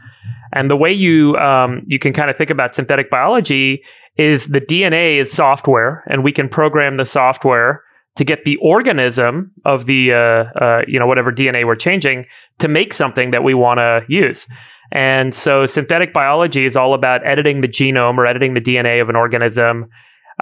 And 0.52 0.70
the 0.70 0.76
way 0.76 0.92
you 0.92 1.36
um, 1.36 1.82
you 1.86 1.98
can 1.98 2.12
kind 2.12 2.30
of 2.30 2.36
think 2.36 2.50
about 2.50 2.74
synthetic 2.74 3.10
biology 3.10 3.82
is 4.16 4.46
the 4.46 4.60
DNA 4.60 5.18
is 5.18 5.32
software, 5.32 6.02
and 6.08 6.24
we 6.24 6.32
can 6.32 6.48
program 6.48 6.96
the 6.96 7.04
software 7.04 7.82
to 8.16 8.24
get 8.24 8.44
the 8.44 8.56
organism 8.56 9.52
of 9.64 9.86
the 9.86 10.12
uh, 10.12 10.64
uh, 10.64 10.82
you 10.88 10.98
know 10.98 11.06
whatever 11.06 11.30
DNA 11.30 11.66
we're 11.66 11.76
changing 11.76 12.26
to 12.58 12.68
make 12.68 12.92
something 12.92 13.30
that 13.30 13.44
we 13.44 13.54
want 13.54 13.78
to 13.78 14.00
use. 14.08 14.46
And 14.92 15.34
so 15.34 15.66
synthetic 15.66 16.12
biology 16.12 16.64
is 16.64 16.76
all 16.76 16.94
about 16.94 17.26
editing 17.26 17.60
the 17.60 17.68
genome 17.68 18.18
or 18.18 18.26
editing 18.26 18.54
the 18.54 18.60
DNA 18.60 19.02
of 19.02 19.08
an 19.08 19.16
organism, 19.16 19.86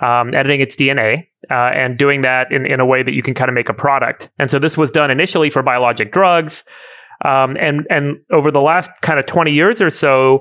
um, 0.02 0.30
editing 0.34 0.60
its 0.60 0.76
DNA, 0.76 1.28
uh, 1.50 1.70
and 1.74 1.98
doing 1.98 2.22
that 2.22 2.52
in, 2.52 2.66
in 2.66 2.80
a 2.80 2.86
way 2.86 3.02
that 3.02 3.14
you 3.14 3.22
can 3.22 3.34
kind 3.34 3.48
of 3.48 3.54
make 3.54 3.68
a 3.68 3.74
product. 3.74 4.30
And 4.38 4.50
so 4.50 4.58
this 4.58 4.76
was 4.76 4.90
done 4.90 5.10
initially 5.10 5.50
for 5.50 5.62
biologic 5.62 6.12
drugs. 6.12 6.64
Um, 7.24 7.56
and, 7.58 7.86
and 7.90 8.16
over 8.32 8.50
the 8.50 8.60
last 8.60 8.90
kind 9.00 9.18
of 9.18 9.26
20 9.26 9.52
years 9.52 9.80
or 9.80 9.90
so, 9.90 10.40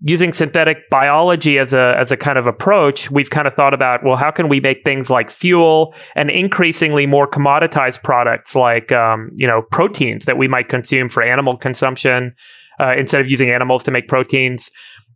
using 0.00 0.32
synthetic 0.32 0.90
biology 0.90 1.58
as 1.58 1.72
a 1.72 1.94
as 1.98 2.12
a 2.12 2.16
kind 2.16 2.38
of 2.38 2.46
approach, 2.46 3.10
we've 3.10 3.30
kind 3.30 3.46
of 3.46 3.54
thought 3.54 3.74
about 3.74 4.04
well, 4.04 4.16
how 4.16 4.30
can 4.30 4.48
we 4.48 4.60
make 4.60 4.82
things 4.84 5.10
like 5.10 5.30
fuel 5.30 5.94
and 6.14 6.30
increasingly 6.30 7.06
more 7.06 7.28
commoditized 7.28 8.02
products 8.02 8.54
like 8.54 8.92
um, 8.92 9.30
you 9.34 9.46
know 9.46 9.62
proteins 9.70 10.24
that 10.24 10.38
we 10.38 10.48
might 10.48 10.68
consume 10.68 11.08
for 11.08 11.22
animal 11.22 11.56
consumption 11.56 12.34
uh, 12.80 12.92
instead 12.96 13.20
of 13.20 13.28
using 13.28 13.50
animals 13.50 13.84
to 13.84 13.90
make 13.90 14.08
proteins. 14.08 14.70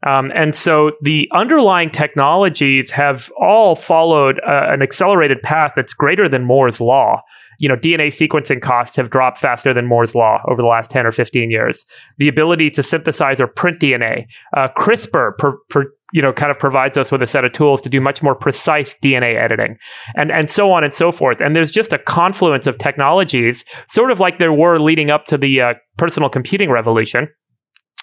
Um, 0.06 0.30
and 0.32 0.54
so 0.54 0.92
the 1.02 1.28
underlying 1.32 1.90
technologies 1.90 2.90
have 2.92 3.32
all 3.40 3.74
followed 3.74 4.40
uh, 4.46 4.66
an 4.68 4.80
accelerated 4.80 5.42
path 5.42 5.72
that's 5.74 5.92
greater 5.92 6.28
than 6.28 6.44
Moore's 6.44 6.80
law. 6.80 7.20
You 7.58 7.68
know, 7.68 7.76
DNA 7.76 8.08
sequencing 8.08 8.62
costs 8.62 8.96
have 8.96 9.10
dropped 9.10 9.38
faster 9.38 9.74
than 9.74 9.86
Moore's 9.86 10.14
law 10.14 10.40
over 10.48 10.62
the 10.62 10.68
last 10.68 10.90
10 10.90 11.06
or 11.06 11.12
15 11.12 11.50
years. 11.50 11.84
The 12.18 12.28
ability 12.28 12.70
to 12.70 12.82
synthesize 12.82 13.40
or 13.40 13.46
print 13.46 13.80
DNA, 13.80 14.26
uh, 14.56 14.68
CRISPR, 14.76 15.36
per, 15.38 15.58
per, 15.68 15.86
you 16.12 16.22
know, 16.22 16.32
kind 16.32 16.50
of 16.50 16.58
provides 16.58 16.96
us 16.96 17.12
with 17.12 17.22
a 17.22 17.26
set 17.26 17.44
of 17.44 17.52
tools 17.52 17.80
to 17.82 17.90
do 17.90 18.00
much 18.00 18.22
more 18.22 18.34
precise 18.34 18.96
DNA 19.02 19.36
editing, 19.36 19.76
and 20.14 20.30
and 20.32 20.50
so 20.50 20.72
on 20.72 20.82
and 20.82 20.94
so 20.94 21.12
forth. 21.12 21.40
And 21.40 21.54
there's 21.54 21.70
just 21.70 21.92
a 21.92 21.98
confluence 21.98 22.66
of 22.66 22.78
technologies, 22.78 23.64
sort 23.88 24.10
of 24.10 24.18
like 24.18 24.38
there 24.38 24.52
were 24.52 24.78
leading 24.78 25.10
up 25.10 25.26
to 25.26 25.36
the 25.36 25.60
uh, 25.60 25.74
personal 25.98 26.30
computing 26.30 26.70
revolution, 26.70 27.28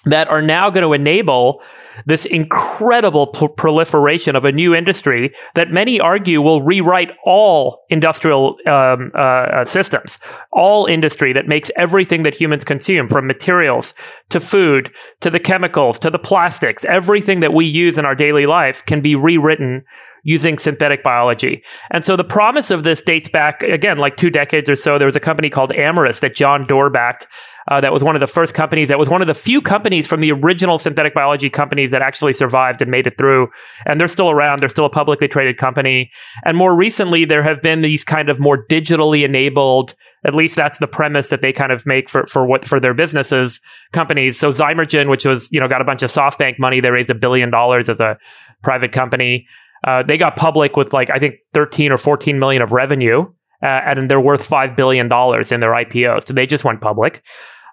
that 0.06 0.28
are 0.28 0.42
now 0.42 0.70
going 0.70 0.82
to 0.82 0.92
enable 0.92 1.60
this 2.04 2.24
incredible 2.26 3.28
pr- 3.28 3.46
proliferation 3.46 4.36
of 4.36 4.44
a 4.44 4.52
new 4.52 4.74
industry 4.74 5.34
that 5.54 5.70
many 5.70 5.98
argue 5.98 6.40
will 6.40 6.62
rewrite 6.62 7.10
all 7.24 7.84
industrial 7.88 8.56
um, 8.66 9.10
uh, 9.14 9.18
uh, 9.18 9.64
systems, 9.64 10.18
all 10.52 10.86
industry 10.86 11.32
that 11.32 11.48
makes 11.48 11.70
everything 11.76 12.22
that 12.22 12.34
humans 12.34 12.64
consume, 12.64 13.08
from 13.08 13.26
materials 13.26 13.94
to 14.28 14.40
food 14.40 14.90
to 15.20 15.30
the 15.30 15.40
chemicals 15.40 15.98
to 15.98 16.10
the 16.10 16.18
plastics, 16.18 16.84
everything 16.84 17.40
that 17.40 17.52
we 17.52 17.66
use 17.66 17.98
in 17.98 18.04
our 18.04 18.14
daily 18.14 18.46
life 18.46 18.84
can 18.86 19.00
be 19.00 19.14
rewritten 19.14 19.84
using 20.22 20.58
synthetic 20.58 21.04
biology. 21.04 21.62
And 21.92 22.04
so 22.04 22.16
the 22.16 22.24
promise 22.24 22.72
of 22.72 22.82
this 22.82 23.00
dates 23.00 23.28
back, 23.28 23.62
again, 23.62 23.98
like 23.98 24.16
two 24.16 24.28
decades 24.28 24.68
or 24.68 24.74
so. 24.74 24.98
There 24.98 25.06
was 25.06 25.14
a 25.14 25.20
company 25.20 25.48
called 25.48 25.70
Amyris 25.70 26.18
that 26.18 26.34
John 26.34 26.66
Doerr 26.66 26.90
backed. 26.90 27.28
Uh, 27.68 27.80
that 27.80 27.92
was 27.92 28.04
one 28.04 28.14
of 28.14 28.20
the 28.20 28.26
first 28.26 28.54
companies. 28.54 28.88
That 28.90 28.98
was 28.98 29.08
one 29.08 29.20
of 29.22 29.26
the 29.26 29.34
few 29.34 29.60
companies 29.60 30.06
from 30.06 30.20
the 30.20 30.30
original 30.30 30.78
synthetic 30.78 31.14
biology 31.14 31.50
companies 31.50 31.90
that 31.90 32.00
actually 32.00 32.32
survived 32.32 32.80
and 32.80 32.90
made 32.90 33.06
it 33.06 33.18
through. 33.18 33.48
And 33.86 34.00
they're 34.00 34.08
still 34.08 34.30
around. 34.30 34.60
They're 34.60 34.68
still 34.68 34.84
a 34.84 34.90
publicly 34.90 35.26
traded 35.26 35.56
company. 35.56 36.10
And 36.44 36.56
more 36.56 36.74
recently, 36.74 37.24
there 37.24 37.42
have 37.42 37.62
been 37.62 37.82
these 37.82 38.04
kind 38.04 38.28
of 38.28 38.38
more 38.38 38.64
digitally 38.66 39.24
enabled. 39.24 39.94
At 40.24 40.34
least 40.34 40.54
that's 40.54 40.78
the 40.78 40.86
premise 40.86 41.28
that 41.28 41.40
they 41.40 41.52
kind 41.52 41.72
of 41.72 41.84
make 41.86 42.08
for 42.08 42.26
for 42.26 42.46
what 42.46 42.64
for 42.64 42.78
their 42.78 42.94
businesses 42.94 43.60
companies. 43.92 44.38
So 44.38 44.50
Zymergen, 44.50 45.10
which 45.10 45.24
was 45.24 45.48
you 45.50 45.58
know 45.58 45.68
got 45.68 45.80
a 45.80 45.84
bunch 45.84 46.02
of 46.02 46.10
SoftBank 46.10 46.58
money, 46.58 46.80
they 46.80 46.90
raised 46.90 47.10
a 47.10 47.14
billion 47.14 47.50
dollars 47.50 47.88
as 47.88 48.00
a 48.00 48.16
private 48.62 48.92
company. 48.92 49.46
Uh, 49.86 50.02
they 50.02 50.16
got 50.16 50.36
public 50.36 50.76
with 50.76 50.92
like 50.92 51.10
I 51.10 51.18
think 51.18 51.36
13 51.54 51.92
or 51.92 51.98
14 51.98 52.38
million 52.38 52.62
of 52.62 52.72
revenue, 52.72 53.22
uh, 53.62 53.66
and 53.66 54.10
they're 54.10 54.20
worth 54.20 54.44
five 54.44 54.76
billion 54.76 55.08
dollars 55.08 55.52
in 55.52 55.60
their 55.60 55.72
IPO. 55.72 56.26
So 56.26 56.34
they 56.34 56.46
just 56.46 56.64
went 56.64 56.80
public. 56.80 57.22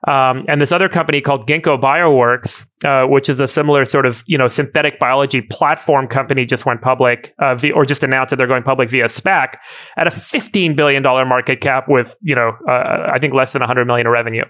Um, 0.08 0.44
and 0.50 0.62
this 0.62 0.72
other 0.72 0.90
company 0.90 1.22
called 1.22 1.48
Ginkgo 1.48 1.80
Bioworks, 1.80 2.66
uh, 2.84 3.08
which 3.08 3.30
is 3.30 3.40
a 3.40 3.48
similar 3.48 3.86
sort 3.86 4.06
of 4.06 4.24
you 4.28 4.38
know 4.38 4.48
synthetic 4.48 5.00
biology 5.00 5.42
platform 5.42 6.08
company, 6.08 6.46
just 6.46 6.66
went 6.66 6.82
public 6.82 7.34
uh, 7.40 7.56
via, 7.56 7.74
or 7.74 7.86
just 7.86 8.04
announced 8.04 8.32
that 8.32 8.36
they're 8.36 8.48
going 8.48 8.64
public 8.64 8.90
via 8.90 9.06
SPAC 9.06 9.56
at 9.98 10.08
a 10.08 10.12
15 10.12 10.76
billion 10.76 11.04
dollar 11.04 11.26
market 11.26 11.62
cap 11.62 11.86
with 11.88 12.16
you 12.22 12.36
know 12.36 12.52
uh, 12.68 13.12
I 13.14 13.18
think 13.20 13.34
less 13.34 13.54
than 13.54 13.62
100 13.62 13.86
million 13.86 14.06
of 14.08 14.12
revenue. 14.12 14.44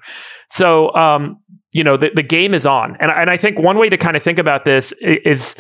So 0.50 0.94
um, 0.96 1.38
you 1.72 1.84
know 1.84 1.98
the, 1.98 2.10
the 2.16 2.24
game 2.24 2.54
is 2.54 2.66
on, 2.66 2.98
and 3.00 3.12
and 3.12 3.30
I 3.30 3.38
think 3.38 3.60
one 3.60 3.78
way 3.78 3.90
to 3.90 3.98
kind 3.98 4.18
of 4.18 4.24
think 4.24 4.40
about 4.40 4.66
this 4.66 4.92
is 5.02 5.56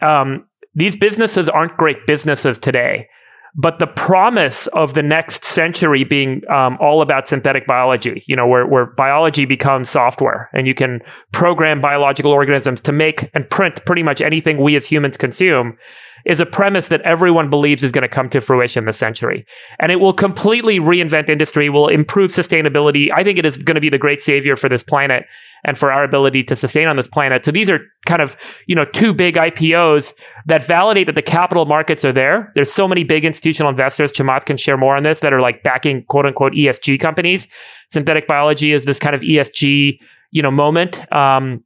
um, 0.00 0.46
these 0.74 0.96
businesses 0.96 1.48
aren't 1.48 1.76
great 1.76 2.06
businesses 2.06 2.58
today. 2.58 3.08
But 3.54 3.78
the 3.80 3.86
promise 3.86 4.66
of 4.68 4.94
the 4.94 5.02
next 5.02 5.44
century 5.44 6.04
being 6.04 6.40
um, 6.50 6.78
all 6.80 7.02
about 7.02 7.28
synthetic 7.28 7.66
biology, 7.66 8.24
you 8.26 8.34
know, 8.34 8.46
where, 8.46 8.66
where 8.66 8.86
biology 8.86 9.44
becomes 9.44 9.90
software 9.90 10.48
and 10.54 10.66
you 10.66 10.74
can 10.74 11.00
program 11.32 11.78
biological 11.78 12.32
organisms 12.32 12.80
to 12.80 12.92
make 12.92 13.28
and 13.34 13.48
print 13.50 13.84
pretty 13.84 14.02
much 14.02 14.22
anything 14.22 14.62
we 14.62 14.74
as 14.74 14.86
humans 14.86 15.18
consume, 15.18 15.76
is 16.24 16.40
a 16.40 16.46
premise 16.46 16.88
that 16.88 17.00
everyone 17.02 17.50
believes 17.50 17.82
is 17.82 17.92
going 17.92 18.02
to 18.02 18.08
come 18.08 18.28
to 18.30 18.40
fruition 18.40 18.84
this 18.84 18.98
century. 18.98 19.44
And 19.80 19.90
it 19.92 19.96
will 19.96 20.12
completely 20.12 20.78
reinvent 20.78 21.28
industry, 21.28 21.68
will 21.68 21.88
improve 21.88 22.30
sustainability. 22.30 23.10
I 23.14 23.24
think 23.24 23.38
it 23.38 23.46
is 23.46 23.56
going 23.56 23.74
to 23.74 23.80
be 23.80 23.90
the 23.90 23.98
great 23.98 24.20
savior 24.20 24.56
for 24.56 24.68
this 24.68 24.82
planet 24.82 25.24
and 25.64 25.78
for 25.78 25.92
our 25.92 26.02
ability 26.04 26.42
to 26.44 26.56
sustain 26.56 26.88
on 26.88 26.96
this 26.96 27.06
planet. 27.06 27.44
So 27.44 27.52
these 27.52 27.70
are 27.70 27.80
kind 28.06 28.20
of, 28.20 28.36
you 28.66 28.74
know, 28.74 28.84
two 28.84 29.12
big 29.14 29.36
IPOs 29.36 30.12
that 30.46 30.64
validate 30.64 31.06
that 31.06 31.14
the 31.14 31.22
capital 31.22 31.66
markets 31.66 32.04
are 32.04 32.12
there. 32.12 32.50
There's 32.54 32.72
so 32.72 32.88
many 32.88 33.04
big 33.04 33.24
institutional 33.24 33.70
investors, 33.70 34.12
Chamath 34.12 34.44
can 34.44 34.56
share 34.56 34.76
more 34.76 34.96
on 34.96 35.02
this, 35.02 35.20
that 35.20 35.32
are 35.32 35.40
like 35.40 35.62
backing 35.62 36.04
quote 36.04 36.26
unquote 36.26 36.52
ESG 36.52 36.98
companies. 37.00 37.46
Synthetic 37.90 38.26
biology 38.26 38.72
is 38.72 38.84
this 38.84 38.98
kind 38.98 39.14
of 39.14 39.22
ESG, 39.22 39.98
you 40.30 40.42
know, 40.42 40.50
moment. 40.50 41.10
Um, 41.12 41.62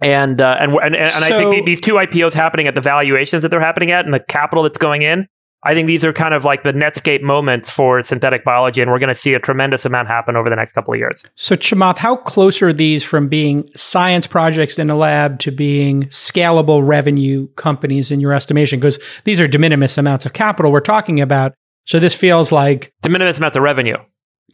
and, 0.00 0.40
uh, 0.40 0.56
and 0.60 0.72
and 0.74 0.94
and, 0.94 1.08
so, 1.08 1.24
I 1.24 1.50
think 1.50 1.66
these 1.66 1.80
two 1.80 1.94
IPOs 1.94 2.34
happening 2.34 2.66
at 2.66 2.74
the 2.74 2.80
valuations 2.80 3.42
that 3.42 3.48
they're 3.48 3.60
happening 3.60 3.90
at 3.90 4.04
and 4.04 4.12
the 4.12 4.20
capital 4.20 4.62
that's 4.62 4.78
going 4.78 5.02
in 5.02 5.26
I 5.66 5.74
think 5.74 5.88
these 5.88 6.04
are 6.04 6.12
kind 6.12 6.32
of 6.32 6.44
like 6.44 6.62
the 6.62 6.72
Netscape 6.72 7.22
moments 7.22 7.68
for 7.68 8.00
synthetic 8.00 8.44
biology, 8.44 8.82
and 8.82 8.90
we're 8.90 9.00
going 9.00 9.08
to 9.08 9.14
see 9.14 9.34
a 9.34 9.40
tremendous 9.40 9.84
amount 9.84 10.06
happen 10.06 10.36
over 10.36 10.48
the 10.48 10.54
next 10.54 10.72
couple 10.74 10.94
of 10.94 10.98
years. 10.98 11.24
So, 11.34 11.56
Chamath, 11.56 11.98
how 11.98 12.14
close 12.14 12.62
are 12.62 12.72
these 12.72 13.02
from 13.02 13.26
being 13.26 13.68
science 13.74 14.28
projects 14.28 14.78
in 14.78 14.90
a 14.90 14.96
lab 14.96 15.40
to 15.40 15.50
being 15.50 16.04
scalable 16.04 16.86
revenue 16.86 17.48
companies 17.56 18.12
in 18.12 18.20
your 18.20 18.32
estimation? 18.32 18.78
Because 18.78 19.00
these 19.24 19.40
are 19.40 19.48
de 19.48 19.58
minimis 19.58 19.98
amounts 19.98 20.24
of 20.24 20.34
capital 20.34 20.70
we're 20.70 20.80
talking 20.80 21.20
about. 21.20 21.52
So, 21.84 21.98
this 21.98 22.14
feels 22.14 22.52
like 22.52 22.92
de 23.02 23.08
minimis 23.08 23.38
amounts 23.38 23.56
of 23.56 23.62
revenue. 23.64 23.96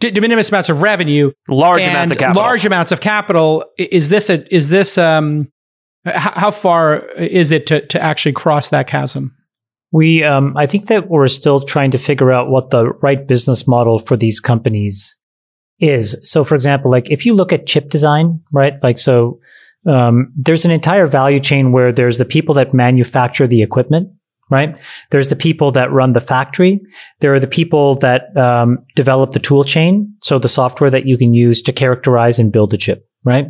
De, 0.03 0.11
de 0.11 0.21
minimis 0.21 0.49
amounts 0.51 0.69
of 0.69 0.83
revenue, 0.83 1.31
large 1.49 1.87
amounts 1.87 2.13
of 2.13 2.19
capital. 2.19 2.43
Large 2.43 2.67
amounts 2.67 2.93
of 2.93 3.01
capital. 3.01 3.65
Is 3.79 4.09
this 4.09 4.29
a? 4.29 4.55
Is 4.55 4.69
this 4.69 4.99
um? 4.99 5.51
How 6.05 6.51
far 6.51 6.99
is 7.17 7.53
it 7.53 7.67
to 7.67 7.87
to 7.87 8.03
actually 8.03 8.33
cross 8.33 8.71
that 8.71 8.89
chasm? 8.89 9.33
We, 9.93 10.25
um, 10.25 10.57
I 10.57 10.67
think 10.67 10.87
that 10.87 11.09
we're 11.09 11.29
still 11.29 11.61
trying 11.61 11.91
to 11.91 11.99
figure 11.99 12.33
out 12.33 12.49
what 12.49 12.71
the 12.71 12.89
right 13.03 13.29
business 13.29 13.69
model 13.69 13.99
for 13.99 14.17
these 14.17 14.41
companies 14.41 15.19
is. 15.79 16.17
So, 16.23 16.45
for 16.45 16.55
example, 16.55 16.91
like 16.91 17.11
if 17.11 17.27
you 17.27 17.35
look 17.35 17.53
at 17.53 17.67
chip 17.67 17.91
design, 17.91 18.41
right? 18.51 18.75
Like, 18.83 18.97
so, 18.99 19.39
um, 19.87 20.33
there's 20.35 20.65
an 20.65 20.71
entire 20.71 21.07
value 21.07 21.41
chain 21.41 21.73
where 21.73 21.93
there's 21.93 22.19
the 22.19 22.25
people 22.25 22.55
that 22.55 22.73
manufacture 22.73 23.47
the 23.47 23.63
equipment, 23.63 24.11
right? 24.53 24.79
There's 25.11 25.31
the 25.31 25.37
people 25.37 25.73
that 25.73 25.91
run 25.91 26.13
the 26.13 26.21
factory. 26.21 26.81
There 27.21 27.35
are 27.35 27.41
the 27.41 27.47
people 27.47 27.97
that 27.97 28.37
um, 28.37 28.79
develop 28.95 29.33
the 29.33 29.41
tool 29.41 29.65
chain. 29.65 30.15
So 30.23 30.39
the 30.39 30.49
software 30.49 30.91
that 30.91 31.07
you 31.07 31.19
can 31.19 31.35
use 31.35 31.63
to 31.63 31.73
characterize 31.73 32.39
and 32.39 32.53
build 32.53 32.73
a 32.75 32.77
chip, 32.77 33.09
right? 33.25 33.47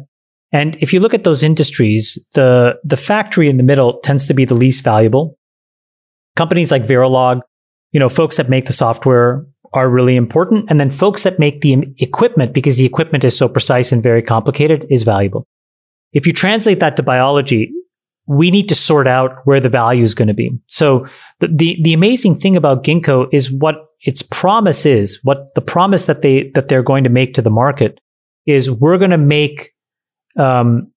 And 0.53 0.77
if 0.77 0.93
you 0.93 1.01
look 1.01 1.15
at 1.15 1.24
those 1.24 1.43
industries, 1.43 2.19
the, 2.35 2.77
the 2.85 2.97
factory 2.97 3.49
in 3.49 3.57
the 3.57 3.62
middle 3.62 3.99
tends 4.01 4.27
to 4.27 4.35
be 4.35 4.45
the 4.45 4.55
least 4.55 4.85
valuable 4.85 5.37
companies 6.37 6.70
like 6.70 6.83
Verilog, 6.83 7.41
you 7.93 8.01
know, 8.01 8.09
folks 8.09 8.37
that 8.37 8.49
make 8.49 8.66
the 8.66 8.73
software 8.73 9.45
are 9.74 9.91
really 9.91 10.16
important. 10.16 10.70
And 10.70 10.79
then 10.79 10.91
folks 10.91 11.23
that 11.23 11.39
make 11.39 11.61
the 11.61 11.87
equipment, 11.99 12.53
because 12.53 12.77
the 12.77 12.87
equipment 12.87 13.24
is 13.24 13.37
so 13.37 13.49
precise 13.49 13.93
and 13.93 14.03
very 14.03 14.23
complicated, 14.23 14.87
is 14.91 15.03
valuable. 15.03 15.47
If 16.12 16.27
you 16.27 16.33
translate 16.33 16.81
that 16.81 16.97
to 16.97 17.03
biology, 17.03 17.73
we 18.27 18.51
need 18.51 18.69
to 18.69 18.74
sort 18.74 19.07
out 19.07 19.39
where 19.44 19.61
the 19.61 19.69
value 19.69 20.03
is 20.03 20.15
going 20.15 20.28
to 20.28 20.35
be. 20.35 20.51
So 20.66 21.07
the, 21.40 21.49
the, 21.49 21.78
the 21.82 21.93
amazing 21.93 22.36
thing 22.36 22.57
about 22.57 22.85
Ginkgo 22.85 23.28
is 23.32 23.53
what 23.53 23.77
its 24.01 24.23
promise 24.23 24.86
is, 24.86 25.20
what 25.23 25.55
the 25.55 25.61
promise 25.61 26.07
that 26.07 26.23
they, 26.23 26.51
that 26.55 26.69
they're 26.69 26.82
going 26.82 27.05
to 27.05 27.11
make 27.11 27.35
to 27.35 27.43
the 27.43 27.51
market 27.51 27.99
is 28.47 28.70
we're 28.70 28.99
going 28.99 29.11
to 29.11 29.19
make, 29.19 29.73
um, 30.36 30.93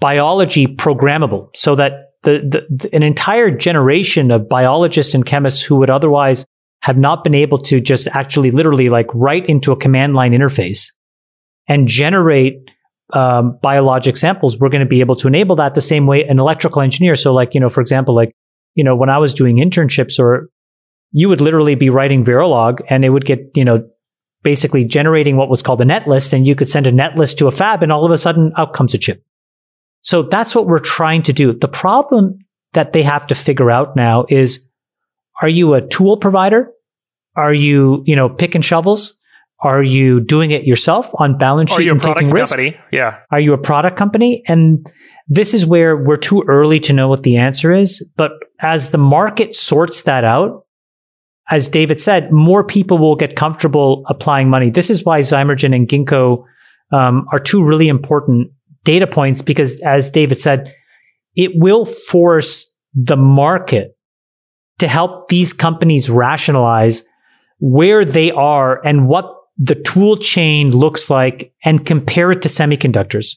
biology 0.00 0.66
programmable 0.66 1.48
so 1.54 1.76
that 1.76 2.10
the, 2.24 2.40
the, 2.40 2.88
the, 2.88 2.94
an 2.94 3.04
entire 3.04 3.50
generation 3.50 4.32
of 4.32 4.48
biologists 4.48 5.14
and 5.14 5.24
chemists 5.24 5.62
who 5.62 5.76
would 5.76 5.90
otherwise 5.90 6.44
have 6.82 6.98
not 6.98 7.22
been 7.22 7.34
able 7.34 7.58
to 7.58 7.80
just 7.80 8.08
actually 8.08 8.50
literally 8.50 8.88
like 8.88 9.06
write 9.14 9.46
into 9.46 9.70
a 9.70 9.76
command 9.76 10.14
line 10.14 10.32
interface 10.32 10.88
and 11.68 11.86
generate 11.86 12.54
um, 13.12 13.58
biologic 13.62 14.16
samples. 14.16 14.58
We're 14.58 14.68
going 14.68 14.84
to 14.84 14.88
be 14.88 15.00
able 15.00 15.16
to 15.16 15.28
enable 15.28 15.56
that 15.56 15.74
the 15.74 15.82
same 15.82 16.06
way 16.06 16.24
an 16.24 16.38
electrical 16.38 16.82
engineer. 16.82 17.14
So 17.14 17.32
like, 17.32 17.54
you 17.54 17.60
know, 17.60 17.70
for 17.70 17.80
example, 17.80 18.14
like, 18.14 18.32
you 18.74 18.84
know, 18.84 18.96
when 18.96 19.10
I 19.10 19.18
was 19.18 19.34
doing 19.34 19.56
internships 19.56 20.18
or 20.18 20.48
you 21.10 21.28
would 21.28 21.40
literally 21.40 21.74
be 21.74 21.90
writing 21.90 22.24
Verilog 22.24 22.80
and 22.88 23.04
it 23.04 23.10
would 23.10 23.24
get, 23.24 23.50
you 23.54 23.64
know, 23.64 23.86
basically 24.42 24.84
generating 24.84 25.36
what 25.36 25.48
was 25.48 25.62
called 25.62 25.80
a 25.80 25.84
net 25.84 26.08
list 26.08 26.32
and 26.32 26.46
you 26.46 26.54
could 26.54 26.68
send 26.68 26.86
a 26.86 26.92
net 26.92 27.16
list 27.16 27.38
to 27.38 27.46
a 27.46 27.52
fab 27.52 27.82
and 27.82 27.92
all 27.92 28.04
of 28.04 28.10
a 28.10 28.18
sudden 28.18 28.52
out 28.56 28.72
comes 28.72 28.94
a 28.94 28.98
chip. 28.98 29.22
So 30.00 30.22
that's 30.22 30.54
what 30.54 30.66
we're 30.66 30.80
trying 30.80 31.22
to 31.22 31.32
do. 31.32 31.52
The 31.52 31.68
problem 31.68 32.38
that 32.72 32.92
they 32.92 33.02
have 33.02 33.26
to 33.28 33.34
figure 33.34 33.70
out 33.70 33.94
now 33.94 34.24
is, 34.28 34.66
are 35.40 35.48
you 35.48 35.74
a 35.74 35.86
tool 35.86 36.16
provider? 36.16 36.70
Are 37.36 37.54
you, 37.54 38.02
you 38.04 38.16
know, 38.16 38.28
pick 38.28 38.54
and 38.54 38.64
shovels? 38.64 39.16
Are 39.62 39.82
you 39.82 40.20
doing 40.20 40.50
it 40.50 40.64
yourself 40.64 41.10
on 41.18 41.38
balance 41.38 41.72
sheet 41.72 41.88
and 41.88 42.02
taking 42.02 42.30
risk? 42.30 42.56
Company? 42.56 42.76
Yeah. 42.90 43.18
Are 43.30 43.38
you 43.38 43.52
a 43.52 43.58
product 43.58 43.96
company? 43.96 44.42
And 44.48 44.84
this 45.28 45.54
is 45.54 45.64
where 45.64 45.96
we're 45.96 46.16
too 46.16 46.44
early 46.48 46.80
to 46.80 46.92
know 46.92 47.08
what 47.08 47.22
the 47.22 47.36
answer 47.36 47.72
is. 47.72 48.04
But 48.16 48.32
as 48.60 48.90
the 48.90 48.98
market 48.98 49.54
sorts 49.54 50.02
that 50.02 50.24
out, 50.24 50.66
as 51.48 51.68
David 51.68 52.00
said, 52.00 52.32
more 52.32 52.64
people 52.64 52.98
will 52.98 53.14
get 53.14 53.36
comfortable 53.36 54.04
applying 54.08 54.50
money. 54.50 54.70
This 54.70 54.90
is 54.90 55.04
why 55.04 55.20
Zymergen 55.20 55.74
and 55.74 55.86
Ginkgo 55.86 56.44
um, 56.92 57.26
are 57.30 57.38
two 57.38 57.64
really 57.64 57.88
important 57.88 58.50
data 58.84 59.06
points 59.06 59.42
because 59.42 59.80
as 59.82 60.10
David 60.10 60.40
said, 60.40 60.72
it 61.36 61.52
will 61.54 61.84
force 61.84 62.74
the 62.94 63.16
market 63.16 63.96
to 64.78 64.88
help 64.88 65.28
these 65.28 65.52
companies 65.52 66.10
rationalize 66.10 67.04
where 67.60 68.04
they 68.04 68.32
are 68.32 68.84
and 68.84 69.06
what 69.06 69.32
the 69.58 69.74
tool 69.74 70.16
chain 70.16 70.70
looks 70.70 71.10
like 71.10 71.52
and 71.64 71.84
compare 71.84 72.30
it 72.30 72.42
to 72.42 72.48
semiconductors. 72.48 73.36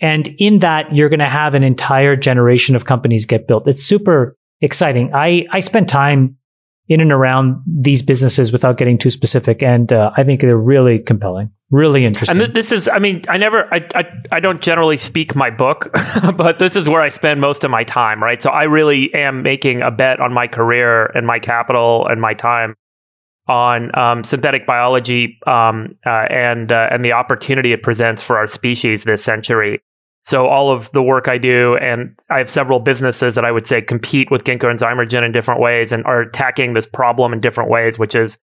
And 0.00 0.28
in 0.38 0.58
that, 0.58 0.94
you're 0.94 1.08
going 1.08 1.20
to 1.20 1.26
have 1.26 1.54
an 1.54 1.62
entire 1.62 2.16
generation 2.16 2.74
of 2.74 2.86
companies 2.86 3.24
get 3.24 3.46
built. 3.46 3.68
It's 3.68 3.82
super 3.82 4.36
exciting. 4.60 5.10
I, 5.14 5.46
I 5.50 5.60
spent 5.60 5.88
time 5.88 6.36
in 6.88 7.00
and 7.00 7.12
around 7.12 7.62
these 7.66 8.02
businesses 8.02 8.50
without 8.50 8.76
getting 8.76 8.98
too 8.98 9.10
specific. 9.10 9.62
And 9.62 9.92
uh, 9.92 10.10
I 10.16 10.24
think 10.24 10.40
they're 10.40 10.56
really 10.56 10.98
compelling, 10.98 11.50
really 11.70 12.04
interesting. 12.04 12.40
And 12.40 12.52
this 12.52 12.72
is, 12.72 12.88
I 12.88 12.98
mean, 12.98 13.22
I 13.28 13.38
never, 13.38 13.72
I, 13.72 13.88
I, 13.94 14.04
I 14.32 14.40
don't 14.40 14.60
generally 14.60 14.96
speak 14.96 15.36
my 15.36 15.50
book, 15.50 15.90
but 16.36 16.58
this 16.58 16.74
is 16.74 16.88
where 16.88 17.00
I 17.00 17.08
spend 17.08 17.40
most 17.40 17.62
of 17.62 17.70
my 17.70 17.84
time, 17.84 18.20
right? 18.20 18.42
So 18.42 18.50
I 18.50 18.64
really 18.64 19.14
am 19.14 19.42
making 19.42 19.82
a 19.82 19.92
bet 19.92 20.18
on 20.18 20.32
my 20.32 20.48
career 20.48 21.06
and 21.14 21.26
my 21.26 21.38
capital 21.38 22.06
and 22.08 22.20
my 22.20 22.34
time 22.34 22.74
on 23.48 23.96
um, 23.98 24.24
synthetic 24.24 24.66
biology 24.66 25.38
um, 25.46 25.96
uh, 26.06 26.26
and 26.30 26.70
uh, 26.70 26.88
and 26.90 27.04
the 27.04 27.12
opportunity 27.12 27.72
it 27.72 27.82
presents 27.82 28.22
for 28.22 28.36
our 28.38 28.46
species 28.46 29.04
this 29.04 29.22
century. 29.22 29.80
So 30.24 30.46
all 30.46 30.70
of 30.70 30.90
the 30.92 31.02
work 31.02 31.26
I 31.26 31.36
do, 31.36 31.76
and 31.78 32.16
I 32.30 32.38
have 32.38 32.48
several 32.48 32.78
businesses 32.78 33.34
that 33.34 33.44
I 33.44 33.50
would 33.50 33.66
say 33.66 33.82
compete 33.82 34.30
with 34.30 34.44
Ginkgo 34.44 34.70
and 34.70 34.78
Zymergen 34.78 35.24
in 35.26 35.32
different 35.32 35.60
ways 35.60 35.90
and 35.90 36.04
are 36.04 36.20
attacking 36.20 36.74
this 36.74 36.86
problem 36.86 37.32
in 37.32 37.40
different 37.40 37.70
ways, 37.70 37.98
which 37.98 38.14
is 38.14 38.38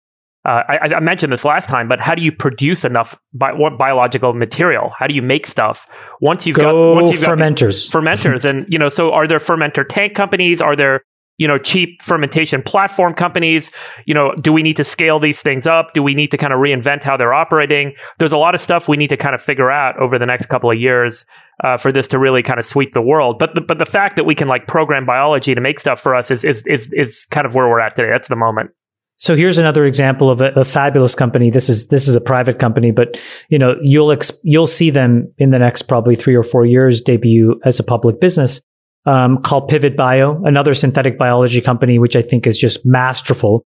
uh, 0.46 0.64
I, 0.68 0.96
I, 0.96 1.00
mentioned 1.02 1.34
this 1.34 1.44
last 1.44 1.68
time, 1.68 1.90
but 1.90 2.00
how 2.00 2.16
do 2.16 2.22
you 2.22 2.32
produce 2.32 2.86
enough 2.86 3.20
bi- 3.34 3.54
biological 3.78 4.34
material? 4.34 4.92
How 4.98 5.06
do 5.06 5.14
you 5.14 5.22
make 5.22 5.46
stuff 5.46 5.86
once 6.22 6.46
you've 6.46 6.56
Go 6.56 6.94
got 6.94 7.02
once 7.02 7.12
you've 7.12 7.22
fermenters, 7.22 7.92
got 7.92 8.02
fermenters, 8.02 8.46
and 8.46 8.66
you 8.72 8.80
know? 8.80 8.88
So 8.88 9.12
are 9.12 9.28
there 9.28 9.40
fermenter 9.40 9.86
tank 9.88 10.16
companies? 10.16 10.62
Are 10.62 10.78
there 10.78 11.04
you 11.40 11.48
know, 11.48 11.58
cheap 11.58 12.04
fermentation 12.04 12.62
platform 12.62 13.16
companies. 13.16 13.72
You 14.06 14.14
know, 14.14 14.34
do 14.42 14.54
we 14.54 14.62
need 14.62 14.76
to 14.76 14.84
scale 14.84 15.20
these 15.20 15.42
things 15.42 15.66
up? 15.66 15.94
Do 15.94 16.04
we 16.04 16.14
need 16.14 16.30
to 16.32 16.38
kind 16.38 16.54
of 16.54 16.60
reinvent 16.60 17.02
how 17.02 17.18
they're 17.18 17.34
operating? 17.34 17.94
There's 18.20 18.34
a 18.34 18.38
lot 18.38 18.54
of 18.54 18.62
stuff 18.62 18.88
we 18.88 18.98
need 18.98 19.08
to 19.08 19.18
kind 19.18 19.34
of 19.34 19.42
figure 19.42 19.72
out 19.72 19.98
over 20.00 20.20
the 20.20 20.26
next 20.26 20.48
couple 20.48 20.70
of 20.70 20.78
years 20.78 21.26
uh, 21.64 21.78
for 21.78 21.92
this 21.92 22.10
to 22.10 22.20
really 22.20 22.44
kind 22.44 22.60
of 22.60 22.66
sweep 22.66 22.92
the 22.92 23.02
world. 23.02 23.40
But 23.40 23.56
the, 23.56 23.62
but 23.62 23.80
the 23.80 23.86
fact 23.86 24.18
that 24.18 24.26
we 24.26 24.36
can 24.36 24.50
like 24.50 24.68
program 24.68 25.06
biology 25.06 25.56
to 25.56 25.62
make 25.62 25.80
stuff 25.80 26.00
for 26.00 26.14
us 26.14 26.30
is 26.30 26.44
is 26.44 26.62
is 26.68 26.90
is 26.92 27.26
kind 27.32 27.48
of 27.48 27.56
where 27.56 27.68
we're 27.68 27.80
at 27.80 27.96
today. 27.96 28.10
That's 28.12 28.28
the 28.28 28.36
moment. 28.36 28.72
So 29.16 29.36
here's 29.36 29.58
another 29.58 29.86
example 29.86 30.30
of 30.30 30.40
a, 30.40 30.52
a, 30.52 30.64
fabulous 30.64 31.14
company. 31.14 31.50
This 31.50 31.68
is 31.68 31.90
this 31.90 32.08
is 32.08 32.16
a 32.16 32.22
private 32.22 32.58
company, 32.58 32.92
but 32.92 33.22
you 33.50 33.58
know 33.58 33.78
you'll 33.82 34.12
ex- 34.12 34.38
you'll 34.44 34.68
see 34.68 34.90
them 34.90 35.34
in 35.38 35.52
the 35.52 35.60
next 35.60 35.84
probably 35.84 36.16
three 36.16 36.36
or 36.36 36.44
four 36.44 36.66
years 36.66 37.02
debut 37.02 37.60
as 37.66 37.80
a 37.80 37.84
public 37.84 38.20
business 38.20 38.62
um, 39.10 39.42
called 39.42 39.68
Pivot 39.68 39.98
Bio, 39.98 40.40
another 40.44 40.76
synthetic 40.76 41.18
biology 41.18 41.62
company, 41.62 41.98
which 41.98 42.16
I 42.16 42.22
think 42.22 42.46
is 42.46 42.60
just 42.60 42.86
masterful. 42.86 43.66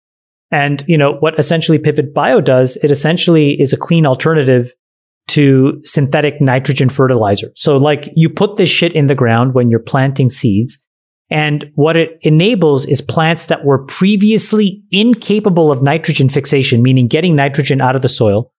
And, 0.51 0.85
you 0.87 0.97
know, 0.97 1.17
what 1.19 1.37
essentially 1.37 1.77
Pivot 1.77 2.13
Bio 2.13 2.39
does, 2.39 2.77
it 2.77 2.91
essentially 2.91 3.59
is 3.59 3.73
a 3.73 3.77
clean 3.77 4.05
alternative 4.05 4.71
to 5.27 5.81
synthetic 5.83 6.39
nitrogen 6.39 6.87
fertilizer. 6.87 7.51
So 7.55 7.75
like 7.75 8.09
you 8.15 8.29
put 8.29 8.55
this 8.55 8.69
shit 8.69 8.93
in 8.93 9.07
the 9.07 9.15
ground 9.15 9.53
when 9.53 9.69
you're 9.69 9.79
planting 9.79 10.29
seeds. 10.29 10.77
And 11.29 11.71
what 11.75 11.97
it 11.97 12.19
enables 12.21 12.85
is 12.85 13.01
plants 13.01 13.47
that 13.47 13.65
were 13.65 13.83
previously 13.85 14.81
incapable 14.91 15.73
of 15.73 15.83
nitrogen 15.83 16.29
fixation, 16.29 16.81
meaning 16.81 17.07
getting 17.07 17.35
nitrogen 17.35 17.81
out 17.81 17.97
of 17.97 18.01
the 18.01 18.09
soil. 18.09 18.53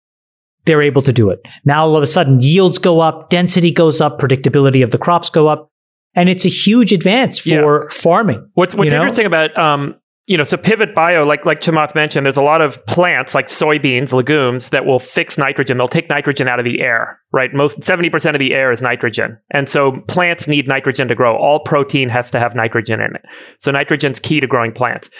They're 0.66 0.82
able 0.82 1.02
to 1.02 1.12
do 1.14 1.30
it. 1.30 1.40
Now 1.64 1.86
all 1.86 1.96
of 1.96 2.02
a 2.02 2.06
sudden 2.06 2.40
yields 2.40 2.78
go 2.78 3.00
up, 3.00 3.30
density 3.30 3.70
goes 3.70 4.02
up, 4.02 4.18
predictability 4.18 4.84
of 4.84 4.90
the 4.90 4.98
crops 4.98 5.30
go 5.30 5.48
up. 5.48 5.70
And 6.14 6.28
it's 6.28 6.44
a 6.44 6.48
huge 6.48 6.92
advance 6.92 7.38
for 7.38 7.88
farming. 7.90 8.48
What's 8.54 8.74
what's 8.74 8.90
you 8.90 8.96
know? 8.96 9.02
interesting 9.02 9.26
about 9.26 9.56
um, 9.58 9.96
you 10.26 10.38
know, 10.38 10.44
so 10.44 10.56
Pivot 10.56 10.94
Bio, 10.94 11.24
like 11.24 11.44
like 11.44 11.60
Chamath 11.60 11.94
mentioned, 11.94 12.24
there's 12.24 12.38
a 12.38 12.42
lot 12.42 12.62
of 12.62 12.84
plants 12.86 13.34
like 13.34 13.46
soybeans, 13.46 14.12
legumes 14.14 14.70
that 14.70 14.86
will 14.86 14.98
fix 14.98 15.36
nitrogen. 15.36 15.76
They'll 15.76 15.86
take 15.86 16.08
nitrogen 16.08 16.48
out 16.48 16.58
of 16.58 16.64
the 16.64 16.80
air, 16.80 17.20
right? 17.32 17.52
Most 17.52 17.84
seventy 17.84 18.08
percent 18.08 18.34
of 18.34 18.40
the 18.40 18.54
air 18.54 18.72
is 18.72 18.80
nitrogen, 18.80 19.38
and 19.50 19.68
so 19.68 20.00
plants 20.08 20.48
need 20.48 20.66
nitrogen 20.66 21.08
to 21.08 21.14
grow. 21.14 21.36
All 21.36 21.60
protein 21.60 22.08
has 22.08 22.30
to 22.30 22.40
have 22.40 22.54
nitrogen 22.54 23.00
in 23.00 23.14
it, 23.14 23.22
so 23.58 23.70
nitrogen's 23.70 24.18
key 24.18 24.40
to 24.40 24.46
growing 24.46 24.72
plants. 24.72 25.10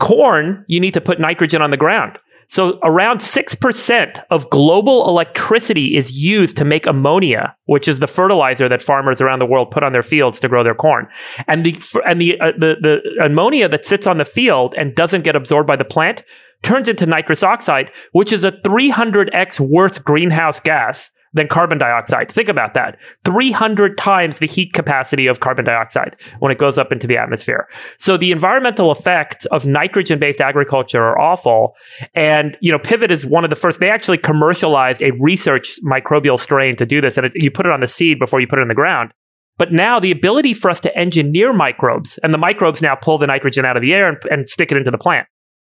Corn, 0.00 0.64
you 0.66 0.80
need 0.80 0.94
to 0.94 1.00
put 1.00 1.20
nitrogen 1.20 1.60
on 1.60 1.70
the 1.70 1.76
ground. 1.76 2.18
So 2.54 2.78
around 2.84 3.18
6% 3.18 4.24
of 4.30 4.48
global 4.48 5.08
electricity 5.08 5.96
is 5.96 6.12
used 6.12 6.56
to 6.58 6.64
make 6.64 6.86
ammonia, 6.86 7.56
which 7.64 7.88
is 7.88 7.98
the 7.98 8.06
fertilizer 8.06 8.68
that 8.68 8.80
farmers 8.80 9.20
around 9.20 9.40
the 9.40 9.44
world 9.44 9.72
put 9.72 9.82
on 9.82 9.90
their 9.90 10.04
fields 10.04 10.38
to 10.38 10.48
grow 10.48 10.62
their 10.62 10.72
corn. 10.72 11.08
And 11.48 11.66
the 11.66 11.74
and 12.06 12.20
the 12.20 12.38
uh, 12.38 12.52
the, 12.52 12.76
the 12.80 13.24
ammonia 13.24 13.68
that 13.70 13.84
sits 13.84 14.06
on 14.06 14.18
the 14.18 14.24
field 14.24 14.76
and 14.78 14.94
doesn't 14.94 15.22
get 15.22 15.34
absorbed 15.34 15.66
by 15.66 15.74
the 15.74 15.84
plant 15.84 16.22
turns 16.62 16.88
into 16.88 17.06
nitrous 17.06 17.42
oxide, 17.42 17.90
which 18.12 18.32
is 18.32 18.44
a 18.44 18.52
300x 18.52 19.58
worse 19.58 19.98
greenhouse 19.98 20.60
gas 20.60 21.10
than 21.34 21.48
carbon 21.48 21.78
dioxide. 21.78 22.30
Think 22.30 22.48
about 22.48 22.74
that. 22.74 22.98
300 23.24 23.98
times 23.98 24.38
the 24.38 24.46
heat 24.46 24.72
capacity 24.72 25.26
of 25.26 25.40
carbon 25.40 25.64
dioxide 25.64 26.16
when 26.38 26.50
it 26.50 26.58
goes 26.58 26.78
up 26.78 26.92
into 26.92 27.06
the 27.06 27.16
atmosphere. 27.16 27.68
So 27.98 28.16
the 28.16 28.32
environmental 28.32 28.90
effects 28.90 29.44
of 29.46 29.66
nitrogen 29.66 30.18
based 30.18 30.40
agriculture 30.40 31.02
are 31.02 31.20
awful. 31.20 31.74
And, 32.14 32.56
you 32.60 32.72
know, 32.72 32.78
Pivot 32.78 33.10
is 33.10 33.26
one 33.26 33.44
of 33.44 33.50
the 33.50 33.56
first, 33.56 33.80
they 33.80 33.90
actually 33.90 34.18
commercialized 34.18 35.02
a 35.02 35.10
research 35.20 35.74
microbial 35.84 36.40
strain 36.40 36.76
to 36.76 36.86
do 36.86 37.00
this. 37.00 37.18
And 37.18 37.26
it, 37.26 37.32
you 37.34 37.50
put 37.50 37.66
it 37.66 37.72
on 37.72 37.80
the 37.80 37.88
seed 37.88 38.18
before 38.18 38.40
you 38.40 38.46
put 38.46 38.58
it 38.58 38.62
in 38.62 38.68
the 38.68 38.74
ground. 38.74 39.12
But 39.56 39.72
now 39.72 40.00
the 40.00 40.10
ability 40.10 40.54
for 40.54 40.70
us 40.70 40.80
to 40.80 40.96
engineer 40.96 41.52
microbes, 41.52 42.18
and 42.24 42.34
the 42.34 42.38
microbes 42.38 42.82
now 42.82 42.96
pull 42.96 43.18
the 43.18 43.26
nitrogen 43.26 43.64
out 43.64 43.76
of 43.76 43.82
the 43.82 43.94
air 43.94 44.08
and, 44.08 44.18
and 44.28 44.48
stick 44.48 44.72
it 44.72 44.78
into 44.78 44.90
the 44.90 44.98
plant 44.98 45.28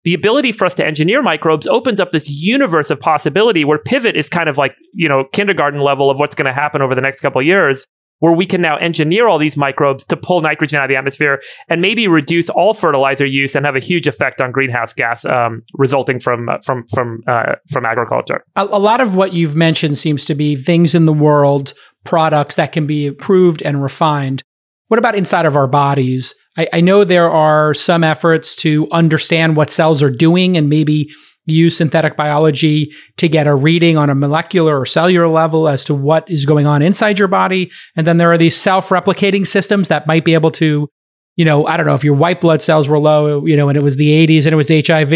the 0.05 0.15
ability 0.15 0.53
for 0.53 0.65
us 0.65 0.75
to 0.75 0.87
engineer 0.87 1.23
microbes 1.23 1.67
opens 1.67 2.01
up 2.01 2.13
this 2.13 2.29
universe 2.29 2.91
of 2.91 2.99
possibility 2.99 3.65
where 3.65 3.79
pivot 3.79 4.17
is 4.17 4.29
kind 4.29 4.49
of 4.49 4.57
like 4.57 4.75
you 4.95 5.09
know 5.09 5.25
kindergarten 5.33 5.81
level 5.81 6.11
of 6.11 6.19
what's 6.19 6.35
going 6.35 6.47
to 6.47 6.53
happen 6.53 6.83
over 6.83 6.95
the 6.95 7.01
next 7.01 7.21
couple 7.21 7.43
years 7.43 7.87
where 8.21 8.33
we 8.33 8.47
can 8.47 8.61
now 8.61 8.77
engineer 8.77 9.27
all 9.29 9.39
these 9.39 9.57
microbes 9.57 10.05
to 10.05 10.17
pull 10.17 10.41
nitrogen 10.41 10.79
out 10.79 10.85
of 10.85 10.89
the 10.89 10.97
atmosphere 10.97 11.41
and 11.69 11.83
maybe 11.83 12.07
reduce 12.07 12.49
all 12.51 12.73
fertilizer 12.73 13.27
use 13.27 13.57
and 13.57 13.67
have 13.67 13.77
a 13.77 13.81
huge 13.81 14.07
effect 14.07 14.41
on 14.41 14.53
greenhouse 14.53 14.93
gas 14.93 15.25
um, 15.25 15.63
resulting 15.75 16.21
from 16.21 16.49
uh, 16.49 16.59
from 16.65 16.87
from 16.95 17.23
uh, 17.27 17.55
from 17.71 17.85
agriculture. 17.85 18.45
A, 18.57 18.65
a 18.65 18.79
lot 18.79 19.01
of 19.01 19.17
what 19.17 19.33
you've 19.33 19.57
mentioned 19.57 19.99
seems 19.99 20.25
to 20.27 20.35
be 20.35 20.55
things 20.55 20.95
in 20.95 21.07
the 21.07 21.13
world, 21.13 21.75
products 22.05 22.57
that 22.57 22.73
can 22.73 22.87
be 22.87 23.07
improved 23.07 23.63
and 23.63 23.83
refined. 23.83 24.43
What 24.89 24.99
about 24.99 25.15
inside 25.15 25.47
of 25.47 25.57
our 25.57 25.67
bodies? 25.67 26.35
I, 26.57 26.69
I 26.75 26.81
know 26.81 27.05
there 27.05 27.31
are 27.31 27.75
some 27.75 28.05
efforts 28.05 28.55
to 28.57 28.89
understand 28.91 29.57
what 29.57 29.71
cells 29.71 30.03
are 30.03 30.11
doing 30.11 30.57
and 30.57 30.69
maybe 30.69 31.11
use 31.47 31.77
synthetic 31.77 32.17
biology 32.17 32.93
to 33.17 33.29
get 33.29 33.47
a 33.47 33.55
reading 33.55 33.97
on 33.97 34.11
a 34.11 34.15
molecular 34.15 34.79
or 34.79 34.87
cellular 34.87 35.29
level 35.29 35.69
as 35.69 35.85
to 35.85 35.95
what 35.95 36.31
is 36.31 36.47
going 36.47 36.67
on 36.67 36.83
inside 36.83 37.19
your 37.19 37.29
body. 37.29 37.71
And 37.97 38.07
then 38.07 38.19
there 38.19 38.31
are 38.31 38.39
these 38.39 38.57
self 38.57 38.89
replicating 38.89 39.47
systems 39.47 39.89
that 39.89 40.07
might 40.07 40.25
be 40.25 40.35
able 40.35 40.51
to, 40.53 40.89
you 41.37 41.45
know, 41.45 41.67
I 41.67 41.77
don't 41.77 41.87
know, 41.87 41.95
if 41.95 42.05
your 42.05 42.15
white 42.15 42.41
blood 42.41 42.63
cells 42.63 42.89
were 42.89 42.99
low, 42.99 43.45
you 43.47 43.57
know, 43.57 43.69
and 43.69 43.77
it 43.77 43.83
was 43.83 43.97
the 43.97 44.27
80s 44.27 44.45
and 44.45 44.53
it 44.53 44.57
was 44.57 44.69
HIV, 44.69 45.13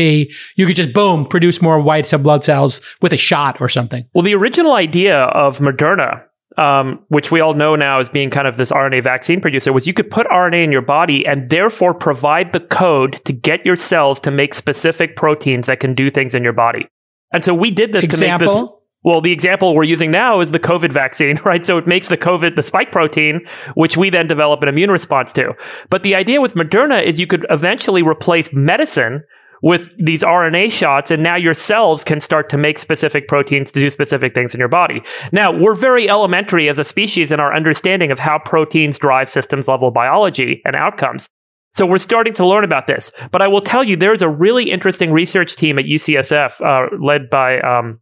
you 0.56 0.66
could 0.66 0.77
just 0.77 0.93
boom, 0.93 1.27
produce 1.27 1.61
more 1.61 1.81
white 1.81 2.11
blood 2.23 2.43
cells 2.43 2.81
with 3.02 3.12
a 3.12 3.19
shot 3.19 3.61
or 3.61 3.69
something. 3.69 4.05
Well, 4.15 4.24
the 4.24 4.35
original 4.35 4.73
idea 4.73 5.24
of 5.24 5.59
Moderna 5.59 6.24
um, 6.56 7.05
which 7.09 7.31
we 7.31 7.40
all 7.40 7.55
know 7.55 7.76
now 7.76 8.01
as 8.01 8.09
being 8.09 8.31
kind 8.31 8.47
of 8.47 8.56
this 8.56 8.70
RNA 8.70 9.02
vaccine 9.02 9.40
producer, 9.40 9.72
was 9.72 9.86
you 9.86 9.94
could 9.94 10.10
put 10.10 10.26
RNA 10.28 10.64
in 10.64 10.72
your 10.72 10.82
body 10.82 11.26
and 11.26 11.51
therefore 11.51 11.94
provide 11.94 12.52
the 12.52 12.60
code 12.60 13.20
to 13.24 13.32
get 13.32 13.64
your 13.64 13.76
cells 13.76 14.20
to 14.20 14.31
make 14.31 14.55
specific 14.55 15.16
proteins 15.16 15.66
that 15.66 15.81
can 15.81 15.94
do 15.94 16.10
things 16.10 16.35
in 16.35 16.44
your 16.44 16.52
body. 16.52 16.86
And 17.32 17.44
so 17.44 17.52
we 17.52 17.70
did 17.70 17.93
this 17.93 18.05
example? 18.05 18.48
to 18.48 18.55
make 18.55 18.62
this. 18.62 18.70
Well, 19.05 19.20
the 19.20 19.32
example 19.32 19.74
we're 19.74 19.85
using 19.85 20.10
now 20.10 20.40
is 20.40 20.51
the 20.51 20.59
COVID 20.59 20.90
vaccine, 20.90 21.39
right? 21.44 21.64
So 21.64 21.76
it 21.76 21.86
makes 21.86 22.09
the 22.09 22.16
COVID, 22.16 22.56
the 22.56 22.62
spike 22.62 22.90
protein, 22.90 23.47
which 23.74 23.97
we 23.97 24.09
then 24.09 24.26
develop 24.26 24.62
an 24.62 24.68
immune 24.68 24.90
response 24.90 25.32
to. 25.35 25.52
But 25.90 26.02
the 26.02 26.14
idea 26.14 26.40
with 26.40 26.55
Moderna 26.55 27.02
is 27.02 27.20
you 27.20 27.26
could 27.26 27.47
eventually 27.51 28.02
replace 28.02 28.51
medicine 28.52 29.22
with 29.65 29.89
these 29.97 30.23
RNA 30.23 30.70
shots, 30.70 31.11
and 31.11 31.23
now 31.23 31.36
your 31.36 31.55
cells 31.55 32.05
can 32.05 32.20
start 32.20 32.51
to 32.51 32.59
make 32.59 32.78
specific 32.78 33.27
proteins 33.27 33.73
to 33.73 33.81
do 33.81 33.89
specific 33.89 34.35
things 34.35 34.55
in 34.55 34.59
your 34.59 34.69
body. 34.69 35.03
Now, 35.32 35.51
we're 35.51 35.74
very 35.74 36.07
elementary 36.07 36.69
as 36.69 36.78
a 36.78 36.85
species 36.85 37.32
in 37.32 37.41
our 37.41 37.57
understanding 37.57 38.11
of 38.11 38.19
how 38.19 38.39
proteins 38.39 38.99
drive 38.99 39.31
systems 39.31 39.66
level 39.66 39.91
biology 39.91 40.61
and 40.66 40.77
outcomes. 40.77 41.27
So 41.73 41.86
we're 41.86 41.97
starting 41.97 42.35
to 42.35 42.47
learn 42.47 42.62
about 42.62 42.86
this. 42.86 43.11
But 43.32 43.41
I 43.41 43.49
will 43.49 43.62
tell 43.62 43.82
you, 43.82 43.97
there's 43.97 44.20
a 44.20 44.28
really 44.28 44.70
interesting 44.70 45.12
research 45.12 45.57
team 45.57 45.78
at 45.78 45.86
UCSF 45.86 46.61
uh, 46.61 46.97
led 47.03 47.31
by 47.31 47.59
um, 47.61 48.01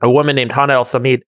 a 0.00 0.08
woman 0.08 0.36
named 0.36 0.52
Hana 0.52 0.74
El-Samad. 0.74 1.22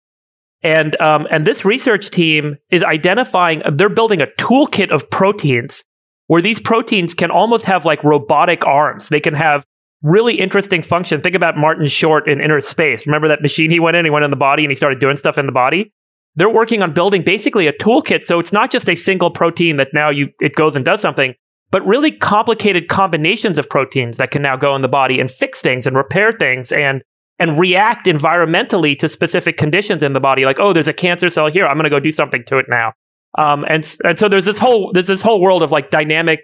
And, 0.61 1.01
um, 1.01 1.27
and 1.31 1.45
this 1.45 1.65
research 1.65 2.11
team 2.11 2.57
is 2.69 2.83
identifying, 2.83 3.63
they're 3.73 3.89
building 3.89 4.21
a 4.21 4.27
toolkit 4.39 4.93
of 4.93 5.09
proteins 5.09 5.83
where 6.27 6.41
these 6.41 6.59
proteins 6.59 7.13
can 7.13 7.31
almost 7.31 7.65
have 7.65 7.85
like 7.85 8.03
robotic 8.03 8.65
arms. 8.65 9.09
They 9.09 9.19
can 9.19 9.33
have 9.33 9.65
really 10.01 10.39
interesting 10.39 10.81
function. 10.81 11.21
Think 11.21 11.35
about 11.35 11.57
Martin 11.57 11.87
Short 11.87 12.27
in 12.29 12.39
Innerspace. 12.39 13.05
Remember 13.05 13.27
that 13.27 13.41
machine 13.41 13.71
he 13.71 13.79
went 13.79 13.97
in? 13.97 14.05
He 14.05 14.11
went 14.11 14.25
in 14.25 14.31
the 14.31 14.37
body 14.37 14.63
and 14.63 14.71
he 14.71 14.75
started 14.75 14.99
doing 14.99 15.15
stuff 15.15 15.37
in 15.37 15.45
the 15.45 15.51
body. 15.51 15.91
They're 16.35 16.49
working 16.49 16.81
on 16.81 16.93
building 16.93 17.23
basically 17.23 17.67
a 17.67 17.73
toolkit. 17.73 18.23
So 18.23 18.39
it's 18.39 18.53
not 18.53 18.71
just 18.71 18.89
a 18.89 18.95
single 18.95 19.31
protein 19.31 19.77
that 19.77 19.93
now 19.93 20.09
you 20.09 20.29
it 20.39 20.55
goes 20.55 20.75
and 20.75 20.83
does 20.83 21.01
something, 21.01 21.33
but 21.71 21.85
really 21.85 22.11
complicated 22.11 22.87
combinations 22.87 23.57
of 23.57 23.69
proteins 23.69 24.17
that 24.17 24.31
can 24.31 24.41
now 24.41 24.55
go 24.57 24.75
in 24.75 24.81
the 24.81 24.87
body 24.87 25.19
and 25.19 25.31
fix 25.31 25.61
things 25.61 25.87
and 25.87 25.95
repair 25.95 26.31
things 26.31 26.71
and 26.71 27.01
and 27.39 27.59
react 27.59 28.05
environmentally 28.05 28.97
to 28.97 29.09
specific 29.09 29.57
conditions 29.57 30.03
in 30.03 30.13
the 30.13 30.19
body. 30.19 30.45
Like, 30.45 30.59
oh, 30.59 30.71
there's 30.71 30.87
a 30.87 30.93
cancer 30.93 31.29
cell 31.29 31.51
here. 31.51 31.65
I'm 31.65 31.75
going 31.75 31.83
to 31.85 31.89
go 31.89 31.99
do 31.99 32.11
something 32.11 32.43
to 32.45 32.57
it 32.57 32.65
now. 32.69 32.93
Um, 33.37 33.65
and 33.67 33.97
and 34.03 34.17
so 34.17 34.29
there's 34.29 34.45
this 34.45 34.57
whole 34.57 34.91
there's 34.93 35.07
this 35.07 35.21
whole 35.21 35.41
world 35.41 35.61
of 35.61 35.71
like 35.71 35.89
dynamic, 35.89 36.41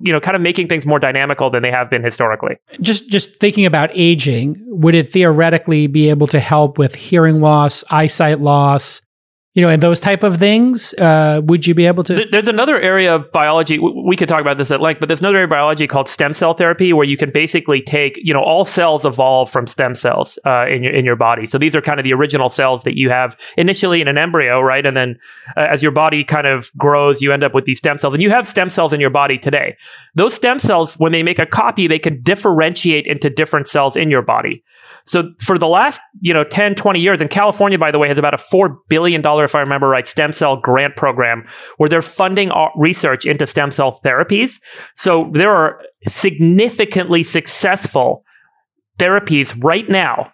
you 0.00 0.12
know, 0.12 0.20
kind 0.20 0.34
of 0.34 0.42
making 0.42 0.68
things 0.68 0.84
more 0.84 0.98
dynamical 0.98 1.50
than 1.50 1.62
they 1.62 1.70
have 1.70 1.88
been 1.88 2.02
historically. 2.02 2.56
Just 2.80 3.08
just 3.08 3.38
thinking 3.38 3.64
about 3.64 3.90
aging, 3.92 4.56
would 4.66 4.94
it 4.94 5.08
theoretically 5.08 5.86
be 5.86 6.10
able 6.10 6.26
to 6.28 6.40
help 6.40 6.78
with 6.78 6.94
hearing 6.94 7.40
loss, 7.40 7.84
eyesight 7.90 8.40
loss, 8.40 9.02
you 9.54 9.60
know, 9.60 9.68
and 9.68 9.82
those 9.82 10.00
type 10.00 10.22
of 10.22 10.38
things, 10.38 10.94
uh, 10.94 11.42
would 11.44 11.66
you 11.66 11.74
be 11.74 11.84
able 11.84 12.02
to? 12.04 12.26
There's 12.30 12.48
another 12.48 12.80
area 12.80 13.14
of 13.14 13.30
biology. 13.32 13.78
We 13.78 14.16
could 14.16 14.28
talk 14.28 14.40
about 14.40 14.56
this 14.56 14.70
at 14.70 14.80
length, 14.80 15.00
but 15.00 15.08
there's 15.08 15.20
another 15.20 15.36
area 15.36 15.44
of 15.44 15.50
biology 15.50 15.86
called 15.86 16.08
stem 16.08 16.32
cell 16.32 16.54
therapy, 16.54 16.94
where 16.94 17.06
you 17.06 17.18
can 17.18 17.30
basically 17.30 17.82
take, 17.82 18.18
you 18.22 18.32
know, 18.32 18.40
all 18.40 18.64
cells 18.64 19.04
evolve 19.04 19.50
from 19.50 19.66
stem 19.66 19.94
cells 19.94 20.38
uh, 20.46 20.66
in 20.66 20.82
your 20.82 20.94
in 20.94 21.04
your 21.04 21.16
body. 21.16 21.44
So 21.44 21.58
these 21.58 21.76
are 21.76 21.82
kind 21.82 22.00
of 22.00 22.04
the 22.04 22.14
original 22.14 22.48
cells 22.48 22.84
that 22.84 22.96
you 22.96 23.10
have 23.10 23.38
initially 23.58 24.00
in 24.00 24.08
an 24.08 24.16
embryo, 24.16 24.58
right? 24.60 24.86
And 24.86 24.96
then 24.96 25.18
uh, 25.54 25.66
as 25.70 25.82
your 25.82 25.92
body 25.92 26.24
kind 26.24 26.46
of 26.46 26.70
grows, 26.78 27.20
you 27.20 27.30
end 27.30 27.44
up 27.44 27.52
with 27.54 27.66
these 27.66 27.78
stem 27.78 27.98
cells, 27.98 28.14
and 28.14 28.22
you 28.22 28.30
have 28.30 28.48
stem 28.48 28.70
cells 28.70 28.94
in 28.94 29.00
your 29.00 29.10
body 29.10 29.36
today. 29.36 29.76
Those 30.14 30.32
stem 30.32 30.60
cells, 30.60 30.94
when 30.94 31.12
they 31.12 31.22
make 31.22 31.38
a 31.38 31.46
copy, 31.46 31.88
they 31.88 31.98
can 31.98 32.22
differentiate 32.22 33.06
into 33.06 33.28
different 33.28 33.66
cells 33.66 33.96
in 33.96 34.10
your 34.10 34.22
body. 34.22 34.64
So 35.04 35.30
for 35.40 35.58
the 35.58 35.68
last, 35.68 36.00
you 36.20 36.32
know, 36.32 36.44
10, 36.44 36.74
20 36.74 37.00
years, 37.00 37.20
and 37.20 37.30
California, 37.30 37.78
by 37.78 37.90
the 37.90 37.98
way, 37.98 38.08
has 38.08 38.18
about 38.18 38.34
a 38.34 38.38
$4 38.38 38.74
billion, 38.88 39.22
if 39.24 39.54
I 39.54 39.60
remember 39.60 39.88
right, 39.88 40.06
stem 40.06 40.32
cell 40.32 40.56
grant 40.56 40.96
program 40.96 41.44
where 41.76 41.88
they're 41.88 42.02
funding 42.02 42.50
research 42.76 43.26
into 43.26 43.46
stem 43.46 43.70
cell 43.70 44.00
therapies. 44.04 44.60
So 44.94 45.30
there 45.32 45.54
are 45.54 45.80
significantly 46.06 47.22
successful 47.22 48.24
therapies 48.98 49.58
right 49.62 49.88
now 49.88 50.32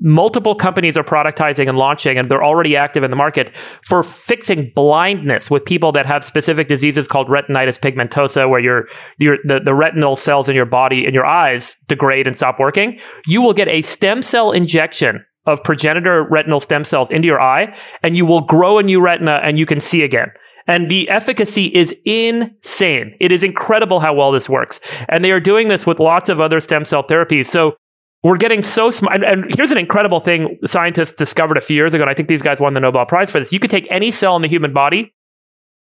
multiple 0.00 0.54
companies 0.54 0.96
are 0.96 1.04
productizing 1.04 1.68
and 1.68 1.78
launching 1.78 2.18
and 2.18 2.30
they're 2.30 2.42
already 2.42 2.76
active 2.76 3.04
in 3.04 3.10
the 3.10 3.16
market 3.16 3.52
for 3.86 4.02
fixing 4.02 4.72
blindness 4.74 5.50
with 5.50 5.64
people 5.64 5.92
that 5.92 6.04
have 6.04 6.24
specific 6.24 6.68
diseases 6.68 7.06
called 7.06 7.28
retinitis 7.28 7.78
pigmentosa 7.78 8.48
where 8.48 8.60
your 8.60 8.86
your 9.18 9.36
the, 9.44 9.60
the 9.64 9.74
retinal 9.74 10.16
cells 10.16 10.48
in 10.48 10.56
your 10.56 10.66
body 10.66 11.06
in 11.06 11.14
your 11.14 11.24
eyes 11.24 11.76
degrade 11.86 12.26
and 12.26 12.36
stop 12.36 12.58
working 12.58 12.98
you 13.26 13.40
will 13.40 13.54
get 13.54 13.68
a 13.68 13.82
stem 13.82 14.20
cell 14.20 14.50
injection 14.50 15.24
of 15.46 15.62
progenitor 15.62 16.26
retinal 16.28 16.60
stem 16.60 16.84
cells 16.84 17.10
into 17.10 17.26
your 17.26 17.40
eye 17.40 17.74
and 18.02 18.16
you 18.16 18.26
will 18.26 18.40
grow 18.40 18.78
a 18.78 18.82
new 18.82 19.00
retina 19.00 19.40
and 19.44 19.58
you 19.58 19.66
can 19.66 19.78
see 19.78 20.02
again 20.02 20.28
and 20.66 20.90
the 20.90 21.08
efficacy 21.10 21.66
is 21.66 21.94
insane. 22.06 23.14
It 23.20 23.30
is 23.32 23.42
incredible 23.44 24.00
how 24.00 24.14
well 24.14 24.32
this 24.32 24.48
works. 24.48 24.80
And 25.10 25.22
they 25.22 25.30
are 25.30 25.38
doing 25.40 25.68
this 25.68 25.86
with 25.86 26.00
lots 26.00 26.30
of 26.30 26.40
other 26.40 26.58
stem 26.58 26.86
cell 26.86 27.04
therapies. 27.04 27.48
So 27.48 27.76
we're 28.24 28.38
getting 28.38 28.62
so 28.62 28.90
smart. 28.90 29.16
And, 29.16 29.24
and, 29.24 29.54
here's 29.54 29.70
an 29.70 29.78
incredible 29.78 30.18
thing 30.18 30.58
scientists 30.66 31.12
discovered 31.12 31.58
a 31.58 31.60
few 31.60 31.76
years 31.76 31.92
ago, 31.94 32.02
and 32.02 32.10
I 32.10 32.14
think 32.14 32.28
these 32.28 32.42
guys 32.42 32.58
won 32.58 32.74
the 32.74 32.80
Nobel 32.80 33.04
Prize 33.04 33.30
for 33.30 33.38
this. 33.38 33.52
You 33.52 33.60
could 33.60 33.70
take 33.70 33.86
any 33.90 34.10
cell 34.10 34.34
in 34.34 34.42
the 34.42 34.48
human 34.48 34.72
body 34.72 35.14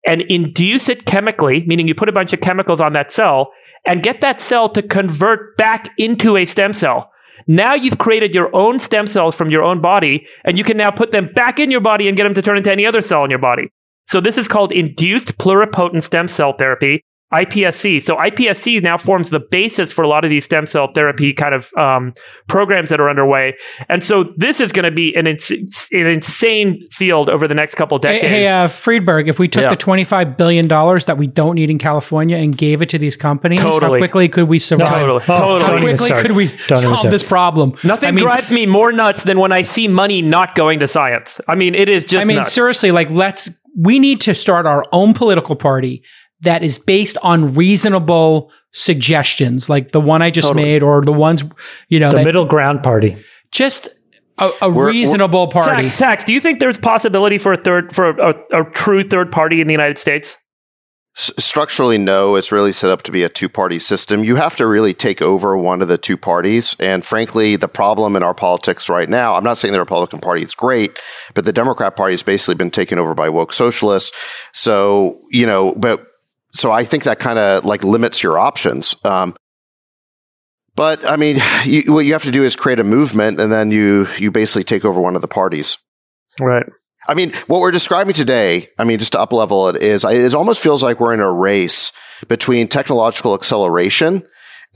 and 0.07 0.23
induce 0.23 0.89
it 0.89 1.05
chemically, 1.05 1.65
meaning 1.67 1.89
you 1.89 1.95
put 1.95 2.09
a 2.09 2.13
bunch 2.13 2.33
of 2.33 2.41
chemicals 2.41 2.81
on 2.81 2.93
that 2.93 3.11
cell, 3.11 3.51
and 3.85 4.03
get 4.03 4.21
that 4.21 4.41
cell 4.41 4.69
to 4.71 4.83
convert 4.83 5.57
back 5.57 5.91
into 5.99 6.37
a 6.37 6.45
stem 6.45 6.73
cell. 6.73 7.11
Now 7.49 7.75
you've 7.75 7.99
created 7.99 8.35
your 8.35 8.55
own 8.55 8.79
stem 8.79 9.07
cells 9.07 9.35
from 9.35 9.51
your 9.51 9.65
own 9.65 9.81
body, 9.81 10.27
and 10.45 10.57
you 10.57 10.63
can 10.63 10.77
now 10.77 10.93
put 10.93 11.11
them 11.11 11.31
back 11.35 11.59
in 11.59 11.71
your 11.73 11.81
body 11.81 12.07
and 12.07 12.17
get 12.17 12.23
them 12.23 12.35
to 12.35 12.43
turn 12.43 12.57
into 12.57 12.71
any 12.71 12.87
other 12.87 13.03
cell 13.03 13.25
in 13.25 13.31
your 13.31 13.39
body. 13.41 13.69
So 14.07 14.21
this 14.21 14.39
is 14.39 14.47
called 14.47 14.71
induced 14.71 15.39
pluripotent 15.39 16.03
stem 16.03 16.29
cell 16.29 16.55
therapy. 16.57 17.03
iPSC. 17.33 18.03
So 18.03 18.17
iPSC 18.17 18.83
now 18.83 18.97
forms 18.97 19.29
the 19.31 19.41
basis 19.41 19.93
for 19.93 20.03
a 20.03 20.09
lot 20.09 20.25
of 20.25 20.31
these 20.31 20.45
stem 20.47 20.65
cell 20.67 20.89
therapy 20.95 21.33
kind 21.35 21.55
of 21.55 21.71
um, 21.77 22.15
programs 22.47 22.89
that 22.91 23.01
are 23.01 23.11
underway. 23.11 23.55
And 23.91 24.03
so 24.03 24.33
this 24.37 24.61
is 24.61 24.73
going 24.73 24.85
to 24.85 24.91
be 24.91 25.15
an, 25.15 25.27
ins- 25.27 25.51
an 25.51 26.07
insane 26.07 26.89
field 26.91 27.29
over 27.29 27.47
the 27.47 27.55
next 27.55 27.75
couple 27.75 27.99
Hey, 27.99 28.15
decades. 28.21 28.31
hey 28.31 28.47
uh, 28.49 28.67
Friedberg, 28.69 29.29
if 29.29 29.39
we 29.39 29.47
took 29.47 29.63
Yeah. 29.63 29.69
the 29.69 29.77
$25 29.77 30.37
billion 30.39 30.69
that 30.69 31.17
we 31.19 31.27
don't 31.27 31.57
need 31.57 31.71
in 31.71 31.79
California 31.79 32.37
and 32.39 32.57
gave 32.57 32.81
it 32.81 32.89
to 32.91 32.99
these 32.99 33.17
companies, 33.17 33.61
how 33.61 33.71
Totally. 33.73 34.01
quickly 34.01 34.29
could 34.31 34.49
we 34.49 34.59
survive? 34.59 34.89
Totally. 34.89 35.23
Oh, 35.29 35.59
Totally. 35.59 35.93
How 35.93 35.97
quickly 35.97 36.23
could 36.23 36.33
we 36.33 36.47
Don't 36.69 36.79
solve 36.97 37.11
this 37.11 37.27
problem? 37.27 37.75
Nothing 37.85 38.09
I 38.09 38.13
mean, 38.13 38.25
drives 38.25 38.51
me 38.51 38.65
more 38.65 38.91
nuts 38.91 39.25
than 39.25 39.39
when 39.39 39.53
I 39.53 39.63
see 39.63 39.87
money 39.87 40.23
not 40.23 40.55
going 40.55 40.79
to 40.81 40.89
science. 40.89 41.41
I 41.47 41.55
mean, 41.57 41.75
it 41.75 41.91
is 41.91 42.05
just 42.07 42.23
I 42.23 42.27
mean, 42.27 42.39
nuts. 42.39 42.53
seriously, 42.53 42.91
like 42.91 43.11
let's 43.11 43.51
we 43.77 43.99
need 43.99 44.21
to 44.23 44.35
start 44.35 44.67
our 44.67 44.83
own 44.93 45.13
political 45.15 45.55
party 45.55 46.03
that 46.43 46.63
is 46.63 46.79
based 46.79 47.17
on 47.23 47.55
reasonable 47.55 48.51
suggestions, 48.73 49.69
like 49.69 49.93
the 49.93 50.01
one 50.01 50.23
I 50.23 50.31
just 50.31 50.49
Totally. 50.49 50.65
made, 50.65 50.83
or 50.83 51.03
the 51.03 51.13
ones 51.13 51.45
you 51.89 51.99
know, 52.01 52.11
The 52.11 52.19
that 52.19 52.25
middle 52.25 52.47
ground 52.47 52.83
party. 52.83 53.17
just 53.53 53.89
a, 54.39 54.51
a 54.63 54.71
We're- 54.71 54.93
reasonable 54.93 55.49
party. 55.49 55.89
Sacks, 55.89 55.99
Sacks, 55.99 56.25
do 56.25 56.33
you 56.33 56.41
think 56.41 56.61
there's 56.61 56.79
possibility 56.79 57.39
for 57.39 57.53
a 57.53 57.57
third 57.57 57.95
for 57.95 58.11
a, 58.11 58.31
a, 58.53 58.63
a 58.63 58.71
true 58.71 59.03
third 59.03 59.33
party 59.33 59.61
in 59.61 59.67
the 59.67 59.73
United 59.75 59.99
States? 59.99 60.37
S- 61.17 61.33
structurally, 61.39 61.99
no. 61.99 62.37
It's 62.37 62.53
really 62.53 62.71
set 62.71 62.91
up 62.93 63.03
to 63.03 63.11
be 63.11 63.25
a 63.25 63.29
two 63.29 63.49
party 63.49 63.81
system. 63.81 64.23
You 64.23 64.37
have 64.37 64.55
to 64.57 64.67
really 64.69 64.95
take 64.95 65.21
over 65.21 65.57
one 65.57 65.83
of 65.83 65.89
the 65.89 65.99
two 65.99 66.17
parties. 66.17 66.77
And 66.79 67.05
frankly, 67.05 67.57
the 67.57 67.67
problem 67.67 68.15
in 68.15 68.23
our 68.23 68.35
politics 68.35 68.89
right 68.89 69.09
now, 69.09 69.35
I'm 69.35 69.43
not 69.43 69.59
saying 69.59 69.73
the 69.73 69.81
Republican 69.81 70.21
Party 70.21 70.43
is 70.43 70.55
great, 70.55 70.97
but 71.35 71.45
the 71.45 71.53
Democrat 71.53 71.97
Party 71.97 72.13
has 72.13 72.23
basically 72.23 72.55
been 72.55 72.71
taken 72.71 73.01
over 73.01 73.15
by 73.15 73.29
woke 73.29 73.53
socialists. 73.53 74.17
So, 74.53 75.19
you 75.33 75.47
know, 75.47 75.75
but 75.77 76.07
so 76.53 76.73
I 76.73 76.85
think 76.85 77.05
that 77.05 77.19
kind 77.19 77.39
of 77.39 77.65
like 77.65 77.85
limits 77.85 78.23
your 78.23 78.39
options. 78.39 78.95
Um, 79.05 79.35
but 80.75 81.09
I 81.09 81.17
mean, 81.17 81.37
you, 81.65 81.93
what 81.93 82.07
you 82.07 82.13
have 82.13 82.23
to 82.23 82.31
do 82.31 82.45
is 82.45 82.57
create 82.57 82.81
a 82.81 82.85
movement 82.85 83.41
and 83.41 83.53
then 83.53 83.71
you, 83.71 84.07
you 84.19 84.31
basically 84.31 84.65
take 84.65 84.85
over 84.85 85.01
one 85.01 85.17
of 85.17 85.23
the 85.23 85.29
parties. 85.29 85.79
Right. 86.41 86.67
I 87.09 87.15
mean, 87.15 87.33
what 87.47 87.61
we're 87.61 87.71
describing 87.71 88.15
today, 88.15 88.69
I 88.79 88.85
mean, 88.85 88.99
just 88.99 89.13
to 89.13 89.21
up 89.21 89.33
level 89.33 89.69
it 89.69 89.77
is, 89.77 90.05
it 90.05 90.35
almost 90.35 90.63
feels 90.63 90.83
like 90.83 91.01
we're 91.01 91.15
in 91.15 91.21
a 91.21 91.33
race 91.33 91.91
between 92.29 92.69
technological 92.69 93.35
acceleration 93.35 94.27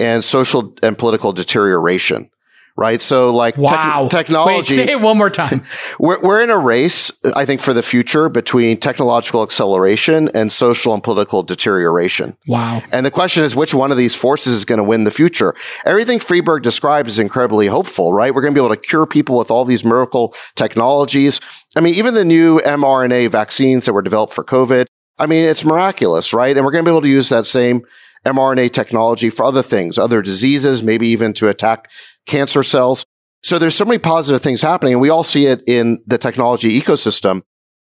and 0.01 0.25
social 0.25 0.75
and 0.83 0.97
political 0.97 1.33
deterioration, 1.33 2.31
right? 2.77 3.01
So 3.03 3.35
like 3.35 3.57
Wow. 3.57 4.09
technology, 4.11 4.77
Wait, 4.77 4.87
say 4.87 4.93
it 4.93 5.01
one 5.01 5.19
more 5.19 5.31
time. 5.31 5.63
we're, 6.01 6.21
we're 6.23 6.43
in 6.43 6.51
a 6.51 6.59
race, 6.59 7.11
I 7.37 7.45
think, 7.45 7.61
for 7.61 7.73
the 7.73 7.83
future 7.83 8.29
between 8.29 8.79
technological 8.79 9.43
acceleration 9.43 10.29
and 10.35 10.51
social 10.51 10.95
and 10.95 11.03
political 11.03 11.43
deterioration. 11.43 12.37
wow. 12.47 12.83
And 12.93 13.05
the 13.05 13.11
question 13.11 13.43
is, 13.45 13.55
which 13.55 13.75
one 13.75 13.91
of 13.91 13.97
these 13.97 14.17
forces 14.17 14.53
is 14.55 14.65
going 14.65 14.79
to 14.79 14.85
win 14.85 15.05
the 15.05 15.11
future? 15.11 15.55
Everything 15.85 16.19
Friedberg 16.19 16.63
describes 16.63 17.11
is 17.11 17.19
incredibly 17.19 17.67
hopeful, 17.67 18.13
right? 18.13 18.35
We're 18.35 18.43
going 18.43 18.55
to 18.55 18.61
be 18.61 18.65
able 18.65 18.75
to 18.75 18.81
cure 18.81 19.07
people 19.07 19.37
with 19.37 19.51
all 19.51 19.65
these 19.65 19.85
miracle 19.85 20.35
technologies. 20.55 21.41
I 21.77 21.81
mean, 21.81 21.95
even 21.95 22.15
the 22.15 22.25
new 22.25 22.59
mRNA 22.61 23.31
vaccines 23.31 23.87
that 23.87 23.93
were 23.93 24.03
developed 24.03 24.33
for 24.33 24.45
COVID, 24.45 24.87
I 25.19 25.27
mean, 25.27 25.45
it's 25.45 25.65
miraculous, 25.65 26.33
right? 26.33 26.57
And 26.57 26.65
we're 26.65 26.73
going 26.73 26.85
to 26.85 26.89
be 26.89 26.93
able 26.93 27.03
to 27.03 27.09
use 27.09 27.29
that 27.29 27.47
same 27.47 27.83
mRNA 28.25 28.73
technology 28.73 29.31
for 29.31 29.45
other 29.45 29.63
things, 29.63 29.99
other 29.99 30.23
diseases, 30.23 30.83
maybe 30.83 31.09
even 31.09 31.33
to 31.35 31.49
attack 31.49 31.91
cancer 32.27 32.63
cells. 32.63 33.05
So 33.43 33.59
there's 33.59 33.75
so 33.75 33.85
many 33.85 33.99
positive 33.99 34.41
things 34.41 34.63
happening, 34.63 34.95
and 34.95 35.01
we 35.01 35.11
all 35.11 35.25
see 35.25 35.47
it 35.47 35.63
in 35.67 36.03
the 36.07 36.19
technology 36.19 36.81
ecosystem 36.81 37.43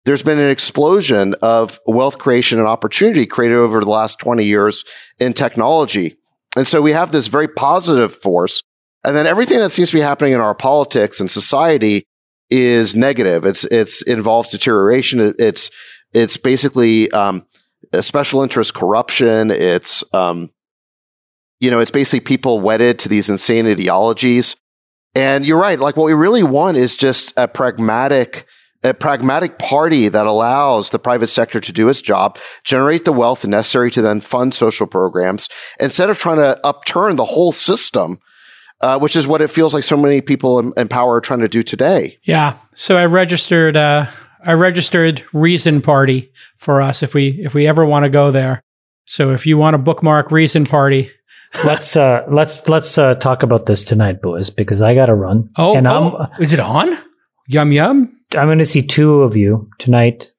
there's 0.08 0.22
been 0.22 0.38
an 0.38 0.48
explosion 0.48 1.34
of 1.42 1.80
wealth 1.86 2.16
creation 2.16 2.58
and 2.58 2.66
opportunity 2.66 3.26
created 3.26 3.56
over 3.56 3.80
the 3.80 3.90
last 3.90 4.18
20 4.18 4.42
years 4.42 4.84
in 5.18 5.34
technology. 5.34 6.16
And 6.56 6.66
so 6.66 6.80
we 6.80 6.92
have 6.92 7.12
this 7.12 7.26
very 7.26 7.46
positive 7.46 8.14
force. 8.14 8.62
And 9.04 9.14
then 9.14 9.26
everything 9.26 9.58
that 9.58 9.68
seems 9.68 9.90
to 9.90 9.98
be 9.98 10.00
happening 10.00 10.32
in 10.32 10.40
our 10.40 10.54
politics 10.54 11.20
and 11.20 11.30
society 11.30 12.04
is 12.48 12.96
negative. 12.96 13.44
It's, 13.44 13.64
it's 13.64 14.00
involves 14.00 14.48
deterioration. 14.48 15.34
It's, 15.38 15.70
it's 16.14 16.38
basically, 16.38 17.10
um, 17.10 17.44
special 18.00 18.42
interest 18.42 18.74
corruption. 18.74 19.50
It's, 19.50 20.04
um, 20.14 20.50
you 21.60 21.70
know, 21.70 21.80
it's 21.80 21.90
basically 21.90 22.24
people 22.24 22.60
wedded 22.60 22.98
to 23.00 23.08
these 23.08 23.28
insane 23.28 23.66
ideologies. 23.66 24.56
And 25.14 25.44
you're 25.44 25.60
right. 25.60 25.80
Like 25.80 25.96
what 25.96 26.04
we 26.04 26.12
really 26.12 26.42
want 26.42 26.76
is 26.76 26.94
just 26.94 27.32
a 27.36 27.48
pragmatic, 27.48 28.46
a 28.84 28.94
pragmatic 28.94 29.58
party 29.58 30.08
that 30.08 30.26
allows 30.26 30.90
the 30.90 30.98
private 30.98 31.26
sector 31.26 31.60
to 31.60 31.72
do 31.72 31.88
its 31.88 32.00
job, 32.02 32.38
generate 32.62 33.04
the 33.04 33.12
wealth 33.12 33.46
necessary 33.46 33.90
to 33.92 34.02
then 34.02 34.20
fund 34.20 34.54
social 34.54 34.86
programs 34.86 35.48
instead 35.80 36.10
of 36.10 36.18
trying 36.18 36.36
to 36.36 36.64
upturn 36.64 37.16
the 37.16 37.24
whole 37.24 37.50
system, 37.50 38.20
uh, 38.80 38.98
which 38.98 39.16
is 39.16 39.26
what 39.26 39.40
it 39.40 39.50
feels 39.50 39.74
like 39.74 39.82
so 39.82 39.96
many 39.96 40.20
people 40.20 40.60
in, 40.60 40.72
in 40.76 40.86
power 40.86 41.14
are 41.14 41.20
trying 41.20 41.40
to 41.40 41.48
do 41.48 41.64
today. 41.64 42.18
Yeah. 42.22 42.58
So 42.74 42.96
I 42.96 43.06
registered 43.06 43.76
uh 43.76 44.06
I 44.48 44.54
registered 44.54 45.22
Reason 45.34 45.82
Party 45.82 46.32
for 46.56 46.80
us 46.80 47.02
if 47.02 47.12
we 47.12 47.38
if 47.44 47.52
we 47.52 47.66
ever 47.66 47.84
want 47.84 48.04
to 48.04 48.08
go 48.08 48.30
there. 48.30 48.62
So 49.04 49.32
if 49.32 49.46
you 49.46 49.58
want 49.58 49.74
to 49.74 49.78
bookmark 49.78 50.30
Reason 50.30 50.64
Party, 50.64 51.10
let's 51.66 51.96
uh 51.96 52.24
let's 52.30 52.66
let's 52.66 52.96
uh 52.96 53.12
talk 53.14 53.42
about 53.42 53.66
this 53.66 53.84
tonight, 53.84 54.22
boys, 54.22 54.48
because 54.48 54.80
I 54.80 54.94
gotta 54.94 55.14
run. 55.14 55.50
oh, 55.58 55.76
and 55.76 55.86
oh, 55.86 56.28
is 56.40 56.54
it 56.54 56.60
on? 56.60 56.96
Yum 57.46 57.72
yum. 57.72 58.18
I'm 58.34 58.40
I'm 58.40 58.48
gonna 58.48 58.64
see 58.64 58.80
two 58.80 59.20
of 59.22 59.36
you 59.36 59.68
tonight. 59.78 60.32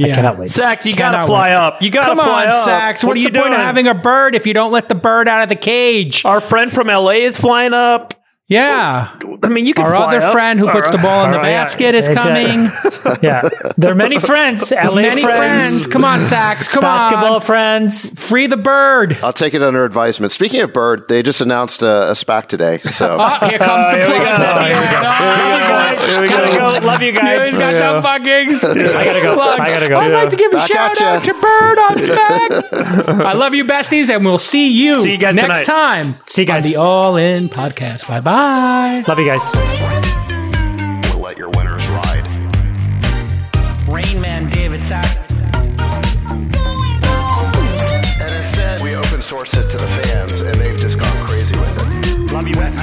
I 0.00 0.10
cannot 0.12 0.38
wait. 0.38 0.48
Sacks, 0.48 0.86
you 0.86 0.94
Cannot 0.94 1.12
gotta 1.12 1.26
fly 1.26 1.48
wait. 1.48 1.54
up. 1.56 1.82
You 1.82 1.90
gotta 1.90 2.06
Come 2.06 2.18
fly 2.18 2.44
on, 2.44 2.48
up. 2.50 2.64
Sacks. 2.64 3.02
What 3.02 3.08
What's 3.08 3.20
are 3.20 3.24
you 3.24 3.32
the 3.32 3.40
point 3.40 3.52
of 3.52 3.60
having 3.60 3.86
a 3.88 3.94
bird 3.94 4.34
if 4.34 4.46
you 4.46 4.54
don't 4.54 4.70
let 4.70 4.88
the 4.88 4.94
bird 4.94 5.28
out 5.28 5.42
of 5.42 5.48
the 5.48 5.56
cage? 5.56 6.24
Our 6.24 6.40
friend 6.40 6.72
from 6.72 6.86
LA 6.86 7.10
is 7.26 7.36
flying 7.36 7.74
up. 7.74 8.14
Yeah. 8.48 9.14
I 9.42 9.48
mean, 9.48 9.66
you 9.66 9.74
can 9.74 9.84
Our 9.84 9.94
fly 9.94 10.06
other 10.06 10.20
up. 10.22 10.32
friend 10.32 10.58
who 10.58 10.70
puts 10.70 10.90
the 10.90 10.96
ball 10.96 11.22
in 11.26 11.32
the 11.32 11.36
All 11.36 11.42
right, 11.42 11.50
yeah. 11.50 11.64
basket 11.64 11.94
is 11.94 12.08
Exactly. 12.08 12.46
Uh, 12.46 12.70
coming. 13.04 13.18
yeah, 13.22 13.42
there 13.76 13.92
are 13.92 13.94
many 13.94 14.18
friends. 14.30 14.70
LA 14.72 14.94
many 15.02 15.20
friends. 15.20 15.86
Come 15.86 16.02
on, 16.02 16.24
Sacks. 16.24 16.66
Come 16.66 16.80
basketball 16.80 17.24
on. 17.24 17.40
Basketball 17.40 17.40
friends. 17.40 18.26
Free 18.28 18.46
the 18.46 18.56
bird. 18.56 19.18
I'll 19.22 19.34
take 19.34 19.52
it 19.52 19.62
under 19.62 19.84
advisement. 19.84 20.32
Speaking 20.32 20.62
of 20.62 20.72
Bird, 20.72 21.08
they 21.08 21.22
just 21.22 21.42
announced 21.42 21.82
a, 21.82 22.08
a 22.08 22.12
SPAC 22.12 22.46
today. 22.46 22.78
So 22.78 23.18
Oh, 23.20 23.28
here 23.48 23.58
comes 23.58 23.86
Oh, 23.86 23.90
the 23.90 23.96
here 23.98 24.06
plug. 24.06 24.38
go. 24.38 24.64
Here 24.64 24.80
we 24.80 24.88
go. 24.88 25.00
Oh, 25.04 26.06
Here 26.08 26.22
we 26.22 26.28
go. 26.80 26.86
Love 26.86 27.02
you 27.02 27.08
You 27.12 27.18
guys. 27.18 27.52
ain't 27.52 27.58
got 27.58 28.02
no 28.02 28.08
fuckings. 28.08 28.64
I 28.64 29.04
gotta 29.04 29.20
go. 29.20 29.34
Plugs. 29.34 29.60
I 29.60 29.70
gotta 29.70 29.88
go. 29.90 29.98
I'd 29.98 30.12
like 30.12 30.30
to 30.30 30.36
give 30.36 30.52
a 30.52 30.56
Back 30.56 30.68
shout 30.68 31.02
out 31.02 31.24
to 31.24 31.34
Bird 31.34 31.78
on 31.78 31.98
Spec. 32.02 33.26
I 33.26 33.34
love 33.34 33.54
you, 33.54 33.64
besties, 33.66 34.08
and 34.08 34.24
we'll 34.24 34.38
see 34.38 34.68
you, 34.72 35.02
See 35.02 35.12
you 35.12 35.18
next 35.18 35.36
tonight. 35.42 35.64
time 35.66 36.14
See 36.26 36.42
you 36.42 36.46
guys. 36.46 36.64
on 36.64 36.70
the 36.72 36.76
All 36.78 37.16
In 37.16 37.50
Podcast. 37.50 38.08
Bye 38.08 38.20
bye. 38.20 38.37
Love 38.38 39.18
you 39.18 39.24
guys. 39.24 39.50
we'll 41.10 41.18
let 41.20 41.36
your 41.36 41.50
winners 41.50 41.84
ride. 41.88 42.24
Rain 43.88 44.20
Man 44.20 44.48
David 44.48 44.80
Sacks. 44.80 45.40
And 48.20 48.30
instead, 48.30 48.80
we 48.80 48.94
open 48.94 49.22
source 49.22 49.54
it 49.54 49.68
to 49.70 49.76
the 49.76 49.88
fans, 49.88 50.38
and 50.38 50.54
they've 50.54 50.78
just 50.78 51.00
gone 51.00 51.26
crazy 51.26 51.58
with 51.58 51.78
it. 51.78 52.32
Love 52.32 52.46
you, 52.46 52.54
West. 52.58 52.78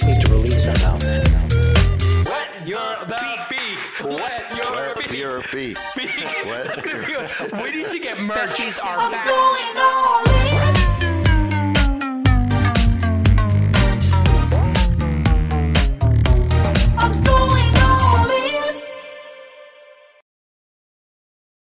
Just 0.00 0.06
need 0.06 0.26
to 0.26 0.32
release 0.32 0.64
somehow. 0.64 0.98
Wet 2.24 2.66
your 2.66 3.04
the 3.06 3.46
beak. 3.48 4.18
Wet 4.18 4.56
your 4.56 4.94
beak. 4.94 5.12
Your 5.12 5.42
feet. 5.42 5.78
We 5.96 6.06
need 7.70 7.88
to 7.88 7.98
get 7.98 8.20
merch. 8.20 8.50
Besties 8.50 8.82
are 8.82 9.10
back. 9.10 9.26
going 9.26 9.76
all 9.76 10.24
in. 10.24 10.69